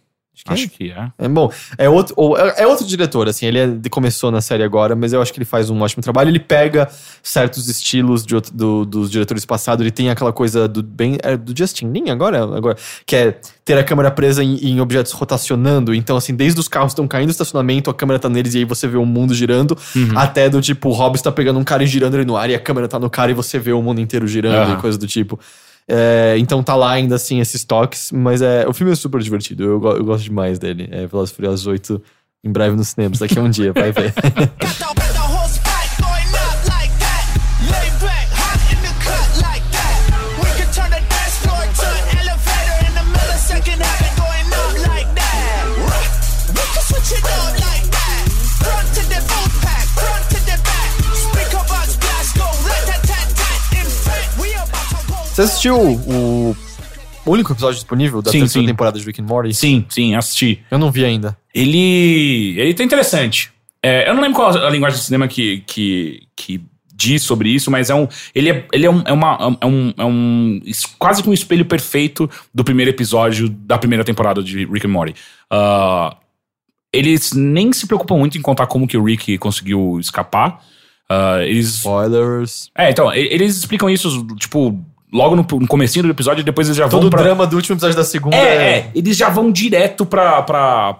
Que 0.44 0.50
é. 0.50 0.54
Acho 0.54 0.68
que 0.68 0.90
é. 0.90 1.08
É 1.18 1.28
bom, 1.28 1.50
é 1.76 1.88
outro, 1.88 2.14
ou- 2.16 2.38
é 2.38 2.54
é 2.58 2.66
outro 2.66 2.86
diretor, 2.86 3.28
assim, 3.28 3.46
ele 3.46 3.58
é- 3.58 3.88
começou 3.90 4.30
na 4.30 4.40
série 4.40 4.62
agora, 4.62 4.94
mas 4.96 5.12
eu 5.12 5.20
acho 5.22 5.32
que 5.32 5.38
ele 5.38 5.44
faz 5.44 5.70
um 5.70 5.80
ótimo 5.80 6.02
trabalho. 6.02 6.28
Ele 6.30 6.38
pega 6.40 6.88
certos 7.22 7.68
estilos 7.68 8.24
de 8.24 8.34
do- 8.52 8.84
dos 8.84 9.10
diretores 9.10 9.44
passados, 9.44 9.82
ele 9.82 9.90
tem 9.90 10.10
aquela 10.10 10.32
coisa 10.32 10.66
do 10.68 10.82
bem. 10.82 11.18
É 11.22 11.36
do 11.36 11.52
Justin 11.56 11.90
Lin 11.92 12.10
agora, 12.10 12.42
agora? 12.44 12.76
Que 13.06 13.16
é 13.16 13.40
ter 13.64 13.76
a 13.76 13.84
câmera 13.84 14.10
presa 14.10 14.42
em, 14.42 14.56
em 14.56 14.80
objetos 14.80 15.12
rotacionando. 15.12 15.94
Então, 15.94 16.16
assim, 16.16 16.34
desde 16.34 16.58
os 16.60 16.68
carros 16.68 16.92
estão 16.92 17.06
caindo 17.06 17.28
do 17.28 17.32
estacionamento, 17.32 17.90
a 17.90 17.94
câmera 17.94 18.18
tá 18.18 18.28
neles 18.28 18.54
e 18.54 18.58
aí 18.58 18.64
você 18.64 18.86
vê 18.88 18.96
o 18.96 19.04
mundo 19.04 19.34
girando, 19.34 19.76
até 20.16 20.48
do 20.48 20.60
tipo, 20.60 20.88
o 20.88 20.92
Hobbs 20.92 21.20
tá 21.22 21.30
pegando 21.30 21.58
um 21.58 21.64
cara 21.64 21.82
e 21.84 21.86
girando 21.86 22.14
ele 22.14 22.24
no 22.24 22.36
ar 22.36 22.48
e 22.48 22.54
a 22.54 22.60
câmera 22.60 22.88
tá 22.88 22.98
no 22.98 23.10
cara 23.10 23.30
e 23.30 23.34
você 23.34 23.58
vê 23.58 23.72
o 23.72 23.82
mundo 23.82 24.00
inteiro 24.00 24.26
girando 24.26 24.54
Aham. 24.70 24.78
e 24.78 24.80
coisa 24.80 24.96
do 24.98 25.06
tipo. 25.06 25.38
É, 25.90 26.36
então 26.38 26.62
tá 26.62 26.76
lá 26.76 26.92
ainda 26.92 27.14
assim 27.14 27.40
esses 27.40 27.64
toques, 27.64 28.12
mas 28.12 28.42
é, 28.42 28.66
o 28.68 28.74
filme 28.74 28.92
é 28.92 28.96
super 28.96 29.20
divertido. 29.20 29.64
Eu, 29.64 29.82
eu 29.96 30.04
gosto 30.04 30.24
demais 30.24 30.58
dele. 30.58 30.88
É 30.92 31.06
Velozes 31.06 31.32
e 31.32 31.34
Furiosos 31.34 31.66
8 31.66 32.02
em 32.44 32.52
breve 32.52 32.76
nos 32.76 32.88
cinemas, 32.88 33.18
daqui 33.18 33.38
a 33.38 33.42
um 33.42 33.50
dia, 33.50 33.72
vai 33.72 33.90
ver. 33.90 34.12
Você 55.38 55.42
assistiu 55.42 55.76
o 55.78 56.56
único 57.24 57.52
episódio 57.52 57.76
disponível 57.76 58.20
da 58.20 58.32
Sim, 58.32 58.40
terceira 58.40 58.66
sim. 58.66 58.72
temporada 58.72 58.98
de 58.98 59.06
Rick 59.06 59.22
and 59.22 59.24
Morty? 59.24 59.54
Sim, 59.54 59.86
sim, 59.88 60.16
assisti. 60.16 60.64
Eu 60.68 60.78
não 60.78 60.90
vi 60.90 61.04
ainda. 61.04 61.38
Ele. 61.54 62.58
Ele 62.58 62.74
tá 62.74 62.82
interessante. 62.82 63.52
É, 63.80 64.10
eu 64.10 64.14
não 64.14 64.20
lembro 64.20 64.34
qual 64.34 64.50
a 64.50 64.68
linguagem 64.68 64.98
de 64.98 65.04
cinema 65.04 65.28
que, 65.28 65.62
que, 65.64 66.26
que 66.34 66.60
diz 66.92 67.22
sobre 67.22 67.50
isso, 67.50 67.70
mas 67.70 67.88
é 67.88 67.94
um. 67.94 68.08
Ele 68.34 68.50
é, 68.50 68.66
ele 68.72 68.86
é, 68.86 68.90
um, 68.90 69.00
é, 69.06 69.12
uma, 69.12 69.56
é, 69.60 69.66
um, 69.66 69.94
é 69.96 70.04
um. 70.04 70.60
quase 70.98 71.22
que 71.22 71.30
um 71.30 71.32
espelho 71.32 71.64
perfeito 71.64 72.28
do 72.52 72.64
primeiro 72.64 72.90
episódio 72.90 73.48
da 73.48 73.78
primeira 73.78 74.02
temporada 74.02 74.42
de 74.42 74.66
Rick 74.66 74.88
and 74.88 74.90
Morty. 74.90 75.14
Ah, 75.48 76.16
eles 76.92 77.32
nem 77.32 77.72
se 77.72 77.86
preocupam 77.86 78.16
muito 78.16 78.36
em 78.36 78.42
contar 78.42 78.66
como 78.66 78.88
que 78.88 78.96
o 78.96 79.04
Rick 79.04 79.38
conseguiu 79.38 80.00
escapar. 80.00 80.64
Ah, 81.08 81.44
eles. 81.44 81.76
Spoilers. 81.76 82.72
É, 82.76 82.90
então, 82.90 83.14
eles 83.14 83.56
explicam 83.56 83.88
isso, 83.88 84.26
tipo, 84.34 84.84
logo 85.12 85.36
no, 85.36 85.42
no 85.42 85.66
comecinho 85.66 86.04
do 86.04 86.10
episódio, 86.10 86.44
depois 86.44 86.66
eles 86.68 86.76
já 86.76 86.88
Todo 86.88 87.00
vão 87.00 87.08
o 87.08 87.10
pra. 87.10 87.22
drama 87.22 87.46
do 87.46 87.56
último 87.56 87.74
episódio 87.74 87.96
da 87.96 88.04
segunda 88.04 88.36
É, 88.36 88.78
é, 88.78 88.90
eles 88.94 89.16
já 89.16 89.28
vão 89.28 89.50
direto 89.50 90.04
pra, 90.04 90.42
pra, 90.42 90.98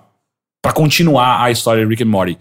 pra 0.63 0.73
continuar 0.73 1.43
a 1.43 1.51
história 1.51 1.83
de 1.85 1.89
Rick 1.91 2.03
and 2.03 2.07
Morty. 2.07 2.39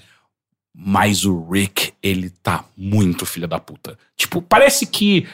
Mas 0.80 1.26
o 1.26 1.47
Rick, 1.49 1.91
ele 2.03 2.30
tá 2.30 2.63
muito 2.78 3.26
filha 3.26 3.47
da 3.47 3.59
puta. 3.59 3.97
Tipo, 4.15 4.41
parece 4.41 4.86
que. 4.86 5.28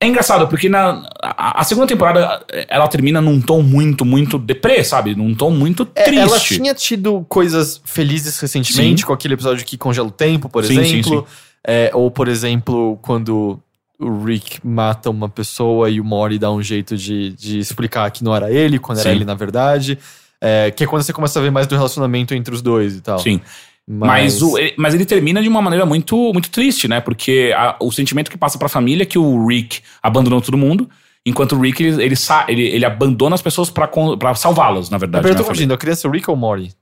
É 0.00 0.06
engraçado, 0.06 0.48
porque 0.48 0.68
na, 0.68 1.08
a, 1.22 1.60
a 1.60 1.64
segunda 1.64 1.86
temporada 1.86 2.44
ela 2.68 2.88
termina 2.88 3.20
num 3.20 3.40
tom 3.40 3.62
muito, 3.62 4.04
muito 4.04 4.36
deprê, 4.36 4.82
sabe? 4.82 5.14
Num 5.14 5.32
tom 5.32 5.50
muito 5.52 5.86
É, 5.94 6.02
triste. 6.04 6.18
ela 6.20 6.40
tinha 6.40 6.74
tido 6.74 7.24
coisas 7.28 7.80
felizes 7.84 8.36
recentemente, 8.40 9.02
Sim. 9.02 9.06
com 9.06 9.12
aquele 9.12 9.34
episódio 9.34 9.64
que 9.64 9.78
congela 9.78 10.08
o 10.08 10.10
tempo, 10.10 10.48
por 10.48 10.64
Sim, 10.64 10.74
sim, 10.74 10.80
exemplo. 10.98 11.24
É, 11.64 11.90
ou, 11.94 12.10
por 12.10 12.26
exemplo, 12.26 12.98
quando 13.00 13.60
o 14.02 14.24
Rick 14.24 14.58
mata 14.66 15.08
uma 15.10 15.28
pessoa 15.28 15.88
e 15.90 16.00
o 16.00 16.04
Mori 16.04 16.38
dá 16.38 16.50
um 16.50 16.62
jeito 16.62 16.96
de, 16.96 17.30
de 17.32 17.58
explicar 17.58 18.10
que 18.10 18.22
não 18.24 18.34
era 18.34 18.50
ele, 18.50 18.78
quando 18.78 18.98
era 18.98 19.08
Sim. 19.10 19.16
ele 19.16 19.24
na 19.24 19.34
verdade. 19.34 19.98
É, 20.40 20.70
que 20.72 20.82
é 20.82 20.86
quando 20.86 21.02
você 21.02 21.12
começa 21.12 21.38
a 21.38 21.42
ver 21.42 21.50
mais 21.52 21.66
do 21.68 21.76
relacionamento 21.76 22.34
entre 22.34 22.52
os 22.54 22.60
dois 22.60 22.96
e 22.96 23.00
tal. 23.00 23.18
Sim. 23.20 23.40
Mas, 23.86 24.08
Mas, 24.08 24.42
o- 24.42 24.58
ele, 24.58 24.74
mas 24.76 24.94
ele 24.94 25.04
termina 25.04 25.42
de 25.42 25.48
uma 25.48 25.60
maneira 25.62 25.84
muito, 25.86 26.16
muito 26.32 26.50
triste, 26.50 26.86
né? 26.88 27.00
Porque 27.00 27.52
a- 27.56 27.76
o 27.80 27.90
sentimento 27.92 28.30
que 28.30 28.36
passa 28.38 28.58
pra 28.58 28.68
família 28.68 29.02
é 29.02 29.06
que 29.06 29.18
o 29.18 29.46
Rick 29.46 29.80
abandonou 30.02 30.40
todo 30.40 30.56
mundo, 30.56 30.88
enquanto 31.26 31.56
o 31.56 31.60
Rick 31.60 31.82
ele, 31.82 32.02
ele, 32.04 32.14
ele, 32.48 32.62
ele 32.62 32.84
abandona 32.84 33.34
as 33.34 33.42
pessoas 33.42 33.70
pra 33.70 34.34
salvá-las, 34.34 34.88
na 34.90 34.98
verdade. 34.98 35.26
eu 35.26 35.32
tô 35.34 35.42
né, 35.42 35.48
confundindo, 35.48 35.74
a 35.74 35.78
criança 35.78 36.06
é 36.06 36.10
o 36.10 36.12
Rick 36.12 36.28
ou 36.30 36.36
o 36.36 36.38
Mori? 36.38 36.72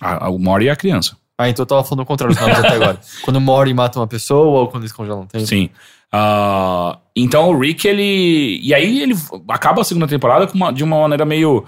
A- 0.00 0.26
a- 0.26 0.28
o 0.30 0.38
Mori 0.38 0.68
é 0.68 0.70
a 0.70 0.76
criança. 0.76 1.16
Ah, 1.36 1.48
então 1.48 1.64
eu 1.64 1.66
tava 1.66 1.82
falando 1.82 2.02
o 2.02 2.06
contrário 2.06 2.34
dos 2.34 2.40
nomes 2.44 2.58
até 2.58 2.74
agora. 2.76 3.00
Quando 3.22 3.36
o 3.36 3.40
Mori 3.40 3.74
mata 3.74 3.98
uma 3.98 4.06
pessoa 4.06 4.60
ou 4.60 4.68
quando 4.68 4.84
eles 4.84 4.92
congelam 4.92 5.26
tempo. 5.26 5.44
Sim. 5.46 5.68
Ah, 6.16 6.96
então 7.16 7.48
o 7.50 7.58
Rick, 7.58 7.88
ele. 7.88 8.60
E 8.62 8.72
aí 8.72 9.02
ele 9.02 9.16
acaba 9.48 9.80
a 9.82 9.84
segunda 9.84 10.06
temporada 10.06 10.48
uma- 10.54 10.72
de 10.72 10.84
uma 10.84 11.00
maneira 11.00 11.24
meio. 11.24 11.64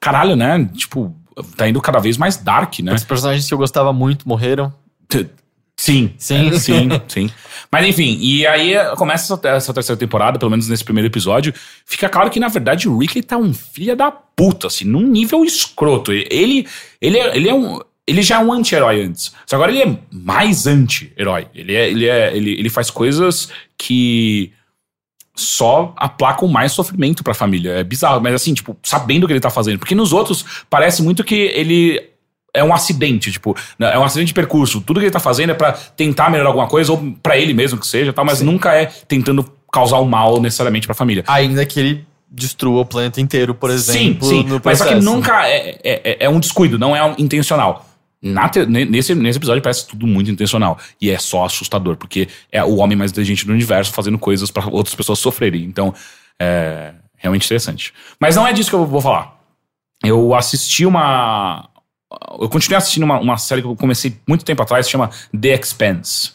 Caralho, 0.00 0.34
né? 0.34 0.68
Tipo, 0.74 1.14
tá 1.56 1.68
indo 1.68 1.80
cada 1.80 2.00
vez 2.00 2.16
mais 2.18 2.36
dark, 2.36 2.80
né? 2.80 2.92
Os 2.94 3.04
personagens 3.04 3.46
que 3.46 3.54
eu 3.54 3.58
gostava 3.58 3.92
muito 3.92 4.28
morreram. 4.28 4.72
Sim, 5.78 6.10
Sim. 6.18 6.50
sim, 6.58 6.88
sim. 7.06 7.30
Mas 7.70 7.86
enfim, 7.86 8.18
e 8.20 8.44
aí 8.46 8.74
começa 8.96 9.34
essa, 9.34 9.48
essa 9.48 9.74
terceira 9.74 9.98
temporada, 9.98 10.38
pelo 10.40 10.50
menos 10.50 10.68
nesse 10.68 10.82
primeiro 10.82 11.06
episódio. 11.06 11.54
Fica 11.84 12.08
claro 12.08 12.30
que, 12.30 12.40
na 12.40 12.48
verdade, 12.48 12.88
o 12.88 12.98
Rick 12.98 13.18
ele 13.18 13.26
tá 13.26 13.36
um 13.36 13.54
filho 13.54 13.94
da 13.94 14.10
puta, 14.10 14.66
assim, 14.66 14.84
num 14.86 15.02
nível 15.06 15.44
escroto. 15.44 16.12
Ele, 16.12 16.66
ele, 17.00 17.18
é, 17.18 17.36
ele 17.36 17.48
é 17.48 17.54
um. 17.54 17.78
Ele 18.08 18.22
já 18.22 18.36
é 18.36 18.38
um 18.38 18.52
anti-herói 18.52 19.02
antes. 19.02 19.32
Só 19.46 19.56
agora 19.56 19.72
ele 19.72 19.82
é 19.82 19.98
mais 20.12 20.66
anti-herói. 20.66 21.48
Ele, 21.54 21.74
é, 21.74 21.88
ele, 21.90 22.08
é, 22.08 22.36
ele, 22.36 22.50
ele 22.52 22.70
faz 22.70 22.88
coisas 22.90 23.48
que 23.76 24.52
só 25.34 25.92
aplacam 25.96 26.48
mais 26.48 26.72
sofrimento 26.72 27.22
pra 27.22 27.34
família. 27.34 27.72
É 27.72 27.84
bizarro, 27.84 28.20
mas 28.22 28.34
assim, 28.34 28.54
tipo, 28.54 28.76
sabendo 28.82 29.24
o 29.24 29.26
que 29.26 29.32
ele 29.32 29.40
tá 29.40 29.50
fazendo. 29.50 29.78
Porque 29.78 29.94
nos 29.94 30.12
outros 30.12 30.44
parece 30.70 31.02
muito 31.02 31.22
que 31.24 31.34
ele 31.34 32.00
é 32.54 32.64
um 32.64 32.72
acidente, 32.72 33.30
tipo, 33.30 33.54
né, 33.78 33.92
é 33.92 33.98
um 33.98 34.04
acidente 34.04 34.28
de 34.28 34.34
percurso. 34.34 34.80
Tudo 34.80 34.98
que 34.98 35.04
ele 35.06 35.12
tá 35.12 35.20
fazendo 35.20 35.50
é 35.50 35.54
pra 35.54 35.72
tentar 35.72 36.30
melhorar 36.30 36.48
alguma 36.48 36.66
coisa, 36.66 36.92
ou 36.92 37.14
pra 37.22 37.36
ele 37.36 37.52
mesmo 37.52 37.78
que 37.78 37.86
seja, 37.86 38.14
tal, 38.14 38.24
mas 38.24 38.40
nunca 38.40 38.72
é 38.72 38.86
tentando 38.86 39.44
causar 39.70 39.98
o 39.98 40.06
mal 40.06 40.40
necessariamente 40.40 40.86
pra 40.86 40.94
família. 40.94 41.22
Ainda 41.26 41.66
que 41.66 41.78
ele 41.78 42.06
destrua 42.30 42.80
o 42.80 42.86
planeta 42.86 43.20
inteiro, 43.20 43.54
por 43.54 43.68
exemplo. 43.68 44.26
sim, 44.26 44.42
sim. 44.48 44.60
Mas 44.64 44.78
só 44.78 44.86
que 44.86 44.94
nunca 44.94 45.46
é, 45.46 45.78
é, 45.84 46.00
é- 46.12 46.16
é 46.24 46.28
um 46.30 46.40
descuido, 46.40 46.78
não 46.78 46.96
é 46.96 47.04
um 47.04 47.14
intencional. 47.18 47.86
Te- 48.50 48.66
ne- 48.66 48.84
nesse, 48.84 49.14
nesse 49.14 49.38
episódio 49.38 49.62
parece 49.62 49.86
tudo 49.86 50.06
muito 50.06 50.30
intencional. 50.30 50.78
E 51.00 51.10
é 51.10 51.18
só 51.18 51.44
assustador, 51.44 51.96
porque 51.96 52.28
é 52.50 52.62
o 52.64 52.76
homem 52.76 52.96
mais 52.96 53.10
inteligente 53.12 53.46
do 53.46 53.52
universo 53.52 53.92
fazendo 53.92 54.18
coisas 54.18 54.50
pra 54.50 54.66
outras 54.66 54.94
pessoas 54.94 55.18
sofrerem. 55.18 55.64
Então, 55.64 55.94
é 56.40 56.92
realmente 57.16 57.44
interessante. 57.46 57.92
Mas 58.20 58.36
não 58.36 58.46
é 58.46 58.52
disso 58.52 58.70
que 58.70 58.76
eu 58.76 58.86
vou 58.86 59.00
falar. 59.00 59.36
Eu 60.04 60.34
assisti 60.34 60.84
uma. 60.86 61.68
Eu 62.40 62.48
continuei 62.48 62.76
assistindo 62.78 63.04
uma, 63.04 63.18
uma 63.18 63.36
série 63.38 63.62
que 63.62 63.68
eu 63.68 63.74
comecei 63.76 64.16
muito 64.28 64.44
tempo 64.44 64.62
atrás, 64.62 64.86
que 64.86 64.92
chama 64.92 65.10
The 65.38 65.54
Expanse. 65.60 66.32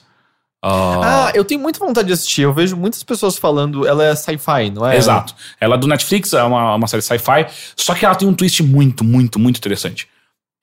Ah, 0.63 1.27
Ah, 1.27 1.31
eu 1.33 1.43
tenho 1.43 1.59
muita 1.59 1.79
vontade 1.79 2.07
de 2.07 2.13
assistir. 2.13 2.41
Eu 2.43 2.53
vejo 2.53 2.75
muitas 2.77 3.01
pessoas 3.03 3.37
falando. 3.37 3.87
Ela 3.87 4.05
é 4.05 4.15
sci-fi, 4.15 4.69
não 4.71 4.85
é? 4.85 4.95
Exato. 4.97 5.33
Ela 5.59 5.75
é 5.75 5.77
do 5.77 5.87
Netflix, 5.87 6.33
é 6.33 6.43
uma, 6.43 6.75
uma 6.75 6.87
série 6.87 7.01
sci-fi, 7.01 7.47
só 7.75 7.95
que 7.95 8.05
ela 8.05 8.13
tem 8.15 8.27
um 8.27 8.33
twist 8.33 8.61
muito, 8.61 9.03
muito, 9.03 9.39
muito 9.39 9.57
interessante. 9.57 10.07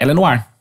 Ela 0.00 0.12
é 0.12 0.14
no 0.14 0.24
ar. 0.24 0.57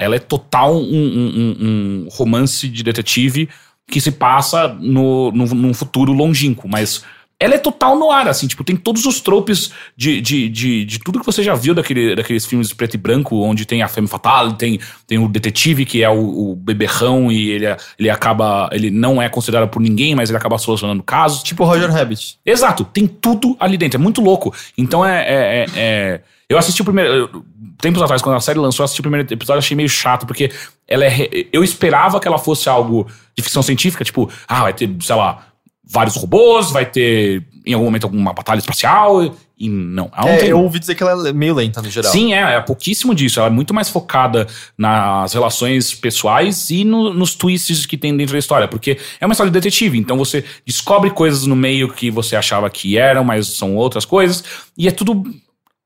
Ela 0.00 0.16
é 0.16 0.18
total 0.18 0.76
um, 0.76 0.82
um- 0.82 1.56
um- 1.60 2.08
romance 2.10 2.66
de 2.68 2.82
detetive 2.82 3.48
que 3.86 4.00
se 4.00 4.10
passa 4.12 4.68
no, 4.68 5.30
no, 5.32 5.46
num 5.46 5.74
futuro 5.74 6.12
longínquo, 6.12 6.68
mas 6.68 7.04
ela 7.40 7.54
é 7.54 7.58
total 7.58 7.98
no 7.98 8.10
ar, 8.10 8.28
assim, 8.28 8.46
tipo, 8.46 8.62
tem 8.62 8.76
todos 8.76 9.06
os 9.06 9.18
tropes 9.18 9.72
de, 9.96 10.20
de, 10.20 10.46
de, 10.50 10.84
de 10.84 10.98
tudo 10.98 11.18
que 11.18 11.24
você 11.24 11.42
já 11.42 11.54
viu 11.54 11.74
daquele, 11.74 12.14
daqueles 12.14 12.44
filmes 12.44 12.68
de 12.68 12.74
preto 12.74 12.94
e 12.94 12.98
branco, 12.98 13.34
onde 13.40 13.64
tem 13.64 13.80
a 13.82 13.88
femme 13.88 14.06
fatale, 14.06 14.52
tem, 14.54 14.78
tem 15.06 15.18
o 15.18 15.26
detetive 15.26 15.86
que 15.86 16.02
é 16.04 16.10
o, 16.10 16.50
o 16.50 16.54
beberrão 16.54 17.32
e 17.32 17.48
ele, 17.50 17.64
ele 17.98 18.10
acaba, 18.10 18.68
ele 18.72 18.90
não 18.90 19.22
é 19.22 19.28
considerado 19.30 19.70
por 19.70 19.80
ninguém, 19.80 20.14
mas 20.14 20.28
ele 20.28 20.36
acaba 20.36 20.58
solucionando 20.58 21.02
casos. 21.02 21.42
Tipo 21.42 21.64
Roger 21.64 21.90
Rabbit. 21.90 22.38
Exato, 22.44 22.84
tem 22.84 23.06
tudo 23.06 23.56
ali 23.58 23.78
dentro, 23.78 23.98
é 23.98 24.02
muito 24.02 24.20
louco. 24.20 24.54
Então 24.76 25.04
é. 25.04 25.20
é- 25.22 25.64
é- 25.64 25.66
é- 25.76 26.20
Eu 26.48 26.58
assisti 26.58 26.82
o 26.82 26.84
primeiro. 26.84 27.44
Tempos 27.78 28.02
atrás, 28.02 28.20
quando 28.20 28.36
a 28.36 28.40
série 28.40 28.58
lançou, 28.58 28.82
eu 28.82 28.84
assisti 28.84 29.00
o 29.00 29.02
primeiro 29.04 29.32
episódio 29.32 29.60
achei 29.60 29.74
meio 29.74 29.88
chato, 29.88 30.26
porque 30.26 30.50
ela 30.86 31.06
é. 31.06 31.28
Eu 31.50 31.64
esperava 31.64 32.20
que 32.20 32.28
ela 32.28 32.36
fosse 32.38 32.68
algo 32.68 33.06
de 33.34 33.42
ficção 33.42 33.62
científica, 33.62 34.04
tipo, 34.04 34.28
ah, 34.46 34.64
vai 34.64 34.74
ter, 34.74 34.90
sei 35.00 35.14
lá, 35.14 35.46
vários 35.92 36.16
robôs, 36.16 36.70
vai 36.70 36.86
ter 36.86 37.42
em 37.66 37.72
algum 37.74 37.86
momento 37.86 38.04
alguma 38.04 38.32
batalha 38.32 38.58
espacial. 38.58 39.34
E 39.58 39.68
não. 39.68 40.10
É, 40.16 40.36
tem- 40.38 40.48
eu 40.48 40.58
ouvi 40.60 40.78
dizer 40.78 40.94
que 40.94 41.02
ela 41.02 41.28
é 41.28 41.32
meio 41.34 41.54
lenta 41.54 41.82
no 41.82 41.90
geral. 41.90 42.10
Sim, 42.10 42.32
é, 42.32 42.54
é 42.54 42.60
pouquíssimo 42.60 43.14
disso. 43.14 43.38
Ela 43.40 43.48
é 43.48 43.52
muito 43.52 43.74
mais 43.74 43.90
focada 43.90 44.46
nas 44.78 45.34
relações 45.34 45.92
pessoais 45.94 46.70
e 46.70 46.82
no- 46.82 47.12
nos 47.12 47.34
twists 47.34 47.84
que 47.84 47.98
tem 47.98 48.16
dentro 48.16 48.32
da 48.32 48.38
história. 48.38 48.66
Porque 48.66 48.96
é 49.20 49.26
uma 49.26 49.32
história 49.32 49.50
de 49.50 49.58
detetive, 49.58 49.98
então 49.98 50.16
você 50.16 50.42
descobre 50.64 51.10
coisas 51.10 51.44
no 51.46 51.54
meio 51.54 51.92
que 51.92 52.10
você 52.10 52.36
achava 52.36 52.70
que 52.70 52.96
eram, 52.96 53.22
mas 53.22 53.48
são 53.48 53.76
outras 53.76 54.06
coisas. 54.06 54.42
E 54.78 54.88
é 54.88 54.90
tudo. 54.90 55.22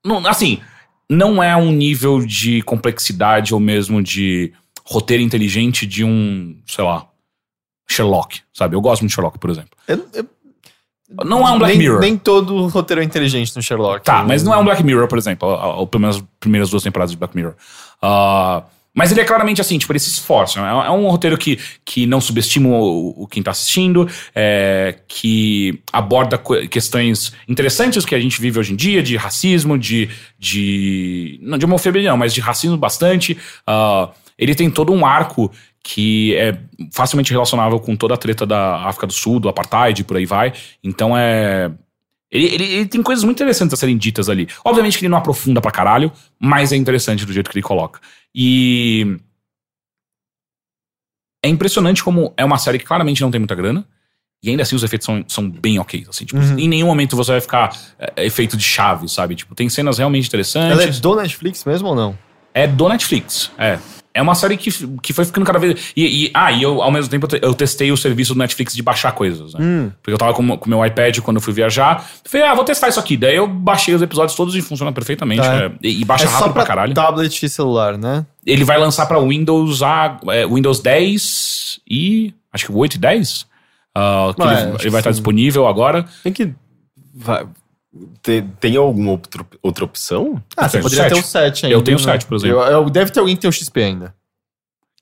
não- 0.05 0.25
assim, 0.25 0.59
não 1.09 1.43
é 1.43 1.55
um 1.57 1.71
nível 1.71 2.25
de 2.25 2.61
complexidade 2.61 3.53
ou 3.53 3.59
mesmo 3.59 4.01
de 4.01 4.53
roteiro 4.85 5.21
inteligente 5.23 5.85
de 5.85 6.03
um, 6.05 6.55
sei 6.65 6.83
lá, 6.85 7.07
Sherlock, 7.87 8.41
sabe? 8.53 8.75
Eu 8.75 8.81
gosto 8.81 9.01
muito 9.01 9.09
de 9.11 9.15
Sherlock, 9.15 9.37
por 9.39 9.49
exemplo. 9.49 9.69
Eu- 9.87 10.05
eu- 10.13 10.25
Não 11.23 11.47
é 11.47 11.51
um 11.51 11.59
Black 11.59 11.73
nem, 11.77 11.77
Mirror. 11.87 11.99
Nem 11.99 12.17
todo 12.17 12.67
roteiro 12.67 13.01
é 13.01 13.05
inteligente 13.05 13.55
no 13.55 13.61
Sherlock. 13.61 14.03
Tá, 14.03 14.23
mas 14.23 14.43
não 14.43 14.53
é 14.53 14.57
um 14.57 14.63
Black 14.65 14.83
Mirror, 14.83 15.07
por 15.07 15.17
exemplo, 15.17 15.47
ou, 15.47 15.85
pelo 15.87 16.01
menos 16.01 16.17
as 16.17 16.23
primeiras 16.39 16.69
duas 16.69 16.81
temporadas 16.83 17.11
de 17.11 17.17
Black 17.17 17.35
Mirror. 17.35 17.53
Ah, 18.01 18.63
mas 18.97 19.11
ele 19.11 19.21
é 19.21 19.25
claramente 19.25 19.61
assim, 19.61 19.77
tipo, 19.77 19.91
ele 19.91 19.99
se 19.99 20.09
esforça. 20.09 20.59
É, 20.59 20.63
é 20.87 20.89
um 20.91 21.07
roteiro 21.07 21.37
que, 21.37 21.59
que 21.85 22.05
não 22.07 22.19
subestima 22.19 22.69
o, 22.69 23.23
o 23.23 23.27
quem 23.27 23.43
tá 23.43 23.51
assistindo, 23.51 24.09
é, 24.33 24.95
que 25.07 25.79
aborda 25.93 26.41
questões 26.71 27.33
interessantes 27.47 28.03
que 28.05 28.15
a 28.15 28.19
gente 28.19 28.39
vive 28.41 28.57
hoje 28.59 28.73
em 28.73 28.75
dia, 28.75 29.03
de 29.03 29.15
racismo, 29.15 29.77
de. 29.77 30.09
de 30.39 31.39
não 31.43 31.57
de 31.57 31.65
homofobia, 31.65 32.09
não, 32.09 32.17
mas 32.17 32.33
de 32.33 32.41
racismo 32.41 32.77
bastante. 32.77 33.37
Ah, 33.67 34.09
ele 34.37 34.55
tem 34.55 34.69
todo 34.71 34.91
um 34.91 35.05
arco 35.05 35.51
que 35.87 36.35
é 36.35 36.57
facilmente 36.91 37.31
relacionável 37.31 37.79
com 37.79 37.95
toda 37.95 38.15
a 38.15 38.17
treta 38.17 38.43
da 38.43 38.77
África 38.87 39.05
do 39.05 39.13
Sul, 39.13 39.39
do 39.39 39.47
apartheid, 39.47 40.03
por 40.03 40.17
aí 40.17 40.25
vai. 40.25 40.51
Então 40.83 41.15
é. 41.15 41.71
Ele, 42.31 42.47
ele- 42.55 42.63
ele 42.73 42.85
tem 42.87 43.03
coisas 43.03 43.23
muito 43.23 43.37
interessantes 43.37 43.71
a 43.75 43.77
serem 43.77 43.95
ditas 43.95 44.27
ali. 44.27 44.47
Obviamente 44.65 44.97
que 44.97 45.05
ele 45.05 45.11
não 45.11 45.17
aprofunda 45.19 45.61
pra 45.61 45.69
caralho, 45.69 46.11
mas 46.39 46.71
é 46.71 46.75
interessante 46.75 47.23
do 47.23 47.31
jeito 47.31 47.51
que 47.51 47.55
ele 47.57 47.63
coloca. 47.63 47.99
E. 48.33 49.15
É 51.43 51.47
impressionante 51.47 52.03
como 52.03 52.33
é 52.35 52.43
uma 52.43 52.57
série 52.57 52.79
que 52.79 52.85
claramente 52.85 53.21
não 53.21 53.29
tem 53.29 53.39
muita 53.39 53.53
grana. 53.53 53.85
E 54.43 54.49
ainda 54.49 54.63
assim 54.63 54.75
os 54.75 54.83
efeitos 54.83 55.05
são, 55.05 55.23
são 55.27 55.47
bem 55.49 55.77
ok. 55.77 56.03
Assim, 56.09 56.25
tipo, 56.25 56.39
Uhum. 56.39 56.57
Em 56.57 56.67
nenhum 56.67 56.87
momento 56.87 57.15
você 57.15 57.31
vai 57.33 57.41
ficar 57.41 57.77
é, 57.99 58.25
efeito 58.25 58.57
de 58.57 58.63
chave, 58.63 59.07
sabe? 59.07 59.35
Tipo, 59.35 59.53
tem 59.53 59.69
cenas 59.69 59.99
realmente 59.99 60.27
interessantes. 60.27 60.71
Ela 60.79 60.83
é 60.83 60.99
do 60.99 61.15
Netflix 61.15 61.63
mesmo 61.63 61.89
ou 61.89 61.95
não? 61.95 62.17
É 62.53 62.65
do 62.67 62.89
Netflix, 62.89 63.51
é. 63.57 63.77
É 64.15 64.21
uma 64.21 64.33
série 64.33 64.55
que, 64.55 64.71
que 65.03 65.11
foi 65.11 65.25
ficando 65.25 65.45
cada 65.45 65.59
vez. 65.59 65.91
E, 65.95 66.25
e- 66.27 66.31
ah, 66.33 66.51
e 66.51 66.63
eu, 66.63 66.81
ao 66.81 66.89
mesmo 66.91 67.09
tempo, 67.11 67.25
eu 67.25 67.29
te- 67.29 67.45
eu 67.45 67.53
testei 67.53 67.91
o 67.91 67.97
serviço 67.97 68.33
do 68.33 68.39
Netflix 68.39 68.73
de 68.73 68.81
baixar 68.81 69.11
coisas, 69.11 69.53
né? 69.53 69.59
Hum. 69.61 69.91
Porque 70.01 70.13
eu 70.13 70.17
tava 70.17 70.33
com 70.33 70.41
o 70.41 70.69
meu 70.69 70.85
iPad 70.85 71.19
quando 71.19 71.35
eu 71.37 71.41
fui 71.41 71.53
viajar. 71.53 72.03
Falei, 72.23 72.47
ah, 72.47 72.53
vou 72.55 72.63
testar 72.63 72.87
isso 72.87 72.99
aqui. 72.99 73.17
Daí 73.17 73.35
eu 73.35 73.45
baixei 73.45 73.93
os 73.93 74.01
episódios 74.01 74.35
todos 74.35 74.55
e 74.55 74.61
funciona 74.61 74.91
perfeitamente. 74.93 75.41
Tá. 75.41 75.65
é, 75.65 75.71
e, 75.83 76.01
e 76.01 76.05
baixa 76.05 76.23
é 76.23 76.27
rápido 76.27 76.43
pra, 76.53 76.53
pra 76.53 76.65
caralho. 76.65 76.93
tablet 76.93 77.43
e 77.45 77.49
celular, 77.49 77.97
né? 77.97 78.25
Ele 78.45 78.63
vai 78.63 78.77
lançar 78.77 79.05
pra 79.05 79.19
Windows, 79.19 79.83
A, 79.83 80.17
é, 80.29 80.47
Windows 80.47 80.79
10 80.79 81.81
e. 81.89 82.33
Acho 82.53 82.67
que 82.67 82.71
o 82.71 82.77
8 82.77 82.93
e 82.95 82.97
10. 82.99 83.45
ah, 83.93 84.33
que 84.35 84.41
Ah, 84.41 84.53
é, 84.53 84.61
ele, 84.69 84.77
ele 84.79 84.89
vai 84.91 85.01
estar 85.01 85.11
sim. 85.11 85.17
disponível 85.19 85.67
agora. 85.67 86.05
Tem 86.23 86.31
que. 86.31 86.53
vai- 87.13 87.45
te- 88.21 88.43
tem 88.59 88.75
alguma 88.77 89.11
outro- 89.11 89.45
outra 89.61 89.85
opção? 89.85 90.41
Ah, 90.57 90.67
você 90.67 90.79
poderia 90.79 91.05
ter 91.09 91.15
sete. 91.15 91.23
o 91.23 91.27
7 91.27 91.65
ainda. 91.67 91.77
Eu 91.77 91.81
tenho 91.81 91.97
o 91.97 92.01
né? 92.01 92.05
7, 92.05 92.25
por 92.25 92.35
exemplo. 92.35 92.57
Eu, 92.59 92.63
eu- 92.83 92.89
deve 92.89 93.11
ter 93.11 93.19
alguém 93.19 93.35
que 93.35 93.41
tem 93.41 93.49
o 93.49 93.53
XP 93.53 93.81
ainda. 93.83 94.13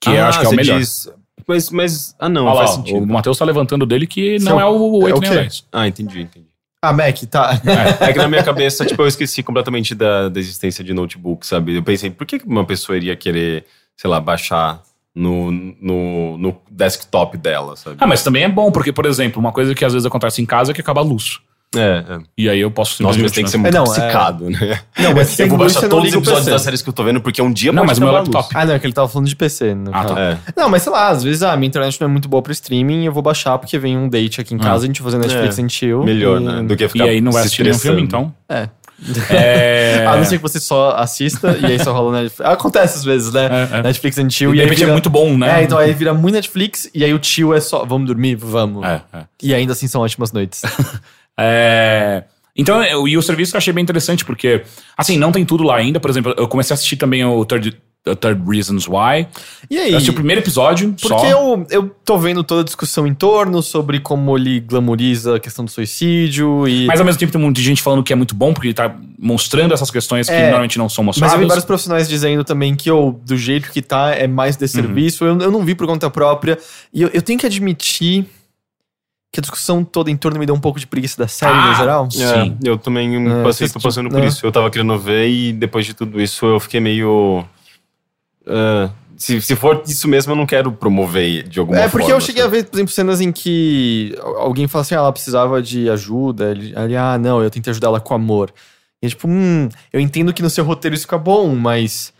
Que 0.00 0.10
eu 0.10 0.24
acho 0.24 0.38
que 0.40 0.44
é 0.44 0.48
o 0.48 0.50
você 0.50 0.56
melhor. 0.56 0.78
diz- 0.78 1.10
mas, 1.46 1.70
mas. 1.70 2.16
Ah, 2.18 2.28
não, 2.28 2.44
lá, 2.44 2.56
faz 2.56 2.70
ó, 2.70 2.74
sentido. 2.76 2.98
o 3.02 3.06
Matheus 3.06 3.36
tá 3.38 3.44
levantando 3.44 3.84
dele 3.84 4.06
que 4.06 4.38
Seu- 4.40 4.50
não 4.50 4.60
é 4.60 4.64
o 4.64 5.02
8 5.02 5.14
é 5.14 5.18
o 5.18 5.20
nem 5.20 5.30
o 5.30 5.32
quê? 5.34 5.40
10. 5.40 5.64
Ah, 5.72 5.86
entendi, 5.88 6.20
entendi. 6.22 6.46
Ah, 6.82 6.92
Mac, 6.92 7.16
tá. 7.30 7.58
É 8.00 8.12
que 8.12 8.18
na 8.18 8.28
minha 8.28 8.42
cabeça, 8.42 8.84
tipo, 8.84 9.00
eu 9.02 9.06
esqueci 9.06 9.42
completamente 9.42 9.94
da, 9.94 10.28
da 10.28 10.38
existência 10.38 10.84
de 10.84 10.92
notebook, 10.92 11.46
sabe? 11.46 11.74
Eu 11.76 11.82
pensei, 11.82 12.10
por 12.10 12.26
que 12.26 12.38
que 12.38 12.46
uma 12.46 12.64
pessoa 12.66 12.94
iria 12.96 13.16
querer, 13.16 13.64
sei 13.96 14.10
lá, 14.10 14.20
baixar 14.20 14.82
no, 15.14 15.50
no, 15.50 16.36
no 16.36 16.56
desktop 16.70 17.38
dela, 17.38 17.74
sabe? 17.76 17.96
Ah, 18.00 18.06
mas 18.06 18.22
também 18.22 18.42
é 18.44 18.48
bom, 18.50 18.70
porque, 18.70 18.92
por 18.92 19.06
exemplo, 19.06 19.40
uma 19.40 19.50
coisa 19.52 19.74
que 19.74 19.82
às 19.82 19.94
vezes 19.94 20.04
acontece 20.04 20.42
em 20.42 20.46
casa 20.46 20.72
é 20.72 20.74
que 20.74 20.80
acaba 20.82 21.00
a 21.00 21.04
luz. 21.04 21.40
É, 21.76 22.04
é. 22.08 22.18
E 22.36 22.48
aí 22.48 22.60
eu 22.60 22.70
posso 22.70 23.02
Nossa, 23.02 23.18
mas 23.18 23.32
tem 23.32 23.44
que 23.44 23.50
ser 23.50 23.58
né? 23.58 23.62
muito 23.64 23.74
É, 23.74 23.78
não, 23.78 23.84
psicado, 23.84 24.50
né? 24.50 24.80
Não, 24.98 25.14
mas 25.14 25.38
Eu 25.40 25.48
vou 25.48 25.58
baixar 25.58 25.82
não 25.82 25.88
todos 25.88 26.08
os 26.08 26.14
episódios 26.14 26.46
das 26.46 26.62
séries 26.62 26.82
que 26.82 26.88
eu 26.88 26.92
tô 26.92 27.02
vendo, 27.04 27.20
porque 27.20 27.40
um 27.42 27.52
dia 27.52 27.72
Não, 27.72 27.82
pode 27.82 27.88
mas 27.88 27.98
o 27.98 28.00
meu 28.00 28.10
a 28.10 28.20
luz. 28.20 28.28
laptop. 28.28 28.54
Ah, 28.56 28.64
não, 28.66 28.74
é 28.74 28.78
que 28.78 28.86
ele 28.86 28.92
tava 28.92 29.08
falando 29.08 29.28
de 29.28 29.36
PC. 29.36 29.74
No 29.74 29.90
Ah, 29.94 30.04
tá. 30.04 30.20
É. 30.20 30.38
Não, 30.56 30.68
mas 30.68 30.82
sei 30.82 30.92
lá, 30.92 31.08
às 31.08 31.22
vezes 31.22 31.42
ah, 31.42 31.56
minha 31.56 31.68
internet 31.68 32.00
não 32.00 32.08
é 32.08 32.10
muito 32.10 32.28
boa 32.28 32.42
pro 32.42 32.52
streaming, 32.52 33.04
eu 33.04 33.12
vou 33.12 33.22
baixar 33.22 33.58
porque 33.58 33.78
vem 33.78 33.96
um 33.96 34.08
date 34.08 34.40
aqui 34.40 34.54
em 34.54 34.58
casa, 34.58 34.84
a 34.84 34.86
gente 34.86 35.02
vai 35.02 35.12
fazer 35.12 35.26
Netflix 35.26 35.58
É, 35.58 35.68
chill. 35.68 36.04
Melhor, 36.04 36.40
e- 36.40 36.44
né? 36.44 36.62
Do 36.62 36.76
que 36.76 36.84
E 36.84 36.88
ficar 36.88 37.04
aí 37.04 37.20
não 37.20 37.32
vai 37.32 37.42
assistir 37.42 37.62
nenhum 37.64 37.78
filme, 37.78 38.02
então. 38.02 38.32
É. 38.48 38.68
É... 39.28 40.04
A 40.06 40.16
não 40.16 40.24
ser 40.24 40.36
que 40.36 40.42
você 40.42 40.60
só 40.60 40.92
assista 40.96 41.58
e 41.60 41.66
aí 41.66 41.82
só 41.82 41.92
rola 41.92 42.22
Netflix. 42.22 42.48
Acontece 42.50 42.98
às 42.98 43.04
vezes, 43.04 43.32
né? 43.32 43.46
É, 43.72 43.78
é. 43.78 43.82
Netflix 43.82 44.16
and 44.18 44.28
E 44.28 44.30
chill. 44.30 44.52
de 44.52 44.58
E, 44.58 44.60
aí 44.60 44.66
repente 44.66 44.78
vira... 44.78 44.90
é 44.90 44.92
muito 44.92 45.10
bom, 45.10 45.36
né? 45.36 45.60
É, 45.60 45.64
então 45.64 45.76
aí 45.76 45.92
vira 45.92 46.14
muito 46.14 46.34
Netflix 46.34 46.88
e 46.94 47.04
aí 47.04 47.12
o 47.12 47.18
chill 47.22 47.52
é 47.52 47.60
só 47.60 47.84
vamos 47.84 48.06
dormir, 48.06 48.36
vamos. 48.36 48.84
É, 48.86 49.02
é. 49.12 49.24
E 49.42 49.52
ainda 49.52 49.72
assim 49.72 49.88
são 49.88 50.00
ótimas 50.00 50.32
noites. 50.32 50.62
É, 51.38 52.24
Então, 52.56 52.80
eu- 52.84 53.08
e 53.08 53.16
o 53.18 53.22
serviço 53.22 53.56
eu 53.56 53.58
achei 53.58 53.72
bem 53.72 53.82
interessante, 53.82 54.24
porque, 54.24 54.62
assim, 54.96 55.18
não 55.18 55.32
tem 55.32 55.44
tudo 55.44 55.64
lá 55.64 55.74
ainda. 55.76 55.98
Por 55.98 56.08
exemplo, 56.08 56.32
eu 56.38 56.46
comecei 56.46 56.72
a 56.72 56.76
assistir 56.76 56.94
também 56.96 57.24
o 57.24 57.44
Third, 57.44 57.76
The 58.04 58.14
Third 58.14 58.42
Reasons 58.48 58.86
Why. 58.86 59.26
E 59.68 59.74
Eu 59.76 59.82
aí? 59.82 59.94
assisti 59.94 60.10
o 60.10 60.14
primeiro 60.14 60.40
episódio, 60.40 60.94
Porque 61.02 61.18
só. 61.18 61.26
eu, 61.26 61.66
eu 61.68 61.88
tô 62.04 62.16
vendo 62.16 62.44
toda 62.44 62.60
a 62.60 62.64
discussão 62.64 63.08
em 63.08 63.14
torno 63.14 63.60
sobre 63.60 63.98
como 63.98 64.36
ele 64.38 64.60
glamoriza 64.60 65.34
a 65.34 65.40
questão 65.40 65.64
do 65.64 65.70
suicídio 65.72 66.68
e. 66.68 66.86
Mas 66.86 67.00
ao 67.00 67.04
mesmo 67.06 67.18
tempo 67.18 67.32
tem 67.32 67.40
muita 67.40 67.60
gente 67.60 67.82
falando 67.82 68.04
que 68.04 68.12
é 68.12 68.16
muito 68.16 68.36
bom, 68.36 68.52
porque 68.54 68.68
ele 68.68 68.74
tá 68.74 68.94
mostrando 69.18 69.74
essas 69.74 69.90
questões 69.90 70.28
que 70.28 70.34
É. 70.34 70.42
normalmente 70.42 70.78
não 70.78 70.88
são 70.88 71.02
Mas 71.02 71.16
mostradas. 71.16 71.34
eu 71.34 71.40
vi 71.40 71.46
vários 71.48 71.64
profissionais 71.64 72.08
dizendo 72.08 72.44
também 72.44 72.76
que 72.76 72.88
eu, 72.88 73.18
do 73.26 73.36
jeito 73.36 73.72
que 73.72 73.82
tá, 73.82 74.10
é 74.14 74.28
mais 74.28 74.54
Uhum. 74.54 74.60
de 74.60 74.68
serviço. 74.68 75.24
Eu, 75.24 75.38
eu 75.40 75.50
não 75.50 75.64
vi 75.64 75.74
por 75.74 75.88
conta 75.88 76.08
própria. 76.08 76.56
E 76.92 77.02
eu, 77.02 77.10
eu 77.12 77.20
tenho 77.20 77.36
que 77.40 77.46
admitir 77.46 78.26
que 79.34 79.40
a 79.40 79.42
discussão 79.42 79.82
toda 79.82 80.10
em 80.10 80.16
torno 80.16 80.38
me 80.38 80.46
deu 80.46 80.54
um 80.54 80.60
pouco 80.60 80.78
de 80.78 80.86
preguiça 80.86 81.18
da 81.18 81.26
série 81.26 81.52
Ah, 81.52 81.66
no 81.70 81.74
geral. 81.74 82.08
Sim. 82.10 82.56
É, 82.64 82.68
eu 82.68 82.78
também 82.78 83.28
É, 83.30 83.42
passei, 83.42 83.68
tô 83.68 83.80
passando 83.80 84.08
por 84.08 84.22
é. 84.22 84.26
isso. 84.26 84.46
Eu 84.46 84.52
tava 84.52 84.70
querendo 84.70 84.96
ver 84.98 85.28
e 85.28 85.52
depois 85.52 85.84
de 85.84 85.92
tudo 85.92 86.20
isso 86.22 86.46
eu 86.46 86.60
fiquei 86.60 86.78
meio. 86.78 87.44
ah, 88.46 88.90
se, 89.16 89.40
se 89.40 89.54
for 89.56 89.82
isso 89.86 90.08
mesmo, 90.08 90.32
eu 90.32 90.36
não 90.36 90.44
quero 90.46 90.70
promover 90.72 91.44
de 91.48 91.58
alguma 91.60 91.78
É, 91.78 91.82
forma. 91.88 92.00
porque 92.00 92.12
eu 92.12 92.20
cheguei 92.20 92.42
a 92.42 92.48
ver, 92.48 92.64
por 92.64 92.76
exemplo, 92.76 92.92
cenas 92.92 93.20
em 93.20 93.30
que 93.32 94.14
alguém 94.36 94.66
fala 94.68 94.82
assim, 94.82 94.94
ah, 94.94 94.98
ela 94.98 95.12
precisava 95.12 95.62
de 95.62 95.88
ajuda. 95.90 96.50
Ele, 96.50 96.74
ele, 96.76 96.96
ah, 96.96 97.16
não, 97.18 97.42
eu 97.42 97.50
tentei 97.50 97.70
ajudar 97.70 97.88
ela 97.88 98.00
com 98.00 98.12
amor. 98.14 98.52
E 99.02 99.06
é 99.06 99.08
tipo, 99.08 99.28
hum, 99.28 99.68
eu 99.92 100.00
entendo 100.00 100.32
que 100.32 100.42
no 100.42 100.50
seu 100.50 100.64
roteiro 100.64 100.94
isso 100.94 101.04
fica 101.04 101.18
bom, 101.18 101.54
mas 101.54 102.12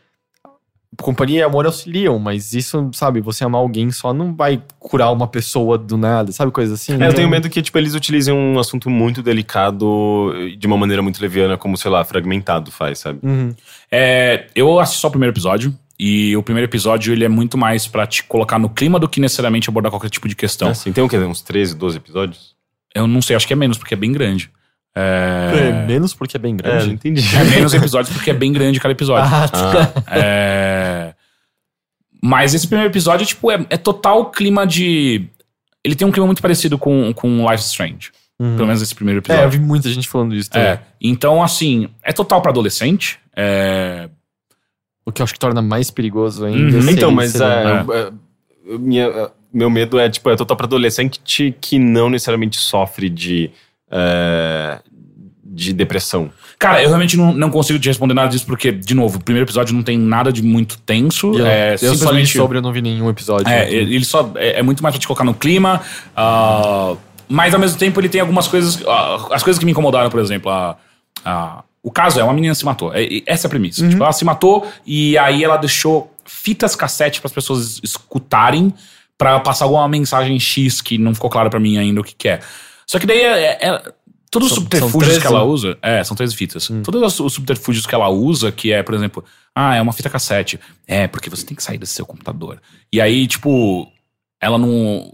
companhia 1.00 1.40
e 1.40 1.42
amor 1.42 1.66
auxiliam, 1.66 2.18
mas 2.18 2.52
isso, 2.52 2.90
sabe, 2.92 3.20
você 3.20 3.44
amar 3.44 3.60
alguém 3.60 3.90
só 3.90 4.12
não 4.12 4.34
vai 4.34 4.62
curar 4.78 5.10
uma 5.12 5.26
pessoa 5.26 5.76
do 5.78 5.96
nada, 5.96 6.32
sabe, 6.32 6.52
coisa 6.52 6.74
assim. 6.74 7.00
É, 7.02 7.08
eu 7.08 7.14
tenho 7.14 7.28
medo 7.28 7.48
que 7.48 7.62
tipo, 7.62 7.76
eles 7.78 7.94
utilizem 7.94 8.34
um 8.34 8.58
assunto 8.58 8.88
muito 8.90 9.22
delicado 9.22 10.32
de 10.58 10.66
uma 10.66 10.76
maneira 10.76 11.02
muito 11.02 11.20
leviana, 11.20 11.56
como, 11.56 11.76
sei 11.76 11.90
lá, 11.90 12.04
fragmentado 12.04 12.70
faz, 12.70 12.98
sabe? 13.00 13.20
Uhum. 13.22 13.54
É, 13.90 14.46
eu 14.54 14.78
assisti 14.78 15.00
só 15.00 15.08
o 15.08 15.10
primeiro 15.10 15.32
episódio. 15.32 15.74
E 15.96 16.36
o 16.36 16.42
primeiro 16.42 16.68
episódio 16.68 17.12
ele 17.12 17.24
é 17.24 17.28
muito 17.28 17.56
mais 17.56 17.86
pra 17.86 18.04
te 18.04 18.24
colocar 18.24 18.58
no 18.58 18.68
clima 18.68 18.98
do 18.98 19.08
que 19.08 19.20
necessariamente 19.20 19.70
abordar 19.70 19.92
qualquer 19.92 20.10
tipo 20.10 20.26
de 20.26 20.34
questão. 20.34 20.68
Assim, 20.70 20.92
tem 20.92 21.04
o 21.04 21.08
quê? 21.08 21.16
Uns 21.18 21.40
13, 21.40 21.76
12 21.76 21.96
episódios? 21.98 22.54
Eu 22.92 23.06
não 23.06 23.22
sei, 23.22 23.36
acho 23.36 23.46
que 23.46 23.52
é 23.52 23.56
menos, 23.56 23.78
porque 23.78 23.94
é 23.94 23.96
bem 23.96 24.10
grande. 24.10 24.50
É, 24.96 25.50
É, 25.70 25.86
menos 25.86 26.14
porque 26.14 26.36
é 26.36 26.40
bem 26.40 26.54
É, 26.54 26.56
grande. 26.56 26.86
não 26.86 26.92
entendi. 26.94 27.22
é 27.36 27.44
menos 27.44 27.74
episódios 27.74 28.14
porque 28.14 28.30
é 28.30 28.34
bem 28.34 28.52
grande 28.52 28.78
cada 28.78 28.92
episódio. 28.92 29.28
Ah, 29.32 29.48
tá. 29.48 29.92
Ah, 30.06 30.18
É, 30.18 31.14
Mas 32.22 32.54
esse 32.54 32.66
primeiro 32.66 32.90
episódio, 32.90 33.26
tipo, 33.26 33.50
é, 33.50 33.64
é 33.70 33.76
total 33.76 34.30
clima 34.30 34.66
de. 34.66 35.26
Ele 35.82 35.94
tem 35.94 36.06
um 36.08 36.10
clima 36.12 36.26
muito 36.26 36.40
parecido 36.40 36.78
com, 36.78 37.12
com 37.12 37.50
Life 37.50 37.62
Strange. 37.64 38.10
Uhum. 38.38 38.56
Pelo 38.56 38.66
menos 38.66 38.80
esse 38.82 38.94
primeiro 38.94 39.20
É, 39.28 39.32
eu 39.32 39.34
episódio. 39.34 39.58
vi 39.60 39.64
muita 39.66 39.88
gente 39.90 40.08
falando 40.08 40.34
isso 40.34 40.50
também. 40.50 40.68
É, 40.68 40.80
Então, 41.00 41.42
assim, 41.42 41.88
é 42.02 42.12
total 42.12 42.40
pra 42.40 42.50
adolescente. 42.50 43.18
É, 43.36 44.08
O 45.04 45.12
que 45.12 45.20
eu 45.20 45.24
acho 45.24 45.34
que 45.34 45.38
torna 45.38 45.60
mais 45.60 45.90
perigoso 45.90 46.46
ainda. 46.46 46.78
Uhum. 46.78 46.88
então, 46.90 47.10
mas 47.10 47.38
é, 47.38 47.44
é, 47.44 48.12
eu- 48.64 48.78
minha- 48.78 49.04
é, 49.06 49.30
meu 49.52 49.68
medo 49.68 49.98
é, 49.98 50.08
tipo, 50.08 50.30
é 50.30 50.36
total 50.36 50.56
pra 50.56 50.66
adolescente 50.66 51.20
que 51.60 51.78
não 51.78 52.08
necessariamente 52.08 52.56
sofre 52.56 53.10
de, 53.10 53.50
é, 53.94 54.80
de 55.44 55.72
depressão. 55.72 56.30
Cara, 56.58 56.82
eu 56.82 56.88
realmente 56.88 57.16
não, 57.16 57.32
não 57.32 57.50
consigo 57.50 57.78
te 57.78 57.88
responder 57.88 58.14
nada 58.14 58.28
disso, 58.28 58.46
porque, 58.46 58.72
de 58.72 58.94
novo, 58.94 59.18
o 59.18 59.22
primeiro 59.22 59.44
episódio 59.46 59.74
não 59.74 59.82
tem 59.82 59.98
nada 59.98 60.32
de 60.32 60.42
muito 60.42 60.78
tenso. 60.78 61.32
Eu, 61.38 61.46
é 61.46 61.74
eu 61.74 61.78
só 61.78 61.86
li 61.86 61.96
simplesmente. 61.98 62.36
sobre, 62.36 62.58
eu 62.58 62.62
não 62.62 62.72
vi 62.72 62.82
nenhum 62.82 63.08
episódio. 63.08 63.48
É, 63.48 63.70
ele 63.72 64.04
só. 64.04 64.32
É, 64.36 64.58
é 64.60 64.62
muito 64.62 64.82
mais 64.82 64.94
pra 64.94 65.00
te 65.00 65.06
colocar 65.06 65.24
no 65.24 65.34
clima. 65.34 65.80
ah, 66.16 66.94
mas 67.28 67.54
ao 67.54 67.60
mesmo 67.60 67.78
tempo 67.78 68.00
ele 68.00 68.08
tem 68.08 68.20
algumas 68.20 68.48
coisas. 68.48 68.82
ah, 68.86 69.28
as 69.32 69.42
coisas 69.42 69.58
que 69.58 69.64
me 69.64 69.72
incomodaram, 69.72 70.10
por 70.10 70.20
exemplo, 70.20 70.50
a. 70.50 70.76
a- 71.24 71.62
o 71.82 71.90
caso 71.90 72.18
é, 72.18 72.24
uma 72.24 72.32
menina 72.32 72.54
se 72.54 72.64
matou. 72.64 72.92
É- 72.94 73.22
essa 73.26 73.46
é 73.46 73.48
a 73.48 73.50
premissa. 73.50 73.86
Tipo, 73.86 74.02
ela 74.02 74.12
se 74.12 74.24
matou 74.24 74.66
e 74.86 75.18
aí 75.18 75.44
ela 75.44 75.58
deixou 75.58 76.10
fitas 76.24 76.74
cassete 76.74 77.20
para 77.20 77.28
as 77.28 77.32
pessoas 77.34 77.78
escutarem 77.82 78.72
pra 79.18 79.38
passar 79.38 79.66
alguma 79.66 79.86
mensagem 79.86 80.40
X 80.40 80.80
que 80.80 80.96
não 80.96 81.14
ficou 81.14 81.28
claro 81.28 81.50
pra 81.50 81.60
mim 81.60 81.76
ainda 81.76 82.00
o 82.00 82.04
que, 82.04 82.14
que 82.14 82.26
é. 82.28 82.40
Só 82.86 82.98
que 82.98 83.06
daí 83.06 83.20
é, 83.20 83.40
é- 83.60 83.68
é- 83.68 83.92
todos 84.30 84.48
os 84.48 84.54
São- 84.54 84.62
subterfúgios 84.62 85.12
são 85.14 85.20
que 85.20 85.26
ela 85.26 85.38
13? 85.40 85.52
usa. 85.52 85.78
É, 85.82 86.04
são 86.04 86.16
13 86.16 86.34
fitas. 86.36 86.68
Todos 86.84 87.02
os- 87.02 87.20
os 87.20 87.32
subterfúgios 87.32 87.86
que 87.86 87.94
ela 87.94 88.08
usa, 88.08 88.50
que 88.52 88.72
é, 88.72 88.82
por 88.82 88.94
exemplo, 88.94 89.24
ah, 89.54 89.74
é 89.76 89.80
uma 89.82 89.92
fita 89.92 90.10
cassete. 90.10 90.58
É, 90.86 91.06
porque 91.06 91.30
você 91.30 91.44
tem 91.46 91.56
que 91.56 91.62
sair 91.62 91.78
desse 91.78 91.94
seu 91.94 92.04
computador. 92.06 92.60
E 92.92 93.00
aí, 93.00 93.26
tipo, 93.26 93.88
ela 94.40 94.58
não. 94.58 95.10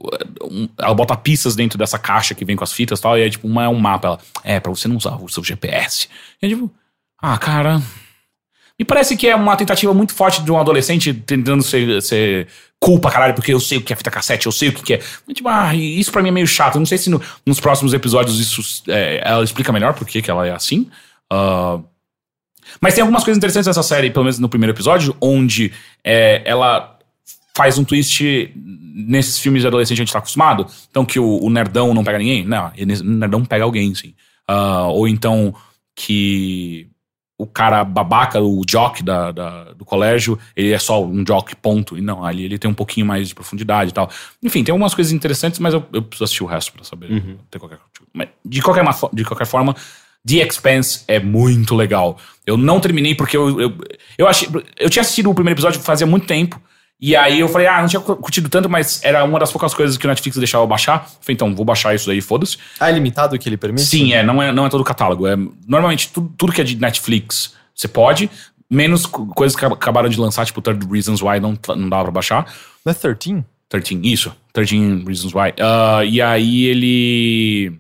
Ela 0.79 0.95
bota 0.95 1.17
pistas 1.17 1.55
dentro 1.55 1.79
dessa 1.79 1.99
caixa 1.99 2.35
que 2.35 2.45
vem 2.45 2.57
com 2.57 2.65
as 2.65 2.73
fitas 2.73 2.99
e 2.99 3.03
tal, 3.03 3.19
e 3.19 3.23
aí, 3.23 3.31
tipo, 3.31 3.47
uma 3.47 3.65
é 3.65 3.69
um 3.69 3.79
mapa. 3.79 4.09
Ela, 4.09 4.19
é, 4.43 4.59
pra 4.61 4.71
você 4.71 4.89
não 4.89 4.97
usar 4.97 5.17
o 5.23 5.29
seu 5.29 5.45
GPS. 5.45 6.09
E 6.43 6.47
aí, 6.47 6.53
tipo, 6.55 6.71
ah, 7.21 7.37
cara. 7.39 7.81
Me 8.81 8.85
parece 8.87 9.15
que 9.15 9.29
é 9.29 9.37
uma 9.37 9.55
tentativa 9.57 9.93
muito 9.93 10.15
forte 10.15 10.43
de 10.43 10.51
um 10.51 10.59
adolescente 10.59 11.13
tentando 11.13 11.63
ser, 11.63 12.01
ser 12.01 12.49
cool 12.81 12.99
pra 12.99 13.11
caralho, 13.11 13.35
porque 13.35 13.53
eu 13.53 13.61
sei 13.61 13.77
o 13.77 13.83
que 13.83 13.93
é 13.93 13.97
fita 13.97 14.11
cassete, 14.11 14.47
eu 14.47 14.53
sei 14.53 14.71
o 14.71 14.73
que, 14.73 14.95
é. 14.95 15.01
Tipo, 15.35 15.51
ah, 15.51 15.75
isso 15.75 16.11
pra 16.11 16.23
mim 16.23 16.31
é 16.31 16.33
meio 16.33 16.47
chato. 16.47 16.77
Eu 16.77 16.79
não 16.79 16.87
sei 16.87 16.97
se 16.97 17.11
no- 17.11 17.21
nos 17.45 17.61
próximos 17.61 17.93
episódios 17.93 18.41
isso 18.41 18.83
é, 18.89 19.21
ela 19.23 19.45
explica 19.45 19.71
melhor 19.71 19.93
por 19.93 20.07
que 20.07 20.31
ela 20.31 20.47
é 20.47 20.51
assim. 20.53 20.89
Ah, 21.31 21.79
mas 22.81 22.95
tem 22.95 23.03
algumas 23.03 23.23
coisas 23.23 23.37
interessantes 23.37 23.67
nessa 23.67 23.83
série, 23.83 24.11
pelo 24.11 24.25
menos 24.25 24.39
no 24.39 24.49
primeiro 24.49 24.73
episódio, 24.75 25.15
onde 25.21 25.73
é, 26.03 26.41
ela 26.47 26.99
faz 27.55 27.77
um 27.77 27.85
twist 27.85 28.51
nesses 28.57 29.39
filmes 29.39 29.61
de 29.61 29.69
adolescente 29.69 29.99
a 29.99 30.05
gente 30.05 30.13
tá 30.13 30.21
acostumado. 30.21 30.67
Então, 30.91 31.05
que 31.05 31.21
o, 31.21 31.39
o 31.43 31.51
nerdão 31.51 31.93
não 31.93 32.03
pega 32.03 32.17
ninguém. 32.19 32.47
Não, 32.47 32.69
o 32.69 33.05
nerdão 33.05 33.45
pega 33.45 33.65
alguém, 33.65 33.95
sim. 33.95 34.15
Ah, 34.49 34.87
ou 34.87 35.07
então 35.07 35.55
que 35.95 36.89
o 37.43 37.47
cara 37.47 37.83
babaca, 37.85 38.41
o 38.41 38.63
jock 38.69 39.03
da, 39.03 39.33
da- 39.33 39.73
do 39.73 39.85
colégio, 39.85 40.39
ele 40.57 40.73
é 40.73 40.79
só 40.79 41.03
um 41.05 41.25
jock, 41.25 41.55
ponto. 41.57 41.97
E 41.97 42.01
não, 42.01 42.25
ali 42.25 42.45
ele 42.45 42.59
tem 42.59 42.71
um 42.71 42.75
pouquinho 42.75 43.07
mais 43.07 43.29
de 43.29 43.35
profundidade 43.35 43.91
e 43.91 43.95
tal. 43.95 44.11
Enfim, 44.43 44.63
tem 44.65 44.73
algumas 44.73 44.95
coisas 44.95 45.13
interessantes, 45.13 45.59
mas 45.59 45.73
eu, 45.75 45.85
eu 45.93 46.03
preciso 46.03 46.25
assistir 46.25 46.43
o 46.43 46.47
resto 46.47 46.73
pra 46.73 46.85
saber. 46.85 47.09
ter 47.51 47.59
qualquer, 47.59 47.79
mas, 48.13 48.29
de, 48.45 48.61
qualquer, 48.63 48.85
de 49.13 49.25
qualquer 49.25 49.47
forma, 49.47 49.75
The 50.27 50.47
Expanse 50.47 51.05
é 51.09 51.19
muito 51.19 51.75
legal. 51.75 52.19
Eu 52.47 52.57
não 52.57 52.79
terminei 52.81 53.15
porque 53.15 53.37
eu, 53.37 53.61
eu, 53.61 53.75
eu 54.19 54.29
achei. 54.29 54.49
Eu 54.79 54.91
tinha 54.91 55.01
assistido 55.03 55.31
o 55.31 55.35
primeiro 55.35 55.55
episódio 55.57 55.81
fazia 55.81 56.07
muito 56.07 56.27
tempo. 56.27 56.61
E 57.01 57.17
aí 57.17 57.41
eu 57.41 57.49
falei, 57.49 57.67
ah, 57.67 57.81
não 57.81 57.89
tinha 57.89 58.01
curtido 58.01 58.49
tanto, 58.49 58.69
mas 58.69 59.01
era 59.03 59.25
uma 59.25 59.39
das 59.39 59.51
poucas 59.51 59.73
coisas 59.73 59.97
que 59.97 60.05
o 60.05 60.09
Netflix 60.09 60.37
deixava 60.37 60.65
eu 60.65 60.69
baixar. 60.69 61.01
Falei, 61.21 61.35
então, 61.35 61.55
vou 61.55 61.65
baixar 61.65 61.95
isso 61.95 62.07
daí, 62.07 62.21
foda-se. 62.21 62.59
Ah, 62.79 62.91
é 62.91 62.93
limitado 62.93 63.35
o 63.35 63.39
que 63.39 63.49
ele 63.49 63.57
permite? 63.57 63.87
Sim, 63.87 64.13
é 64.13 64.23
não, 64.23 64.43
é, 64.43 64.53
não 64.53 64.67
é 64.67 64.69
todo 64.69 64.81
o 64.83 64.85
catálogo. 64.85 65.27
É, 65.27 65.35
normalmente, 65.67 66.11
tudo, 66.13 66.31
tudo 66.37 66.53
que 66.53 66.61
é 66.61 66.65
de 66.65 66.77
Netflix 66.77 67.55
você 67.75 67.89
pode, 67.89 68.31
menos 68.71 69.07
co- 69.07 69.27
coisas 69.29 69.57
que 69.59 69.65
acabaram 69.65 70.09
de 70.11 70.21
lançar, 70.21 70.45
tipo 70.45 70.61
Third 70.61 70.87
Reasons 70.93 71.23
Why 71.23 71.41
não, 71.41 71.59
não 71.77 71.89
dava 71.89 72.03
pra 72.05 72.13
baixar. 72.13 72.45
Não 72.85 72.91
é 72.91 72.95
13? 72.95 73.45
13, 73.71 74.01
isso. 74.03 74.33
13 74.53 75.05
Reasons 75.07 75.33
Why. 75.35 75.55
Ah, 75.59 76.05
e 76.05 76.21
aí 76.21 76.65
ele. 76.67 77.73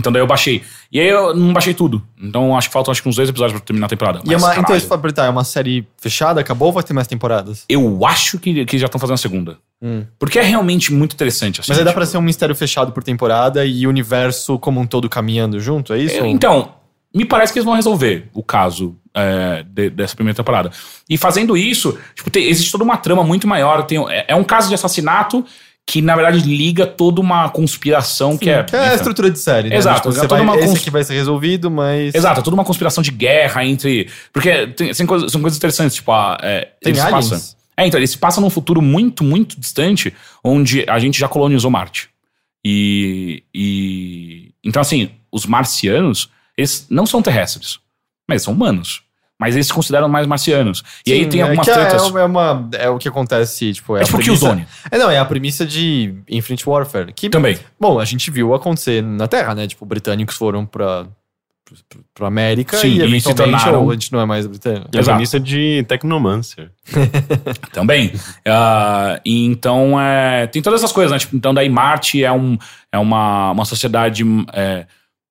Então 0.00 0.10
daí 0.12 0.20
eu 0.20 0.26
baixei. 0.26 0.62
E 0.90 0.98
aí 0.98 1.06
eu 1.08 1.32
não 1.34 1.52
baixei 1.52 1.72
tudo. 1.74 2.02
Então 2.20 2.56
acho 2.56 2.68
que 2.68 2.72
faltam 2.72 2.90
acho 2.90 3.02
que 3.02 3.08
uns 3.08 3.14
dois 3.16 3.28
episódios 3.28 3.56
pra 3.58 3.64
terminar 3.64 3.86
a 3.86 3.88
temporada. 3.88 4.18
E 4.24 4.30
é 4.30 4.32
Mas, 4.32 4.42
uma, 4.42 4.52
então, 4.52 4.62
caralho, 4.64 4.78
isso 4.78 4.88
pra 4.88 4.98
perguntar, 4.98 5.26
é 5.26 5.28
uma 5.30 5.44
série 5.44 5.86
fechada? 5.98 6.40
Acabou 6.40 6.66
ou 6.68 6.72
vai 6.72 6.82
ter 6.82 6.92
mais 6.92 7.06
temporadas? 7.06 7.64
Eu 7.68 8.04
acho 8.04 8.38
que, 8.38 8.64
que 8.64 8.78
já 8.78 8.86
estão 8.86 8.98
fazendo 8.98 9.14
a 9.14 9.18
segunda. 9.18 9.58
Hum. 9.80 10.04
Porque 10.18 10.38
é 10.38 10.42
realmente 10.42 10.92
muito 10.92 11.12
interessante. 11.14 11.60
Assim, 11.60 11.70
Mas 11.70 11.78
aí 11.78 11.84
dá 11.84 11.90
tipo- 11.90 11.98
pra 12.00 12.06
ser 12.06 12.18
um 12.18 12.22
mistério 12.22 12.54
fechado 12.56 12.90
por 12.92 13.04
temporada 13.04 13.64
e 13.64 13.86
o 13.86 13.90
universo 13.90 14.58
como 14.58 14.80
um 14.80 14.86
todo 14.86 15.08
caminhando 15.08 15.60
junto, 15.60 15.92
é 15.92 15.98
isso? 15.98 16.16
É, 16.16 16.26
Então, 16.26 16.72
me 17.14 17.24
parece 17.24 17.52
que 17.52 17.58
eles 17.58 17.64
vão 17.64 17.74
resolver 17.74 18.28
o 18.34 18.42
caso 18.42 18.96
é, 19.12 19.64
de- 19.68 19.90
dessa 19.90 20.14
primeira 20.14 20.36
temporada. 20.36 20.70
E 21.08 21.16
fazendo 21.18 21.56
isso, 21.56 21.98
tipo, 22.14 22.30
tem- 22.30 22.44
existe 22.48 22.70
toda 22.70 22.84
uma 22.84 22.96
trama 22.96 23.24
muito 23.24 23.46
maior. 23.48 23.82
Tem, 23.84 23.98
é, 24.08 24.26
é 24.28 24.36
um 24.36 24.44
caso 24.44 24.68
de 24.68 24.74
assassinato 24.74 25.44
que, 25.86 26.00
na 26.00 26.14
verdade, 26.14 26.38
liga 26.40 26.86
toda 26.86 27.20
uma 27.20 27.48
conspiração 27.48 28.38
que 28.38 28.48
é. 28.48 28.62
Que 28.62 28.76
é 28.76 28.90
a 28.90 28.94
estrutura 28.94 29.30
de 29.30 29.38
série, 29.38 29.68
né? 29.70 29.76
Exato, 29.76 29.96
Tipo, 30.02 30.08
é 30.10 30.12
você 30.12 30.20
toda 30.20 30.34
vai, 30.36 30.42
uma 30.42 30.56
esse 30.56 30.68
cons- 30.68 30.78
aqui 30.80 30.90
vai 30.90 31.02
ser 31.02 31.14
resolvido, 31.14 31.68
mas... 31.70 32.14
Exato, 32.14 32.40
é 32.40 32.42
toda 32.44 32.54
uma 32.54 32.64
conspiração 32.64 33.02
de 33.02 33.10
guerra 33.10 33.64
entre. 33.64 34.08
Porque 34.32 34.68
tem, 34.68 34.92
tem 34.92 35.06
coisas, 35.06 35.32
são 35.32 35.40
coisas 35.40 35.56
interessantes, 35.56 35.96
tipo, 35.96 36.12
a, 36.12 36.38
é, 36.42 36.68
Tem 36.80 36.92
ele 36.92 37.00
se 37.00 37.06
aliens? 37.06 37.28
passa- 37.30 37.56
É, 37.76 37.86
então, 37.86 37.98
ele 37.98 38.06
se 38.06 38.18
passa 38.18 38.40
num 38.40 38.50
futuro 38.50 38.80
muito, 38.80 39.24
muito 39.24 39.58
distante, 39.58 40.14
onde 40.44 40.84
a 40.88 40.98
gente 41.00 41.18
já 41.18 41.26
colonizou 41.28 41.70
Marte. 41.70 42.08
E. 42.64 43.42
e 43.54 44.50
então, 44.62 44.82
assim, 44.82 45.10
os 45.32 45.46
marcianos, 45.46 46.28
eles 46.56 46.86
não 46.90 47.06
são 47.06 47.22
terrestres, 47.22 47.78
mas 48.28 48.34
eles 48.36 48.42
são 48.42 48.52
humanos. 48.52 49.02
Mas 49.40 49.54
eles 49.54 49.66
se 49.68 49.72
consideram 49.72 50.06
mais 50.06 50.26
marcianos. 50.26 50.82
E 51.06 51.12
aí 51.14 51.22
Sim, 51.24 51.28
tem 51.30 51.40
é 51.40 51.44
algumas 51.44 51.66
é- 51.66 51.72
tretas. 51.72 52.14
É, 52.14 52.24
uma, 52.24 52.68
é 52.74 52.90
o 52.90 52.98
que 52.98 53.08
acontece, 53.08 53.72
tipo... 53.72 53.96
É, 53.96 54.02
É 54.02 54.04
tipo 54.04 54.18
premissa- 54.18 54.38
Killzone. 54.38 54.66
É, 54.90 54.98
não, 54.98 55.10
é 55.10 55.18
a 55.18 55.24
premissa 55.24 55.64
de 55.64 56.14
Infinite 56.28 56.68
Warfare. 56.68 57.10
Que, 57.14 57.30
Também. 57.30 57.58
bom, 57.80 57.98
a 57.98 58.04
gente 58.04 58.30
viu 58.30 58.52
acontecer 58.52 59.02
na 59.02 59.26
Terra, 59.26 59.54
né? 59.54 59.66
Tipo, 59.66 59.86
britânicos 59.86 60.36
foram 60.36 60.66
pra, 60.66 61.06
pra, 61.64 62.00
pra 62.12 62.26
América 62.26 62.76
Sim, 62.76 63.00
e 63.00 63.16
e 63.16 63.20
se 63.22 63.32
tornaram- 63.34 63.82
ou 63.84 63.90
a 63.90 63.94
gente 63.94 64.12
não 64.12 64.20
é 64.20 64.26
mais 64.26 64.46
britânico. 64.46 64.88
E 64.92 64.98
a 64.98 65.02
premissa 65.02 65.40
de 65.40 65.84
Technomancer. 65.88 66.70
Também. 67.72 68.12
E 69.24 69.44
então, 69.46 69.98
é, 70.00 70.46
tem 70.48 70.60
todas 70.60 70.80
essas 70.80 70.92
coisas, 70.92 71.12
né? 71.12 71.18
Tipo, 71.18 71.34
então, 71.36 71.54
daí 71.54 71.68
Marte 71.68 72.22
é, 72.22 72.30
um, 72.32 72.58
é 72.92 72.98
uma, 72.98 73.52
uma 73.52 73.64
sociedade 73.64 74.22
é, 74.52 74.86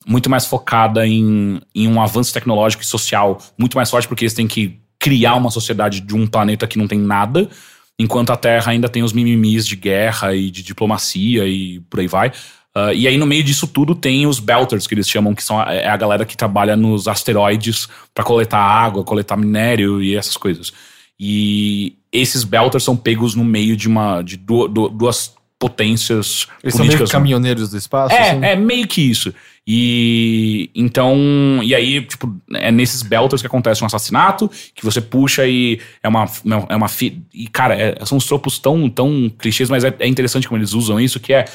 muito 0.07 0.29
mais 0.29 0.45
focada 0.45 1.05
em, 1.07 1.59
em 1.75 1.87
um 1.87 2.01
avanço 2.01 2.33
tecnológico 2.33 2.83
e 2.83 2.85
social 2.85 3.37
muito 3.57 3.75
mais 3.77 3.89
forte, 3.89 4.07
porque 4.07 4.23
eles 4.25 4.33
têm 4.33 4.47
que 4.47 4.79
criar 4.97 5.35
uma 5.35 5.51
sociedade 5.51 6.01
de 6.01 6.15
um 6.15 6.25
planeta 6.27 6.67
que 6.67 6.77
não 6.77 6.87
tem 6.87 6.99
nada, 6.99 7.49
enquanto 7.97 8.31
a 8.31 8.37
Terra 8.37 8.71
ainda 8.71 8.89
tem 8.89 9.03
os 9.03 9.13
mimimis 9.13 9.65
de 9.65 9.75
guerra 9.75 10.35
e 10.35 10.49
de 10.49 10.63
diplomacia 10.63 11.47
e 11.47 11.79
por 11.89 11.99
aí 11.99 12.07
vai. 12.07 12.31
Ah, 12.75 12.93
e 12.93 13.07
aí, 13.07 13.17
no 13.17 13.25
meio 13.25 13.43
disso 13.43 13.65
tudo, 13.67 13.95
tem 13.95 14.27
os 14.27 14.39
Belters, 14.39 14.85
que 14.87 14.93
eles 14.93 15.09
chamam, 15.09 15.33
que 15.33 15.43
são 15.43 15.59
a, 15.59 15.73
é 15.73 15.87
a 15.87 15.97
galera 15.97 16.25
que 16.25 16.37
trabalha 16.37 16.75
nos 16.75 17.07
asteroides 17.07 17.87
pra 18.13 18.23
coletar 18.23 18.59
água, 18.59 19.03
coletar 19.03 19.35
minério 19.37 20.01
e 20.03 20.15
essas 20.15 20.37
coisas. 20.37 20.71
E 21.19 21.95
esses 22.11 22.43
Belters 22.43 22.83
são 22.83 22.95
pegos 22.95 23.35
no 23.35 23.43
meio 23.43 23.75
de 23.75 23.87
uma 23.87 24.21
de 24.21 24.37
du- 24.37 24.67
du- 24.67 24.89
duas 24.89 25.33
potências 25.57 26.47
Eles 26.63 26.73
são 26.75 26.79
meio 26.85 26.91
políticas. 26.91 27.11
caminhoneiros 27.11 27.69
do 27.69 27.77
espaço, 27.77 28.15
assim? 28.15 28.43
É, 28.45 28.51
é 28.51 28.55
meio 28.55 28.87
que 28.87 29.01
isso. 29.01 29.33
E 29.67 30.69
então, 30.73 31.15
e 31.63 31.75
aí, 31.75 32.01
tipo, 32.01 32.35
é 32.53 32.71
nesses 32.71 33.01
belters 33.03 33.41
que 33.41 33.47
acontece 33.47 33.83
um 33.83 33.87
assassinato, 33.87 34.49
que 34.73 34.83
você 34.83 34.99
puxa 34.99 35.47
e 35.47 35.79
é 36.01 36.07
uma. 36.07 36.25
É 36.69 36.75
uma 36.75 36.87
fi- 36.87 37.21
e, 37.33 37.47
cara, 37.47 37.75
é- 37.75 38.05
são 38.05 38.17
uns 38.17 38.25
tropos 38.25 38.57
tão, 38.59 38.89
tão 38.89 39.29
clichês, 39.37 39.69
mas 39.69 39.83
é, 39.83 39.95
é 39.99 40.07
interessante 40.07 40.47
como 40.47 40.57
eles 40.59 40.73
usam 40.73 40.99
isso, 40.99 41.19
que 41.19 41.33
é. 41.33 41.45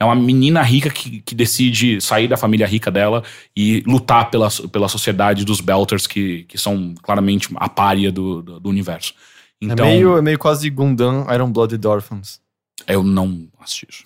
É 0.00 0.04
uma 0.04 0.16
menina 0.16 0.60
rica 0.60 0.90
que, 0.90 1.20
que 1.20 1.36
decide 1.36 2.00
sair 2.00 2.26
da 2.26 2.36
família 2.36 2.66
rica 2.66 2.90
dela 2.90 3.22
e 3.56 3.80
lutar 3.86 4.28
pela, 4.28 4.48
pela 4.72 4.88
sociedade 4.88 5.44
dos 5.44 5.60
Belters, 5.60 6.08
que, 6.08 6.42
que 6.48 6.58
são 6.58 6.94
claramente 7.00 7.48
a 7.54 7.68
párea 7.68 8.10
do, 8.10 8.42
do, 8.42 8.58
do 8.58 8.68
universo. 8.68 9.14
Então, 9.60 9.86
é, 9.86 9.90
meio, 9.90 10.16
é 10.18 10.20
meio 10.20 10.36
quase 10.38 10.68
Gundam 10.68 11.24
Iron 11.32 11.50
Blooded 11.52 11.86
Orphans. 11.86 12.40
eu 12.88 13.04
não 13.04 13.46
assisti 13.60 13.86
isso. 13.88 14.02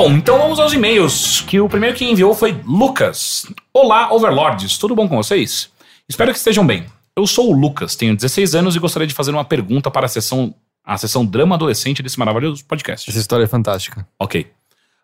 Bom, 0.00 0.12
então 0.12 0.38
vamos 0.38 0.60
aos 0.60 0.72
e-mails. 0.72 1.40
Que 1.40 1.58
o 1.58 1.68
primeiro 1.68 1.96
que 1.96 2.04
enviou 2.04 2.32
foi 2.32 2.52
Lucas. 2.64 3.52
Olá, 3.74 4.12
Overlords, 4.12 4.78
tudo 4.78 4.94
bom 4.94 5.08
com 5.08 5.16
vocês? 5.16 5.72
Espero 6.08 6.30
que 6.30 6.38
estejam 6.38 6.64
bem. 6.64 6.86
Eu 7.16 7.26
sou 7.26 7.50
o 7.50 7.52
Lucas, 7.52 7.96
tenho 7.96 8.14
16 8.14 8.54
anos 8.54 8.76
e 8.76 8.78
gostaria 8.78 9.08
de 9.08 9.12
fazer 9.12 9.32
uma 9.32 9.44
pergunta 9.44 9.90
para 9.90 10.06
a 10.06 10.08
sessão, 10.08 10.54
a 10.84 10.96
sessão 10.96 11.26
Drama 11.26 11.56
Adolescente 11.56 12.00
desse 12.00 12.16
maravilhoso 12.16 12.64
podcast. 12.64 13.10
Essa 13.10 13.18
história 13.18 13.42
é 13.42 13.48
fantástica. 13.48 14.06
Ok. 14.20 14.46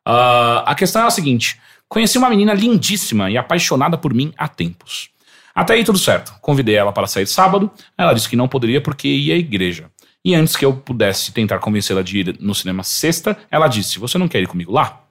Ah, 0.06 0.62
a 0.64 0.76
questão 0.76 1.02
é 1.02 1.06
a 1.06 1.10
seguinte: 1.10 1.60
conheci 1.88 2.16
uma 2.16 2.30
menina 2.30 2.54
lindíssima 2.54 3.28
e 3.28 3.36
apaixonada 3.36 3.98
por 3.98 4.14
mim 4.14 4.32
há 4.38 4.46
tempos. 4.46 5.10
Até 5.52 5.74
aí 5.74 5.82
tudo 5.82 5.98
certo. 5.98 6.34
Convidei 6.40 6.76
ela 6.76 6.92
para 6.92 7.08
sair 7.08 7.26
sábado. 7.26 7.68
Ela 7.98 8.12
disse 8.12 8.28
que 8.28 8.36
não 8.36 8.46
poderia 8.46 8.80
porque 8.80 9.08
ia 9.08 9.34
à 9.34 9.38
igreja. 9.38 9.90
E 10.24 10.34
antes 10.34 10.56
que 10.56 10.64
eu 10.64 10.72
pudesse 10.72 11.32
tentar 11.32 11.58
convencê-la 11.58 12.02
de 12.02 12.18
ir 12.18 12.36
no 12.40 12.54
cinema 12.54 12.82
sexta, 12.82 13.36
ela 13.50 13.68
disse: 13.68 13.98
Você 13.98 14.16
não 14.16 14.26
quer 14.26 14.40
ir 14.40 14.48
comigo 14.48 14.72
lá? 14.72 15.02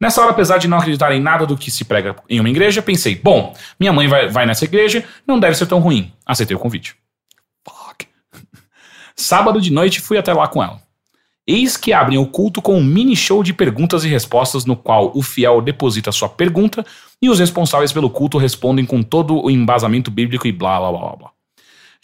Nessa 0.00 0.20
hora, 0.20 0.32
apesar 0.32 0.58
de 0.58 0.66
não 0.66 0.78
acreditar 0.78 1.14
em 1.14 1.20
nada 1.20 1.46
do 1.46 1.56
que 1.56 1.70
se 1.70 1.84
prega 1.84 2.16
em 2.28 2.40
uma 2.40 2.50
igreja, 2.50 2.82
pensei: 2.82 3.14
Bom, 3.14 3.56
minha 3.78 3.92
mãe 3.92 4.08
vai, 4.08 4.28
vai 4.28 4.44
nessa 4.44 4.64
igreja, 4.64 5.04
não 5.26 5.38
deve 5.38 5.54
ser 5.54 5.66
tão 5.66 5.78
ruim. 5.78 6.12
Aceitei 6.26 6.56
o 6.56 6.58
convite. 6.58 6.96
Fuck. 7.64 8.08
Sábado 9.14 9.60
de 9.60 9.72
noite 9.72 10.00
fui 10.00 10.18
até 10.18 10.32
lá 10.32 10.48
com 10.48 10.62
ela. 10.62 10.82
Eis 11.46 11.76
que 11.76 11.92
abrem 11.92 12.18
o 12.18 12.26
culto 12.26 12.62
com 12.62 12.76
um 12.76 12.82
mini 12.82 13.14
show 13.14 13.42
de 13.42 13.52
perguntas 13.52 14.02
e 14.02 14.08
respostas 14.08 14.64
no 14.64 14.74
qual 14.74 15.12
o 15.14 15.22
fiel 15.22 15.60
deposita 15.60 16.10
sua 16.10 16.28
pergunta 16.28 16.84
e 17.20 17.28
os 17.28 17.38
responsáveis 17.38 17.92
pelo 17.92 18.08
culto 18.08 18.38
respondem 18.38 18.86
com 18.86 19.02
todo 19.02 19.44
o 19.44 19.50
embasamento 19.50 20.10
bíblico 20.10 20.46
e 20.46 20.52
blá 20.52 20.78
blá 20.78 20.90
blá 20.90 21.16
blá. 21.16 21.33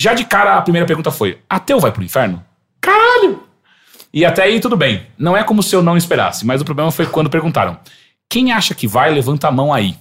Já 0.01 0.15
de 0.15 0.25
cara, 0.25 0.57
a 0.57 0.63
primeira 0.63 0.87
pergunta 0.87 1.11
foi: 1.11 1.41
Ateu 1.47 1.79
vai 1.79 1.93
pro 1.93 2.03
inferno? 2.03 2.43
Caralho! 2.81 3.43
E 4.15 4.25
até 4.25 4.45
aí 4.45 4.59
tudo 4.59 4.75
bem. 4.75 5.07
Não 5.19 5.37
é 5.37 5.45
como 5.45 5.63
se 5.63 5.77
eu 5.77 5.83
não 5.83 5.95
esperasse, 5.95 6.47
mas 6.47 6.63
o 6.63 6.65
problema 6.65 6.91
foi 6.91 7.05
quando 7.05 7.29
perguntaram: 7.29 7.79
Quem 8.27 8.51
acha 8.51 8.75
que 8.75 8.89
vai, 8.89 9.13
levanta 9.13 9.49
a 9.49 9.53
mão 9.53 9.75
aí. 9.75 9.95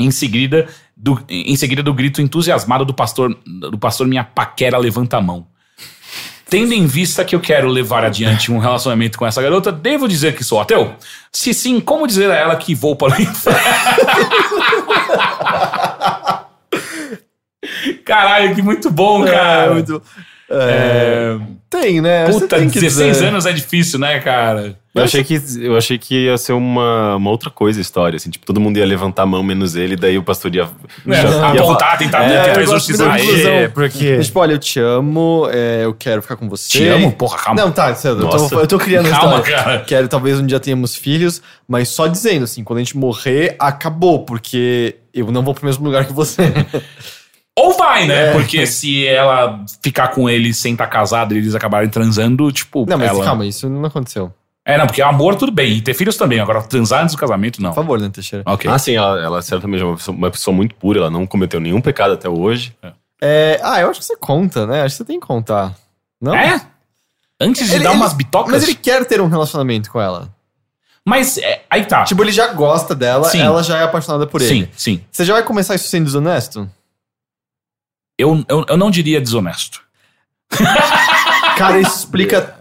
Em 0.00 0.10
seguida, 0.10 0.66
do, 0.96 1.22
em 1.28 1.54
seguida 1.54 1.82
do 1.82 1.92
grito 1.92 2.22
entusiasmado 2.22 2.86
do 2.86 2.94
pastor, 2.94 3.38
do 3.44 3.78
pastor 3.78 4.06
Minha 4.06 4.24
Paquera 4.24 4.78
levanta 4.78 5.18
a 5.18 5.20
mão. 5.20 5.46
Tendo 6.48 6.72
em 6.72 6.86
vista 6.86 7.22
que 7.22 7.36
eu 7.36 7.40
quero 7.40 7.68
levar 7.68 8.02
adiante 8.02 8.50
um 8.50 8.56
relacionamento 8.56 9.18
com 9.18 9.26
essa 9.26 9.42
garota, 9.42 9.70
devo 9.70 10.08
dizer 10.08 10.34
que 10.34 10.42
sou 10.42 10.58
ateu? 10.58 10.94
Se 11.30 11.52
sim, 11.52 11.78
como 11.78 12.06
dizer 12.06 12.30
a 12.30 12.36
ela 12.36 12.56
que 12.56 12.74
vou 12.74 12.96
para 12.96 13.18
o 13.18 13.22
inferno? 13.22 13.60
Caralho, 18.04 18.54
que 18.54 18.62
muito 18.62 18.90
bom, 18.90 19.24
cara. 19.24 19.70
É, 19.70 19.74
muito- 19.74 20.02
é, 20.52 21.38
Tem, 21.70 22.00
né? 22.00 22.26
Puta, 22.28 22.56
tem 22.58 22.68
que 22.68 22.80
16 22.80 23.12
dizer. 23.18 23.26
anos 23.28 23.46
é 23.46 23.52
difícil, 23.52 24.00
né, 24.00 24.18
cara? 24.18 24.76
Eu 24.92 25.04
achei, 25.04 25.22
que, 25.22 25.40
eu 25.60 25.76
achei 25.76 25.96
que 25.96 26.24
ia 26.24 26.36
ser 26.36 26.52
uma, 26.52 27.14
uma 27.14 27.30
outra 27.30 27.48
coisa 27.48 27.78
a 27.78 27.80
história, 27.82 28.16
assim, 28.16 28.28
tipo, 28.28 28.44
todo 28.44 28.60
mundo 28.60 28.76
ia 28.76 28.84
levantar 28.84 29.22
a 29.22 29.26
mão 29.26 29.40
menos 29.40 29.76
ele, 29.76 29.94
daí 29.94 30.18
o 30.18 30.22
pastor 30.24 30.52
ia... 30.52 30.68
É, 31.06 31.54
ia 31.54 31.60
apontar, 31.60 31.96
tentar, 31.96 32.24
É, 32.24 32.60
exorcizar 32.60 33.16
ele. 33.20 33.42
É, 33.46 33.68
porque... 33.68 34.16
Mas, 34.16 34.26
tipo, 34.26 34.40
olha, 34.40 34.54
eu 34.54 34.58
te 34.58 34.80
amo, 34.80 35.48
é, 35.52 35.84
eu 35.84 35.94
quero 35.94 36.20
ficar 36.22 36.34
com 36.34 36.48
você. 36.48 36.70
Te 36.78 36.88
amo? 36.88 37.12
Porra, 37.12 37.38
calma. 37.38 37.62
Não, 37.62 37.70
tá, 37.70 37.96
eu, 38.02 38.28
tô, 38.28 38.60
eu 38.60 38.66
tô 38.66 38.78
criando 38.80 39.08
Calma, 39.08 39.36
história. 39.38 39.56
cara. 39.62 39.78
Quero, 39.86 40.08
talvez 40.08 40.40
um 40.40 40.46
dia 40.46 40.58
tenhamos 40.58 40.96
filhos, 40.96 41.40
mas 41.68 41.88
só 41.90 42.08
dizendo, 42.08 42.42
assim, 42.42 42.64
quando 42.64 42.78
a 42.78 42.82
gente 42.82 42.96
morrer, 42.96 43.54
acabou, 43.60 44.24
porque 44.24 44.96
eu 45.14 45.30
não 45.30 45.44
vou 45.44 45.54
pro 45.54 45.64
mesmo 45.64 45.84
lugar 45.84 46.04
que 46.04 46.12
você. 46.12 46.52
Ou 47.58 47.74
vai, 47.76 48.06
né? 48.06 48.28
É. 48.28 48.32
Porque 48.32 48.66
se 48.66 49.06
ela 49.06 49.64
ficar 49.82 50.08
com 50.08 50.28
ele 50.30 50.54
sem 50.54 50.72
estar 50.72 50.86
casada 50.86 51.34
e 51.34 51.38
eles 51.38 51.54
acabarem 51.54 51.88
transando, 51.90 52.50
tipo. 52.52 52.86
Não, 52.88 52.96
mas 52.96 53.08
ela... 53.10 53.24
calma, 53.24 53.44
isso 53.44 53.68
não 53.68 53.84
aconteceu. 53.84 54.32
É, 54.64 54.78
não, 54.78 54.86
porque 54.86 55.02
amor 55.02 55.34
tudo 55.34 55.50
bem. 55.50 55.72
E 55.72 55.80
ter 55.82 55.94
filhos 55.94 56.16
também. 56.16 56.38
Agora, 56.38 56.62
transar 56.62 57.02
antes 57.02 57.14
do 57.14 57.18
casamento, 57.18 57.60
não. 57.60 57.70
Por 57.70 57.76
favor, 57.76 57.98
né, 58.00 58.08
Teixeira? 58.08 58.44
Ok. 58.46 58.70
Ah, 58.70 58.78
sim, 58.78 58.94
ela, 58.94 59.20
ela 59.20 59.42
certamente 59.42 59.82
é 59.82 59.84
uma 59.86 59.96
pessoa, 59.96 60.16
uma 60.16 60.30
pessoa 60.30 60.54
muito 60.54 60.74
pura, 60.74 61.00
ela 61.00 61.10
não 61.10 61.26
cometeu 61.26 61.58
nenhum 61.60 61.80
pecado 61.80 62.14
até 62.14 62.28
hoje. 62.28 62.74
É, 63.20 63.60
ah, 63.62 63.80
eu 63.80 63.90
acho 63.90 64.00
que 64.00 64.06
você 64.06 64.16
conta, 64.16 64.66
né? 64.66 64.82
Acho 64.82 64.94
que 64.94 64.98
você 64.98 65.04
tem 65.04 65.18
que 65.20 65.26
contar. 65.26 65.74
Não? 66.20 66.34
É? 66.34 66.60
Antes 67.40 67.68
de 67.68 67.74
Ele- 67.76 67.84
dar 67.84 67.90
ele- 67.90 67.98
umas 68.00 68.12
bitocas? 68.12 68.52
Mas 68.52 68.62
ele 68.62 68.74
quer 68.74 69.04
ter 69.06 69.20
um 69.20 69.28
relacionamento 69.28 69.90
com 69.90 70.00
ela. 70.00 70.28
Mas, 71.04 71.38
é, 71.38 71.62
aí 71.70 71.84
tá. 71.86 72.04
Tipo, 72.04 72.22
ele 72.22 72.30
já 72.32 72.48
gosta 72.52 72.94
dela, 72.94 73.28
Sim. 73.30 73.40
ela 73.40 73.62
já 73.62 73.78
é 73.78 73.82
apaixonada 73.82 74.26
por 74.26 74.40
sim, 74.42 74.60
ele. 74.62 74.70
sim. 74.76 75.00
Você 75.10 75.24
já 75.24 75.32
vai 75.32 75.42
começar 75.42 75.74
isso 75.74 75.88
sendo 75.88 76.04
desonesto? 76.04 76.70
Eu, 78.20 78.44
eu, 78.48 78.66
eu 78.68 78.76
não 78.76 78.90
diria 78.90 79.20
desonesto. 79.20 79.80
Cara, 81.56 81.80
isso 81.80 81.98
explica 81.98 82.54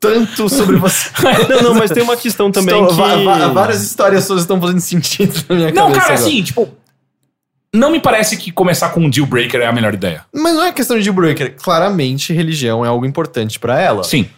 tanto 0.00 0.48
sobre 0.48 0.76
você. 0.76 1.10
Não, 1.48 1.62
não, 1.62 1.74
mas 1.74 1.90
tem 1.90 2.02
uma 2.02 2.16
questão 2.16 2.50
também 2.52 2.74
Estou- 2.74 2.88
que... 2.88 2.94
va- 3.24 3.38
va- 3.38 3.48
várias 3.48 3.82
histórias 3.82 4.24
suas 4.24 4.42
estão 4.42 4.60
fazendo 4.60 4.80
sentido 4.80 5.34
na 5.48 5.54
minha 5.56 5.70
Não, 5.72 5.82
cabeça. 5.88 6.00
cara, 6.00 6.14
agora. 6.14 6.28
assim, 6.28 6.42
tipo. 6.42 6.68
Não 7.74 7.90
me 7.90 7.98
parece 8.00 8.36
que 8.36 8.52
começar 8.52 8.90
com 8.90 9.00
um 9.00 9.10
deal 9.10 9.26
breaker 9.26 9.60
é 9.60 9.66
a 9.66 9.72
melhor 9.72 9.92
ideia. 9.94 10.24
Mas 10.32 10.54
não 10.54 10.62
é 10.64 10.72
questão 10.72 10.96
de 10.96 11.02
deal 11.02 11.14
breaker. 11.14 11.56
Claramente, 11.60 12.32
religião 12.32 12.84
é 12.84 12.88
algo 12.88 13.04
importante 13.04 13.58
pra 13.58 13.80
ela. 13.80 14.04
Sim. 14.04 14.28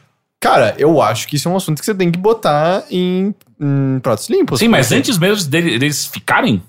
Cara, 0.40 0.74
eu 0.78 1.02
acho 1.02 1.26
que 1.28 1.36
isso 1.36 1.48
é 1.48 1.52
um 1.52 1.56
assunto 1.56 1.78
que 1.80 1.84
você 1.84 1.94
tem 1.94 2.10
que 2.10 2.18
botar 2.18 2.84
em, 2.90 3.34
em 3.60 3.98
pratos 4.00 4.28
limpos. 4.28 4.60
Sim, 4.60 4.68
mas 4.68 4.86
Porque- 4.86 4.98
antes 5.00 5.18
mesmo 5.18 5.48
dele- 5.50 5.78
deles 5.78 6.06
ficarem. 6.06 6.62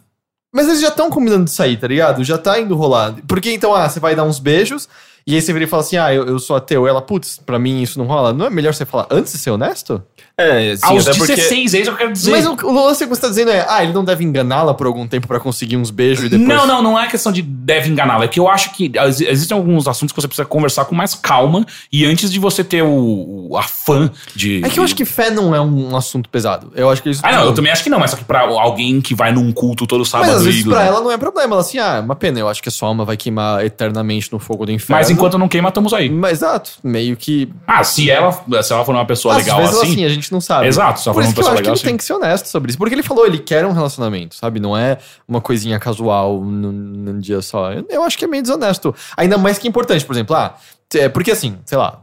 Mas 0.52 0.68
eles 0.68 0.82
já 0.82 0.88
estão 0.88 1.10
combinando 1.10 1.45
de 1.45 1.52
sair, 1.52 1.78
tá 1.78 1.88
ligado? 1.88 2.24
Já 2.24 2.38
tá 2.38 2.60
indo 2.60 2.76
rolar. 2.76 3.16
Porque 3.28 3.52
então, 3.52 3.74
ah, 3.74 3.88
você 3.88 4.00
vai 4.00 4.16
dar 4.16 4.24
uns 4.24 4.39
beijos, 4.39 4.89
e 5.26 5.36
aí 5.36 5.41
você 5.41 5.54
vira 5.54 5.66
e 5.66 5.68
fala 5.68 5.84
assim, 5.84 5.97
ah, 5.97 6.14
eu, 6.14 6.26
eu 6.26 6.39
sou 6.39 6.56
ateu. 6.56 6.88
Ela, 6.88 7.02
putz, 7.02 7.38
pra 7.38 7.60
mim 7.60 7.82
isso 7.82 8.00
não 8.00 8.06
rola. 8.08 8.34
Não 8.34 8.45
é 8.45 8.50
melhor 8.50 8.74
você 8.74 8.86
falar 8.86 9.08
antes 9.12 9.32
de 9.32 9.38
ser 9.38 9.52
honesto? 9.52 10.04
É, 10.40 10.76
sim, 10.76 10.82
Aos 10.86 11.08
até 11.08 11.18
porque... 11.18 11.36
16, 11.36 11.74
é 11.74 11.78
isso 11.80 11.90
que 11.90 11.94
eu 11.94 11.98
quero 11.98 12.14
dizer. 12.14 12.32
Mas 12.32 12.46
o, 12.46 12.54
o 12.66 12.86
lance 12.86 13.04
que 13.04 13.10
você 13.10 13.22
tá 13.22 13.28
dizendo 13.28 13.52
é, 13.52 13.66
ah, 13.68 13.84
ele 13.84 13.92
não 13.92 14.06
deve 14.06 14.24
enganá-la 14.24 14.74
por 14.74 14.88
algum 14.88 15.06
tempo 15.08 15.28
pra 15.28 15.40
conseguir 15.40 15.76
uns 15.78 15.92
beijos 15.92 16.26
e 16.26 16.30
depois... 16.30 16.48
Não, 16.48 16.66
não, 16.66 16.82
não 16.82 17.00
é 17.00 17.08
questão 17.08 17.32
de 17.32 17.42
deve 17.42 17.90
enganá-la. 17.90 18.24
É 18.24 18.28
que 18.28 18.40
eu 18.40 18.48
acho 18.48 18.72
que 18.72 18.92
ex- 18.96 19.22
existem 19.22 19.58
alguns 19.58 19.88
assuntos 19.88 20.14
que 20.14 20.22
você 20.22 20.28
precisa 20.28 20.46
conversar 20.46 20.86
com 20.86 20.96
mais 20.96 21.14
calma 21.14 21.66
e 21.92 22.06
antes 22.06 22.32
de 22.32 22.40
você 22.40 22.64
ter 22.64 22.82
o, 22.84 23.48
o 23.50 23.58
a 23.58 23.64
fã 23.64 24.10
de. 24.36 24.62
É 24.64 24.70
que 24.70 24.80
eu 24.80 24.84
acho 24.84 24.96
que 24.96 25.04
fé 25.06 25.30
não 25.30 25.54
é 25.54 25.60
um 25.60 25.96
assunto 25.96 26.30
pesado. 26.30 26.72
Eu 26.76 26.90
acho 26.90 27.04
que 27.04 27.10
isso... 27.10 27.22
Ah, 27.24 27.32
não, 27.34 27.44
eu 27.46 27.54
também 27.54 27.72
acho 27.72 27.84
que 27.84 27.90
não, 27.90 28.00
mas 28.00 28.12
só 28.12 28.18
que 28.18 28.24
pra 28.24 28.42
alguém 28.42 29.02
que 29.02 29.14
vai 29.14 29.32
num 29.34 29.52
culto 29.52 29.86
todo 29.86 30.06
sábado 30.06 30.28
Mas 30.28 30.38
às 30.38 30.46
vezes 30.46 30.62
e- 30.66 30.70
pra 30.70 30.84
ela 30.86 31.02
não 31.02 31.12
é 31.12 31.18
problema. 31.18 31.56
Ela 31.56 31.62
assim, 31.62 31.78
ah, 31.80 31.98
é 31.98 32.00
uma 32.00 32.16
pena, 32.16 32.40
eu 32.40 32.48
acho 32.48 32.64
que 32.64 32.70
a 32.70 32.72
sua 32.72 32.88
alma 32.88 33.04
vai 33.04 33.18
queimar 33.18 33.66
eternamente 33.66 34.32
no 34.32 34.40
fogo 34.40 34.66
do 34.66 34.72
inferno. 34.72 35.00
Mas 35.00 35.10
enquanto 35.10 35.38
não 35.38 35.48
queima, 35.48 35.70
estamos 35.70 35.94
aí. 35.94 36.10
Mas, 36.10 36.40
exato, 36.40 36.72
meio 36.84 37.18
que... 37.18 37.50
Ah, 37.68 37.84
se 37.84 38.10
ela, 38.10 38.32
se 38.64 38.72
ela 38.72 38.86
for 38.86 38.96
uma 38.96 39.06
pessoa 39.06 39.36
Às 39.36 39.44
legal 39.44 39.58
vezes 39.60 39.74
ela, 39.74 39.84
assim. 39.84 39.92
assim, 39.94 40.06
a 40.06 40.10
gente 40.10 40.29
gente 40.30 40.32
não 40.32 40.42
sabe. 40.42 40.68
Exato, 40.68 41.00
só 41.00 41.12
Por 41.12 41.24
isso 41.24 41.34
que 41.34 41.40
eu 41.40 41.44
acho 41.44 41.52
que 41.52 41.58
legal, 41.58 41.74
ele 41.74 41.80
sim. 41.80 41.86
tem 41.86 41.98
que 41.98 42.04
ser 42.04 42.14
honesto 42.14 42.48
sobre 42.48 42.70
isso. 42.70 42.78
Porque 42.78 42.94
ele 42.94 43.04
falou, 43.04 43.26
ele 43.26 43.40
quer 43.40 43.66
um 43.66 43.72
relacionamento, 43.72 44.36
sabe? 44.36 44.60
Não 44.60 44.78
é 44.78 44.98
uma 45.28 45.42
coisinha 45.42 45.80
casual 45.80 46.42
num, 46.42 46.72
num 46.72 47.20
dia 47.20 47.42
só. 47.42 47.72
Eu, 47.72 47.86
eu 47.90 48.04
acho 48.04 48.18
que 48.18 48.26
é 48.26 48.28
meio 48.28 48.44
desonesto. 48.44 48.96
Ainda 49.18 49.38
mais 49.38 49.58
que 49.58 49.68
é 49.68 49.70
importante, 49.70 50.06
por 50.06 50.14
exemplo, 50.14 50.36
ah, 50.36 50.56
é, 50.94 51.10
porque 51.10 51.32
assim, 51.32 51.58
sei 51.66 51.78
lá, 51.78 52.02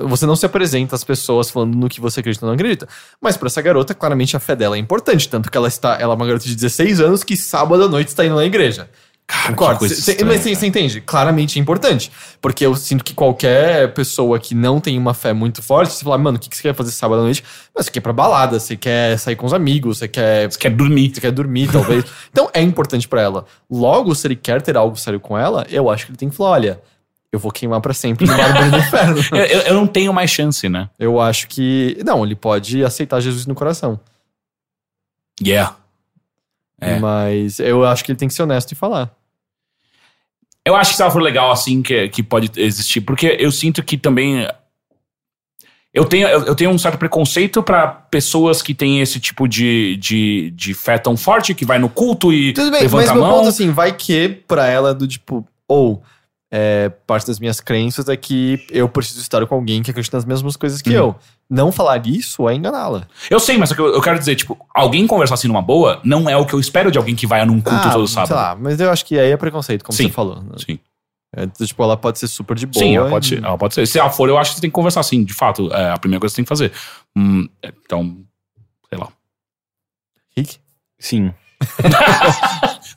você 0.00 0.26
não 0.26 0.36
se 0.36 0.46
apresenta 0.46 0.94
às 0.94 1.04
pessoas 1.04 1.50
falando 1.50 1.74
no 1.74 1.88
que 1.88 2.00
você 2.00 2.20
acredita 2.20 2.44
ou 2.44 2.48
não 2.48 2.54
acredita. 2.54 2.88
Mas 3.20 3.36
pra 3.36 3.46
essa 3.46 3.60
garota, 3.60 3.94
claramente 3.94 4.36
a 4.36 4.40
fé 4.40 4.56
dela 4.56 4.76
é 4.76 4.78
importante. 4.78 5.28
Tanto 5.28 5.50
que 5.50 5.56
ela 5.56 5.68
está. 5.68 5.94
Ela 6.00 6.14
é 6.14 6.16
uma 6.16 6.26
garota 6.26 6.44
de 6.44 6.54
16 6.54 7.00
anos 7.00 7.24
que 7.24 7.36
sábado 7.36 7.84
à 7.84 7.88
noite 7.88 8.08
está 8.08 8.24
indo 8.24 8.36
na 8.36 8.44
igreja. 8.44 8.88
Cara, 9.26 9.48
Concordo. 9.48 9.78
coisa 9.78 9.94
Cê- 9.94 10.10
estranha, 10.12 10.32
mas 10.32 10.42
você 10.42 10.66
entende? 10.66 11.00
Claramente 11.00 11.58
é 11.58 11.62
importante. 11.62 12.12
Porque 12.42 12.64
eu 12.66 12.74
sinto 12.76 13.02
que 13.02 13.14
qualquer 13.14 13.94
pessoa 13.94 14.38
que 14.38 14.54
não 14.54 14.78
tem 14.80 14.98
uma 14.98 15.14
fé 15.14 15.32
muito 15.32 15.62
forte, 15.62 15.94
você 15.94 16.04
fala, 16.04 16.18
mano, 16.18 16.36
o 16.36 16.40
que 16.40 16.50
que 16.50 16.56
você 16.56 16.62
quer 16.62 16.74
fazer 16.74 16.90
sábado 16.90 17.20
à 17.20 17.24
noite? 17.24 17.42
Mas 17.74 17.86
você 17.86 17.90
quer 17.90 18.00
ir 18.00 18.02
pra 18.02 18.12
balada, 18.12 18.60
você 18.60 18.76
quer 18.76 19.18
sair 19.18 19.34
com 19.34 19.46
os 19.46 19.54
amigos, 19.54 19.98
você 19.98 20.06
quer 20.08 20.50
Você 20.52 20.58
quer 20.58 20.70
dormir. 20.70 21.14
você 21.14 21.22
quer 21.22 21.30
dormir, 21.32 21.70
talvez. 21.72 22.04
então 22.30 22.50
é 22.52 22.60
importante 22.60 23.08
pra 23.08 23.22
ela. 23.22 23.46
Logo, 23.70 24.14
se 24.14 24.26
ele 24.26 24.36
quer 24.36 24.60
ter 24.60 24.76
algo 24.76 24.94
sério 24.96 25.18
com 25.18 25.38
ela, 25.38 25.66
eu 25.70 25.88
acho 25.88 26.04
que 26.04 26.10
ele 26.12 26.18
tem 26.18 26.28
que 26.28 26.36
falar: 26.36 26.50
olha, 26.50 26.82
eu 27.32 27.38
vou 27.38 27.50
queimar 27.50 27.80
pra 27.80 27.94
sempre 27.94 28.26
no 28.26 28.34
do 28.36 28.76
inferno. 28.76 29.16
Eu, 29.32 29.44
eu- 29.46 29.60
eu 29.62 29.74
não 29.74 29.86
tenho 29.86 30.12
mais 30.12 30.30
chance, 30.30 30.68
né? 30.68 30.90
Eu 30.98 31.18
acho 31.18 31.48
que. 31.48 31.96
Não, 32.04 32.24
ele 32.26 32.34
pode 32.36 32.84
aceitar 32.84 33.20
Jesus 33.20 33.46
no 33.46 33.54
coração. 33.54 33.98
Yeah. 35.42 35.76
É. 36.80 36.98
Mas 36.98 37.58
eu 37.60 37.84
acho 37.84 38.04
que 38.04 38.10
ele 38.12 38.18
tem 38.18 38.28
que 38.28 38.34
ser 38.34 38.42
honesto 38.42 38.72
e 38.72 38.74
falar. 38.74 39.10
Eu 40.66 40.74
acho 40.74 40.90
que 40.92 40.96
se 40.96 41.02
ela 41.02 41.10
for 41.10 41.22
legal 41.22 41.50
assim, 41.52 41.82
que, 41.82 42.08
que 42.08 42.22
pode 42.22 42.50
existir, 42.60 43.00
porque 43.02 43.36
eu 43.38 43.52
sinto 43.52 43.82
que 43.82 43.96
também. 43.98 44.48
Eu 45.92 46.04
tenho, 46.04 46.26
eu, 46.26 46.56
tenho 46.56 46.70
um 46.70 46.78
certo 46.78 46.98
preconceito 46.98 47.62
pra 47.62 47.86
pessoas 47.86 48.60
que 48.60 48.74
têm 48.74 49.00
esse 49.00 49.20
tipo 49.20 49.46
de, 49.46 49.96
de, 49.98 50.50
de 50.50 50.74
fé 50.74 50.98
tão 50.98 51.16
forte, 51.16 51.54
que 51.54 51.64
vai 51.64 51.78
no 51.78 51.88
culto 51.88 52.32
e 52.32 52.52
Tudo 52.52 52.72
bem, 52.72 52.80
levanta 52.80 53.02
mas 53.02 53.10
a 53.10 53.14
meu 53.14 53.22
mão. 53.22 53.32
ponto 53.36 53.48
assim, 53.48 53.70
vai 53.70 53.92
que 53.92 54.28
pra 54.48 54.66
ela 54.66 54.92
do 54.92 55.06
tipo, 55.06 55.46
ou 55.68 56.02
é, 56.50 56.88
parte 57.06 57.28
das 57.28 57.38
minhas 57.38 57.60
crenças 57.60 58.08
é 58.08 58.16
que 58.16 58.66
eu 58.70 58.88
preciso 58.88 59.20
estar 59.20 59.46
com 59.46 59.54
alguém 59.54 59.84
que 59.84 59.90
acredita 59.92 60.16
nas 60.16 60.24
mesmas 60.24 60.56
coisas 60.56 60.82
que 60.82 60.90
Uhum. 60.90 60.96
eu. 60.96 61.16
Não 61.48 61.70
falar 61.70 62.04
isso 62.06 62.48
é 62.48 62.54
enganá-la. 62.54 63.06
Eu 63.30 63.38
sei, 63.38 63.58
mas 63.58 63.72
que 63.72 63.78
eu, 63.80 63.86
eu 63.94 64.00
quero 64.00 64.18
dizer, 64.18 64.34
tipo, 64.34 64.58
alguém 64.74 65.06
conversar 65.06 65.34
assim 65.34 65.46
numa 65.48 65.60
boa 65.62 66.00
não 66.04 66.28
é 66.28 66.36
o 66.36 66.46
que 66.46 66.54
eu 66.54 66.60
espero 66.60 66.90
de 66.90 66.98
alguém 66.98 67.14
que 67.14 67.26
vai 67.26 67.44
num 67.44 67.60
culto 67.60 67.86
Ah, 67.88 67.92
todo 67.92 68.06
Sei 68.08 68.14
sábado. 68.14 68.34
lá, 68.34 68.56
mas 68.58 68.80
eu 68.80 68.90
acho 68.90 69.04
que 69.04 69.18
aí 69.18 69.30
é 69.30 69.36
preconceito, 69.36 69.84
como 69.84 69.96
Sim. 69.96 70.04
você 70.04 70.10
falou. 70.12 70.42
né? 70.42 70.52
Sim. 70.64 70.78
É, 71.36 71.46
tipo, 71.46 71.82
ela 71.82 71.96
pode 71.96 72.18
ser 72.18 72.28
super 72.28 72.56
de 72.56 72.64
boa. 72.64 72.82
Sim, 72.84 72.96
ela 72.96 73.10
pode, 73.10 73.26
e- 73.26 73.28
ser, 73.36 73.44
ela 73.44 73.58
pode 73.58 73.74
ser. 73.74 73.86
Se 73.86 73.98
ela 73.98 74.08
for, 74.10 74.28
eu 74.28 74.38
acho 74.38 74.50
que 74.50 74.56
você 74.56 74.60
tem 74.62 74.70
que 74.70 74.74
conversar 74.74 75.00
assim, 75.00 75.24
de 75.24 75.34
fato. 75.34 75.72
É 75.72 75.90
a 75.90 75.98
primeira 75.98 76.20
coisa 76.20 76.32
que 76.32 76.36
você 76.36 76.36
tem 76.36 76.44
que 76.44 76.48
fazer. 76.48 76.72
Hum, 77.16 77.48
é, 77.62 77.72
então, 77.84 78.18
sei 78.88 78.98
lá. 78.98 79.08
Rick? 80.36 80.58
Sim. 80.98 81.32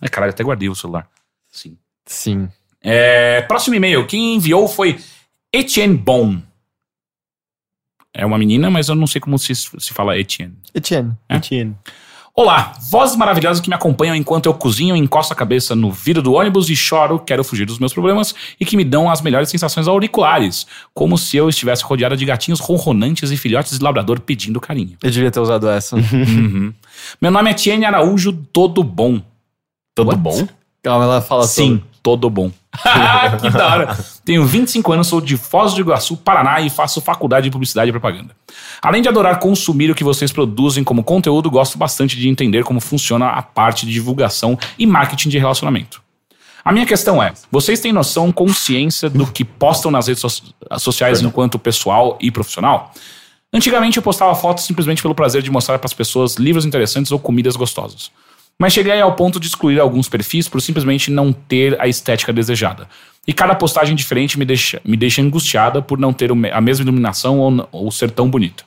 Ai, 0.02 0.10
caralho, 0.10 0.32
até 0.32 0.44
guardei 0.44 0.70
o 0.70 0.76
celular. 0.76 1.08
Sim. 1.52 1.78
Sim. 2.06 2.48
É, 2.82 3.42
próximo 3.42 3.76
e-mail. 3.76 4.06
Quem 4.06 4.36
enviou 4.36 4.68
foi 4.68 5.00
Etienne 5.52 5.96
Bon. 5.98 6.40
É 8.18 8.26
uma 8.26 8.38
menina, 8.40 8.72
mas 8.72 8.90
eu 8.90 8.96
não 8.96 9.06
sei 9.06 9.22
como 9.22 9.38
se, 9.38 9.54
se 9.56 9.94
fala 9.94 10.18
Etienne. 10.18 10.56
Etienne. 10.74 11.14
Etienne. 11.30 11.76
Olá, 12.34 12.74
vozes 12.90 13.16
maravilhosas 13.16 13.62
que 13.62 13.70
me 13.70 13.76
acompanham 13.76 14.16
enquanto 14.16 14.48
eu 14.48 14.54
cozinho, 14.56 14.96
encosto 14.96 15.34
a 15.34 15.36
cabeça 15.36 15.76
no 15.76 15.92
vidro 15.92 16.24
do 16.24 16.34
ônibus 16.34 16.68
e 16.70 16.76
choro, 16.76 17.20
quero 17.20 17.44
fugir 17.44 17.66
dos 17.66 17.78
meus 17.78 17.94
problemas 17.94 18.34
e 18.60 18.66
que 18.66 18.76
me 18.76 18.84
dão 18.84 19.10
as 19.10 19.22
melhores 19.22 19.50
sensações 19.50 19.88
auriculares, 19.88 20.66
como 20.96 21.16
se 21.16 21.38
eu 21.38 21.48
estivesse 21.48 21.84
rodeada 21.84 22.18
de 22.18 22.26
gatinhos 22.26 22.60
ronronantes 22.60 23.30
e 23.30 23.38
filhotes 23.38 23.78
de 23.78 23.84
labrador 23.84 24.20
pedindo 24.20 24.60
carinho. 24.60 24.98
Eu 25.02 25.12
devia 25.12 25.30
ter 25.30 25.40
usado 25.40 25.70
essa. 25.70 25.96
Uhum. 25.96 26.74
Meu 27.22 27.30
nome 27.30 27.52
é 27.52 27.54
Tiene 27.54 27.86
Araújo, 27.86 28.34
todo 28.52 28.84
bom. 28.84 29.22
Todo 29.94 30.08
What? 30.08 30.22
bom? 30.22 30.48
Calma, 30.82 31.06
ela 31.06 31.22
fala 31.22 31.46
Sim, 31.46 31.78
sobre. 31.78 31.84
todo 32.02 32.30
bom. 32.30 32.52
que 33.42 33.50
da 33.50 33.68
hora. 33.68 33.98
Tenho 34.24 34.46
25 34.46 34.94
anos, 34.94 35.08
sou 35.08 35.22
de 35.22 35.38
Foz 35.38 35.74
do 35.74 35.82
Iguaçu, 35.82 36.18
Paraná 36.18 36.62
e 36.62 36.70
faço 36.70 37.02
faculdade 37.02 37.46
de 37.46 37.52
publicidade 37.52 37.90
e 37.90 37.92
propaganda. 37.92 38.36
Além 38.82 39.02
de 39.02 39.10
adorar 39.10 39.40
consumir 39.40 39.90
o 39.92 39.96
que 39.96 40.04
vocês 40.04 40.32
produzem 40.32 40.84
como 40.84 41.04
conteúdo, 41.04 41.50
gosto 41.50 41.78
bastante 41.78 42.18
de 42.18 42.28
entender 42.30 42.64
como 42.64 42.80
funciona 42.80 43.28
a 43.28 43.42
parte 43.42 43.86
de 43.86 43.94
divulgação 43.94 44.58
e 44.78 44.86
marketing 44.86 45.30
de 45.30 45.38
relacionamento. 45.38 46.02
A 46.64 46.72
minha 46.72 46.86
questão 46.86 47.24
é: 47.24 47.34
vocês 47.52 47.80
têm 47.80 47.94
noção, 47.94 48.32
consciência 48.32 49.10
do 49.10 49.26
que 49.26 49.46
postam 49.46 49.90
nas 49.90 50.08
redes 50.08 50.22
so- 50.22 50.54
sociais 50.78 51.22
enquanto 51.22 51.58
pessoal 51.58 52.18
e 52.20 52.30
profissional? 52.30 52.92
Antigamente 53.54 53.96
eu 53.96 54.04
postava 54.04 54.36
fotos 54.36 54.66
simplesmente 54.66 55.02
pelo 55.02 55.16
prazer 55.16 55.42
de 55.42 55.50
mostrar 55.50 55.80
para 55.80 55.88
as 55.88 55.94
pessoas 55.94 56.36
livros 56.36 56.66
interessantes 56.66 57.12
ou 57.12 57.18
comidas 57.18 57.56
gostosas. 57.56 58.12
Mas 58.60 58.74
cheguei 58.74 59.00
ao 59.00 59.14
ponto 59.14 59.40
de 59.40 59.48
excluir 59.48 59.80
alguns 59.80 60.10
perfis 60.10 60.50
por 60.50 60.62
simplesmente 60.62 61.12
não 61.12 61.32
ter 61.32 61.80
a 61.80 61.88
estética 61.88 62.34
desejada. 62.34 62.88
E 63.28 63.34
cada 63.34 63.54
postagem 63.54 63.96
diferente 63.96 64.40
me 64.40 64.46
deixa, 64.46 64.82
me 64.84 64.98
deixa 64.98 65.22
angustiada 65.22 65.82
por 65.82 66.00
não 66.00 66.12
ter 66.12 66.32
a 66.32 66.62
mesma 66.62 66.84
iluminação 66.84 67.40
ou, 67.40 67.70
ou 67.72 67.92
ser 67.92 68.10
tão 68.10 68.30
bonita. 68.30 68.64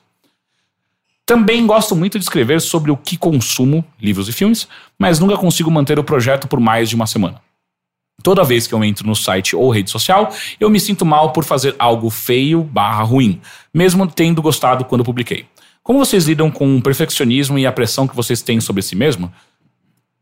Também 1.27 1.67
gosto 1.67 1.97
muito 1.97 2.19
de 2.19 2.25
escrever 2.25 2.61
sobre 2.61 2.91
o 2.91 2.97
que 2.97 3.17
consumo, 3.17 3.85
livros 4.01 4.29
e 4.29 4.33
filmes, 4.33 4.69
mas 4.99 5.19
nunca 5.19 5.37
consigo 5.37 5.71
manter 5.71 5.99
o 5.99 6.05
projeto 6.05 6.47
por 6.47 6.61
mais 6.61 6.89
de 6.89 6.95
uma 6.95 7.07
semana. 7.07 7.41
Toda 8.23 8.45
vez 8.45 8.67
que 8.67 8.75
eu 8.75 8.85
entro 8.85 9.07
no 9.07 9.17
site 9.17 9.57
ou 9.57 9.71
rede 9.71 9.91
social, 9.91 10.35
eu 10.59 10.69
me 10.69 10.79
sinto 10.79 11.07
mal 11.07 11.33
por 11.33 11.45
fazer 11.45 11.75
algo 11.79 12.11
feio 12.11 12.63
barra 12.63 13.03
ruim, 13.03 13.41
mesmo 13.73 14.07
tendo 14.07 14.43
gostado 14.43 14.85
quando 14.85 15.05
publiquei. 15.05 15.47
Como 15.83 15.99
vocês 15.99 16.27
lidam 16.27 16.51
com 16.51 16.77
o 16.77 16.83
perfeccionismo 16.83 17.59
e 17.59 17.67
a 17.67 17.73
pressão 17.73 18.07
que 18.07 18.15
vocês 18.15 18.43
têm 18.43 18.61
sobre 18.61 18.83
si 18.83 18.95
mesmo? 18.95 19.33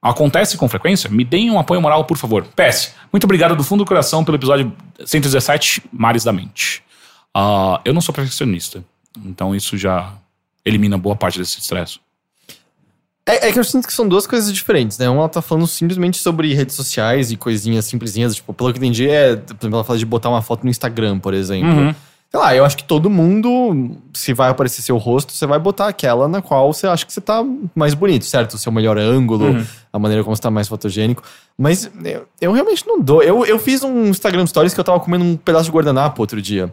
Acontece 0.01 0.57
com 0.57 0.69
frequência? 0.69 1.11
Me 1.11 1.25
deem 1.25 1.51
um 1.51 1.59
apoio 1.59 1.81
moral, 1.81 2.05
por 2.05 2.17
favor. 2.17 2.45
PS, 2.45 2.95
muito 3.13 3.25
obrigado 3.25 3.57
do 3.57 3.65
fundo 3.65 3.85
do 3.85 3.89
coração 3.89 4.25
pelo 4.25 4.37
episódio 4.37 4.73
117, 5.05 5.83
Mares 5.93 6.25
da 6.25 6.33
Mente. 6.33 6.83
Ah, 7.35 7.81
eu 7.85 7.93
não 7.93 8.01
sou 8.01 8.15
perfeccionista, 8.15 8.85
então 9.25 9.55
isso 9.55 9.77
já 9.77 10.13
elimina 10.65 10.97
boa 10.97 11.17
parte 11.17 11.39
desse 11.39 11.59
estresse. 11.59 12.01
É, 13.29 13.49
é 13.49 13.53
que 13.53 13.59
eu 13.59 13.65
sinto 13.65 13.87
que 13.87 13.93
são 13.93 14.09
duas 14.09 14.27
coisas 14.27 14.51
diferentes, 14.51 14.97
né? 14.97 15.09
Uma 15.09 15.21
ela 15.21 15.29
tá 15.29 15.43
falando 15.43 15.67
simplesmente 15.67 16.17
sobre 16.17 16.55
redes 16.55 16.75
sociais 16.75 17.31
e 17.31 17.37
coisinhas 17.37 17.85
simplesinhas. 17.85 18.35
Tipo, 18.35 18.55
pelo 18.55 18.73
que 18.73 18.79
eu 18.79 18.83
entendi, 18.83 19.09
é. 19.09 19.37
Por 19.37 19.55
exemplo, 19.61 19.77
ela 19.77 19.85
fala 19.85 19.99
de 19.99 20.07
botar 20.07 20.31
uma 20.31 20.41
foto 20.41 20.65
no 20.65 20.71
Instagram, 20.71 21.19
por 21.19 21.35
exemplo. 21.35 21.69
Uhum. 21.71 21.95
Sei 22.31 22.39
lá, 22.39 22.55
eu 22.55 22.63
acho 22.65 22.77
que 22.77 22.85
todo 22.85 23.09
mundo, 23.09 23.97
se 24.13 24.35
vai 24.35 24.51
aparecer 24.51 24.83
seu 24.83 24.99
rosto, 24.99 25.33
você 25.33 25.47
vai 25.47 25.59
botar 25.59 25.89
aquela 25.89 26.29
na 26.29 26.43
qual 26.43 26.71
você 26.73 26.87
acha 26.87 27.07
que 27.07 27.13
você 27.13 27.23
tá 27.23 27.43
mais 27.75 27.95
bonito, 27.95 28.27
certo? 28.27 28.53
O 28.55 28.59
seu 28.59 28.71
melhor 28.71 28.99
ângulo, 28.99 29.47
Uhum. 29.47 29.65
a 29.91 29.99
maneira 29.99 30.23
como 30.23 30.37
você 30.37 30.43
tá 30.43 30.51
mais 30.51 30.69
fotogênico. 30.69 31.23
Mas 31.57 31.91
eu, 32.05 32.27
eu 32.39 32.53
realmente 32.53 32.87
não 32.87 33.01
dou. 33.01 33.23
Eu, 33.23 33.47
eu 33.47 33.59
fiz 33.59 33.83
um 33.83 34.07
Instagram 34.09 34.47
Stories 34.47 34.75
que 34.75 34.81
eu 34.81 34.85
tava 34.85 35.01
comendo 35.01 35.25
um 35.25 35.37
pedaço 35.37 35.65
de 35.65 35.71
guardanapo 35.71 36.21
outro 36.21 36.41
dia. 36.43 36.71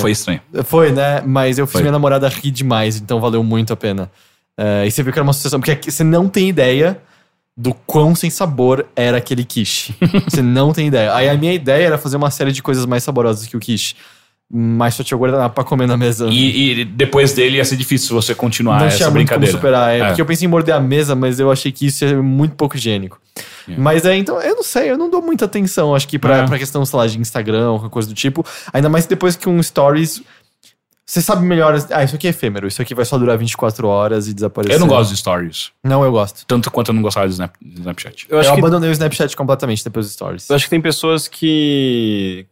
Foi 0.00 0.10
estranho. 0.10 0.40
Foi, 0.64 0.90
né? 0.90 1.22
Mas 1.24 1.56
eu 1.58 1.66
fiz 1.66 1.74
Foi. 1.74 1.82
minha 1.82 1.92
namorada 1.92 2.28
rir 2.28 2.50
demais, 2.50 2.96
então 2.96 3.20
valeu 3.20 3.44
muito 3.44 3.72
a 3.72 3.76
pena. 3.76 4.10
É, 4.58 4.84
e 4.84 4.90
você 4.90 5.02
viu 5.02 5.12
que 5.12 5.18
era 5.18 5.24
uma 5.24 5.32
sucessão, 5.32 5.60
porque 5.60 5.70
aqui 5.70 5.92
você 5.92 6.02
não 6.02 6.28
tem 6.28 6.48
ideia 6.48 7.00
do 7.56 7.72
quão 7.72 8.14
sem 8.16 8.28
sabor 8.30 8.84
era 8.96 9.18
aquele 9.18 9.44
quiche. 9.44 9.94
você 10.28 10.42
não 10.42 10.72
tem 10.72 10.88
ideia. 10.88 11.14
Aí 11.14 11.28
a 11.28 11.36
minha 11.36 11.52
ideia 11.54 11.86
era 11.86 11.98
fazer 11.98 12.16
uma 12.16 12.30
série 12.32 12.50
de 12.52 12.62
coisas 12.62 12.84
mais 12.84 13.04
saborosas 13.04 13.46
que 13.46 13.56
o 13.56 13.60
quiche. 13.60 13.94
Mas 14.52 14.94
só 14.94 15.04
tinha 15.04 15.16
guardanapo 15.16 15.54
pra 15.54 15.62
comer 15.62 15.86
na 15.86 15.96
mesa. 15.96 16.26
E, 16.28 16.80
e 16.80 16.84
depois 16.84 17.32
dele 17.32 17.58
ia 17.58 17.64
ser 17.64 17.76
difícil 17.76 18.20
você 18.20 18.34
continuar 18.34 18.80
não 18.80 18.86
essa 18.86 18.96
tinha 18.96 19.08
muito 19.10 19.28
como 19.28 19.38
brincadeira. 19.40 19.52
superar. 19.56 19.90
É, 19.94 19.98
É. 20.00 20.06
Porque 20.08 20.20
eu 20.20 20.26
pensei 20.26 20.46
em 20.46 20.50
morder 20.50 20.74
a 20.74 20.80
mesa, 20.80 21.14
mas 21.14 21.38
eu 21.38 21.52
achei 21.52 21.70
que 21.70 21.86
isso 21.86 22.04
é 22.04 22.14
muito 22.16 22.56
pouco 22.56 22.76
higiênico. 22.76 23.20
É. 23.68 23.74
Mas 23.78 24.04
é, 24.04 24.16
então, 24.16 24.40
eu 24.42 24.56
não 24.56 24.62
sei, 24.64 24.90
eu 24.90 24.98
não 24.98 25.08
dou 25.08 25.22
muita 25.22 25.44
atenção, 25.44 25.94
acho 25.94 26.08
que 26.08 26.18
pra, 26.18 26.38
É. 26.38 26.46
pra 26.46 26.58
questão, 26.58 26.84
sei 26.84 26.98
lá, 26.98 27.06
de 27.06 27.16
Instagram 27.20 27.70
ou 27.70 27.78
qualquer 27.78 27.92
coisa 27.92 28.08
do 28.08 28.14
tipo. 28.14 28.44
Ainda 28.72 28.88
mais 28.88 29.06
depois 29.06 29.36
que 29.36 29.48
um 29.48 29.62
Stories. 29.62 30.20
Você 31.10 31.20
sabe 31.20 31.44
melhor. 31.44 31.74
Ah, 31.90 32.04
isso 32.04 32.14
aqui 32.14 32.28
é 32.28 32.30
efêmero, 32.30 32.68
isso 32.68 32.80
aqui 32.80 32.94
vai 32.94 33.04
só 33.04 33.18
durar 33.18 33.36
24 33.36 33.88
horas 33.88 34.28
e 34.28 34.32
desaparecer. 34.32 34.76
Eu 34.76 34.78
não 34.78 34.86
gosto 34.86 35.10
de 35.10 35.16
stories. 35.16 35.72
Não, 35.82 36.04
eu 36.04 36.12
gosto. 36.12 36.46
Tanto 36.46 36.70
quanto 36.70 36.90
eu 36.90 36.94
não 36.94 37.02
gostava 37.02 37.26
de 37.26 37.32
Snap- 37.32 37.56
Snapchat. 37.60 38.26
Eu 38.28 38.36
Eu, 38.36 38.40
acho 38.40 38.52
que 38.54 38.58
abandonei 38.60 38.88
o 38.88 38.92
Snapchat 38.92 39.36
completamente 39.36 39.82
depois 39.82 40.06
dos 40.06 40.12
Stories. 40.14 40.48
Eu 40.48 40.54
acho 40.54 40.66
que 40.66 40.70
tem 40.70 40.80
pessoas 40.80 41.26
que 41.26 42.46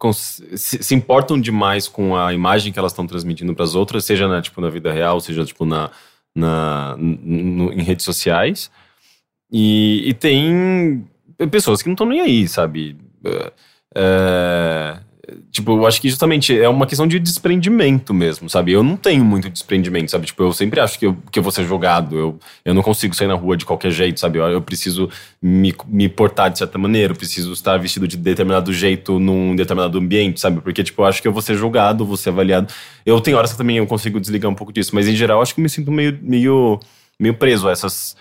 se, 0.56 0.82
se 0.82 0.92
importam 0.92 1.40
demais 1.40 1.86
com 1.86 2.16
a 2.16 2.34
imagem 2.34 2.72
que 2.72 2.78
elas 2.80 2.90
estão 2.90 3.06
transmitindo 3.06 3.54
para 3.54 3.62
as 3.64 3.76
outras, 3.76 4.04
seja 4.04 4.26
na, 4.26 4.42
tipo, 4.42 4.60
na 4.60 4.70
vida 4.70 4.92
real, 4.92 5.20
seja 5.20 5.44
tipo, 5.44 5.64
na, 5.64 5.92
na, 6.34 6.96
no- 6.98 7.72
em 7.72 7.82
redes 7.84 8.04
sociais. 8.04 8.72
E, 9.52 10.02
e 10.04 10.14
tem 10.14 11.06
pessoas 11.48 11.80
que 11.80 11.88
não 11.88 11.94
estão 11.94 12.08
nem 12.08 12.20
aí, 12.22 12.48
sabe? 12.48 12.96
É, 13.24 13.52
é, 13.94 14.98
Tipo, 15.50 15.72
eu 15.72 15.86
acho 15.86 16.00
que 16.00 16.08
justamente 16.08 16.58
é 16.58 16.68
uma 16.68 16.86
questão 16.86 17.06
de 17.06 17.18
desprendimento 17.18 18.14
mesmo, 18.14 18.48
sabe? 18.48 18.72
Eu 18.72 18.82
não 18.82 18.96
tenho 18.96 19.24
muito 19.24 19.50
desprendimento, 19.50 20.10
sabe? 20.10 20.26
Tipo, 20.26 20.42
eu 20.44 20.52
sempre 20.52 20.80
acho 20.80 20.98
que 20.98 21.06
eu, 21.06 21.16
que 21.30 21.38
eu 21.38 21.42
vou 21.42 21.52
ser 21.52 21.64
jogado. 21.66 22.18
Eu, 22.18 22.38
eu 22.64 22.72
não 22.72 22.82
consigo 22.82 23.14
sair 23.14 23.26
na 23.26 23.34
rua 23.34 23.56
de 23.56 23.66
qualquer 23.66 23.90
jeito, 23.90 24.18
sabe? 24.18 24.38
Eu, 24.38 24.46
eu 24.46 24.62
preciso 24.62 25.10
me, 25.42 25.74
me 25.86 26.08
portar 26.08 26.50
de 26.50 26.58
certa 26.58 26.78
maneira, 26.78 27.12
eu 27.12 27.16
preciso 27.16 27.52
estar 27.52 27.76
vestido 27.76 28.08
de 28.08 28.16
determinado 28.16 28.72
jeito 28.72 29.18
num 29.18 29.54
determinado 29.54 29.98
ambiente, 29.98 30.40
sabe? 30.40 30.60
Porque, 30.62 30.82
tipo, 30.82 31.02
eu 31.02 31.06
acho 31.06 31.20
que 31.20 31.28
eu 31.28 31.32
vou 31.32 31.42
ser 31.42 31.56
julgado, 31.56 32.06
vou 32.06 32.16
ser 32.16 32.30
avaliado. 32.30 32.72
Eu 33.04 33.20
tenho 33.20 33.36
horas 33.36 33.52
que 33.52 33.58
também 33.58 33.76
eu 33.76 33.86
consigo 33.86 34.18
desligar 34.18 34.50
um 34.50 34.54
pouco 34.54 34.72
disso, 34.72 34.94
mas 34.94 35.06
em 35.06 35.14
geral 35.14 35.38
eu 35.38 35.42
acho 35.42 35.54
que 35.54 35.60
me 35.60 35.68
sinto 35.68 35.92
meio, 35.92 36.18
meio, 36.22 36.80
meio 37.20 37.34
preso 37.34 37.68
a 37.68 37.72
essas 37.72 38.16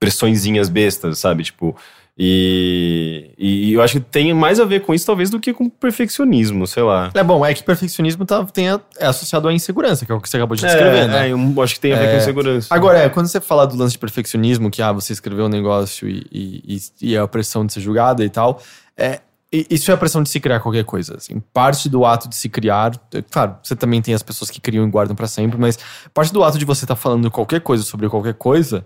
pressõezinhas 0.00 0.68
bestas, 0.68 1.18
sabe? 1.18 1.44
Tipo. 1.44 1.76
E, 2.16 3.32
e 3.36 3.72
eu 3.72 3.82
acho 3.82 3.94
que 3.94 4.00
tem 4.00 4.32
mais 4.32 4.60
a 4.60 4.64
ver 4.64 4.80
com 4.82 4.94
isso, 4.94 5.04
talvez, 5.04 5.30
do 5.30 5.40
que 5.40 5.52
com 5.52 5.68
perfeccionismo, 5.68 6.66
sei 6.66 6.82
lá. 6.82 7.10
É 7.14 7.22
bom, 7.24 7.44
é 7.44 7.52
que 7.52 7.62
perfeccionismo 7.62 8.24
tá, 8.24 8.44
tem 8.44 8.68
a- 8.70 8.80
é 8.98 9.06
associado 9.06 9.48
à 9.48 9.52
insegurança, 9.52 10.06
que 10.06 10.12
é 10.12 10.14
o 10.14 10.20
que 10.20 10.28
você 10.28 10.36
acabou 10.36 10.56
de 10.56 10.62
descrever, 10.62 11.04
é, 11.04 11.06
né? 11.08 11.28
é, 11.28 11.32
eu 11.32 11.62
acho 11.62 11.74
que 11.74 11.80
tem 11.80 11.92
a 11.92 11.96
ver 11.98 12.10
com 12.10 12.16
insegurança. 12.16 12.72
Agora, 12.74 12.98
é, 12.98 13.08
quando 13.08 13.26
você 13.26 13.40
fala 13.40 13.66
do 13.66 13.76
lance 13.76 13.92
de 13.92 13.98
perfeccionismo, 13.98 14.70
que 14.70 14.80
ah, 14.80 14.92
você 14.92 15.12
escreveu 15.12 15.46
um 15.46 15.48
negócio 15.48 16.08
e, 16.08 16.24
e, 16.32 16.76
e- 16.76 17.10
e 17.12 17.16
a 17.16 17.26
pressão 17.26 17.66
de 17.66 17.72
ser 17.72 17.80
julgada 17.80 18.24
e 18.24 18.30
tal, 18.30 18.60
é, 18.96 19.20
isso 19.52 19.90
é 19.90 19.94
a 19.94 19.96
pressão 19.96 20.22
de 20.22 20.28
se 20.28 20.40
criar 20.40 20.60
qualquer 20.60 20.84
coisa. 20.84 21.16
Assim. 21.16 21.40
Parte 21.52 21.88
do 21.88 22.04
ato 22.04 22.28
de 22.28 22.34
se 22.36 22.48
criar, 22.48 22.92
é, 23.12 23.22
claro, 23.22 23.56
você 23.62 23.74
também 23.76 24.00
tem 24.02 24.14
as 24.14 24.22
pessoas 24.22 24.50
que 24.50 24.60
criam 24.60 24.86
e 24.86 24.90
guardam 24.90 25.14
pra 25.16 25.26
sempre, 25.26 25.58
mas 25.58 25.78
parte 26.12 26.32
do 26.32 26.42
ato 26.42 26.58
de 26.58 26.64
você 26.64 26.84
estar 26.84 26.96
falando 26.96 27.30
qualquer 27.30 27.60
coisa 27.60 27.82
sobre 27.84 28.08
qualquer 28.08 28.34
coisa 28.34 28.84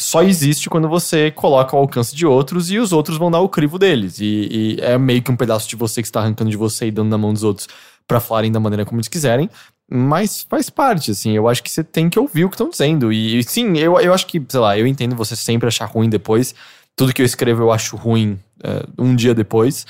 só 0.00 0.22
existe 0.22 0.68
quando 0.70 0.88
você 0.88 1.30
coloca 1.30 1.76
ao 1.76 1.82
alcance 1.82 2.14
de 2.14 2.26
outros 2.26 2.70
e 2.70 2.78
os 2.78 2.92
outros 2.92 3.18
vão 3.18 3.30
dar 3.30 3.40
o 3.40 3.48
crivo 3.48 3.78
deles. 3.78 4.20
E, 4.20 4.48
e 4.50 4.76
é 4.80 4.96
meio 4.96 5.22
que 5.22 5.30
um 5.30 5.36
pedaço 5.36 5.68
de 5.68 5.76
você 5.76 6.00
que 6.02 6.08
está 6.08 6.20
arrancando 6.20 6.50
de 6.50 6.56
você 6.56 6.86
e 6.86 6.90
dando 6.90 7.10
na 7.10 7.18
mão 7.18 7.32
dos 7.32 7.44
outros 7.44 7.68
pra 8.06 8.20
falarem 8.20 8.50
da 8.50 8.58
maneira 8.58 8.84
como 8.84 8.98
eles 8.98 9.08
quiserem. 9.08 9.48
Mas 9.92 10.46
faz 10.48 10.70
parte, 10.70 11.10
assim. 11.10 11.32
Eu 11.32 11.48
acho 11.48 11.62
que 11.62 11.70
você 11.70 11.82
tem 11.82 12.08
que 12.08 12.18
ouvir 12.18 12.44
o 12.44 12.48
que 12.48 12.54
estão 12.54 12.70
dizendo. 12.70 13.12
E, 13.12 13.38
e 13.38 13.44
sim, 13.44 13.76
eu, 13.76 13.98
eu 14.00 14.14
acho 14.14 14.26
que, 14.26 14.42
sei 14.48 14.60
lá, 14.60 14.78
eu 14.78 14.86
entendo 14.86 15.16
você 15.16 15.34
sempre 15.36 15.68
achar 15.68 15.86
ruim 15.86 16.08
depois. 16.08 16.54
Tudo 16.96 17.12
que 17.12 17.20
eu 17.20 17.26
escrevo 17.26 17.62
eu 17.62 17.72
acho 17.72 17.96
ruim 17.96 18.38
é, 18.62 18.84
um 18.98 19.14
dia 19.14 19.34
depois. 19.34 19.86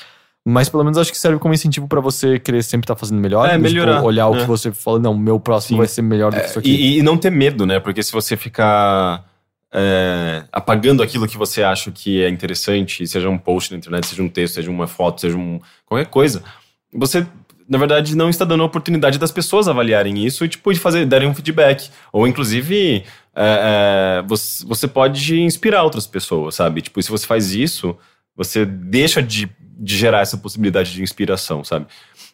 Mas 0.47 0.69
pelo 0.71 0.83
menos 0.83 0.97
acho 0.97 1.13
que 1.13 1.19
serve 1.19 1.39
como 1.39 1.53
incentivo 1.53 1.87
pra 1.87 2.01
você 2.01 2.39
querer 2.39 2.63
sempre 2.63 2.85
estar 2.85 2.97
fazendo 2.97 3.21
melhor. 3.21 3.47
É, 3.47 3.53
Tipo, 3.53 3.63
melhorar, 3.63 4.03
olhar 4.03 4.29
o 4.29 4.37
é. 4.37 4.41
que 4.41 4.47
você 4.47 4.73
fala, 4.73 4.99
não, 4.99 5.17
meu 5.17 5.39
próximo 5.39 5.77
Sim. 5.77 5.79
vai 5.79 5.87
ser 5.87 6.03
melhor 6.03 6.33
do 6.33 6.41
que 6.41 6.47
isso 6.47 6.59
aqui. 6.59 6.71
E, 6.71 6.99
e 6.99 7.03
não 7.03 7.19
ter 7.19 7.31
medo, 7.31 7.67
né? 7.67 7.79
Porque 7.79 8.03
se 8.03 8.11
você 8.11 8.37
ficar 8.37 9.25
é, 9.73 10.45
apagando 10.51 11.03
aquilo 11.03 11.29
que 11.29 11.37
você 11.37 11.63
acha 11.63 11.91
que 11.91 12.23
é 12.23 12.29
interessante, 12.29 13.07
seja 13.07 13.29
um 13.29 13.39
post 13.39 13.71
na 13.71 13.79
internet, 13.79 14.07
seja 14.07 14.23
um 14.23 14.29
texto, 14.29 14.55
seja 14.55 14.71
uma 14.71 14.87
foto, 14.87 15.21
seja 15.21 15.37
um, 15.37 15.61
qualquer 15.87 16.07
coisa, 16.07 16.43
você, 16.93 17.27
na 17.69 17.79
verdade, 17.79 18.17
não 18.17 18.29
está 18.29 18.45
dando 18.45 18.63
a 18.63 18.67
oportunidade 18.67 19.19
das 19.19 19.31
pessoas 19.31 19.69
avaliarem 19.69 20.25
isso 20.25 20.45
e, 20.45 20.49
tipo, 20.49 20.73
de 20.73 20.81
fazer, 20.81 21.07
darem 21.07 21.29
um 21.29 21.35
feedback. 21.35 21.89
Ou, 22.13 22.27
inclusive, 22.27 23.05
é, 23.35 24.19
é, 24.19 24.23
você, 24.27 24.67
você 24.67 24.89
pode 24.89 25.41
inspirar 25.41 25.85
outras 25.85 26.07
pessoas, 26.07 26.57
sabe? 26.57 26.83
Tipo, 26.83 27.01
se 27.01 27.11
você 27.11 27.27
faz 27.27 27.55
isso, 27.55 27.97
você 28.35 28.67
deixa 28.67 29.23
de, 29.23 29.49
de 29.79 29.97
gerar 29.97 30.21
essa 30.21 30.37
possibilidade 30.37 30.93
de 30.93 31.03
inspiração, 31.03 31.63
sabe? 31.63 31.87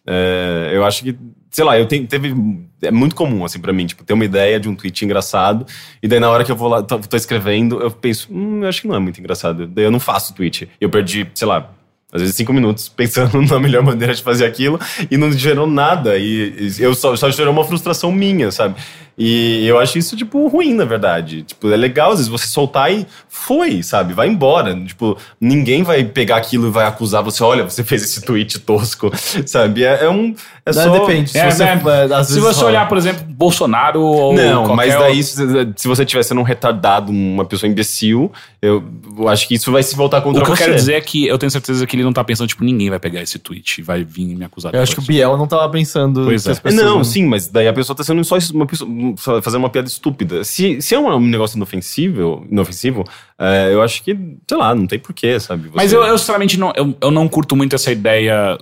É, 0.06 0.70
eu 0.72 0.84
acho 0.84 1.02
que, 1.02 1.16
sei 1.50 1.64
lá, 1.64 1.78
eu 1.78 1.86
tenho, 1.86 2.06
teve. 2.06 2.34
É 2.82 2.90
muito 2.90 3.16
comum, 3.16 3.44
assim, 3.44 3.58
pra 3.58 3.72
mim, 3.72 3.86
tipo, 3.86 4.04
ter 4.04 4.12
uma 4.12 4.24
ideia 4.24 4.60
de 4.60 4.68
um 4.68 4.74
tweet 4.74 5.04
engraçado, 5.04 5.66
e 6.02 6.06
daí 6.06 6.20
na 6.20 6.30
hora 6.30 6.44
que 6.44 6.52
eu 6.52 6.56
vou 6.56 6.68
lá, 6.68 6.82
tô, 6.82 6.98
tô 6.98 7.16
escrevendo, 7.16 7.80
eu 7.80 7.90
penso, 7.90 8.28
hum, 8.30 8.62
eu 8.62 8.68
acho 8.68 8.82
que 8.82 8.88
não 8.88 8.94
é 8.94 8.98
muito 8.98 9.18
engraçado. 9.18 9.66
Daí 9.66 9.84
eu 9.84 9.90
não 9.90 9.98
faço 9.98 10.34
tweet. 10.34 10.68
Eu 10.80 10.90
perdi, 10.90 11.26
sei 11.34 11.48
lá, 11.48 11.72
às 12.12 12.20
vezes 12.20 12.36
cinco 12.36 12.52
minutos 12.52 12.88
pensando 12.94 13.40
na 13.42 13.58
melhor 13.58 13.82
maneira 13.82 14.14
de 14.14 14.22
fazer 14.22 14.44
aquilo, 14.44 14.78
e 15.10 15.16
não 15.16 15.32
gerou 15.32 15.66
nada. 15.66 16.16
E, 16.16 16.70
e 16.78 16.82
eu 16.82 16.94
só, 16.94 17.16
só 17.16 17.30
gerou 17.30 17.52
uma 17.52 17.64
frustração 17.64 18.12
minha, 18.12 18.50
sabe? 18.52 18.76
E 19.18 19.66
eu 19.66 19.78
acho 19.78 19.96
isso, 19.98 20.14
tipo, 20.16 20.46
ruim, 20.48 20.74
na 20.74 20.84
verdade. 20.84 21.42
Tipo, 21.42 21.70
é 21.70 21.76
legal, 21.76 22.10
às 22.10 22.18
vezes, 22.18 22.28
você 22.30 22.46
soltar 22.46 22.92
e 22.92 23.06
foi, 23.28 23.82
sabe? 23.82 24.12
Vai 24.12 24.28
embora. 24.28 24.74
Tipo, 24.84 25.16
ninguém 25.40 25.82
vai 25.82 26.04
pegar 26.04 26.36
aquilo 26.36 26.68
e 26.68 26.70
vai 26.70 26.86
acusar 26.86 27.22
você. 27.22 27.42
Olha, 27.42 27.64
você 27.64 27.82
fez 27.82 28.02
esse 28.02 28.20
tweet 28.22 28.58
tosco, 28.60 29.10
sabe? 29.46 29.84
É, 29.84 30.04
é 30.04 30.10
um. 30.10 30.34
É 30.66 30.72
Né, 30.74 30.82
só. 30.84 30.90
Depende. 30.98 31.30
Se 31.30 31.38
É, 31.38 31.50
você, 31.50 31.64
né? 31.64 32.24
Se 32.24 32.40
você 32.40 32.56
rola. 32.58 32.68
olhar, 32.70 32.88
por 32.88 32.98
exemplo, 32.98 33.24
Bolsonaro 33.28 34.00
ou. 34.02 34.34
Não, 34.34 34.74
mas 34.74 34.92
daí, 34.94 35.18
outro- 35.20 35.74
se, 35.76 35.88
você 35.88 36.02
estiver 36.02 36.22
sendo 36.22 36.40
um 36.40 36.44
retardado, 36.44 37.10
uma 37.10 37.44
pessoa 37.44 37.70
imbecil, 37.70 38.30
eu, 38.60 38.82
eu 39.18 39.28
acho 39.28 39.46
que 39.48 39.54
isso 39.54 39.70
vai 39.72 39.82
se 39.82 39.94
voltar 39.96 40.18
O 40.18 40.22
contra 40.22 40.44
que 40.44 40.50
eu 40.50 40.56
você. 40.56 40.64
quero 40.64 40.74
dizer 40.74 40.94
é 40.94 41.00
que 41.00 41.26
eu 41.26 41.38
tenho 41.38 41.50
certeza 41.50 41.86
que 41.86 41.94
ele 41.96 42.02
não 42.04 42.12
tá 42.12 42.22
pensando, 42.24 42.48
tipo, 42.48 42.64
ninguém 42.64 42.90
vai 42.90 42.98
pegar 42.98 43.22
esse 43.22 43.38
tweet 43.38 43.78
e 43.78 43.82
vai 43.82 44.02
vir 44.04 44.26
me 44.34 44.44
acusar. 44.44 44.74
Eu 44.74 44.82
acho 44.82 44.94
que 44.94 45.00
o. 45.00 45.04
Biel 45.04 45.36
não 45.38 45.46
tava 45.46 45.68
pensando 45.70 46.24
Pois 46.24 46.42
que 46.44 46.68
é. 46.68 46.72
Não, 46.72 47.02
sim, 47.04 47.24
mas 47.26 47.46
daí 47.46 47.68
a 47.68 47.72
pessoa 47.72 47.96
tá 47.96 48.02
sendo 48.04 48.22
só 48.24 48.36
isso- 48.36 48.52
uma 48.54 48.66
pessoa, 48.66 48.90
fazendo 49.16 49.60
uma 49.62 49.68
piada 49.70 49.86
estúpida. 49.88 50.42
Se, 50.44 50.80
se 50.80 50.94
é 50.94 50.98
um 50.98 51.20
negócio 51.20 51.56
inofensivo, 51.56 52.46
inofensivo 52.50 53.04
é, 53.38 53.72
eu 53.72 53.82
acho 53.82 54.02
que, 54.02 54.16
sei 54.48 54.56
lá, 54.58 54.74
não 54.74 54.86
tem 54.86 54.98
porquê, 54.98 55.38
sabe? 55.38 55.70
Mas 55.74 55.90
Você- 55.90 55.96
eu, 55.96 56.02
eu 56.04 56.16
sinceramente 56.18 56.58
não, 56.58 56.72
eu, 56.74 56.96
eu 57.00 57.10
não 57.10 57.28
curto 57.28 57.54
muito 57.54 57.74
essa 57.76 57.92
ideia, 57.92 58.58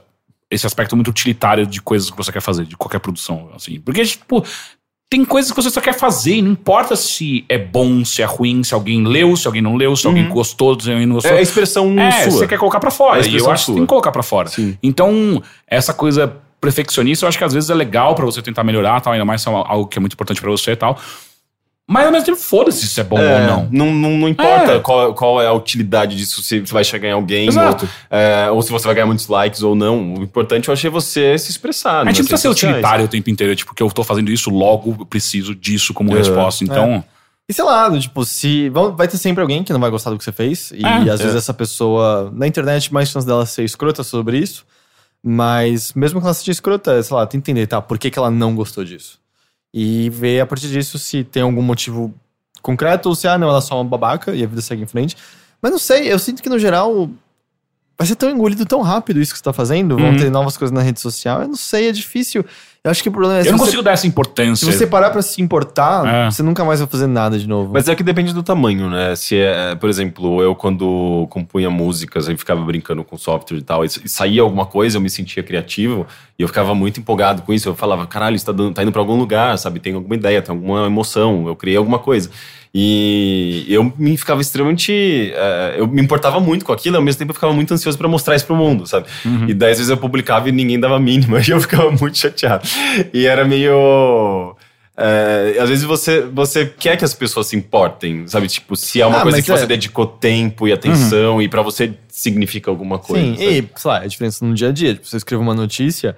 esse 0.51 0.67
aspecto 0.67 0.97
muito 0.97 1.09
utilitário 1.09 1.67
de 1.67 1.81
coisas 1.81 2.11
que 2.11 2.17
você 2.17 2.33
quer 2.33 2.41
fazer, 2.43 2.65
de 2.65 2.77
qualquer 2.77 2.99
produção, 2.99 3.49
assim. 3.55 3.81
Porque, 3.81 4.05
tipo, 4.05 4.45
tem 5.11 5.25
coisas 5.25 5.53
que 5.53 5.57
você 5.63 5.71
só 5.71 5.81
quer 5.81 5.95
fazer, 5.95 6.37
e 6.37 6.43
não 6.43 6.51
importa 6.53 6.97
se 6.97 7.45
é 7.49 7.57
bom, 7.57 8.05
se 8.05 8.21
é 8.21 8.25
ruim, 8.25 8.65
se 8.65 8.75
alguém 8.75 9.05
leu, 9.07 9.37
se 9.37 9.47
alguém 9.47 9.63
não 9.63 9.77
leu, 9.77 9.95
se 9.95 10.07
alguém 10.07 10.29
gostou, 10.29 10.79
se 10.81 10.91
alguém 10.91 11.07
não 11.07 11.15
gostou. 11.17 11.31
É 11.33 11.39
a 11.39 11.43
expressão 11.43 11.97
É, 12.01 12.23
sua. 12.23 12.31
você 12.33 12.47
quer 12.49 12.59
colocar 12.59 12.81
pra 12.81 12.91
fora. 12.91 13.21
É 13.21 13.29
e 13.29 13.37
eu 13.37 13.49
acho 13.51 13.63
que 13.63 13.67
sua. 13.67 13.75
tem 13.77 13.85
que 13.85 13.89
colocar 13.89 14.11
pra 14.11 14.23
fora. 14.25 14.49
Sim. 14.49 14.77
Então, 14.83 15.41
essa 15.69 15.95
coisa 15.95 16.37
perfeccionista, 16.65 17.25
eu 17.25 17.29
acho 17.29 17.39
que 17.39 17.45
às 17.45 17.53
vezes 17.53 17.71
é 17.71 17.75
legal 17.75 18.15
pra 18.15 18.25
você 18.25 18.41
tentar 18.43 18.65
melhorar, 18.65 19.01
tal, 19.01 19.13
ainda 19.13 19.25
mais 19.25 19.43
se 19.43 19.49
é 19.49 19.53
algo 19.53 19.87
que 19.87 19.99
é 19.99 20.01
muito 20.01 20.15
importante 20.15 20.41
pra 20.41 20.51
você 20.51 20.73
e 20.73 20.77
tal. 20.77 20.99
Mas 21.87 22.07
ao 22.07 22.13
mesmo 22.13 22.25
tempo, 22.25 22.39
foda-se 22.39 22.89
se 22.89 22.99
é 22.99 23.05
bom 23.05 23.19
É, 23.19 23.35
ou 23.35 23.47
não. 23.47 23.69
Não, 23.71 23.93
não, 23.95 24.11
não 24.19 24.29
importa 24.29 24.73
É. 24.73 24.79
qual, 24.81 25.13
qual 25.13 25.43
é 25.43 25.47
a 25.47 25.53
utilidade 25.53 26.17
disso, 26.17 26.43
se 26.43 26.61
você 26.61 26.73
vai 26.73 26.83
chegar 26.83 27.09
em 27.09 27.13
alguém, 27.13 27.47
Exato. 27.47 27.85
Ou, 28.11 28.19
é, 28.19 28.51
ou 28.51 28.63
se 28.63 28.71
você 28.73 28.87
vai 28.87 28.95
ganhar 28.95 29.07
muitos 29.07 29.29
likes 29.29 29.63
ou 29.63 29.75
não. 29.75 30.15
O 30.15 30.23
importante 30.23 30.69
eu 30.69 30.73
achei 30.73 30.89
você 30.89 31.37
se 31.37 31.51
expressar. 31.51 32.01
A 32.01 32.05
gente 32.07 32.21
não 32.23 32.29
precisa 32.29 32.37
ser 32.39 32.49
sociais. 32.49 32.73
utilitário 32.77 33.05
o 33.05 33.09
tempo 33.09 33.29
inteiro, 33.29 33.55
tipo, 33.55 33.75
que 33.75 33.83
eu 33.83 33.91
tô 33.91 34.03
fazendo 34.03 34.31
isso, 34.33 34.49
logo 34.49 34.97
eu 34.99 35.05
preciso 35.05 35.55
disso 35.55 35.93
como 35.93 36.11
É. 36.15 36.17
resposta. 36.19 36.65
Então, 36.65 37.05
E 37.47 37.53
sei 37.53 37.63
lá, 37.63 37.91
tipo, 38.01 38.25
se. 38.25 38.71
Vai 38.97 39.07
ter 39.07 39.19
sempre 39.19 39.43
alguém 39.43 39.63
que 39.63 39.71
não 39.71 39.79
vai 39.79 39.91
gostar 39.91 40.09
do 40.09 40.17
que 40.17 40.25
você 40.25 40.33
fez. 40.33 40.71
E 40.75 40.83
É, 40.83 41.11
às 41.11 41.21
vezes 41.21 41.35
essa 41.37 41.53
pessoa. 41.53 42.33
Na 42.35 42.47
internet, 42.47 42.91
mais 42.95 43.11
chance 43.11 43.27
dela 43.27 43.45
ser 43.45 43.63
escrota 43.65 44.03
sobre 44.03 44.39
isso. 44.39 44.65
Mas 45.27 45.95
mesmo 45.95 46.21
que 46.21 46.27
ela 46.27 46.35
seja 46.35 46.53
escrota, 46.53 47.03
sei 47.03 47.17
lá, 47.17 47.27
tem 47.27 47.41
que 47.41 47.51
entender, 47.51 47.67
tá? 47.67 47.81
Por 47.81 47.99
que, 47.99 48.11
que 48.11 48.19
ela 48.19 48.31
não 48.31 48.55
gostou 48.55 48.85
disso? 48.85 49.19
E 49.73 50.11
ver 50.11 50.41
a 50.41 50.47
partir 50.47 50.69
disso 50.69 50.99
se 50.99 51.25
tem 51.25 51.43
algum 51.43 51.63
motivo 51.63 52.15
concreto 52.61 53.09
ou 53.09 53.15
se, 53.15 53.27
ah, 53.27 53.39
não, 53.39 53.49
ela 53.49 53.59
é 53.59 53.63
só 53.63 53.75
uma 53.81 53.89
babaca 53.89 54.35
e 54.35 54.45
a 54.45 54.47
vida 54.47 54.61
segue 54.61 54.83
em 54.83 54.87
frente. 54.87 55.17
Mas 55.63 55.73
não 55.73 55.79
sei, 55.79 56.13
eu 56.13 56.19
sinto 56.19 56.43
que 56.43 56.49
no 56.51 56.59
geral. 56.59 57.09
Vai 57.97 58.07
ser 58.07 58.17
tão 58.17 58.29
engolido 58.29 58.67
tão 58.67 58.83
rápido 58.83 59.21
isso 59.21 59.33
que 59.33 59.39
você 59.39 59.45
tá 59.45 59.53
fazendo. 59.53 59.97
Vão 59.97 60.11
Uhum. 60.11 60.17
ter 60.19 60.31
novas 60.31 60.57
coisas 60.57 60.75
na 60.75 60.83
rede 60.83 61.01
social. 61.01 61.41
Eu 61.43 61.49
não 61.49 61.57
sei, 61.57 61.89
é 61.89 61.93
difícil. 61.93 62.45
Eu 62.85 62.91
acho 62.91 63.03
que 63.03 63.09
o 63.09 63.13
problema 63.13 63.39
é 63.39 63.41
eu 63.41 63.45
não 63.53 63.57
você- 63.57 63.65
consigo 63.65 63.83
dar 63.83 63.93
essa 63.93 64.07
importância. 64.07 64.71
se 64.71 64.77
você 64.79 64.87
parar 64.87 65.09
pra 65.09 65.23
se 65.23 65.41
importar, 65.41 66.07
É. 66.07 66.31
você 66.31 66.43
nunca 66.43 66.63
mais 66.67 66.81
vai 66.81 66.87
fazer 66.89 67.07
nada 67.07 67.39
de 67.39 67.49
novo. 67.49 67.71
Mas 67.73 67.89
é 67.89 67.95
que 67.95 68.03
depende 68.03 68.35
do 68.35 68.43
tamanho, 68.43 68.91
né? 68.91 69.17
Se 69.17 69.39
é, 69.39 69.75
por 69.75 69.89
exemplo, 69.89 70.43
eu 70.43 70.55
quando 70.55 71.27
compunha 71.31 71.71
músicas, 71.71 72.29
eu 72.29 72.37
ficava 72.37 72.61
brincando 72.63 73.03
com 73.03 73.17
software 73.17 73.57
e 73.57 73.63
tal, 73.63 73.87
e 73.87 73.89
e 74.05 74.09
saía 74.09 74.43
alguma 74.43 74.67
coisa, 74.67 74.99
eu 74.99 75.01
me 75.01 75.09
sentia 75.09 75.43
criativo, 75.43 76.07
e 76.39 76.43
eu 76.43 76.49
ficava 76.49 76.75
muito 76.75 77.01
empolgado 77.01 77.41
com 77.41 77.55
isso. 77.55 77.71
Eu 77.71 77.75
falava, 77.75 78.07
caralho, 78.07 78.37
isso 78.37 78.45
tá, 78.45 78.53
dando, 78.53 78.75
tá 78.75 78.83
indo 78.83 78.93
pra 78.93 79.01
algum 79.01 79.17
lugar, 79.17 79.57
sabe? 79.57 79.81
Tem 79.81 79.95
alguma 79.95 80.15
ideia, 80.15 80.43
tem 80.43 80.55
alguma 80.55 80.85
emoção, 80.87 81.49
eu 81.49 81.57
criei 81.57 81.79
alguma 81.79 81.99
coisa. 81.99 82.29
E 82.77 83.65
eu 83.69 83.93
me 83.97 84.17
ficava 84.17 84.41
extremamente. 84.41 84.93
eh, 85.33 85.75
eu 85.79 85.87
me 85.87 86.03
importava 86.03 86.41
muito 86.41 86.65
com 86.65 86.73
aquilo, 86.73 86.97
ao 86.97 87.03
mesmo 87.03 87.21
tempo 87.21 87.31
eu 87.31 87.35
ficava 87.35 87.53
muito 87.53 87.73
ansioso 87.73 87.97
pra 87.97 88.09
mostrar 88.09 88.35
isso 88.35 88.45
pro 88.47 88.57
mundo, 88.57 88.85
sabe? 88.87 89.07
E 89.47 89.55
daí 89.55 89.71
às 89.71 89.79
vezes 89.79 89.91
eu 89.91 89.97
publicava 89.97 90.49
e 90.49 90.53
ninguém 90.53 90.81
dava 90.81 90.99
mínima, 90.99 91.39
e 91.47 91.51
eu 91.51 91.61
ficava 91.61 91.93
muito 91.93 92.19
chateado. 92.19 92.67
E 93.13 93.27
era 93.27 93.45
meio. 93.45 94.57
é, 94.97 95.57
às 95.61 95.69
vezes 95.69 95.85
você, 95.85 96.23
você 96.23 96.67
quer 96.67 96.97
que 96.97 97.05
as 97.05 97.15
pessoas 97.15 97.47
se 97.47 97.57
importem, 97.57 98.27
sabe? 98.27 98.49
Tipo, 98.49 98.75
se 98.75 99.01
é 99.01 99.07
uma 99.07 99.19
Ah, 99.19 99.23
coisa 99.23 99.41
que 99.41 99.53
é- 99.53 99.57
você 99.57 99.67
dedicou 99.67 100.07
tempo 100.07 100.67
e 100.67 100.73
atenção 100.73 101.41
e 101.41 101.49
pra 101.49 101.63
você 101.63 101.93
significa 102.09 102.71
alguma 102.73 102.99
coisa. 102.99 103.25
Sim, 103.25 103.35
sabe? 103.37 103.59
e, 103.59 103.69
sei 103.81 103.91
lá, 103.91 103.99
a 103.99 104.07
diferença 104.07 104.45
no 104.45 104.53
dia 104.53 104.69
a 104.71 104.73
dia. 104.73 104.95
Tipo, 104.95 105.07
você 105.07 105.17
escreve 105.17 105.41
uma 105.43 105.55
notícia, 105.55 106.17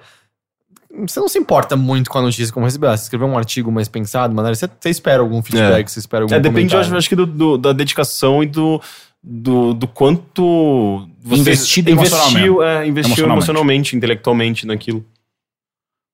você 1.05 1.19
não 1.19 1.27
se 1.27 1.37
importa 1.37 1.75
muito 1.75 2.09
com 2.09 2.17
a 2.17 2.21
notícia 2.21 2.53
como 2.53 2.65
receber. 2.65 2.87
Ah, 2.87 2.97
Você 2.97 3.03
escreveu 3.03 3.27
um 3.27 3.37
artigo 3.37 3.71
mais 3.71 3.87
pensado, 3.87 4.33
maneira, 4.33 4.55
você, 4.55 4.67
você 4.79 4.89
espera 4.89 5.21
algum 5.21 5.41
feedback, 5.41 5.87
você 5.89 5.99
espera 5.99 6.23
algum 6.23 6.33
É, 6.33 6.39
depende, 6.39 6.73
eu 6.73 6.79
acho, 6.79 6.95
acho 6.95 7.09
que 7.09 7.15
do, 7.15 7.25
do- 7.25 7.57
da 7.57 7.71
dedicação 7.73 8.41
e 8.41 8.45
do, 8.45 8.81
do, 9.21 9.73
do 9.73 9.87
quanto 9.87 11.07
você 11.21 11.41
Investido 11.41 11.89
investiu, 11.91 12.63
é, 12.63 12.87
investiu 12.87 13.11
Emocionalmente. 13.11 13.33
emocionalmente, 13.37 13.95
intelectualmente 13.95 14.65
naquilo. 14.65 15.05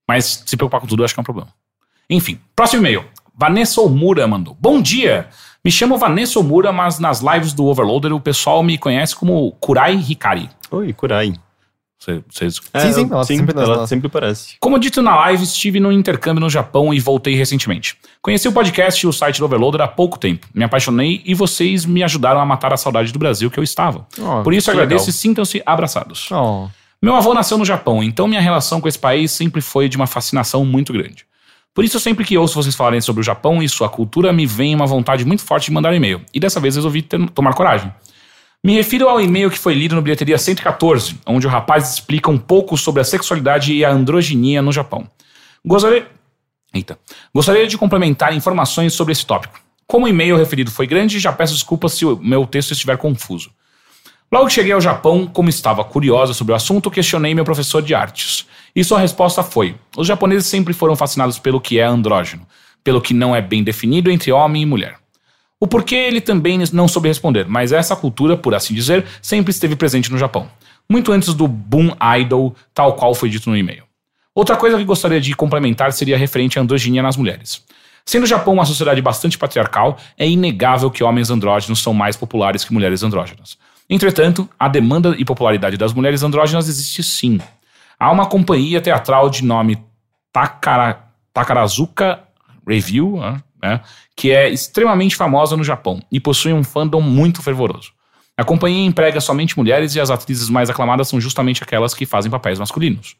Mas 0.08 0.44
se 0.46 0.58
preocupar 0.58 0.82
com 0.82 0.88
tudo, 0.88 1.02
eu 1.02 1.06
acho 1.06 1.14
que 1.14 1.20
é 1.20 1.22
um 1.22 1.24
problema. 1.24 1.50
Enfim, 2.10 2.40
próximo 2.56 2.82
e-mail. 2.82 3.06
Vanessa 3.36 3.82
Omura 3.82 4.28
mandou. 4.28 4.56
Bom 4.60 4.82
dia! 4.82 5.28
Me 5.66 5.72
chamo 5.72 5.98
Vanessa 5.98 6.38
Omura, 6.40 6.72
mas 6.74 7.00
nas 7.00 7.22
lives 7.22 7.54
do 7.54 7.66
Overloader 7.66 8.14
o 8.14 8.20
pessoal 8.20 8.62
me 8.62 8.78
conhece 8.78 9.16
como 9.16 9.54
Kurai 9.62 9.96
Hikari. 9.96 10.50
Oi, 10.70 10.92
Kurai. 10.94 11.34
Cê- 12.04 12.22
Vocês 12.30 12.56
Sim, 12.56 12.94
sim, 12.94 13.08
ela 13.10 13.24
sempre 13.24 13.58
ela 13.62 13.88
sempre 13.88 14.10
parece. 14.10 14.56
Como 14.60 14.78
dito 14.78 15.02
na 15.02 15.16
live, 15.16 15.44
estive 15.44 15.80
no 15.80 15.90
intercâmbio 15.92 16.42
no 16.42 16.50
Japão 16.50 16.94
e 16.94 17.00
voltei 17.00 17.34
recentemente. 17.36 17.96
Conheci 18.22 18.46
o 18.48 18.52
podcast 18.52 19.06
e 19.06 19.08
o 19.08 19.14
site 19.14 19.40
do 19.40 19.46
Overloader 19.46 19.82
há 19.82 19.88
pouco 19.88 20.20
tempo. 20.20 20.46
Me 20.54 20.64
apaixonei 20.66 21.22
e 21.26 21.34
vocês 21.34 21.86
me 21.86 22.04
ajudaram 22.04 22.42
a 22.42 22.46
matar 22.46 22.74
a 22.74 22.78
saudade 22.78 23.14
do 23.14 23.20
Brasil 23.20 23.50
que 23.50 23.58
eu 23.58 23.64
estava. 23.64 24.06
Oh, 24.20 24.44
Por 24.44 24.54
isso 24.54 24.70
agradeço 24.70 25.06
legal. 25.06 25.10
e 25.10 25.14
sintam-se 25.14 25.64
abraçados. 25.66 26.30
Oh. 26.32 26.68
Meu 27.02 27.16
avô 27.16 27.34
nasceu 27.34 27.58
no 27.58 27.66
Japão, 27.66 28.04
então 28.04 28.28
minha 28.28 28.42
relação 28.42 28.82
com 28.82 28.88
esse 28.88 29.00
país 29.00 29.32
sempre 29.32 29.62
foi 29.62 29.88
de 29.88 29.96
uma 29.96 30.08
fascinação 30.08 30.66
muito 30.66 30.92
grande. 30.92 31.26
Por 31.74 31.84
isso, 31.84 32.00
sempre 32.00 32.24
que 32.24 32.38
ouço 32.38 32.54
vocês 32.62 32.76
falarem 32.76 33.02
sobre 33.02 33.22
o 33.22 33.24
Japão 33.24 33.64
e 33.64 33.68
sua 33.68 33.90
cultura, 33.90 34.32
me 34.32 34.46
vem 34.46 34.76
uma 34.76 34.86
vontade 34.86 35.26
muito 35.26 35.42
forte 35.44 35.66
de 35.66 35.72
mandar 35.72 35.92
um 35.92 35.96
e-mail. 35.96 36.22
E 36.34 36.40
dessa 36.40 36.60
vez 36.60 36.76
resolvi 36.76 37.02
ter- 37.02 37.30
tomar 37.32 37.54
coragem. 37.56 37.92
Me 38.64 38.76
refiro 38.76 39.10
ao 39.10 39.20
e-mail 39.20 39.52
que 39.52 39.60
foi 39.60 39.74
lido 39.74 39.94
no 39.94 40.02
Bilheteria 40.02 40.38
114, 40.38 41.20
onde 41.26 41.46
o 41.46 41.50
rapaz 41.50 41.96
explica 41.96 42.32
um 42.32 42.38
pouco 42.38 42.78
sobre 42.78 43.02
a 43.02 43.04
sexualidade 43.04 43.74
e 43.74 43.84
a 43.84 43.92
androginia 43.92 44.62
no 44.62 44.72
Japão. 44.72 45.06
Gostaria, 45.66 46.08
Eita. 46.74 46.98
Gostaria 47.34 47.68
de 47.68 47.78
complementar 47.78 48.34
informações 48.34 48.94
sobre 48.94 49.12
esse 49.12 49.26
tópico. 49.26 49.60
Como 49.86 50.06
o 50.06 50.10
e-mail 50.10 50.38
referido 50.38 50.72
foi 50.72 50.88
grande, 50.88 51.20
já 51.20 51.32
peço 51.32 51.54
desculpas 51.54 51.94
se 51.94 52.06
o 52.06 52.18
meu 52.18 52.48
texto 52.48 52.72
estiver 52.72 52.98
confuso. 52.98 53.52
Logo 54.32 54.48
que 54.48 54.54
cheguei 54.54 54.72
ao 54.72 54.82
Japão, 54.82 55.28
como 55.28 55.50
estava 55.50 55.84
curiosa 55.84 56.34
sobre 56.34 56.54
o 56.54 56.56
assunto, 56.56 56.90
questionei 56.90 57.36
meu 57.36 57.46
professor 57.46 57.82
de 57.82 57.94
artes. 57.94 58.48
E 58.76 58.84
sua 58.84 58.98
resposta 58.98 59.44
foi: 59.44 59.76
os 59.96 60.08
japoneses 60.08 60.48
sempre 60.48 60.74
foram 60.74 60.96
fascinados 60.96 61.38
pelo 61.38 61.62
que 61.62 61.80
é 61.80 61.84
andrógeno, 61.84 62.48
pelo 62.84 63.02
que 63.02 63.14
não 63.14 63.36
é 63.36 63.42
bem 63.42 63.64
definido 63.64 64.10
entre 64.10 64.32
homem 64.32 64.64
e 64.64 64.66
mulher. 64.66 65.03
O 65.60 65.68
porquê 65.68 65.96
ele 65.96 66.20
também 66.20 66.60
não 66.74 66.88
soube 66.88 67.08
responder, 67.08 67.48
mas 67.48 67.72
essa 67.72 67.96
cultura, 67.96 68.36
por 68.36 68.54
assim 68.54 68.74
dizer, 68.74 69.06
sempre 69.22 69.52
esteve 69.52 69.76
presente 69.76 70.12
no 70.12 70.18
Japão. 70.18 70.50
Muito 70.90 71.12
antes 71.12 71.34
do 71.34 71.48
boom 71.48 71.92
idol, 72.20 72.56
tal 72.74 72.94
qual 72.94 73.16
foi 73.16 73.30
dito 73.30 73.50
no 73.50 73.58
e-mail. 73.58 73.84
Outra 74.36 74.58
coisa 74.58 74.78
que 74.78 74.84
gostaria 74.84 75.22
de 75.22 75.36
complementar 75.36 75.94
seria 75.94 76.18
referente 76.18 76.58
à 76.58 76.62
androginia 76.62 77.02
nas 77.02 77.16
mulheres. 77.16 77.64
Sendo 78.06 78.24
o 78.24 78.28
Japão 78.28 78.56
uma 78.56 78.66
sociedade 78.66 79.02
bastante 79.02 79.38
patriarcal, 79.38 79.98
é 80.18 80.28
inegável 80.28 80.92
que 80.92 81.04
homens 81.04 81.30
andrógenos 81.30 81.82
são 81.82 81.94
mais 81.94 82.18
populares 82.18 82.66
que 82.66 82.74
mulheres 82.74 83.02
andrógenas. 83.04 83.58
Entretanto, 83.90 84.50
a 84.60 84.68
demanda 84.68 85.16
e 85.18 85.24
popularidade 85.24 85.78
das 85.78 85.94
mulheres 85.94 86.24
andrógenas 86.24 86.68
existe 86.68 87.04
sim. 87.04 87.40
Há 88.00 88.12
uma 88.12 88.26
companhia 88.26 88.82
teatral 88.82 89.30
de 89.30 89.46
nome 89.46 89.78
Takara, 90.32 91.04
Takarazuka 91.34 92.20
Review, 92.68 93.20
né, 93.64 93.80
que 94.16 94.32
é 94.32 94.50
extremamente 94.50 95.16
famosa 95.16 95.56
no 95.56 95.64
Japão 95.64 96.02
e 96.12 96.20
possui 96.20 96.52
um 96.52 96.64
fandom 96.64 97.00
muito 97.00 97.42
fervoroso. 97.42 97.92
A 98.38 98.44
companhia 98.44 98.86
emprega 98.86 99.22
somente 99.22 99.58
mulheres 99.58 99.96
e 99.96 100.02
as 100.02 100.12
atrizes 100.12 100.50
mais 100.50 100.70
aclamadas 100.70 101.08
são 101.08 101.22
justamente 101.22 101.64
aquelas 101.64 101.94
que 101.94 102.06
fazem 102.06 102.30
papéis 102.30 102.60
masculinos. 102.60 103.16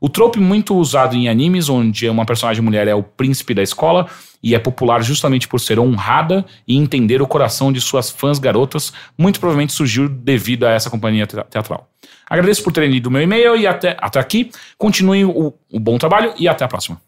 O 0.00 0.08
trope 0.08 0.40
muito 0.40 0.74
usado 0.74 1.14
em 1.14 1.28
animes, 1.28 1.68
onde 1.68 2.08
uma 2.08 2.24
personagem 2.24 2.62
mulher 2.62 2.88
é 2.88 2.94
o 2.94 3.04
príncipe 3.04 3.54
da 3.54 3.62
escola 3.62 4.08
e 4.42 4.54
é 4.54 4.58
popular 4.58 5.00
justamente 5.02 5.46
por 5.46 5.60
ser 5.60 5.78
honrada 5.78 6.44
e 6.66 6.76
entender 6.76 7.22
o 7.22 7.26
coração 7.26 7.70
de 7.72 7.80
suas 7.80 8.10
fãs 8.10 8.38
garotas, 8.38 8.92
muito 9.16 9.38
provavelmente 9.38 9.72
surgiu 9.72 10.08
devido 10.08 10.64
a 10.64 10.70
essa 10.70 10.90
companhia 10.90 11.26
te- 11.26 11.44
teatral. 11.50 11.88
Agradeço 12.28 12.64
por 12.64 12.72
terem 12.72 12.90
lido 12.90 13.10
meu 13.10 13.22
e-mail 13.22 13.54
e 13.56 13.66
até, 13.66 13.96
até 14.00 14.18
aqui. 14.18 14.50
Continuem 14.76 15.24
o, 15.24 15.54
o 15.70 15.78
bom 15.78 15.98
trabalho 15.98 16.34
e 16.36 16.48
até 16.48 16.64
a 16.64 16.68
próxima. 16.68 17.00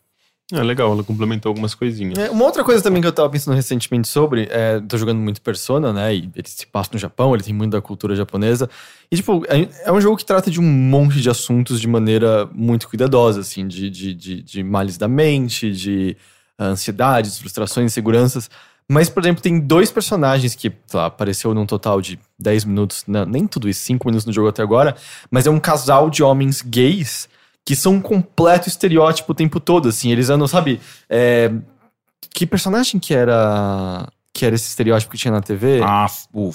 É 0.53 0.63
legal, 0.63 0.93
ela 0.93 1.03
complementou 1.03 1.49
algumas 1.49 1.75
coisinhas. 1.75 2.19
É, 2.19 2.31
uma 2.31 2.45
outra 2.45 2.63
coisa 2.63 2.83
também 2.83 3.01
que 3.01 3.09
eu 3.09 3.13
tava 3.13 3.31
pensando 3.31 3.55
recentemente 3.55 4.09
sobre, 4.09 4.47
é, 4.51 4.79
tô 4.81 4.99
jogando 4.99 5.19
muito 5.19 5.41
Persona, 5.41 5.91
né? 5.91 6.15
E 6.15 6.31
ele 6.37 6.47
se 6.47 6.67
passa 6.67 6.91
no 6.93 6.99
Japão, 6.99 7.35
ele 7.35 7.43
tem 7.43 7.55
muito 7.55 7.73
da 7.73 7.81
cultura 7.81 8.15
japonesa. 8.15 8.69
E, 9.11 9.17
tipo, 9.17 9.43
é, 9.49 9.67
é 9.85 9.93
um 9.93 10.01
jogo 10.03 10.19
que 10.19 10.25
trata 10.25 10.51
de 10.51 10.61
um 10.61 10.65
monte 10.65 11.23
de 11.23 11.31
assuntos 11.31 11.81
de 11.81 11.89
maneira 11.89 12.47
muito 12.53 12.87
cuidadosa, 12.89 13.41
assim, 13.41 13.67
de, 13.67 13.89
de, 13.89 14.15
de, 14.15 14.43
de 14.43 14.63
males 14.63 14.99
da 14.99 15.09
mente, 15.09 15.73
de 15.73 16.15
ah, 16.59 16.67
ansiedades, 16.67 17.39
frustrações, 17.39 17.93
inseguranças. 17.93 18.51
Mas, 18.87 19.09
por 19.09 19.23
exemplo, 19.23 19.43
tem 19.43 19.59
dois 19.59 19.91
personagens 19.91 20.55
que, 20.55 20.71
lá, 20.93 21.07
apareceu 21.07 21.55
num 21.55 21.65
total 21.65 22.03
de 22.03 22.21
10 22.39 22.67
minutos, 22.67 23.05
não, 23.07 23.25
nem 23.25 23.47
tudo 23.47 23.67
isso, 23.67 23.81
5 23.81 24.07
minutos 24.07 24.27
no 24.27 24.33
jogo 24.33 24.49
até 24.49 24.63
agora, 24.63 24.95
mas 25.31 25.47
é 25.47 25.51
um 25.51 25.59
casal 25.59 26.11
de 26.11 26.23
homens 26.23 26.61
gays 26.61 27.31
que 27.65 27.75
são 27.75 27.95
um 27.95 28.01
completo 28.01 28.69
estereótipo 28.69 29.33
o 29.33 29.35
tempo 29.35 29.59
todo, 29.61 29.89
assim. 29.89 30.11
Eles 30.11 30.29
andam, 30.31 30.47
sabe? 30.47 30.81
é, 31.09 31.51
que 32.33 32.47
personagem 32.47 32.99
que 33.01 33.15
era 33.15 34.07
que 34.37 34.45
era 34.45 34.53
esse 34.57 34.67
estereótipo 34.67 35.13
que 35.13 35.17
tinha 35.19 35.31
na 35.31 35.41
TV? 35.41 35.81
Ah, 35.81 36.07
o 36.33 36.51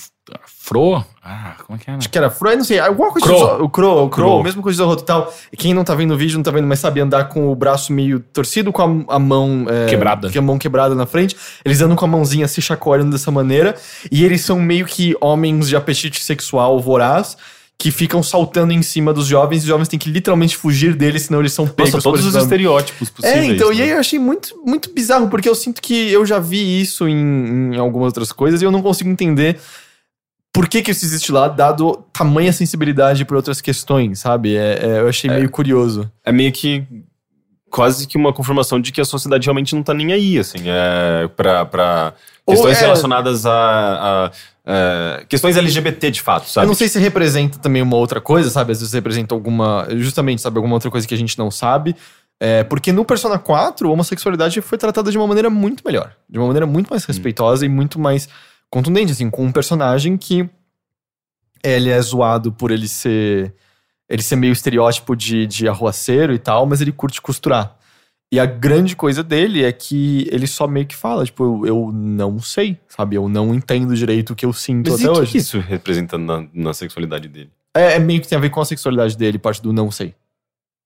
Fro? 0.46 1.02
Ah, 1.24 1.56
como 1.66 1.78
é 1.80 1.82
que 1.82 1.90
é? 1.90 1.94
né? 1.94 1.98
Acho 2.00 2.10
que 2.10 2.18
era 2.18 2.30
Fro, 2.30 2.54
não 2.58 2.64
sei, 2.66 2.78
alguma 2.78 3.10
coisa 3.10 3.26
Zorro- 3.26 3.64
o 3.64 3.70
Crow, 3.70 4.06
o 4.06 4.10
Crow, 4.10 4.28
Crow. 4.32 4.44
mesma 4.44 4.62
coisa 4.62 4.76
do 4.76 4.84
Zorro 4.84 4.98
Total. 4.98 5.34
Quem 5.58 5.74
não 5.74 5.86
tá 5.86 5.96
vendo 5.96 6.14
o 6.14 6.18
vídeo 6.18 6.36
não 6.36 6.44
tá 6.44 6.52
vendo, 6.52 6.68
mas 6.68 6.80
sabe 6.80 7.00
andar 7.00 7.30
com 7.30 7.48
o 7.50 7.56
braço 7.56 7.94
meio 7.94 8.20
torcido, 8.20 8.74
com 8.74 9.06
a, 9.10 9.16
a 9.16 9.20
mão 9.20 9.66
é, 9.70 9.86
Quebrada. 9.88 10.30
com 10.30 10.38
a 10.38 10.42
mão 10.42 10.60
quebrada 10.60 10.94
na 10.94 11.06
frente. 11.06 11.38
Eles 11.64 11.80
andam 11.82 11.96
com 11.96 12.04
a 12.04 12.08
mãozinha 12.10 12.50
se 12.50 12.62
chacoalhando 12.62 13.12
dessa 13.12 13.32
maneira, 13.32 13.74
e 14.12 14.26
eles 14.26 14.42
são 14.42 14.60
meio 14.60 14.86
que 14.86 15.16
homens 15.22 15.70
de 15.70 15.76
apetite 15.78 16.22
sexual 16.22 16.82
voraz. 16.82 17.38
Que 17.82 17.92
ficam 17.92 18.22
saltando 18.22 18.74
em 18.74 18.82
cima 18.82 19.14
dos 19.14 19.26
jovens, 19.26 19.60
e 19.60 19.62
os 19.62 19.66
jovens 19.68 19.88
têm 19.88 19.98
que 19.98 20.10
literalmente 20.12 20.58
fugir 20.58 20.94
deles, 20.96 21.24
senão 21.24 21.40
eles 21.40 21.54
são 21.54 21.66
pegos. 21.66 21.94
Nossa, 21.94 22.04
todos 22.04 22.26
os 22.26 22.36
estereótipos 22.36 23.10
possíveis. 23.10 23.42
é, 23.42 23.46
então, 23.46 23.72
e 23.72 23.78
né? 23.78 23.84
aí 23.84 23.90
eu 23.92 24.00
achei 24.00 24.20
muito, 24.20 24.50
muito 24.66 24.94
bizarro, 24.94 25.30
porque 25.30 25.48
eu 25.48 25.56
sinto 25.56 25.82
que 25.82 26.12
eu 26.12 26.26
já 26.26 26.40
vi 26.40 26.82
isso 26.82 27.08
em, 27.08 27.74
em 27.74 27.78
algumas 27.78 28.08
outras 28.08 28.34
coisas 28.34 28.62
e 28.62 28.66
eu 28.66 28.72
não 28.72 28.82
consigo 28.82 29.10
entender 29.10 29.58
por 30.52 30.68
que, 30.68 30.82
que 30.82 30.92
isso 30.92 31.06
existe 31.06 31.32
lá, 31.32 31.48
dado 31.48 32.04
tamanha 32.12 32.52
sensibilidade 32.52 33.24
por 33.24 33.38
outras 33.38 33.62
questões, 33.62 34.20
sabe? 34.20 34.58
É, 34.58 34.80
é, 34.82 35.00
eu 35.00 35.08
achei 35.08 35.30
meio 35.30 35.50
curioso. 35.50 36.12
é 36.26 36.34
meio 36.34 36.52
que 36.52 36.84
quase 37.70 38.08
que 38.08 38.18
uma 38.18 38.34
confirmação 38.34 38.82
de 38.82 38.92
que 38.92 39.00
a 39.00 39.06
sociedade 39.06 39.46
realmente 39.46 39.74
não 39.74 39.84
tá 39.84 39.94
nem 39.94 40.12
aí, 40.12 40.38
assim, 40.40 40.58
é, 40.66 41.30
pra, 41.30 41.64
pra 41.66 42.14
questões 42.46 42.78
é- 42.78 42.82
relacionadas 42.82 43.46
a, 43.46 43.52
a- 44.26 44.32
a 44.72 45.26
questões 45.26 45.58
LGBT 45.58 46.12
de 46.12 46.22
fato, 46.22 46.48
sabe? 46.48 46.66
Eu 46.66 46.68
não 46.68 46.76
sei 46.76 46.88
se 46.88 47.00
representa 47.00 47.58
também 47.58 47.82
uma 47.82 47.98
outra 47.98 48.22
coisa, 48.22 48.52
sabe? 48.52 48.72
Às 48.72 48.80
vezes 48.80 48.94
representa 48.94 49.34
alguma. 49.34 49.88
Justamente, 49.98 50.44
sabe? 50.44 50.58
Alguma 50.58 50.76
outra 50.76 50.92
coisa 50.92 51.08
que 51.08 51.14
a 51.14 51.18
gente 51.18 51.38
não 51.40 51.50
sabe. 51.50 51.96
É, 52.40 52.64
porque 52.64 52.92
no 52.92 53.04
Persona 53.04 53.40
4, 53.40 53.90
a 53.90 53.92
homossexualidade 53.92 54.62
foi 54.62 54.78
tratada 54.78 55.12
de 55.12 55.18
uma 55.18 55.26
maneira 55.26 55.50
muito 55.50 55.84
melhor. 55.84 56.16
De 56.30 56.38
uma 56.38 56.46
maneira 56.46 56.68
muito 56.68 56.90
mais 56.90 57.04
respeitosa 57.04 57.66
e 57.66 57.70
muito 57.70 58.00
mais 58.00 58.30
contundente, 58.70 59.12
assim, 59.12 59.28
com 59.30 59.44
um 59.44 59.52
personagem 59.52 60.16
que 60.16 60.48
ele 61.64 61.90
é 61.90 62.00
zoado 62.00 62.52
por 62.52 62.70
ele 62.70 62.88
ser. 62.88 63.56
Ele 64.08 64.22
ser 64.22 64.36
meio 64.36 64.54
estereótipo 64.54 65.16
de, 65.16 65.48
de 65.48 65.68
arruaceiro 65.68 66.32
e 66.32 66.40
tal, 66.40 66.68
mas 66.68 66.80
ele 66.80 66.92
curte 66.92 67.20
costurar. 67.20 67.76
E 68.32 68.40
a 68.40 68.46
grande 68.46 68.96
coisa 68.96 69.24
dele 69.24 69.64
é 69.64 69.72
que 69.72 70.28
ele 70.32 70.46
só 70.46 70.68
meio 70.68 70.86
que 70.86 70.96
fala, 70.96 71.26
tipo, 71.26 71.44
eu, 71.44 71.66
eu 71.66 71.92
não 71.92 72.40
sei, 72.40 72.78
sabe? 72.88 73.16
Eu 73.16 73.28
não 73.28 73.56
entendo 73.56 73.96
direito 73.96 74.34
o 74.34 74.36
que 74.36 74.46
eu 74.46 74.54
sinto 74.54 74.92
Mas 74.92 75.00
até 75.00 75.08
e 75.08 75.10
o 75.10 75.14
que 75.14 75.20
hoje. 75.22 75.38
isso 75.38 75.60
representa 75.60 76.18
na, 76.18 76.46
na 76.54 76.74
sexualidade 76.74 77.28
dele? 77.28 77.50
É, 77.76 77.96
é 77.96 78.00
meio 78.00 78.22
que 78.22 78.28
tem 78.28 78.38
a 78.38 78.42
ver 78.42 78.52
com 78.52 78.62
a 78.62 78.66
sexualidade 78.66 79.18
dele, 79.18 79.40
parte 79.40 79.62
do 79.62 79.74
não 79.74 79.90
sei. 79.90 80.14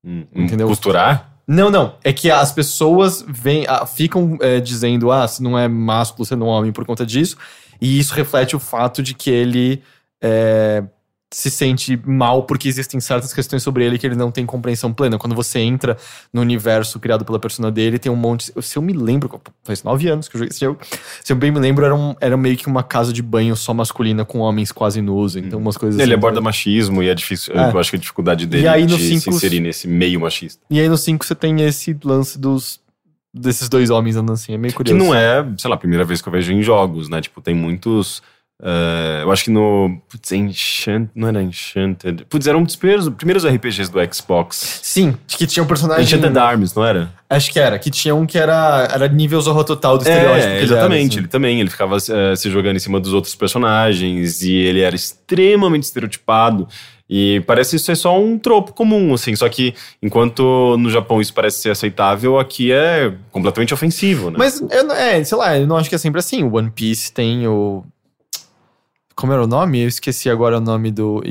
Hum, 0.06 0.26
Entendeu? 0.34 0.68
Costurar? 0.68 1.34
Não, 1.46 1.70
não. 1.70 1.98
É 2.02 2.14
que 2.14 2.32
as 2.32 2.54
pessoas 2.54 3.24
vêm, 3.28 3.66
ficam 3.94 4.38
é, 4.40 4.62
dizendo, 4.62 5.12
ah, 5.12 5.28
se 5.28 5.44
não 5.44 5.60
é 5.60 5.68
másculo, 5.68 6.26
você 6.26 6.38
não 6.38 6.48
é 6.48 6.52
homem 6.52 6.72
por 6.72 6.86
conta 6.86 7.06
disso. 7.06 7.38
E 7.82 8.00
isso 8.00 8.14
reflete 8.14 8.56
o 8.56 8.60
fato 8.60 9.04
de 9.04 9.14
que 9.14 9.30
ele 9.30 9.84
é, 10.22 10.84
se 11.36 11.50
sente 11.50 12.00
mal 12.06 12.44
porque 12.44 12.68
existem 12.68 13.00
certas 13.00 13.34
questões 13.34 13.64
sobre 13.64 13.84
ele 13.86 13.98
que 13.98 14.06
ele 14.06 14.16
não 14.16 14.30
tem 14.32 14.46
compreensão 14.46 14.94
plena. 14.94 15.18
Quando 15.18 15.36
você 15.36 15.60
entra 15.60 15.98
no 16.32 16.42
universo 16.42 17.00
criado 17.00 17.26
pela 17.26 17.40
persona 17.40 17.72
dele, 17.72 17.98
tem 17.98 18.12
um 18.12 18.16
monte. 18.16 18.52
Se 18.62 18.78
eu 18.78 18.82
me 18.82 18.94
lembro, 18.94 19.42
faz 19.64 19.84
nove 19.84 20.08
anos 20.08 20.28
que 20.28 20.36
eu 20.36 20.40
joguei 20.40 20.52
esse 20.52 20.60
jogo. 20.60 20.80
Se 21.24 21.34
eu 21.34 21.36
bem 21.36 21.52
me 21.52 21.60
lembro, 21.60 21.84
era, 21.86 21.96
um, 21.96 22.16
era 22.22 22.38
meio 22.38 22.56
que 22.56 22.68
uma 22.68 22.84
casa 22.84 23.12
de 23.12 23.22
banho 23.24 23.56
só 23.56 23.74
masculina 23.74 24.24
com 24.24 24.40
homens 24.40 24.72
quase 24.72 25.02
nus. 25.02 25.36
Então, 25.36 25.60
umas 25.60 25.76
coisas 25.78 26.00
Ele 26.00 26.12
assim. 26.12 26.20
aborda 26.20 26.40
machismo 26.40 27.02
e 27.02 27.10
é 27.10 27.16
difícil. 27.16 27.54
É. 27.56 27.72
Eu 27.72 27.80
acho 27.80 27.90
que 27.90 27.96
a 27.96 28.00
dificuldade 28.00 28.46
dele 28.46 28.64
E 28.64 28.68
aí, 28.68 28.86
de 28.86 28.98
cinco- 28.98 29.22
se 29.22 29.30
inserir 29.32 29.60
nesse 29.60 29.88
meio 29.88 30.20
machista. 30.22 30.62
E 30.70 30.80
aí 30.80 30.88
no 30.88 30.98
5 30.98 31.26
você 31.26 31.34
tem 31.34 31.62
esse 31.62 31.98
lance 32.04 32.38
dos 32.38 32.80
desses 33.34 33.68
dois 33.68 33.90
homens 33.90 34.16
andando 34.16 34.34
assim, 34.36 34.54
é 34.54 34.58
meio 34.60 34.72
Que 34.72 34.78
curioso. 34.78 35.04
não 35.04 35.16
é, 35.16 35.44
sei 35.58 35.68
lá, 35.68 35.76
a 35.76 35.80
primeira 35.80 36.06
vez 36.06 36.22
que 36.22 36.28
eu 36.28 36.32
vejo 36.32 36.52
em 36.54 36.62
jogos, 36.62 37.10
né? 37.10 37.20
Tipo, 37.20 37.42
tem 37.42 37.56
muitos. 37.56 38.22
Eh, 38.62 39.22
eu 39.24 39.32
acho 39.32 39.46
que 39.46 39.50
no. 39.52 40.02
Putz, 40.10 40.32
Enchant, 40.32 41.10
não 41.16 41.28
era 41.28 41.42
Enchanted. 41.42 42.26
Putz, 42.30 42.48
era 42.48 42.58
um 42.58 42.64
dos 42.64 42.76
primeiros, 42.76 43.10
primeiros 43.10 43.46
RPGs 43.46 43.92
do 43.92 44.00
Xbox. 44.14 44.80
Sim, 44.84 45.18
que 45.28 45.46
tinha 45.48 45.64
um 45.64 45.68
personagem. 45.68 46.04
Enchanted 46.04 46.38
Arms, 46.38 46.74
não 46.74 46.86
era? 46.86 47.12
Acho 47.30 47.52
que 47.52 47.60
era, 47.60 47.78
que 47.80 47.90
tinha 47.90 48.14
um 48.14 48.26
que 48.26 48.38
era, 48.38 48.88
era 48.92 49.08
nível 49.08 49.42
Zorro 49.42 49.64
Total 49.64 49.98
do 49.98 50.02
estereótipo. 50.02 50.42
que 50.42 50.48
É, 50.48 50.56
ele 50.58 50.64
exatamente. 50.66 50.94
era, 50.94 51.08
assim. 51.08 51.18
Ele 51.20 51.28
também, 51.28 51.60
ele 51.60 51.70
ficava 51.70 51.98
eh, 51.98 52.36
se 52.36 52.50
jogando 52.52 52.76
em 52.76 52.80
cima 52.80 53.00
dos 53.00 53.12
outros 53.14 53.36
personagens 53.36 54.42
e 54.44 54.54
ele 54.54 54.82
era 54.82 54.96
extremamente 54.96 55.84
estereotipado. 55.84 56.68
E 57.10 57.42
parece 57.46 57.78
ser 57.80 57.96
só 57.96 58.20
um 58.20 58.40
tropo 58.40 58.72
comum, 58.74 59.14
assim. 59.14 59.36
Só 59.36 59.50
que 59.50 59.74
enquanto 60.02 60.78
no 60.80 60.90
Japão 60.90 61.20
isso 61.20 61.34
parece 61.34 61.62
ser 61.62 61.70
aceitável, 61.72 62.40
aqui 62.40 62.72
é 62.72 63.14
completamente 63.30 63.74
ofensivo, 63.74 64.30
né? 64.32 64.38
Mas, 64.40 64.62
eu, 64.62 64.92
é, 64.92 65.24
sei 65.24 65.38
lá, 65.38 65.58
eu 65.60 65.68
não 65.68 65.76
acho 65.76 65.90
que 65.90 65.96
é 65.96 65.98
sempre 65.98 66.20
assim. 66.20 66.44
O 66.44 66.56
One 66.56 66.72
Piece 66.72 67.12
tem 67.12 67.46
o. 67.48 67.84
como 69.16 69.34
era 69.34 69.44
o 69.44 69.48
nome? 69.48 69.82
Eu 69.82 69.88
esqueci 69.88 70.30
agora 70.30 70.58
o 70.58 70.62
nome 70.62 70.92
do. 70.92 71.22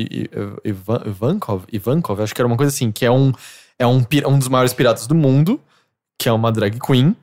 Ivan, 0.64 1.02
Ivankov? 1.06 1.64
Ivankov, 1.72 2.22
acho 2.22 2.34
que 2.34 2.40
era 2.40 2.46
uma 2.46 2.56
coisa 2.56 2.72
assim, 2.72 2.90
que 2.90 3.04
é 3.04 3.10
um, 3.10 3.32
é 3.78 3.86
um, 3.86 4.04
um 4.26 4.38
dos 4.38 4.48
maiores 4.48 4.72
piratas 4.72 5.06
do 5.06 5.14
mundo, 5.14 5.60
que 6.18 6.28
é 6.28 6.32
uma 6.32 6.52
drag 6.52 6.78
queen, 6.80 7.16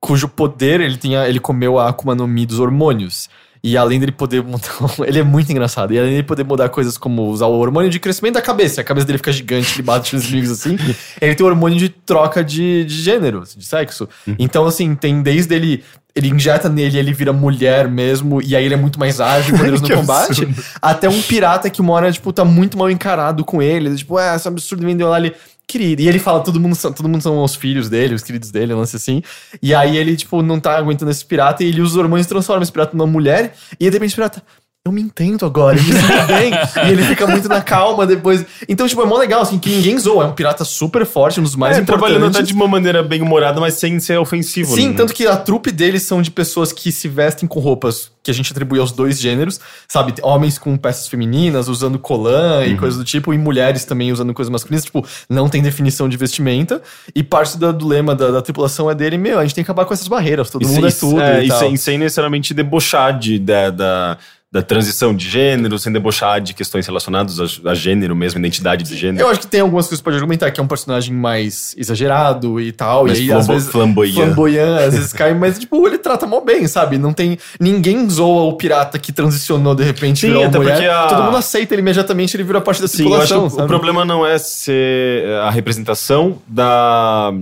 cujo 0.00 0.28
poder 0.28 0.80
ele 0.80 0.96
tinha. 0.96 1.28
Ele 1.28 1.40
comeu 1.40 1.78
a 1.78 1.88
Akuma 1.88 2.14
no 2.14 2.26
Mi 2.26 2.46
dos 2.46 2.60
hormônios. 2.60 3.28
E 3.66 3.78
além 3.78 3.98
dele 3.98 4.12
poder 4.12 4.42
mudar. 4.42 4.68
Ele 5.08 5.20
é 5.20 5.22
muito 5.22 5.50
engraçado. 5.50 5.94
E 5.94 5.98
além 5.98 6.10
dele 6.10 6.22
poder 6.22 6.44
mudar 6.44 6.68
coisas 6.68 6.98
como 6.98 7.22
usar 7.30 7.46
o 7.46 7.58
hormônio 7.58 7.88
de 7.88 7.98
crescimento 7.98 8.34
da 8.34 8.42
cabeça. 8.42 8.82
A 8.82 8.84
cabeça 8.84 9.06
dele 9.06 9.16
fica 9.16 9.32
gigante, 9.32 9.76
ele 9.76 9.82
bate 9.82 10.14
nos 10.14 10.26
inimigos 10.26 10.50
assim. 10.50 10.76
Ele 11.18 11.34
tem 11.34 11.46
o 11.46 11.48
hormônio 11.48 11.78
de 11.78 11.88
troca 11.88 12.44
de, 12.44 12.84
de 12.84 12.94
gênero, 12.94 13.42
de 13.42 13.64
sexo. 13.64 14.06
Então, 14.38 14.66
assim, 14.66 14.94
tem 14.94 15.22
desde 15.22 15.54
ele. 15.54 15.82
Ele 16.14 16.28
injeta 16.28 16.68
nele, 16.68 16.96
ele 16.96 17.12
vira 17.12 17.32
mulher 17.32 17.88
mesmo, 17.88 18.40
e 18.40 18.54
aí 18.54 18.64
ele 18.64 18.74
é 18.74 18.76
muito 18.76 19.00
mais 19.00 19.20
ágil 19.20 19.54
e 19.54 19.58
poderoso 19.58 19.82
no 19.88 19.96
combate. 19.96 20.48
Até 20.80 21.08
um 21.08 21.20
pirata 21.20 21.68
que 21.68 21.82
mora, 21.82 22.12
tipo, 22.12 22.32
tá 22.32 22.44
muito 22.44 22.78
mal 22.78 22.88
encarado 22.88 23.44
com 23.44 23.60
ele. 23.60 23.94
Tipo, 23.96 24.18
é, 24.18 24.34
esse 24.36 24.46
absurdo 24.46 24.86
vendeu 24.86 25.08
lá 25.08 25.18
ele. 25.18 25.34
Querido. 25.66 26.02
E 26.02 26.08
ele 26.08 26.18
fala, 26.18 26.40
todo 26.40 26.60
mundo, 26.60 26.74
são, 26.76 26.92
todo 26.92 27.08
mundo 27.08 27.22
são 27.22 27.42
os 27.42 27.54
filhos 27.54 27.88
dele, 27.88 28.14
os 28.14 28.22
queridos 28.22 28.50
dele, 28.50 28.74
um 28.74 28.78
lance 28.78 28.94
assim. 28.94 29.22
E 29.62 29.74
aí 29.74 29.96
ele, 29.96 30.14
tipo, 30.14 30.42
não 30.42 30.60
tá 30.60 30.76
aguentando 30.76 31.10
esse 31.10 31.24
pirata 31.24 31.64
e 31.64 31.68
ele 31.68 31.80
usa 31.80 31.94
os 31.94 31.96
hormônios 31.96 32.26
e 32.26 32.28
transforma 32.28 32.62
esse 32.62 32.70
pirata 32.70 32.94
numa 32.94 33.06
mulher. 33.10 33.54
E 33.80 33.86
aí, 33.86 33.90
de 33.90 33.96
repente, 33.96 34.12
o 34.12 34.16
pirata. 34.16 34.42
Eu 34.86 34.92
me 34.92 35.00
entendo 35.00 35.46
agora, 35.46 35.78
eu 35.78 35.82
me 35.82 35.92
sinto 35.94 36.02
bem. 36.28 36.52
e 36.52 36.92
ele 36.92 37.02
fica 37.04 37.26
muito 37.26 37.48
na 37.48 37.62
calma 37.62 38.06
depois. 38.06 38.44
Então, 38.68 38.86
tipo, 38.86 39.00
é 39.00 39.06
mó 39.06 39.16
legal, 39.16 39.40
assim, 39.40 39.58
que 39.58 39.70
ninguém 39.70 39.98
zoa. 39.98 40.24
É 40.24 40.26
um 40.26 40.32
pirata 40.34 40.62
super 40.62 41.06
forte, 41.06 41.40
um 41.40 41.42
dos 41.42 41.56
mais 41.56 41.78
é, 41.78 41.80
importantes. 41.80 42.06
trabalhando 42.12 42.30
até 42.36 42.44
de 42.46 42.52
uma 42.52 42.68
maneira 42.68 43.02
bem 43.02 43.22
humorada, 43.22 43.58
mas 43.58 43.74
sem 43.74 43.98
ser 43.98 44.18
ofensivo. 44.18 44.74
Sim, 44.74 44.88
né? 44.90 44.94
tanto 44.94 45.14
que 45.14 45.26
a 45.26 45.38
trupe 45.38 45.72
deles 45.72 46.02
são 46.02 46.20
de 46.20 46.30
pessoas 46.30 46.70
que 46.70 46.92
se 46.92 47.08
vestem 47.08 47.48
com 47.48 47.60
roupas 47.60 48.12
que 48.22 48.30
a 48.30 48.34
gente 48.34 48.52
atribui 48.52 48.78
aos 48.78 48.92
dois 48.92 49.18
gêneros, 49.18 49.58
sabe? 49.88 50.12
Homens 50.22 50.58
com 50.58 50.76
peças 50.76 51.08
femininas, 51.08 51.66
usando 51.66 51.98
colã 51.98 52.58
Uhum. 52.58 52.64
e 52.66 52.76
coisas 52.76 52.98
do 52.98 53.04
tipo, 53.06 53.32
e 53.32 53.38
mulheres 53.38 53.86
também 53.86 54.12
usando 54.12 54.34
coisas 54.34 54.52
masculinas, 54.52 54.84
tipo, 54.84 55.02
não 55.30 55.48
tem 55.48 55.62
definição 55.62 56.10
de 56.10 56.16
vestimenta. 56.18 56.82
E 57.14 57.22
parte 57.22 57.56
da- 57.56 57.72
do 57.72 57.86
lema 57.88 58.14
da, 58.14 58.30
da 58.30 58.42
tripulação 58.42 58.90
é 58.90 58.94
dele, 58.94 59.16
meu, 59.16 59.38
a 59.38 59.42
gente 59.46 59.54
tem 59.54 59.64
que 59.64 59.70
acabar 59.70 59.86
com 59.86 59.94
essas 59.94 60.08
barreiras, 60.08 60.50
todo 60.50 60.62
E 60.62 60.66
mundo 60.66 60.86
é 60.86 60.90
sem- 60.90 61.08
tudo. 61.08 61.22
é, 61.22 61.42
e 61.42 61.48
e 61.48 61.52
sem, 61.52 61.76
sem 61.78 61.96
necessariamente 61.98 62.52
debochar 62.52 63.18
de, 63.18 63.38
da, 63.38 63.68
da, 63.70 64.18
da 64.54 64.62
transição 64.62 65.12
de 65.12 65.28
gênero, 65.28 65.76
sem 65.80 65.92
debochar 65.92 66.40
de 66.40 66.54
questões 66.54 66.86
relacionadas 66.86 67.40
a, 67.40 67.70
a 67.70 67.74
gênero 67.74 68.14
mesmo, 68.14 68.38
identidade 68.38 68.84
de 68.84 68.96
gênero. 68.96 69.24
Eu 69.26 69.28
acho 69.28 69.40
que 69.40 69.48
tem 69.48 69.60
algumas 69.60 69.86
coisas 69.86 69.98
que 69.98 70.02
você 70.02 70.04
pode 70.04 70.16
argumentar, 70.16 70.48
que 70.52 70.60
é 70.60 70.62
um 70.62 70.68
personagem 70.68 71.12
mais 71.12 71.74
exagerado 71.76 72.60
e 72.60 72.70
tal. 72.70 73.04
Mais 73.04 73.18
e 73.18 73.22
aí, 73.22 73.32
às 73.32 73.38
flambo- 73.46 73.52
vezes, 73.52 73.68
flamboyant. 73.68 74.14
flamboyant, 74.14 74.78
às 74.86 74.94
vezes 74.94 75.12
cai, 75.12 75.34
mas, 75.34 75.58
tipo, 75.58 75.84
ele 75.88 75.98
trata 75.98 76.24
mó 76.24 76.40
bem, 76.40 76.68
sabe? 76.68 76.98
Não 76.98 77.12
tem. 77.12 77.36
Ninguém 77.58 78.08
zoa 78.08 78.44
o 78.44 78.52
pirata 78.56 78.96
que 78.96 79.10
transicionou 79.12 79.74
de 79.74 79.82
repente 79.82 80.20
Sim, 80.20 80.28
virou 80.28 80.44
até 80.44 80.56
mulher. 80.56 80.74
porque 80.74 80.86
a- 80.88 81.06
Todo 81.08 81.24
mundo 81.24 81.36
aceita 81.36 81.74
ele 81.74 81.82
imediatamente, 81.82 82.36
ele 82.36 82.44
vira 82.44 82.60
parte 82.60 82.80
da 82.80 82.86
Sim, 82.86 82.98
tripulação. 82.98 83.50
que 83.50 83.60
o- 83.60 83.66
problema 83.66 84.04
não 84.04 84.24
é 84.24 84.38
ser 84.38 85.26
a 85.42 85.50
representação 85.50 86.38
da, 86.46 87.32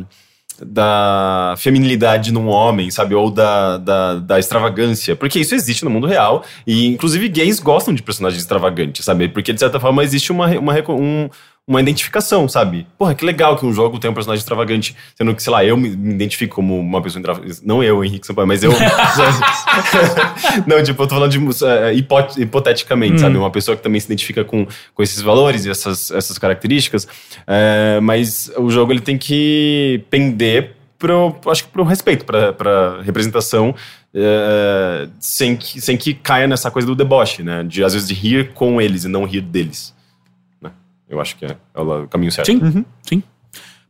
da 0.60 1.54
feminilidade 1.58 2.32
num 2.32 2.48
homem, 2.48 2.90
sabe? 2.90 3.14
Ou 3.14 3.30
da, 3.30 3.78
da, 3.78 4.14
da 4.16 4.38
extravagância. 4.38 5.14
Porque 5.16 5.38
isso 5.40 5.54
existe 5.54 5.84
no 5.84 5.90
mundo 5.90 6.06
real. 6.06 6.44
E, 6.66 6.86
inclusive, 6.86 7.28
gays 7.28 7.58
gostam 7.60 7.94
de 7.94 8.02
personagens 8.02 8.42
extravagantes, 8.42 9.04
sabe? 9.04 9.28
Porque, 9.28 9.52
de 9.52 9.60
certa 9.60 9.80
forma, 9.80 10.02
existe 10.02 10.30
uma, 10.32 10.46
uma, 10.58 10.74
um- 10.90 11.28
uma 11.66 11.80
identificação, 11.80 12.48
sabe? 12.48 12.86
Porra, 12.98 13.14
que 13.14 13.24
legal 13.24 13.56
que 13.56 13.64
um 13.64 13.72
jogo 13.72 13.98
tem 13.98 14.10
um 14.10 14.14
personagem 14.14 14.40
extravagante. 14.40 14.96
Sendo 15.16 15.34
que, 15.34 15.42
sei 15.42 15.52
lá, 15.52 15.64
eu 15.64 15.76
me, 15.76 15.90
me 15.90 16.12
identifico 16.14 16.56
como 16.56 16.78
uma 16.78 17.00
pessoa 17.00 17.20
extravagante. 17.20 17.60
Não 17.64 17.82
eu, 17.84 18.04
Henrique 18.04 18.26
Sampaio, 18.26 18.48
mas 18.48 18.62
eu. 18.64 18.72
não, 20.66 20.82
tipo, 20.82 21.02
eu 21.02 21.06
tô 21.06 21.14
falando 21.14 21.30
de 21.30 21.64
é, 21.64 21.92
hipot- 21.94 22.40
hipoteticamente, 22.40 23.20
sabe? 23.20 23.36
Uma 23.36 23.50
pessoa 23.50 23.76
que 23.76 23.82
também 23.82 24.00
se 24.00 24.06
identifica 24.06 24.44
com, 24.44 24.66
com 24.94 25.02
esses 25.02 25.22
valores 25.22 25.64
e 25.64 25.70
essas, 25.70 26.10
essas 26.10 26.36
características. 26.36 27.06
É, 27.46 28.00
mas 28.00 28.50
o 28.56 28.68
jogo 28.70 28.92
ele 28.92 29.00
tem 29.00 29.16
que 29.16 30.04
pender 30.10 30.72
pro, 30.98 31.36
acho 31.46 31.64
que 31.64 31.70
pro 31.70 31.84
respeito, 31.84 32.24
pra, 32.24 32.52
pra 32.52 33.02
representação, 33.02 33.74
é, 34.14 35.08
sem, 35.20 35.56
que, 35.56 35.80
sem 35.80 35.96
que 35.96 36.12
caia 36.14 36.46
nessa 36.46 36.70
coisa 36.70 36.86
do 36.86 36.94
deboche, 36.94 37.42
né? 37.42 37.62
De 37.62 37.84
às 37.84 37.92
vezes 37.92 38.08
de 38.08 38.14
rir 38.14 38.52
com 38.52 38.80
eles 38.80 39.04
e 39.04 39.08
não 39.08 39.24
rir 39.24 39.40
deles. 39.42 39.94
Eu 41.12 41.20
acho 41.20 41.36
que 41.36 41.44
é, 41.44 41.56
é 41.74 41.80
o 41.80 42.08
caminho 42.08 42.32
certo. 42.32 42.46
Sim, 42.46 42.84
sim. 43.02 43.22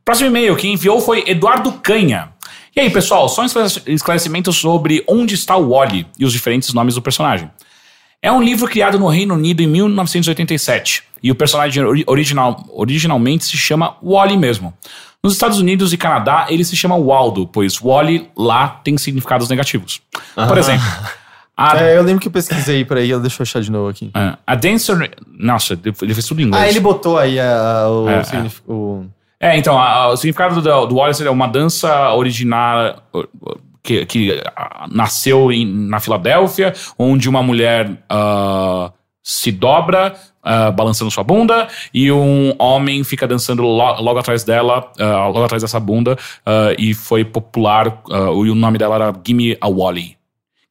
Próximo 0.05 0.28
e-mail, 0.28 0.57
quem 0.57 0.73
enviou 0.74 1.01
foi 1.01 1.23
Eduardo 1.27 1.73
Canha. 1.74 2.31
E 2.74 2.81
aí, 2.81 2.90
pessoal, 2.90 3.28
só 3.28 3.43
um 3.43 3.44
esclarec- 3.44 3.82
esclarecimento 3.86 4.53
sobre 4.53 5.05
onde 5.09 5.35
está 5.35 5.57
o 5.57 5.70
Wally 5.70 6.07
e 6.19 6.24
os 6.24 6.32
diferentes 6.32 6.74
nomes 6.74 6.94
do 6.97 7.03
personagem. 7.03 7.49
É 8.20 8.31
um 8.32 8.43
livro 8.43 8.66
criado 8.69 8.99
no 8.99 9.07
Reino 9.09 9.35
Unido 9.35 9.61
em 9.62 9.66
1987 9.66 11.03
e 11.23 11.31
o 11.31 11.35
personagem 11.35 11.85
ori- 11.85 12.05
original, 12.07 12.65
originalmente 12.73 13.44
se 13.44 13.57
chama 13.57 13.97
Wally 14.03 14.36
mesmo. 14.36 14.74
Nos 15.23 15.35
Estados 15.35 15.59
Unidos 15.59 15.93
e 15.93 15.97
Canadá, 15.97 16.47
ele 16.49 16.65
se 16.65 16.74
chama 16.77 16.97
Waldo, 16.97 17.47
pois 17.47 17.78
Wally 17.81 18.28
lá 18.36 18.66
tem 18.82 18.99
significados 18.99 19.49
negativos. 19.49 20.01
Por 20.35 20.59
exemplo, 20.59 20.85
a, 21.57 21.79
É, 21.79 21.97
eu 21.99 22.03
lembro 22.03 22.20
que 22.20 22.29
eu 22.29 22.33
pesquisei, 22.33 22.85
peraí, 22.85 23.09
deixa 23.20 23.41
eu 23.41 23.45
achar 23.45 23.61
de 23.61 23.70
novo 23.70 23.89
aqui. 23.89 24.11
a- 24.15 24.39
a 24.47 24.55
Dancer. 24.55 25.11
Nossa, 25.39 25.74
ele 25.74 26.15
fez 26.15 26.27
tudo 26.27 26.41
em 26.41 26.45
inglês. 26.45 26.65
Ah, 26.65 26.69
ele 26.69 26.81
botou 26.81 27.19
aí 27.19 27.39
a- 27.39 27.89
o, 27.89 28.09
É, 28.09 28.15
é. 28.19 28.24
signif- 28.24 28.62
o- 28.66 29.05
É, 29.41 29.57
então, 29.57 29.77
a- 29.79 29.91
a- 29.91 30.09
o 30.12 30.16
significado 30.16 30.61
do, 30.62 30.87
do 30.87 30.95
Wallace 30.97 31.27
é 31.27 31.31
uma 31.31 31.49
dança 31.49 32.12
original 32.15 33.03
uh, 33.12 33.19
uh, 33.19 33.61
que, 33.83 34.07
que 34.07 34.41
nasceu 34.91 35.51
em- 35.51 35.66
na 35.66 35.99
Filadélfia, 35.99 36.73
onde 36.99 37.29
uma 37.29 37.43
mulher 37.43 37.91
ah, 38.09 38.93
se 39.23 39.51
dobra, 39.53 40.15
ah, 40.43 40.70
balançando 40.70 41.11
sua 41.11 41.24
bunda, 41.24 41.66
e 41.93 42.11
um 42.12 42.55
homem 42.59 43.03
fica 43.05 43.27
dançando 43.27 43.62
lo- 43.62 44.01
logo 44.01 44.19
atrás 44.20 44.45
dela, 44.45 44.91
ah, 44.99 45.27
logo 45.27 45.43
atrás 45.45 45.62
dessa 45.62 45.81
bunda, 45.81 46.16
ah, 46.47 46.73
e 46.79 46.95
foi 46.95 47.24
popular, 47.24 48.01
e 48.09 48.51
o 48.51 48.55
nome 48.55 48.79
dela 48.79 48.95
era 48.95 49.15
Gimme 49.27 49.57
a 49.61 49.69
Wally. 49.69 50.16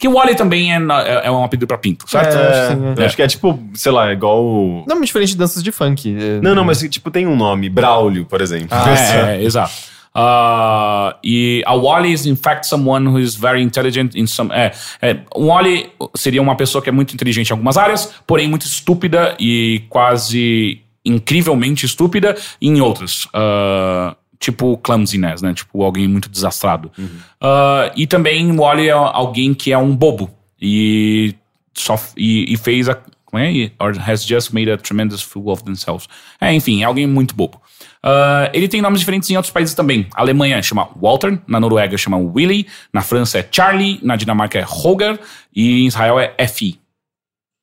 Que 0.02 0.08
Wally 0.10 0.34
também 0.36 0.74
é, 0.74 0.80
na- 0.80 1.04
é, 1.04 1.28
é 1.28 1.32
um 1.32 1.44
apelido 1.44 1.68
pra 1.68 1.78
pinto, 1.78 2.10
certo? 2.10 2.36
É, 2.36 2.42
É, 2.42 2.48
acho 2.50 2.68
que 2.70 2.74
sim, 2.76 2.86
é. 2.98 3.02
eu 3.02 3.06
acho 3.06 3.16
que 3.16 3.22
é 3.22 3.28
tipo, 3.28 3.60
sei 3.76 3.92
lá, 3.92 4.12
igual. 4.12 4.44
o- 4.44 4.84
Não, 4.88 4.96
muito 4.96 5.06
diferente 5.06 5.30
de 5.30 5.38
danças 5.38 5.62
de 5.62 5.72
funk. 5.72 6.10
é- 6.20 6.42
Não, 6.42 6.56
não, 6.56 6.64
mas 6.66 6.80
tipo, 6.90 7.12
tem 7.12 7.28
um 7.28 7.36
nome, 7.36 7.70
Braulio, 7.70 8.26
por 8.26 8.42
exemplo. 8.42 8.68
Ah, 8.72 8.86
É, 9.30 9.36
é, 9.38 9.44
exato. 9.44 9.72
Ah, 10.14 11.16
e 11.24 11.62
a 11.66 11.74
Wally 11.76 12.12
is 12.12 12.26
in 12.26 12.36
fact 12.36 12.66
someone 12.68 13.08
who 13.08 13.20
is 13.20 13.36
very 13.36 13.62
intelligent 13.62 14.16
in 14.16 14.26
some. 14.28 14.50
É, 14.52 14.72
é, 15.02 15.18
Wally 15.38 15.92
seria 16.16 16.42
uma 16.42 16.56
pessoa 16.56 16.82
que 16.82 16.90
é 16.90 16.92
muito 16.92 17.14
inteligente 17.14 17.50
em 17.50 17.54
algumas 17.54 17.78
áreas, 17.78 18.12
porém 18.26 18.48
muito 18.50 18.66
estúpida 18.66 19.36
e 19.40 19.84
quase 19.88 20.82
incrivelmente 21.06 21.86
estúpida 21.86 22.36
em 22.62 22.82
outras. 22.82 23.28
Ah, 23.34 24.16
tipo 24.42 24.76
clumsiness, 24.80 25.42
né? 25.42 25.54
Tipo 25.54 25.84
alguém 25.84 26.08
muito 26.08 26.28
desastrado. 26.28 26.92
Ah, 27.40 27.92
e 27.96 28.06
também 28.08 28.52
o 28.52 28.58
Wally 28.58 28.90
é 28.90 28.92
alguém 28.92 29.54
que 29.54 29.72
é 29.72 29.78
um 29.78 29.96
bobo 29.96 30.30
e 30.60 31.36
só 31.74 31.98
e, 32.18 32.52
e 32.52 32.58
fez 32.58 32.90
a 32.90 33.00
como 33.24 33.42
é? 33.42 33.72
Or 33.80 33.94
has 33.98 34.26
just 34.26 34.52
made 34.52 34.70
a 34.70 34.78
tremendous 34.78 35.22
fool 35.22 35.50
of 35.50 35.64
themselves. 35.64 36.06
É, 36.42 36.54
enfim, 36.54 36.82
é 36.82 36.86
alguém 36.86 37.08
muito 37.08 37.34
bobo. 37.34 37.62
Ah, 38.04 38.50
ele 38.52 38.68
tem 38.68 38.82
nomes 38.82 39.00
diferentes 39.00 39.30
em 39.30 39.38
outros 39.38 39.54
países 39.54 39.76
também. 39.76 40.08
A 40.14 40.22
Alemanha 40.22 40.62
chama 40.62 40.90
Walter, 41.00 41.40
na 41.48 41.60
Noruega 41.60 41.98
chama 41.98 42.18
Willy, 42.18 42.68
na 42.92 43.02
França 43.02 43.38
é 43.38 43.48
Charlie, 43.50 44.00
na 44.02 44.16
Dinamarca 44.16 44.58
é 44.58 44.66
Holger 44.68 45.20
e 45.56 45.84
em 45.84 45.88
Israel 45.88 46.20
é 46.20 46.48
FI. 46.48 46.82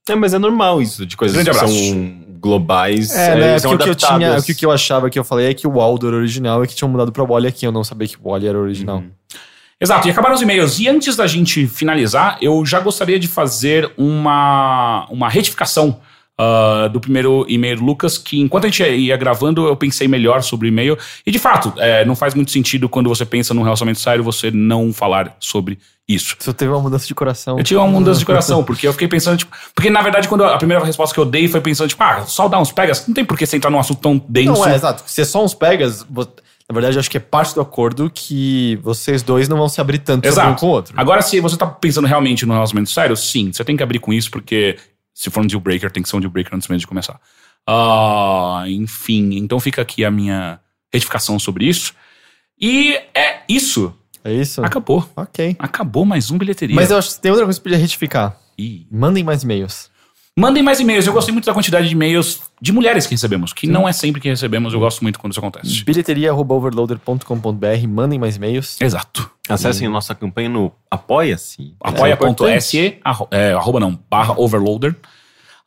É, 0.08 0.14
mas 0.14 0.32
é 0.32 0.38
normal 0.38 0.80
isso, 0.80 1.04
de 1.04 1.16
coisas 1.16 1.34
Grande 1.36 1.50
que 1.50 1.56
abraço. 1.56 1.74
são 1.74 2.27
globais. 2.40 3.14
É, 3.14 3.34
né? 3.34 3.50
eles 3.50 3.62
são 3.62 3.70
Porque 3.70 3.90
o 3.90 3.96
que 3.96 4.04
eu 4.04 4.08
tinha, 4.08 4.36
o 4.36 4.42
que 4.42 4.66
eu 4.66 4.70
achava 4.70 5.10
que 5.10 5.18
eu 5.18 5.24
falei 5.24 5.46
é 5.46 5.54
que 5.54 5.66
o 5.66 5.72
Waldo 5.72 6.08
era 6.08 6.16
original 6.16 6.64
e 6.64 6.68
que 6.68 6.74
tinham 6.74 6.90
mudado 6.90 7.12
pra 7.12 7.24
Wally 7.24 7.48
aqui. 7.48 7.66
Eu 7.66 7.72
não 7.72 7.84
sabia 7.84 8.08
que 8.08 8.16
o 8.16 8.30
Wally 8.30 8.46
era 8.46 8.58
original. 8.58 9.02
Exato, 9.80 10.08
e 10.08 10.10
acabaram 10.10 10.34
os 10.34 10.42
e-mails. 10.42 10.80
E 10.80 10.88
antes 10.88 11.14
da 11.14 11.26
gente 11.26 11.66
finalizar, 11.66 12.36
eu 12.42 12.64
já 12.66 12.80
gostaria 12.80 13.18
de 13.18 13.28
fazer 13.28 13.92
uma, 13.96 15.06
uma 15.08 15.28
retificação 15.28 16.00
ah, 16.40 16.88
do 16.92 17.00
primeiro 17.00 17.44
e-mail 17.48 17.78
do 17.78 17.84
Lucas, 17.84 18.16
que 18.16 18.38
enquanto 18.38 18.66
a 18.66 18.68
gente 18.68 18.80
ia 18.84 19.16
gravando, 19.16 19.66
eu 19.66 19.74
pensei 19.76 20.06
melhor 20.06 20.40
sobre 20.40 20.68
o 20.68 20.70
e-mail. 20.70 20.96
E 21.26 21.32
de 21.32 21.38
fato, 21.38 21.72
é, 21.78 22.04
não 22.04 22.14
faz 22.14 22.32
muito 22.32 22.52
sentido 22.52 22.88
quando 22.88 23.08
você 23.08 23.26
pensa 23.26 23.52
num 23.52 23.62
relacionamento 23.62 23.98
sério 23.98 24.22
você 24.22 24.48
não 24.48 24.92
falar 24.92 25.36
sobre 25.40 25.80
isso. 26.08 26.36
Você 26.38 26.52
teve 26.54 26.70
uma 26.70 26.80
mudança 26.80 27.06
de 27.06 27.14
coração. 27.14 27.58
Eu 27.58 27.64
tive 27.64 27.78
uma 27.78 27.86
mudança 27.86 28.18
de 28.18 28.24
coração, 28.24 28.64
porque 28.64 28.88
eu 28.88 28.92
fiquei 28.92 29.06
pensando, 29.06 29.36
tipo. 29.36 29.54
Porque 29.74 29.90
na 29.90 30.00
verdade, 30.00 30.26
quando 30.26 30.44
a 30.44 30.56
primeira 30.56 30.82
resposta 30.84 31.14
que 31.14 31.20
eu 31.20 31.26
dei 31.26 31.46
foi 31.48 31.60
pensando, 31.60 31.88
tipo, 31.88 32.02
ah, 32.02 32.24
só 32.24 32.48
dar 32.48 32.58
uns 32.60 32.72
pegas, 32.72 33.06
não 33.06 33.14
tem 33.14 33.24
por 33.24 33.36
que 33.36 33.44
você 33.44 33.56
entrar 33.56 33.70
num 33.70 33.78
assunto 33.78 34.00
tão 34.00 34.20
denso. 34.28 34.52
Não, 34.52 34.66
é, 34.66 34.74
exato. 34.74 35.02
Se 35.06 35.20
é 35.20 35.24
só 35.24 35.44
uns 35.44 35.52
pegas, 35.52 36.06
na 36.68 36.72
verdade, 36.72 36.96
eu 36.96 37.00
acho 37.00 37.10
que 37.10 37.16
é 37.16 37.20
parte 37.20 37.54
do 37.54 37.60
acordo 37.60 38.10
que 38.10 38.78
vocês 38.82 39.22
dois 39.22 39.48
não 39.48 39.56
vão 39.56 39.68
se 39.68 39.80
abrir 39.80 39.98
tanto 39.98 40.26
sobre 40.26 40.40
um 40.40 40.44
Exato. 40.44 40.60
com 40.60 40.66
o 40.66 40.70
outro. 40.70 40.94
Agora, 40.96 41.22
se 41.22 41.40
você 41.40 41.56
tá 41.56 41.66
pensando 41.66 42.06
realmente 42.06 42.44
num 42.44 42.52
relacionamento 42.52 42.90
sério, 42.90 43.16
sim, 43.16 43.52
você 43.52 43.64
tem 43.64 43.76
que 43.76 43.82
abrir 43.82 43.98
com 43.98 44.12
isso, 44.12 44.30
porque 44.30 44.76
se 45.14 45.30
for 45.30 45.42
um 45.42 45.46
deal 45.46 45.60
breaker, 45.60 45.90
tem 45.90 46.02
que 46.02 46.08
ser 46.08 46.16
um 46.16 46.20
deal 46.20 46.30
breaker 46.30 46.54
antes 46.54 46.68
mesmo 46.68 46.80
de 46.80 46.86
começar. 46.86 47.18
Ah, 47.66 48.64
enfim, 48.66 49.36
então 49.36 49.58
fica 49.58 49.80
aqui 49.82 50.04
a 50.04 50.10
minha 50.10 50.60
retificação 50.92 51.38
sobre 51.38 51.66
isso. 51.66 51.94
E 52.60 53.00
é 53.14 53.40
isso. 53.48 53.94
É 54.28 54.34
isso? 54.34 54.64
Acabou. 54.64 55.08
Ok. 55.16 55.56
Acabou 55.58 56.04
mais 56.04 56.30
um 56.30 56.38
bilheteria. 56.38 56.76
Mas 56.76 56.90
eu 56.90 56.98
acho 56.98 57.14
que 57.14 57.20
tem 57.20 57.30
outra 57.30 57.46
coisa 57.46 57.58
que 57.58 57.62
podia 57.62 57.78
retificar. 57.78 58.36
Ih. 58.58 58.86
Mandem 58.90 59.24
mais 59.24 59.42
e-mails. 59.42 59.90
Mandem 60.38 60.62
mais 60.62 60.78
e-mails. 60.78 61.06
Eu 61.06 61.12
gostei 61.12 61.32
muito 61.32 61.46
da 61.46 61.52
quantidade 61.52 61.88
de 61.88 61.94
e-mails 61.94 62.40
de 62.62 62.70
mulheres 62.70 63.06
que 63.06 63.14
recebemos, 63.14 63.52
que 63.52 63.66
não 63.66 63.88
é 63.88 63.92
sempre 63.92 64.20
que 64.20 64.28
recebemos. 64.28 64.72
Eu 64.72 64.78
gosto 64.78 65.02
muito 65.02 65.18
quando 65.18 65.32
isso 65.32 65.40
acontece. 65.40 65.82
bilheteria.overloader.com.br, 65.82 67.88
mandem 67.88 68.20
mais 68.20 68.36
e-mails. 68.36 68.80
Exato. 68.80 69.28
Acessem 69.48 69.88
a 69.88 69.90
nossa 69.90 70.14
campanha 70.14 70.48
no 70.48 70.70
Apoia-se. 70.88 71.74
Apoia.se, 71.80 72.98
arro, 73.02 73.26
é, 73.32 73.52
arroba 73.52 73.80
não, 73.80 73.98
barra 74.08 74.38
overloader. 74.38 74.94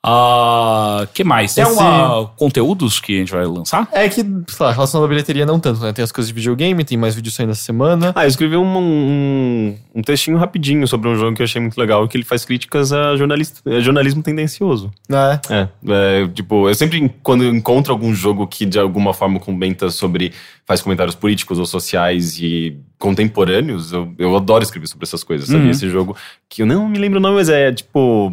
Ah, 0.03 1.07
que 1.13 1.23
mais? 1.23 1.53
Tem 1.53 1.63
Esse- 1.63 1.79
alguma 1.79 2.27
conteúdos 2.35 2.99
que 2.99 3.15
a 3.15 3.19
gente 3.19 3.31
vai 3.31 3.45
lançar? 3.45 3.87
É 3.91 4.09
que, 4.09 4.21
sei 4.21 4.25
lá, 4.59 4.71
relacionado 4.71 5.05
à 5.05 5.07
bilheteria 5.07 5.45
não 5.45 5.59
tanto, 5.59 5.79
né? 5.81 5.93
Tem 5.93 6.03
as 6.03 6.11
coisas 6.11 6.29
de 6.29 6.33
videogame, 6.33 6.83
tem 6.83 6.97
mais 6.97 7.13
vídeos 7.13 7.35
saindo 7.35 7.51
essa 7.51 7.61
semana. 7.61 8.11
Ah, 8.15 8.25
eu 8.25 8.27
escrevi 8.27 8.57
um, 8.57 8.65
um, 8.77 9.77
um 9.95 10.01
textinho 10.01 10.37
rapidinho 10.37 10.87
sobre 10.87 11.07
um 11.07 11.15
jogo 11.15 11.35
que 11.35 11.41
eu 11.41 11.45
achei 11.45 11.61
muito 11.61 11.77
legal, 11.77 12.07
que 12.07 12.17
ele 12.17 12.23
faz 12.23 12.43
críticas 12.43 12.91
a, 12.91 13.15
jornalista, 13.15 13.61
a 13.69 13.79
jornalismo 13.79 14.23
tendencioso. 14.23 14.89
né? 15.07 15.39
É, 15.49 15.67
é, 15.87 16.27
tipo, 16.29 16.67
eu 16.67 16.73
sempre, 16.73 17.13
quando 17.21 17.43
eu 17.43 17.53
encontro 17.53 17.93
algum 17.93 18.13
jogo 18.13 18.47
que 18.47 18.65
de 18.65 18.79
alguma 18.79 19.13
forma 19.13 19.39
comenta 19.39 19.91
sobre, 19.91 20.33
faz 20.65 20.81
comentários 20.81 21.13
políticos 21.15 21.59
ou 21.59 21.65
sociais 21.65 22.39
e 22.39 22.75
contemporâneos, 22.97 23.91
eu, 23.91 24.11
eu 24.17 24.35
adoro 24.35 24.63
escrever 24.63 24.87
sobre 24.87 25.03
essas 25.05 25.23
coisas, 25.23 25.47
sabe? 25.47 25.63
Uhum. 25.65 25.69
Esse 25.69 25.87
jogo, 25.89 26.15
que 26.49 26.63
eu 26.63 26.65
não 26.65 26.87
me 26.89 26.97
lembro 26.97 27.19
o 27.19 27.21
nome, 27.21 27.35
mas 27.35 27.49
é 27.49 27.71
tipo. 27.71 28.31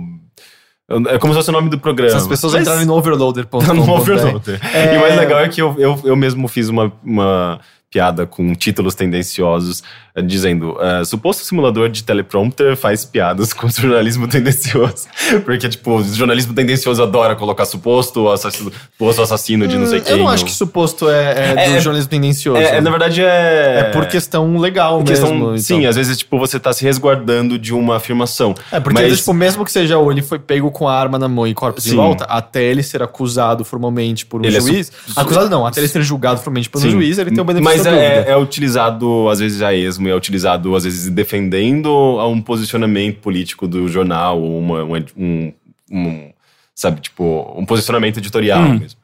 É 1.10 1.18
como 1.18 1.32
se 1.34 1.38
fosse 1.38 1.50
o 1.50 1.52
nome 1.52 1.68
do 1.68 1.78
programa. 1.78 2.10
Se 2.10 2.16
as 2.16 2.26
pessoas 2.26 2.54
Mas- 2.54 2.62
entrarem 2.62 2.86
no 2.86 2.94
overloader.com. 2.94 3.58
Tá 3.58 3.74
no 3.74 3.88
Overloader. 3.90 4.58
É. 4.74 4.94
E 4.94 4.96
o 4.96 5.00
mais 5.00 5.16
legal 5.16 5.40
é 5.40 5.48
que 5.48 5.60
eu, 5.60 5.74
eu, 5.78 6.00
eu 6.04 6.16
mesmo 6.16 6.48
fiz 6.48 6.68
uma, 6.70 6.90
uma 7.04 7.60
piada 7.90 8.26
com 8.26 8.54
títulos 8.54 8.94
tendenciosos, 8.94 9.82
eh, 10.14 10.20
dizendo: 10.22 10.76
eh, 10.80 11.04
suposto 11.04 11.42
simulador 11.44 11.88
de 11.88 12.04
teleprompter 12.04 12.76
faz 12.76 13.04
piadas 13.04 13.52
com 13.54 13.68
jornalismo 13.68 14.28
tendencioso. 14.28 15.06
Porque, 15.44 15.68
tipo, 15.68 15.96
o 15.96 16.04
jornalismo 16.04 16.52
tendencioso 16.54 17.02
adora 17.02 17.34
colocar 17.34 17.64
suposto 17.64 18.28
assassino, 18.28 18.70
suposto 18.92 19.22
assassino 19.22 19.66
de 19.66 19.76
não 19.78 19.86
sei 19.86 20.00
quem. 20.00 20.12
Eu 20.12 20.18
não 20.18 20.28
acho 20.28 20.44
que 20.44 20.50
suposto 20.52 21.08
é, 21.08 21.50
é 21.50 21.54
do 21.54 21.76
É, 21.76 21.80
jornalismo 21.80 22.10
tendencioso. 22.10 22.60
É, 22.60 22.76
é, 22.76 22.80
na 22.80 22.90
verdade, 22.90 23.22
é. 23.22 23.78
É 23.80 23.84
por 23.84 24.06
questão 24.06 24.58
legal 24.58 25.02
questão- 25.02 25.30
mesmo. 25.30 25.44
então. 25.46 25.58
Sim, 25.58 25.86
às 25.86 25.96
vezes, 25.96 26.18
tipo, 26.18 26.38
você 26.38 26.60
tá 26.60 26.72
se 26.72 26.84
resguardando 26.84 27.58
de 27.58 27.72
uma 27.72 27.96
afirmação. 27.96 28.54
É, 28.70 28.78
porque, 28.80 29.00
Mas- 29.02 29.18
tipo, 29.18 29.32
mesmo 29.32 29.64
que 29.64 29.72
seja 29.72 29.96
ou 29.98 30.12
ele 30.12 30.20
foi 30.22 30.38
pego 30.38 30.70
com 30.70 30.86
a 30.88 30.94
arma 30.94 31.18
na 31.18 31.28
mão 31.28 31.46
e 31.46 31.54
corpos 31.54 31.84
Sim. 31.84 31.96
volta, 31.96 32.24
até 32.24 32.62
ele 32.64 32.82
ser 32.82 33.02
acusado 33.02 33.64
formalmente 33.64 34.26
por 34.26 34.42
um 34.42 34.44
Ele 34.44 34.56
é 34.56 34.60
su- 34.60 34.68
juiz. 34.68 34.92
acusado 35.16 35.48
não, 35.48 35.64
até 35.66 35.80
ele 35.80 35.88
ser 35.88 36.02
julgado 36.02 36.38
formalmente 36.40 36.68
por 36.68 36.78
um 36.78 36.82
Sim. 36.82 36.90
juiz, 36.90 37.18
ele 37.18 37.30
tem 37.30 37.40
o 37.40 37.44
benefício 37.44 37.77
Mas 37.77 37.77
da 37.84 37.90
é, 37.96 38.30
é 38.30 38.36
utilizado, 38.36 39.28
às 39.28 39.38
vezes, 39.40 39.62
a 39.62 39.72
esmo, 39.74 40.08
é 40.08 40.14
utilizado, 40.14 40.74
às 40.76 40.84
vezes, 40.84 41.08
defendendo 41.10 41.88
a 42.18 42.26
um 42.28 42.40
posicionamento 42.40 43.18
político 43.20 43.66
do 43.68 43.88
jornal, 43.88 44.40
ou 44.40 44.58
uma, 44.58 44.82
uma- 44.84 45.04
um, 45.16 45.52
um, 45.90 46.30
sabe, 46.74 47.00
tipo, 47.00 47.54
um 47.56 47.64
posicionamento 47.66 48.18
editorial 48.18 48.60
Hum. 48.62 48.78
mesmo. 48.78 48.98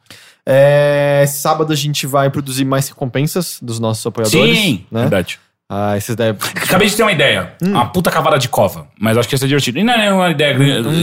É, 0.46 1.24
sábado 1.26 1.72
a 1.72 1.76
gente 1.76 2.06
vai 2.06 2.28
produzir 2.28 2.64
mais 2.66 2.88
recompensas 2.88 3.58
dos 3.62 3.80
nossos 3.80 4.04
apoiadores. 4.06 4.58
Sim, 4.58 4.84
né? 4.90 5.02
verdade. 5.02 5.38
Ah, 5.68 5.96
esses 5.96 6.14
daí. 6.14 6.30
Acabei 6.54 6.88
de 6.88 6.96
ter 6.96 7.02
uma 7.02 7.12
ideia. 7.12 7.54
Hum. 7.62 7.70
Uma 7.70 7.86
puta 7.86 8.10
cavada 8.10 8.38
de 8.38 8.48
cova. 8.48 8.88
Mas 8.98 9.16
acho 9.16 9.28
que 9.28 9.34
ia 9.34 9.38
ser 9.38 9.48
divertido. 9.48 9.78
E 9.78 9.84
não 9.84 9.94
é 9.94 10.12
uma 10.12 10.30
ideia. 10.30 10.56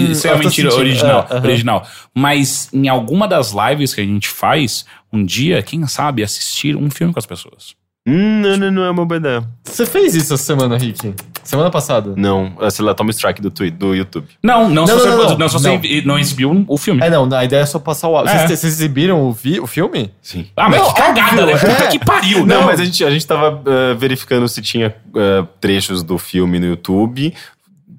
isso 0.09 0.27
é 0.27 0.31
uma 0.31 0.39
mentira 0.39 0.69
sentindo. 0.69 0.79
original. 0.79 1.27
É, 1.29 1.33
aham. 1.33 1.43
original. 1.43 1.87
Mas 2.15 2.69
em 2.71 2.87
alguma 2.87 3.27
das 3.27 3.51
lives 3.53 3.93
que 3.93 4.01
a 4.01 4.05
gente 4.05 4.27
faz, 4.29 4.85
um 5.11 5.25
dia, 5.25 5.61
quem 5.63 5.85
sabe, 5.87 6.23
assistir 6.23 6.75
um 6.75 6.89
filme 6.89 7.13
com 7.13 7.19
as 7.19 7.25
pessoas. 7.25 7.75
Hum, 8.07 8.41
não, 8.41 8.57
não, 8.57 8.71
não 8.71 8.83
é 8.83 8.89
uma 8.91 9.05
boa 9.05 9.17
ideia. 9.17 9.43
Você 9.63 9.85
fez 9.85 10.15
isso 10.15 10.33
essa 10.33 10.43
semana, 10.43 10.77
Rick? 10.77 11.13
Semana 11.43 11.69
passada. 11.69 12.13
Não, 12.15 12.53
sei 12.69 12.85
lá, 12.85 12.93
toma 12.93 13.11
strike 13.11 13.41
do, 13.41 13.49
tweet, 13.51 13.75
do 13.75 13.95
YouTube. 13.95 14.27
Não, 14.43 14.69
não, 14.69 14.85
se 14.85 14.93
Não, 14.93 14.99
você 14.99 15.09
não, 15.09 15.17
não, 15.17 15.23
não, 15.29 15.37
não. 15.37 15.49
se 15.49 15.53
você 15.53 16.01
não 16.05 16.19
exibiu 16.19 16.65
o 16.67 16.77
filme. 16.77 17.01
É, 17.03 17.09
não, 17.09 17.27
a 17.33 17.43
ideia 17.45 17.61
é 17.61 17.65
só 17.65 17.79
passar 17.79 18.07
o 18.09 18.15
áudio. 18.17 18.31
É. 18.33 18.47
Vocês, 18.47 18.59
vocês 18.59 18.73
exibiram 18.73 19.21
o, 19.27 19.31
vi- 19.31 19.59
o 19.59 19.67
filme? 19.67 20.11
Sim. 20.21 20.47
Ah, 20.55 20.69
mas 20.69 20.79
Não, 20.81 20.93
que 20.93 21.01
cagada, 21.01 21.45
né? 21.45 21.53
Puta 21.57 21.83
é. 21.83 21.87
que 21.87 21.99
pariu. 21.99 22.45
Não, 22.45 22.61
Não, 22.61 22.65
mas 22.65 22.79
a 22.79 22.85
gente, 22.85 23.03
a 23.03 23.09
gente 23.09 23.25
tava 23.25 23.61
eh, 23.65 23.93
verificando 23.95 24.47
se 24.47 24.61
tinha 24.61 24.95
eh, 25.15 25.43
trechos 25.59 26.03
do 26.03 26.17
filme 26.17 26.59
no 26.59 26.65
YouTube. 26.67 27.33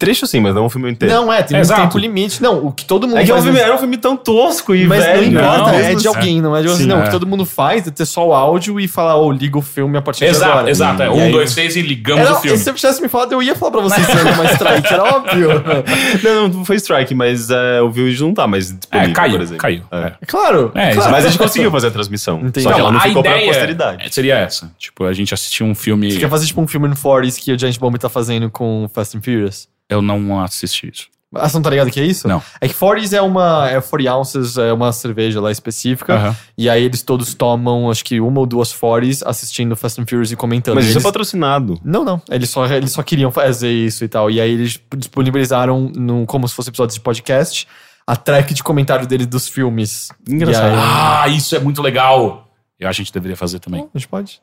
Trecho 0.02 0.26
sim, 0.26 0.40
mas 0.40 0.54
não 0.54 0.66
o 0.66 0.68
filme 0.70 0.90
inteiro. 0.90 1.14
Não, 1.14 1.32
é, 1.32 1.42
tem 1.42 1.56
um 1.56 1.60
Exato. 1.60 1.80
tempo 1.82 1.96
limite. 1.98 2.42
Não, 2.42 2.66
o 2.66 2.72
que 2.72 2.84
todo 2.84 3.06
mundo 3.06 3.18
É 3.18 3.24
que 3.24 3.30
é 3.30 3.34
um 3.34 3.36
faz 3.36 3.44
filme- 3.44 3.58
nesse- 3.58 3.68
era 3.68 3.74
um 3.76 3.78
filme 3.78 3.96
tão 3.96 4.16
tosco 4.16 4.74
e 4.74 4.84
Mas 4.86 5.04
velho. 5.04 5.22
não 5.22 5.28
importa, 5.28 5.58
não, 5.72 5.78
é 5.78 5.94
de 5.94 6.08
alguém, 6.08 6.40
não 6.42 6.56
é 6.56 6.62
de 6.62 6.68
você. 6.68 6.82
Sim, 6.82 6.88
não, 6.88 6.98
o 6.98 7.00
é. 7.02 7.04
que 7.04 7.10
todo 7.10 7.26
mundo 7.26 7.44
faz 7.46 7.86
é 7.86 7.90
ter 7.90 8.04
só 8.04 8.26
o 8.26 8.32
áudio 8.34 8.80
e 8.80 8.88
falar, 8.88 9.16
ô, 9.16 9.30
liga 9.30 9.56
o 9.58 9.62
filme 9.62 9.96
a 9.96 10.02
partir 10.02 10.24
de 10.24 10.30
Exato, 10.32 10.52
agora. 10.52 10.70
exato. 10.70 11.02
É. 11.02 11.06
E 11.06 11.08
Um, 11.10 11.22
aí- 11.22 11.32
dois, 11.32 11.54
três 11.54 11.76
e 11.76 11.82
ligamos 11.82 12.22
Era, 12.26 12.32
o 12.36 12.40
filme. 12.40 12.58
Se 12.58 12.64
você 12.64 12.72
tivesse 12.72 13.00
me 13.00 13.08
falado, 13.08 13.32
eu 13.32 13.42
ia 13.42 13.54
falar 13.54 13.70
pra 13.72 13.80
vocês 13.82 14.04
se 14.06 14.12
era 14.12 14.32
uma 14.32 14.44
strike, 14.52 14.92
era 14.92 15.04
óbvio. 15.04 15.48
Não, 16.22 16.48
não 16.48 16.64
foi 16.64 16.76
strike, 16.76 17.14
mas 17.14 17.50
é, 17.50 17.80
o 17.80 17.90
vídeo 17.90 18.26
não 18.26 18.34
tá 18.34 18.46
mais 18.46 18.72
disponível, 18.76 19.10
É, 19.10 19.14
caiu, 19.14 19.32
por 19.32 19.40
exemplo. 19.42 19.58
caiu. 19.62 19.82
É. 19.90 19.96
É. 19.98 20.12
Claro. 20.26 20.72
É, 20.74 20.94
claro. 20.94 21.10
Mas 21.12 21.24
a 21.24 21.28
gente 21.28 21.38
conseguiu 21.38 21.70
fazer 21.70 21.88
a 21.88 21.90
transmissão. 21.90 22.40
Entendi. 22.40 22.62
Só 22.62 22.72
que 22.72 22.80
ela 22.80 22.90
não 22.90 22.98
a 22.98 23.02
ficou 23.02 23.22
pra 23.22 23.32
ideia 23.36 23.46
posteridade. 23.46 24.14
seria 24.14 24.36
essa. 24.38 24.70
Tipo, 24.78 25.04
a 25.04 25.12
gente 25.12 25.32
assistiu 25.34 25.66
um 25.66 25.74
filme. 25.74 26.10
Você 26.12 26.18
quer 26.18 26.28
fazer 26.28 26.46
tipo 26.46 26.60
um 26.60 26.66
filme 26.66 26.88
no 26.88 26.96
40 26.96 27.40
que 27.40 27.52
o 27.52 27.58
Giant 27.58 27.78
Bomb 27.78 27.96
tá 27.98 28.08
fazendo 28.08 28.50
com 28.50 28.88
Fast 28.92 29.16
and 29.16 29.22
Furious? 29.22 29.68
Eu 29.92 30.02
não 30.02 30.40
assisti 30.42 30.90
isso. 30.92 31.06
Ah, 31.34 31.48
você 31.48 31.56
não 31.56 31.62
tá 31.62 31.70
ligado 31.70 31.90
que 31.90 31.98
é 31.98 32.04
isso? 32.04 32.28
Não. 32.28 32.42
É 32.60 32.68
que 32.68 32.74
40 32.74 33.16
é 33.16 33.22
uma. 33.22 33.66
É 33.70 33.80
40 33.80 34.14
ounces, 34.14 34.58
é 34.58 34.70
uma 34.70 34.92
cerveja 34.92 35.40
lá 35.40 35.50
específica. 35.50 36.14
Aham. 36.14 36.36
E 36.58 36.68
aí 36.68 36.84
eles 36.84 37.02
todos 37.02 37.32
tomam, 37.32 37.90
acho 37.90 38.04
que 38.04 38.20
uma 38.20 38.38
ou 38.40 38.44
duas 38.44 38.70
40 38.70 39.26
assistindo 39.26 39.74
Fast 39.74 39.98
and 39.98 40.04
Furious 40.06 40.30
e 40.30 40.36
comentando. 40.36 40.74
Mas 40.74 40.84
E 40.84 40.88
isso 40.88 40.98
é 40.98 41.00
eles- 41.00 41.04
patrocinado. 41.04 41.80
Não, 41.82 42.04
não. 42.04 42.20
Eles 42.30 42.50
só, 42.50 42.66
eles 42.66 42.92
só 42.92 43.02
queriam 43.02 43.32
fazer 43.32 43.72
isso 43.72 44.04
e 44.04 44.08
tal. 44.08 44.30
E 44.30 44.42
aí 44.42 44.50
eles 44.50 44.78
disponibilizaram, 44.94 45.90
no, 45.96 46.26
como 46.26 46.46
se 46.46 46.54
fosse 46.54 46.68
episódios 46.68 46.96
de 46.96 47.00
podcast, 47.00 47.66
a 48.06 48.14
track 48.14 48.52
de 48.52 48.62
comentário 48.62 49.06
dele 49.06 49.24
dos 49.24 49.48
filmes. 49.48 50.10
Engraçado. 50.28 50.66
Aí- 50.74 50.78
Ah, 50.78 51.28
isso 51.28 51.56
é 51.56 51.58
muito 51.60 51.80
legal. 51.80 52.46
Eu 52.78 52.88
acho 52.90 52.96
que 52.98 53.02
a 53.02 53.04
gente 53.04 53.14
deveria 53.14 53.36
fazer 53.38 53.58
também. 53.58 53.88
a 53.94 53.98
gente 53.98 54.08
pode. 54.08 54.40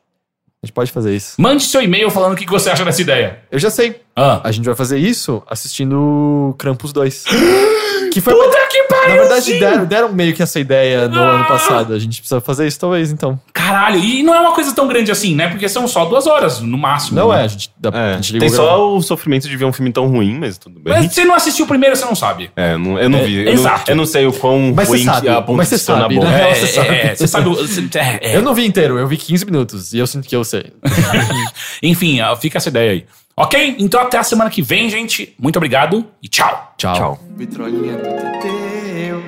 A 0.62 0.66
gente 0.66 0.74
pode 0.74 0.92
fazer 0.92 1.16
isso. 1.16 1.40
Mande 1.40 1.62
seu 1.62 1.80
e-mail 1.80 2.10
falando 2.10 2.34
o 2.34 2.36
que 2.36 2.44
você 2.46 2.68
acha 2.68 2.84
dessa 2.84 3.00
ideia. 3.00 3.38
Eu 3.50 3.58
já 3.58 3.70
sei. 3.70 4.02
Ah. 4.14 4.42
A 4.44 4.52
gente 4.52 4.66
vai 4.66 4.74
fazer 4.74 4.98
isso 4.98 5.42
assistindo 5.46 6.54
Krampus 6.58 6.92
2. 6.92 7.24
que 8.10 8.20
foi 8.20 8.34
Puta 8.34 8.58
que 8.70 8.82
pariu! 8.84 9.08
Na 9.08 9.20
verdade, 9.22 9.58
deram, 9.58 9.84
deram 9.84 10.12
meio 10.12 10.34
que 10.34 10.42
essa 10.42 10.58
ideia 10.60 11.08
no 11.08 11.18
Ah! 11.20 11.30
ano 11.36 11.44
passado. 11.46 11.94
A 11.94 11.98
gente 11.98 12.18
precisa 12.20 12.40
fazer 12.40 12.66
isso, 12.66 12.78
talvez, 12.78 13.10
então. 13.10 13.40
Caralho, 13.52 13.98
e 13.98 14.22
não 14.22 14.34
é 14.34 14.40
uma 14.40 14.52
coisa 14.54 14.74
tão 14.74 14.86
grande 14.88 15.10
assim, 15.10 15.34
né? 15.34 15.48
Porque 15.48 15.68
são 15.68 15.86
só 15.88 16.04
duas 16.04 16.26
horas, 16.26 16.60
no 16.60 16.76
máximo. 16.76 17.18
Não 17.18 17.28
né? 17.30 17.40
é, 17.40 17.44
a 17.44 17.46
gente, 17.48 17.70
dá, 17.78 17.90
É, 17.92 18.12
a 18.12 18.16
gente 18.16 18.32
ligou 18.32 18.48
tem 18.48 18.56
só 18.56 18.94
o 18.96 19.00
sofrimento 19.02 19.48
de 19.48 19.56
ver 19.56 19.64
um 19.64 19.72
filme 19.72 19.92
tão 19.92 20.06
ruim, 20.08 20.38
mas 20.38 20.58
tudo 20.58 20.80
bem. 20.80 20.92
Mas 20.94 21.06
se 21.06 21.14
você 21.14 21.24
não 21.24 21.34
assistiu 21.34 21.64
o 21.64 21.68
primeiro, 21.68 21.94
você 21.96 22.04
não 22.04 22.14
sabe. 22.14 22.50
É, 22.56 22.76
não- 22.76 22.98
eu 22.98 23.08
não 23.08 23.24
vi. 23.24 23.36
eu, 23.38 23.44
não, 23.46 23.52
exato. 23.52 23.90
eu 23.90 23.96
não 23.96 24.06
sei 24.06 24.26
o 24.26 24.32
quão 24.32 24.72
Mas 24.74 24.88
ruim 24.88 25.04
sabe, 25.04 25.22
que 25.22 25.28
a 25.28 25.40
mas 25.48 25.68
você 25.68 25.78
tornar 25.86 26.02
sabe, 26.02 26.14
bom. 26.16 26.24
né? 26.24 26.50
É, 26.50 26.54
você 26.54 26.66
sabe. 26.66 26.88
é, 26.88 27.14
você 27.14 27.26
sabe. 27.26 27.50
é, 27.94 28.32
é. 28.32 28.36
Eu 28.36 28.42
não 28.42 28.54
vi 28.54 28.66
inteiro, 28.66 28.98
eu 28.98 29.06
vi 29.06 29.16
15 29.16 29.44
minutos. 29.44 29.92
E 29.92 29.98
eu 29.98 30.06
sinto 30.06 30.26
que 30.28 30.34
eu 30.36 30.44
sei. 30.44 30.72
Enfim, 31.82 32.18
fica 32.40 32.58
essa 32.58 32.68
ideia 32.68 32.92
aí. 32.92 33.04
Ok? 33.36 33.76
Então 33.78 34.00
até 34.00 34.18
a 34.18 34.22
semana 34.22 34.50
que 34.50 34.62
vem, 34.62 34.90
gente. 34.90 35.34
Muito 35.38 35.56
obrigado 35.56 36.06
e 36.22 36.28
tchau. 36.28 36.74
Tchau. 36.76 37.20
Vitrolinha 37.36 37.96
do 37.96 38.02
Teteu. 38.02 39.22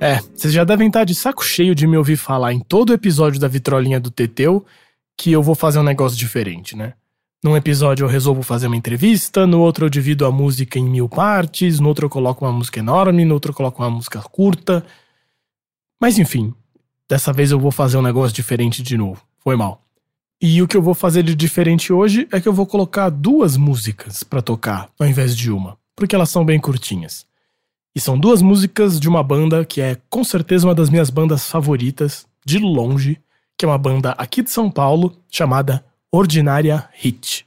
É, 0.00 0.18
vocês 0.34 0.52
já 0.52 0.64
devem 0.64 0.88
estar 0.88 1.04
de 1.04 1.14
saco 1.14 1.44
cheio 1.44 1.74
de 1.74 1.86
me 1.86 1.96
ouvir 1.96 2.16
falar 2.16 2.52
em 2.52 2.60
todo 2.60 2.92
episódio 2.92 3.40
da 3.40 3.46
Vitrolinha 3.46 4.00
do 4.00 4.10
Teteu 4.10 4.64
que 5.16 5.30
eu 5.30 5.42
vou 5.42 5.54
fazer 5.54 5.78
um 5.78 5.84
negócio 5.84 6.18
diferente, 6.18 6.76
né? 6.76 6.94
Num 7.44 7.56
episódio 7.56 8.04
eu 8.04 8.08
resolvo 8.08 8.42
fazer 8.42 8.68
uma 8.68 8.76
entrevista, 8.76 9.46
no 9.46 9.60
outro 9.60 9.86
eu 9.86 9.90
divido 9.90 10.24
a 10.26 10.30
música 10.30 10.78
em 10.78 10.84
mil 10.84 11.08
partes, 11.08 11.80
no 11.80 11.88
outro 11.88 12.06
eu 12.06 12.10
coloco 12.10 12.44
uma 12.44 12.52
música 12.52 12.78
enorme, 12.78 13.24
no 13.24 13.34
outro 13.34 13.50
eu 13.50 13.54
coloco 13.54 13.82
uma 13.82 13.90
música 13.90 14.20
curta. 14.20 14.84
Mas 16.00 16.18
enfim, 16.18 16.54
dessa 17.08 17.32
vez 17.32 17.50
eu 17.50 17.58
vou 17.58 17.70
fazer 17.70 17.96
um 17.96 18.02
negócio 18.02 18.34
diferente 18.34 18.82
de 18.82 18.96
novo. 18.96 19.22
Foi 19.40 19.56
mal. 19.56 19.81
E 20.44 20.60
o 20.60 20.66
que 20.66 20.76
eu 20.76 20.82
vou 20.82 20.92
fazer 20.92 21.22
de 21.22 21.36
diferente 21.36 21.92
hoje 21.92 22.26
é 22.32 22.40
que 22.40 22.48
eu 22.48 22.52
vou 22.52 22.66
colocar 22.66 23.08
duas 23.10 23.56
músicas 23.56 24.24
pra 24.24 24.42
tocar, 24.42 24.90
ao 24.98 25.06
invés 25.06 25.36
de 25.36 25.52
uma, 25.52 25.78
porque 25.94 26.16
elas 26.16 26.30
são 26.30 26.44
bem 26.44 26.58
curtinhas. 26.58 27.24
E 27.94 28.00
são 28.00 28.18
duas 28.18 28.42
músicas 28.42 28.98
de 28.98 29.08
uma 29.08 29.22
banda 29.22 29.64
que 29.64 29.80
é 29.80 29.96
com 30.10 30.24
certeza 30.24 30.66
uma 30.66 30.74
das 30.74 30.90
minhas 30.90 31.10
bandas 31.10 31.48
favoritas, 31.48 32.26
de 32.44 32.58
longe, 32.58 33.20
que 33.56 33.64
é 33.64 33.68
uma 33.68 33.78
banda 33.78 34.16
aqui 34.18 34.42
de 34.42 34.50
São 34.50 34.68
Paulo 34.68 35.16
chamada 35.30 35.84
Ordinária 36.10 36.88
Hit. 36.94 37.46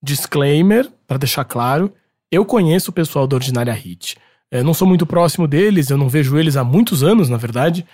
Disclaimer, 0.00 0.88
para 1.08 1.18
deixar 1.18 1.44
claro, 1.44 1.92
eu 2.30 2.44
conheço 2.44 2.92
o 2.92 2.94
pessoal 2.94 3.26
da 3.26 3.34
Ordinária 3.34 3.72
Hit. 3.72 4.16
Eu 4.48 4.62
não 4.62 4.74
sou 4.74 4.86
muito 4.86 5.04
próximo 5.04 5.48
deles, 5.48 5.90
eu 5.90 5.98
não 5.98 6.08
vejo 6.08 6.38
eles 6.38 6.56
há 6.56 6.62
muitos 6.62 7.02
anos, 7.02 7.28
na 7.28 7.36
verdade, 7.36 7.84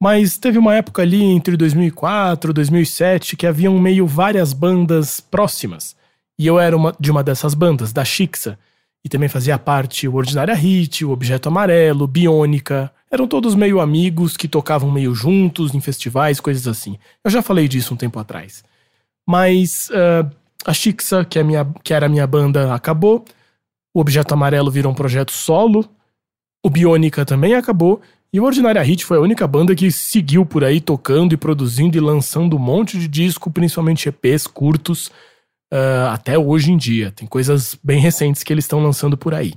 mas 0.00 0.38
teve 0.38 0.58
uma 0.58 0.74
época 0.74 1.02
ali 1.02 1.22
entre 1.22 1.56
2004 1.56 2.50
e 2.50 2.54
2007 2.54 3.36
que 3.36 3.46
haviam 3.46 3.78
meio 3.78 4.06
várias 4.06 4.52
bandas 4.52 5.20
próximas. 5.20 5.96
E 6.38 6.46
eu 6.46 6.58
era 6.58 6.76
uma, 6.76 6.94
de 6.98 7.10
uma 7.10 7.22
dessas 7.22 7.52
bandas, 7.52 7.92
da 7.92 8.04
Shixa. 8.04 8.58
E 9.04 9.08
também 9.08 9.28
fazia 9.28 9.58
parte 9.58 10.06
o 10.06 10.14
Ordinária 10.14 10.54
Hit, 10.54 11.04
o 11.04 11.10
Objeto 11.10 11.48
Amarelo, 11.48 12.06
Biônica. 12.06 12.92
Eram 13.10 13.26
todos 13.26 13.54
meio 13.54 13.80
amigos 13.80 14.36
que 14.36 14.46
tocavam 14.46 14.90
meio 14.90 15.14
juntos 15.14 15.74
em 15.74 15.80
festivais, 15.80 16.38
coisas 16.40 16.68
assim. 16.68 16.96
Eu 17.24 17.30
já 17.30 17.42
falei 17.42 17.66
disso 17.66 17.94
um 17.94 17.96
tempo 17.96 18.18
atrás. 18.18 18.62
Mas 19.26 19.90
ah, 19.92 20.30
a 20.64 20.72
Shixa, 20.72 21.24
que, 21.24 21.38
é 21.38 21.42
minha, 21.42 21.64
que 21.82 21.92
era 21.92 22.06
a 22.06 22.08
minha 22.08 22.26
banda, 22.26 22.72
acabou. 22.72 23.24
O 23.94 24.00
Objeto 24.00 24.34
Amarelo 24.34 24.70
virou 24.70 24.92
um 24.92 24.94
projeto 24.94 25.32
solo. 25.32 25.88
O 26.64 26.70
Bionica 26.70 27.24
também 27.24 27.54
acabou, 27.54 28.00
e 28.32 28.40
o 28.40 28.44
Ordinária 28.44 28.82
Hit 28.82 29.04
foi 29.04 29.16
a 29.16 29.20
única 29.20 29.46
banda 29.46 29.74
que 29.74 29.90
seguiu 29.90 30.44
por 30.44 30.62
aí 30.62 30.80
tocando 30.80 31.32
e 31.32 31.36
produzindo 31.36 31.96
e 31.96 32.00
lançando 32.00 32.56
um 32.56 32.58
monte 32.58 32.98
de 32.98 33.08
disco, 33.08 33.50
principalmente 33.50 34.08
EPs 34.08 34.46
curtos, 34.46 35.10
ah, 35.72 36.12
até 36.12 36.38
hoje 36.38 36.70
em 36.70 36.76
dia. 36.76 37.10
Tem 37.10 37.26
coisas 37.26 37.78
bem 37.82 38.00
recentes 38.00 38.42
que 38.42 38.52
eles 38.52 38.64
estão 38.64 38.82
lançando 38.82 39.16
por 39.16 39.34
aí. 39.34 39.54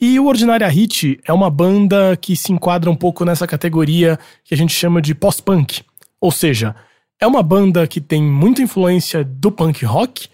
E 0.00 0.18
o 0.18 0.26
Ordinária 0.26 0.68
Hit 0.68 1.18
é 1.24 1.32
uma 1.32 1.48
banda 1.48 2.16
que 2.16 2.36
se 2.36 2.52
enquadra 2.52 2.90
um 2.90 2.96
pouco 2.96 3.24
nessa 3.24 3.46
categoria 3.46 4.18
que 4.44 4.52
a 4.52 4.56
gente 4.56 4.74
chama 4.74 5.00
de 5.00 5.14
pós-punk. 5.14 5.82
Ou 6.20 6.30
seja, 6.30 6.74
é 7.20 7.26
uma 7.26 7.42
banda 7.42 7.86
que 7.86 8.00
tem 8.00 8.22
muita 8.22 8.60
influência 8.60 9.24
do 9.24 9.50
punk 9.50 9.84
rock, 9.84 10.28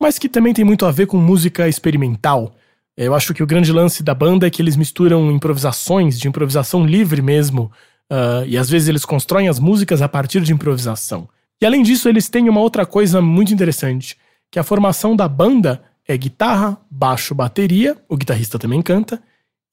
mas 0.00 0.18
que 0.18 0.28
também 0.28 0.52
tem 0.52 0.64
muito 0.64 0.84
a 0.84 0.90
ver 0.90 1.06
com 1.06 1.16
música 1.16 1.68
experimental. 1.68 2.54
Eu 2.96 3.14
acho 3.14 3.34
que 3.34 3.42
o 3.42 3.46
grande 3.46 3.72
lance 3.72 4.02
da 4.02 4.14
banda 4.14 4.46
é 4.46 4.50
que 4.50 4.62
eles 4.62 4.76
misturam 4.76 5.30
improvisações, 5.32 6.18
de 6.18 6.28
improvisação 6.28 6.86
livre 6.86 7.20
mesmo, 7.20 7.70
ah, 8.10 8.44
e 8.46 8.56
às 8.56 8.68
vezes 8.70 8.88
eles 8.88 9.04
constroem 9.04 9.48
as 9.48 9.58
músicas 9.58 10.00
a 10.02 10.08
partir 10.08 10.40
de 10.42 10.52
improvisação. 10.52 11.28
E 11.60 11.66
além 11.66 11.82
disso, 11.82 12.08
eles 12.08 12.28
têm 12.28 12.48
uma 12.48 12.60
outra 12.60 12.84
coisa 12.86 13.20
muito 13.20 13.52
interessante, 13.52 14.16
que 14.50 14.58
a 14.58 14.62
formação 14.62 15.16
da 15.16 15.26
banda 15.26 15.82
é 16.06 16.16
guitarra, 16.16 16.78
baixo, 16.90 17.34
bateria, 17.34 17.96
o 18.08 18.16
guitarrista 18.16 18.58
também 18.58 18.82
canta, 18.82 19.20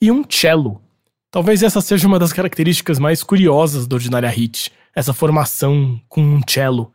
e 0.01 0.11
um 0.11 0.23
cello. 0.27 0.81
Talvez 1.29 1.61
essa 1.63 1.81
seja 1.81 2.07
uma 2.07 2.17
das 2.17 2.33
características 2.33 2.97
mais 2.97 3.21
curiosas 3.23 3.85
do 3.85 3.93
Ordinária 3.93 4.29
Hit, 4.29 4.71
essa 4.95 5.13
formação 5.13 5.99
com 6.09 6.21
um 6.21 6.41
cello. 6.47 6.91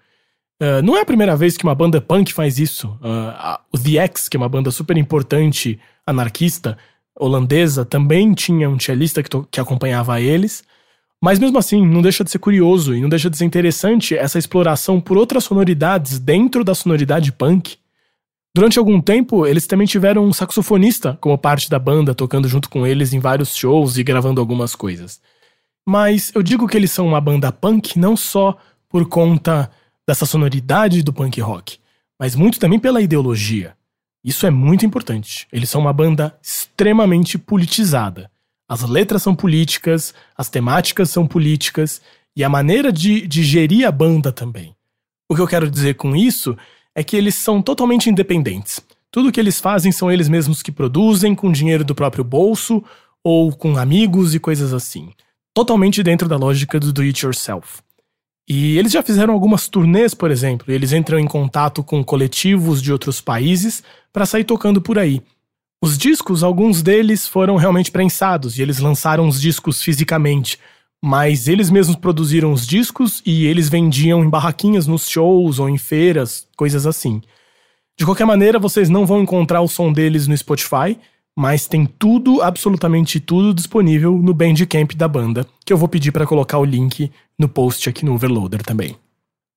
Uh, 0.60 0.82
não 0.82 0.96
é 0.96 1.02
a 1.02 1.06
primeira 1.06 1.36
vez 1.36 1.56
que 1.56 1.64
uma 1.64 1.74
banda 1.74 2.00
punk 2.00 2.32
faz 2.32 2.58
isso. 2.58 2.88
Uh, 3.02 3.30
a- 3.36 3.60
o 3.72 3.78
The 3.78 3.98
X, 3.98 4.28
que 4.28 4.36
é 4.36 4.40
uma 4.40 4.48
banda 4.48 4.70
super 4.70 4.96
importante, 4.96 5.78
anarquista, 6.06 6.78
holandesa, 7.18 7.84
também 7.84 8.32
tinha 8.34 8.68
um 8.68 8.78
cellista 8.78 9.22
que, 9.22 9.30
que 9.50 9.60
acompanhava 9.60 10.20
eles. 10.20 10.62
Mas 11.22 11.38
mesmo 11.38 11.58
assim, 11.58 11.84
não 11.84 12.02
deixa 12.02 12.22
de 12.22 12.30
ser 12.30 12.38
curioso 12.38 12.94
e 12.94 13.00
não 13.00 13.08
deixa 13.08 13.30
de 13.30 13.36
ser 13.36 13.44
interessante 13.44 14.16
essa 14.16 14.38
exploração 14.38 15.00
por 15.00 15.16
outras 15.16 15.44
sonoridades 15.44 16.18
dentro 16.18 16.62
da 16.62 16.74
sonoridade 16.74 17.32
punk. 17.32 17.78
Durante 18.54 18.78
algum 18.78 19.00
tempo, 19.00 19.46
eles 19.46 19.66
também 19.66 19.86
tiveram 19.86 20.24
um 20.24 20.32
saxofonista 20.32 21.18
como 21.20 21.36
parte 21.36 21.68
da 21.68 21.78
banda, 21.78 22.14
tocando 22.14 22.48
junto 22.48 22.70
com 22.70 22.86
eles 22.86 23.12
em 23.12 23.18
vários 23.18 23.54
shows 23.54 23.98
e 23.98 24.02
gravando 24.02 24.40
algumas 24.40 24.74
coisas. 24.74 25.20
Mas 25.86 26.32
eu 26.34 26.42
digo 26.42 26.66
que 26.66 26.76
eles 26.76 26.90
são 26.90 27.06
uma 27.06 27.20
banda 27.20 27.52
punk 27.52 27.98
não 27.98 28.16
só 28.16 28.56
por 28.88 29.06
conta 29.08 29.70
dessa 30.06 30.24
sonoridade 30.24 31.02
do 31.02 31.12
punk 31.12 31.40
rock, 31.40 31.78
mas 32.18 32.34
muito 32.34 32.58
também 32.58 32.78
pela 32.78 33.00
ideologia. 33.00 33.74
Isso 34.26 34.44
é 34.44 34.50
muito 34.50 34.84
importante. 34.84 35.46
Eles 35.52 35.70
são 35.70 35.80
uma 35.80 35.92
banda 35.92 36.36
extremamente 36.42 37.38
politizada. 37.38 38.28
As 38.68 38.82
letras 38.82 39.22
são 39.22 39.36
políticas, 39.36 40.12
as 40.36 40.48
temáticas 40.48 41.10
são 41.10 41.28
políticas 41.28 42.02
e 42.34 42.42
a 42.42 42.48
maneira 42.48 42.92
de, 42.92 43.24
de 43.24 43.44
gerir 43.44 43.86
a 43.86 43.92
banda 43.92 44.32
também. 44.32 44.74
O 45.30 45.36
que 45.36 45.40
eu 45.40 45.46
quero 45.46 45.70
dizer 45.70 45.94
com 45.94 46.16
isso 46.16 46.56
é 46.92 47.04
que 47.04 47.16
eles 47.16 47.36
são 47.36 47.62
totalmente 47.62 48.10
independentes. 48.10 48.80
Tudo 49.12 49.30
que 49.30 49.38
eles 49.38 49.60
fazem 49.60 49.92
são 49.92 50.10
eles 50.10 50.28
mesmos 50.28 50.60
que 50.60 50.72
produzem 50.72 51.32
com 51.32 51.52
dinheiro 51.52 51.84
do 51.84 51.94
próprio 51.94 52.24
bolso 52.24 52.82
ou 53.22 53.52
com 53.52 53.76
amigos 53.76 54.34
e 54.34 54.40
coisas 54.40 54.74
assim. 54.74 55.12
Totalmente 55.54 56.02
dentro 56.02 56.28
da 56.28 56.36
lógica 56.36 56.80
do 56.80 56.92
do 56.92 57.02
it 57.02 57.24
yourself. 57.24 57.80
E 58.48 58.78
eles 58.78 58.92
já 58.92 59.02
fizeram 59.02 59.34
algumas 59.34 59.68
turnês, 59.68 60.14
por 60.14 60.30
exemplo, 60.30 60.72
eles 60.72 60.92
entram 60.92 61.18
em 61.18 61.26
contato 61.26 61.82
com 61.82 62.04
coletivos 62.04 62.80
de 62.80 62.92
outros 62.92 63.20
países 63.20 63.82
para 64.12 64.24
sair 64.24 64.44
tocando 64.44 64.80
por 64.80 64.98
aí. 64.98 65.20
Os 65.82 65.98
discos, 65.98 66.42
alguns 66.42 66.80
deles 66.80 67.26
foram 67.26 67.56
realmente 67.56 67.90
prensados 67.90 68.58
e 68.58 68.62
eles 68.62 68.78
lançaram 68.78 69.26
os 69.28 69.40
discos 69.40 69.82
fisicamente, 69.82 70.58
mas 71.02 71.48
eles 71.48 71.70
mesmos 71.70 71.96
produziram 71.96 72.52
os 72.52 72.66
discos 72.66 73.20
e 73.26 73.46
eles 73.46 73.68
vendiam 73.68 74.24
em 74.24 74.30
barraquinhas 74.30 74.86
nos 74.86 75.08
shows 75.08 75.58
ou 75.58 75.68
em 75.68 75.76
feiras, 75.76 76.46
coisas 76.56 76.86
assim. 76.86 77.20
De 77.98 78.04
qualquer 78.04 78.26
maneira, 78.26 78.58
vocês 78.58 78.88
não 78.88 79.04
vão 79.04 79.22
encontrar 79.22 79.60
o 79.60 79.68
som 79.68 79.92
deles 79.92 80.26
no 80.26 80.36
Spotify, 80.36 80.98
mas 81.36 81.66
tem 81.66 81.84
tudo, 81.84 82.40
absolutamente 82.40 83.20
tudo 83.20 83.52
disponível 83.52 84.16
no 84.16 84.32
Bandcamp 84.32 84.92
da 84.94 85.06
banda, 85.06 85.46
que 85.64 85.72
eu 85.72 85.76
vou 85.76 85.88
pedir 85.88 86.10
para 86.10 86.26
colocar 86.26 86.58
o 86.58 86.64
link 86.64 87.12
no 87.38 87.48
post 87.48 87.88
aqui 87.88 88.04
no 88.04 88.14
Overloader 88.14 88.62
também. 88.62 88.96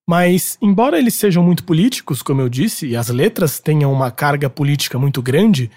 Mas, 0.07 0.57
embora 0.61 0.97
eles 0.97 1.13
sejam 1.15 1.43
muito 1.43 1.63
políticos, 1.63 2.21
como 2.21 2.41
eu 2.41 2.49
disse, 2.49 2.87
e 2.87 2.95
as 2.97 3.09
letras 3.09 3.59
tenham 3.59 3.93
uma 3.93 4.11
carga 4.11 4.49
política 4.49 4.99
muito 4.99 5.21
grande, 5.21 5.71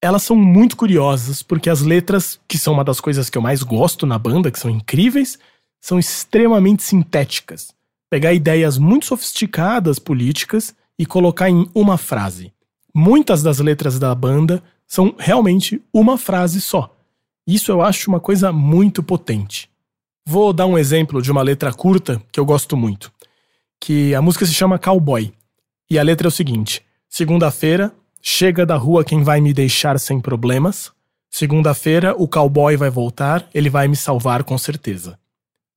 elas 0.00 0.22
são 0.22 0.36
muito 0.36 0.76
curiosas, 0.76 1.42
porque 1.42 1.68
as 1.68 1.80
letras, 1.80 2.38
que 2.46 2.58
são 2.58 2.74
uma 2.74 2.84
das 2.84 3.00
coisas 3.00 3.28
que 3.28 3.36
eu 3.36 3.42
mais 3.42 3.62
gosto 3.62 4.06
na 4.06 4.18
banda, 4.18 4.50
que 4.50 4.58
são 4.58 4.70
incríveis, 4.70 5.38
são 5.80 5.98
extremamente 5.98 6.82
sintéticas. 6.82 7.74
Pegar 8.10 8.32
ideias 8.32 8.78
muito 8.78 9.06
sofisticadas 9.06 9.98
políticas 9.98 10.74
e 10.98 11.04
colocar 11.04 11.50
em 11.50 11.68
uma 11.74 11.96
frase. 11.96 12.52
Muitas 12.94 13.42
das 13.42 13.58
letras 13.58 13.98
da 13.98 14.14
banda 14.14 14.62
são 14.88 15.14
realmente 15.18 15.80
uma 15.92 16.18
frase 16.18 16.60
só. 16.60 16.96
Isso 17.46 17.70
eu 17.70 17.82
acho 17.82 18.10
uma 18.10 18.18
coisa 18.18 18.50
muito 18.52 19.02
potente. 19.02 19.70
Vou 20.26 20.52
dar 20.52 20.66
um 20.66 20.76
exemplo 20.76 21.22
de 21.22 21.30
uma 21.30 21.42
letra 21.42 21.72
curta 21.72 22.20
que 22.32 22.40
eu 22.40 22.44
gosto 22.44 22.76
muito. 22.76 23.12
Que 23.80 24.14
a 24.14 24.20
música 24.20 24.44
se 24.44 24.52
chama 24.52 24.78
Cowboy. 24.78 25.32
E 25.90 25.98
a 25.98 26.02
letra 26.02 26.26
é 26.26 26.30
o 26.30 26.32
seguinte: 26.32 26.82
Segunda-feira, 27.08 27.90
chega 28.20 28.66
da 28.66 28.76
rua 28.76 29.02
quem 29.02 29.22
vai 29.22 29.40
me 29.40 29.54
deixar 29.54 29.98
sem 29.98 30.20
problemas. 30.20 30.92
Segunda-feira, 31.30 32.14
o 32.14 32.28
cowboy 32.28 32.76
vai 32.76 32.90
voltar, 32.90 33.48
ele 33.54 33.70
vai 33.70 33.88
me 33.88 33.96
salvar 33.96 34.44
com 34.44 34.58
certeza. 34.58 35.18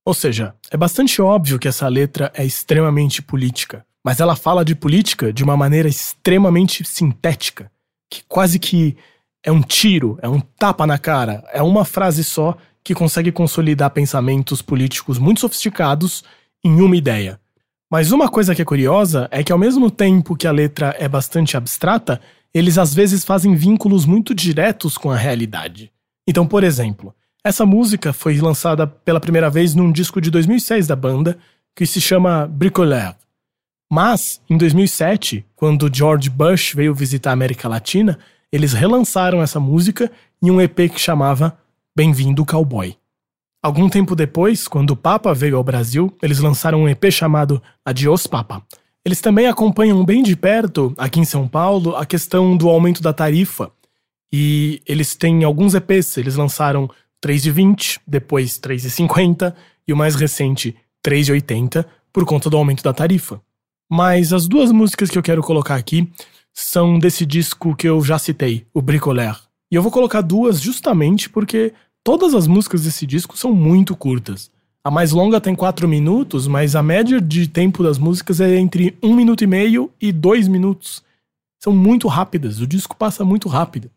Ou 0.04 0.12
seja, 0.12 0.54
é 0.70 0.76
bastante 0.76 1.22
óbvio 1.22 1.58
que 1.58 1.68
essa 1.68 1.88
letra 1.88 2.30
é 2.34 2.44
extremamente 2.44 3.22
política, 3.22 3.86
mas 4.04 4.20
ela 4.20 4.36
fala 4.36 4.64
de 4.64 4.74
política 4.74 5.32
de 5.32 5.42
uma 5.42 5.56
maneira 5.56 5.88
extremamente 5.88 6.84
sintética, 6.84 7.71
que 8.12 8.22
quase 8.28 8.58
que 8.58 8.94
é 9.42 9.50
um 9.50 9.62
tiro, 9.62 10.18
é 10.20 10.28
um 10.28 10.38
tapa 10.38 10.86
na 10.86 10.98
cara, 10.98 11.42
é 11.50 11.62
uma 11.62 11.82
frase 11.82 12.22
só 12.22 12.54
que 12.84 12.94
consegue 12.94 13.32
consolidar 13.32 13.88
pensamentos 13.90 14.60
políticos 14.60 15.18
muito 15.18 15.40
sofisticados 15.40 16.22
em 16.62 16.82
uma 16.82 16.94
ideia. 16.94 17.40
Mas 17.90 18.12
uma 18.12 18.28
coisa 18.28 18.54
que 18.54 18.60
é 18.60 18.66
curiosa 18.66 19.28
é 19.30 19.42
que 19.42 19.50
ao 19.50 19.58
mesmo 19.58 19.90
tempo 19.90 20.36
que 20.36 20.46
a 20.46 20.52
letra 20.52 20.94
é 20.98 21.08
bastante 21.08 21.56
abstrata, 21.56 22.20
eles 22.52 22.76
às 22.76 22.92
vezes 22.92 23.24
fazem 23.24 23.54
vínculos 23.54 24.04
muito 24.04 24.34
diretos 24.34 24.98
com 24.98 25.10
a 25.10 25.16
realidade. 25.16 25.90
Então, 26.28 26.46
por 26.46 26.64
exemplo, 26.64 27.14
essa 27.42 27.64
música 27.64 28.12
foi 28.12 28.38
lançada 28.38 28.86
pela 28.86 29.20
primeira 29.20 29.48
vez 29.48 29.74
num 29.74 29.90
disco 29.90 30.20
de 30.20 30.30
2006 30.30 30.86
da 30.86 30.96
banda, 30.96 31.38
que 31.74 31.86
se 31.86 32.00
chama 32.00 32.46
Bricoleur. 32.46 33.14
Mas, 33.94 34.40
em 34.48 34.56
2007, 34.56 35.44
quando 35.54 35.94
George 35.94 36.30
Bush 36.30 36.72
veio 36.74 36.94
visitar 36.94 37.28
a 37.28 37.32
América 37.34 37.68
Latina, 37.68 38.18
eles 38.50 38.72
relançaram 38.72 39.42
essa 39.42 39.60
música 39.60 40.10
em 40.42 40.50
um 40.50 40.62
EP 40.62 40.90
que 40.90 40.98
chamava 40.98 41.58
Bem-vindo 41.94 42.42
Cowboy. 42.46 42.96
Algum 43.62 43.90
tempo 43.90 44.16
depois, 44.16 44.66
quando 44.66 44.92
o 44.92 44.96
Papa 44.96 45.34
veio 45.34 45.58
ao 45.58 45.62
Brasil, 45.62 46.10
eles 46.22 46.38
lançaram 46.38 46.84
um 46.84 46.88
EP 46.88 47.10
chamado 47.10 47.62
Adios 47.84 48.26
Papa. 48.26 48.62
Eles 49.04 49.20
também 49.20 49.46
acompanham 49.46 50.02
bem 50.06 50.22
de 50.22 50.36
perto, 50.36 50.94
aqui 50.96 51.20
em 51.20 51.26
São 51.26 51.46
Paulo, 51.46 51.94
a 51.94 52.06
questão 52.06 52.56
do 52.56 52.70
aumento 52.70 53.02
da 53.02 53.12
tarifa. 53.12 53.70
E 54.32 54.80
eles 54.88 55.14
têm 55.14 55.44
alguns 55.44 55.74
EPs, 55.74 56.16
eles 56.16 56.36
lançaram 56.36 56.88
3,20, 57.22 58.00
depois 58.06 58.58
3,50 58.58 59.54
e 59.86 59.92
o 59.92 59.96
mais 59.98 60.14
recente 60.14 60.74
3,80 61.06 61.84
por 62.10 62.24
conta 62.24 62.48
do 62.48 62.56
aumento 62.56 62.82
da 62.82 62.94
tarifa. 62.94 63.38
Mas 63.94 64.32
as 64.32 64.48
duas 64.48 64.72
músicas 64.72 65.10
que 65.10 65.18
eu 65.18 65.22
quero 65.22 65.42
colocar 65.42 65.74
aqui 65.74 66.10
são 66.50 66.98
desse 66.98 67.26
disco 67.26 67.76
que 67.76 67.86
eu 67.86 68.00
já 68.00 68.18
citei, 68.18 68.66
o 68.72 68.80
Bricoleur. 68.80 69.38
E 69.70 69.74
eu 69.74 69.82
vou 69.82 69.92
colocar 69.92 70.22
duas 70.22 70.62
justamente 70.62 71.28
porque 71.28 71.74
todas 72.02 72.32
as 72.32 72.46
músicas 72.46 72.84
desse 72.84 73.06
disco 73.06 73.36
são 73.36 73.52
muito 73.52 73.94
curtas. 73.94 74.50
A 74.82 74.90
mais 74.90 75.12
longa 75.12 75.42
tem 75.42 75.54
4 75.54 75.86
minutos, 75.86 76.46
mas 76.46 76.74
a 76.74 76.82
média 76.82 77.20
de 77.20 77.46
tempo 77.46 77.82
das 77.82 77.98
músicas 77.98 78.40
é 78.40 78.56
entre 78.56 78.96
1 79.02 79.14
minuto 79.14 79.44
e 79.44 79.46
meio 79.46 79.90
e 80.00 80.10
2 80.10 80.48
minutos. 80.48 81.02
São 81.62 81.74
muito 81.74 82.08
rápidas, 82.08 82.62
o 82.62 82.66
disco 82.66 82.96
passa 82.96 83.26
muito 83.26 83.46
rápido. 83.46 83.90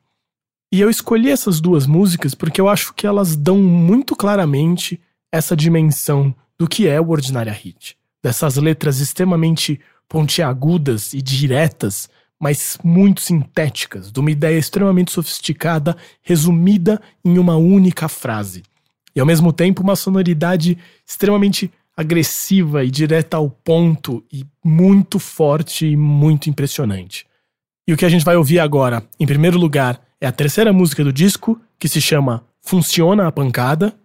E 0.74 0.82
eu 0.82 0.90
escolhi 0.90 1.32
essas 1.32 1.62
duas 1.62 1.88
músicas 1.88 2.36
porque 2.36 2.60
eu 2.60 2.68
acho 2.68 2.94
que 2.94 3.08
elas 3.08 3.38
dão 3.38 3.60
muito 3.60 4.14
claramente 4.14 5.00
essa 5.32 5.56
dimensão 5.56 6.36
do 6.60 6.68
que 6.68 6.86
é 6.86 7.00
o 7.00 7.12
Ordinária 7.12 7.54
Hit. 7.54 7.98
Dessas 8.26 8.56
letras 8.56 8.98
extremamente 8.98 9.80
pontiagudas 10.10 11.14
e 11.14 11.22
diretas, 11.22 12.10
mas 12.42 12.76
muito 12.84 13.22
sintéticas, 13.22 14.12
de 14.12 14.20
uma 14.20 14.32
ideia 14.32 14.58
extremamente 14.58 15.12
sofisticada, 15.12 15.96
resumida 16.24 17.00
em 17.24 17.38
uma 17.38 17.56
única 17.56 18.10
frase. 18.10 18.64
E 19.16 19.20
ao 19.20 19.28
mesmo 19.28 19.54
tempo 19.54 19.84
uma 19.84 19.96
sonoridade 19.96 20.76
extremamente 21.08 21.72
agressiva 21.96 22.84
e 22.84 22.90
direta 22.90 23.38
ao 23.38 23.48
ponto 23.48 24.26
e 24.34 24.44
muito 24.64 25.20
forte 25.20 25.86
e 25.86 25.96
muito 25.96 26.50
impressionante. 26.50 27.28
E 27.88 27.94
o 27.94 27.98
que 27.98 28.06
a 28.06 28.10
gente 28.10 28.26
vai 28.26 28.36
ouvir 28.36 28.58
agora, 28.58 29.08
em 29.20 29.28
primeiro 29.28 29.60
lugar, 29.60 30.02
é 30.20 30.26
a 30.26 30.32
terceira 30.32 30.74
música 30.74 31.04
do 31.04 31.14
disco, 31.14 31.62
que 31.78 31.88
se 31.88 32.02
chama 32.02 32.44
funciona 32.60 33.28
a 33.28 33.32
pancada, 33.32 33.96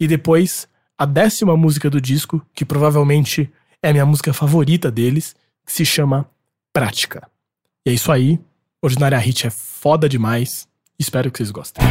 e 0.00 0.08
depois 0.08 0.66
a 0.98 1.06
décima 1.06 1.56
música 1.56 1.88
do 1.88 2.00
disco, 2.00 2.44
que 2.52 2.64
provavelmente 2.64 3.48
é 3.82 3.90
a 3.90 3.92
minha 3.92 4.06
música 4.06 4.32
favorita 4.32 4.90
deles, 4.90 5.34
que 5.64 5.72
se 5.72 5.84
chama 5.84 6.28
Prática. 6.72 7.28
E 7.84 7.90
é 7.90 7.92
isso 7.92 8.12
aí. 8.12 8.38
Ordinária 8.82 9.18
Hit 9.18 9.46
é 9.46 9.50
foda 9.50 10.08
demais. 10.08 10.68
Espero 10.98 11.30
que 11.30 11.38
vocês 11.38 11.50
gostem. 11.50 11.84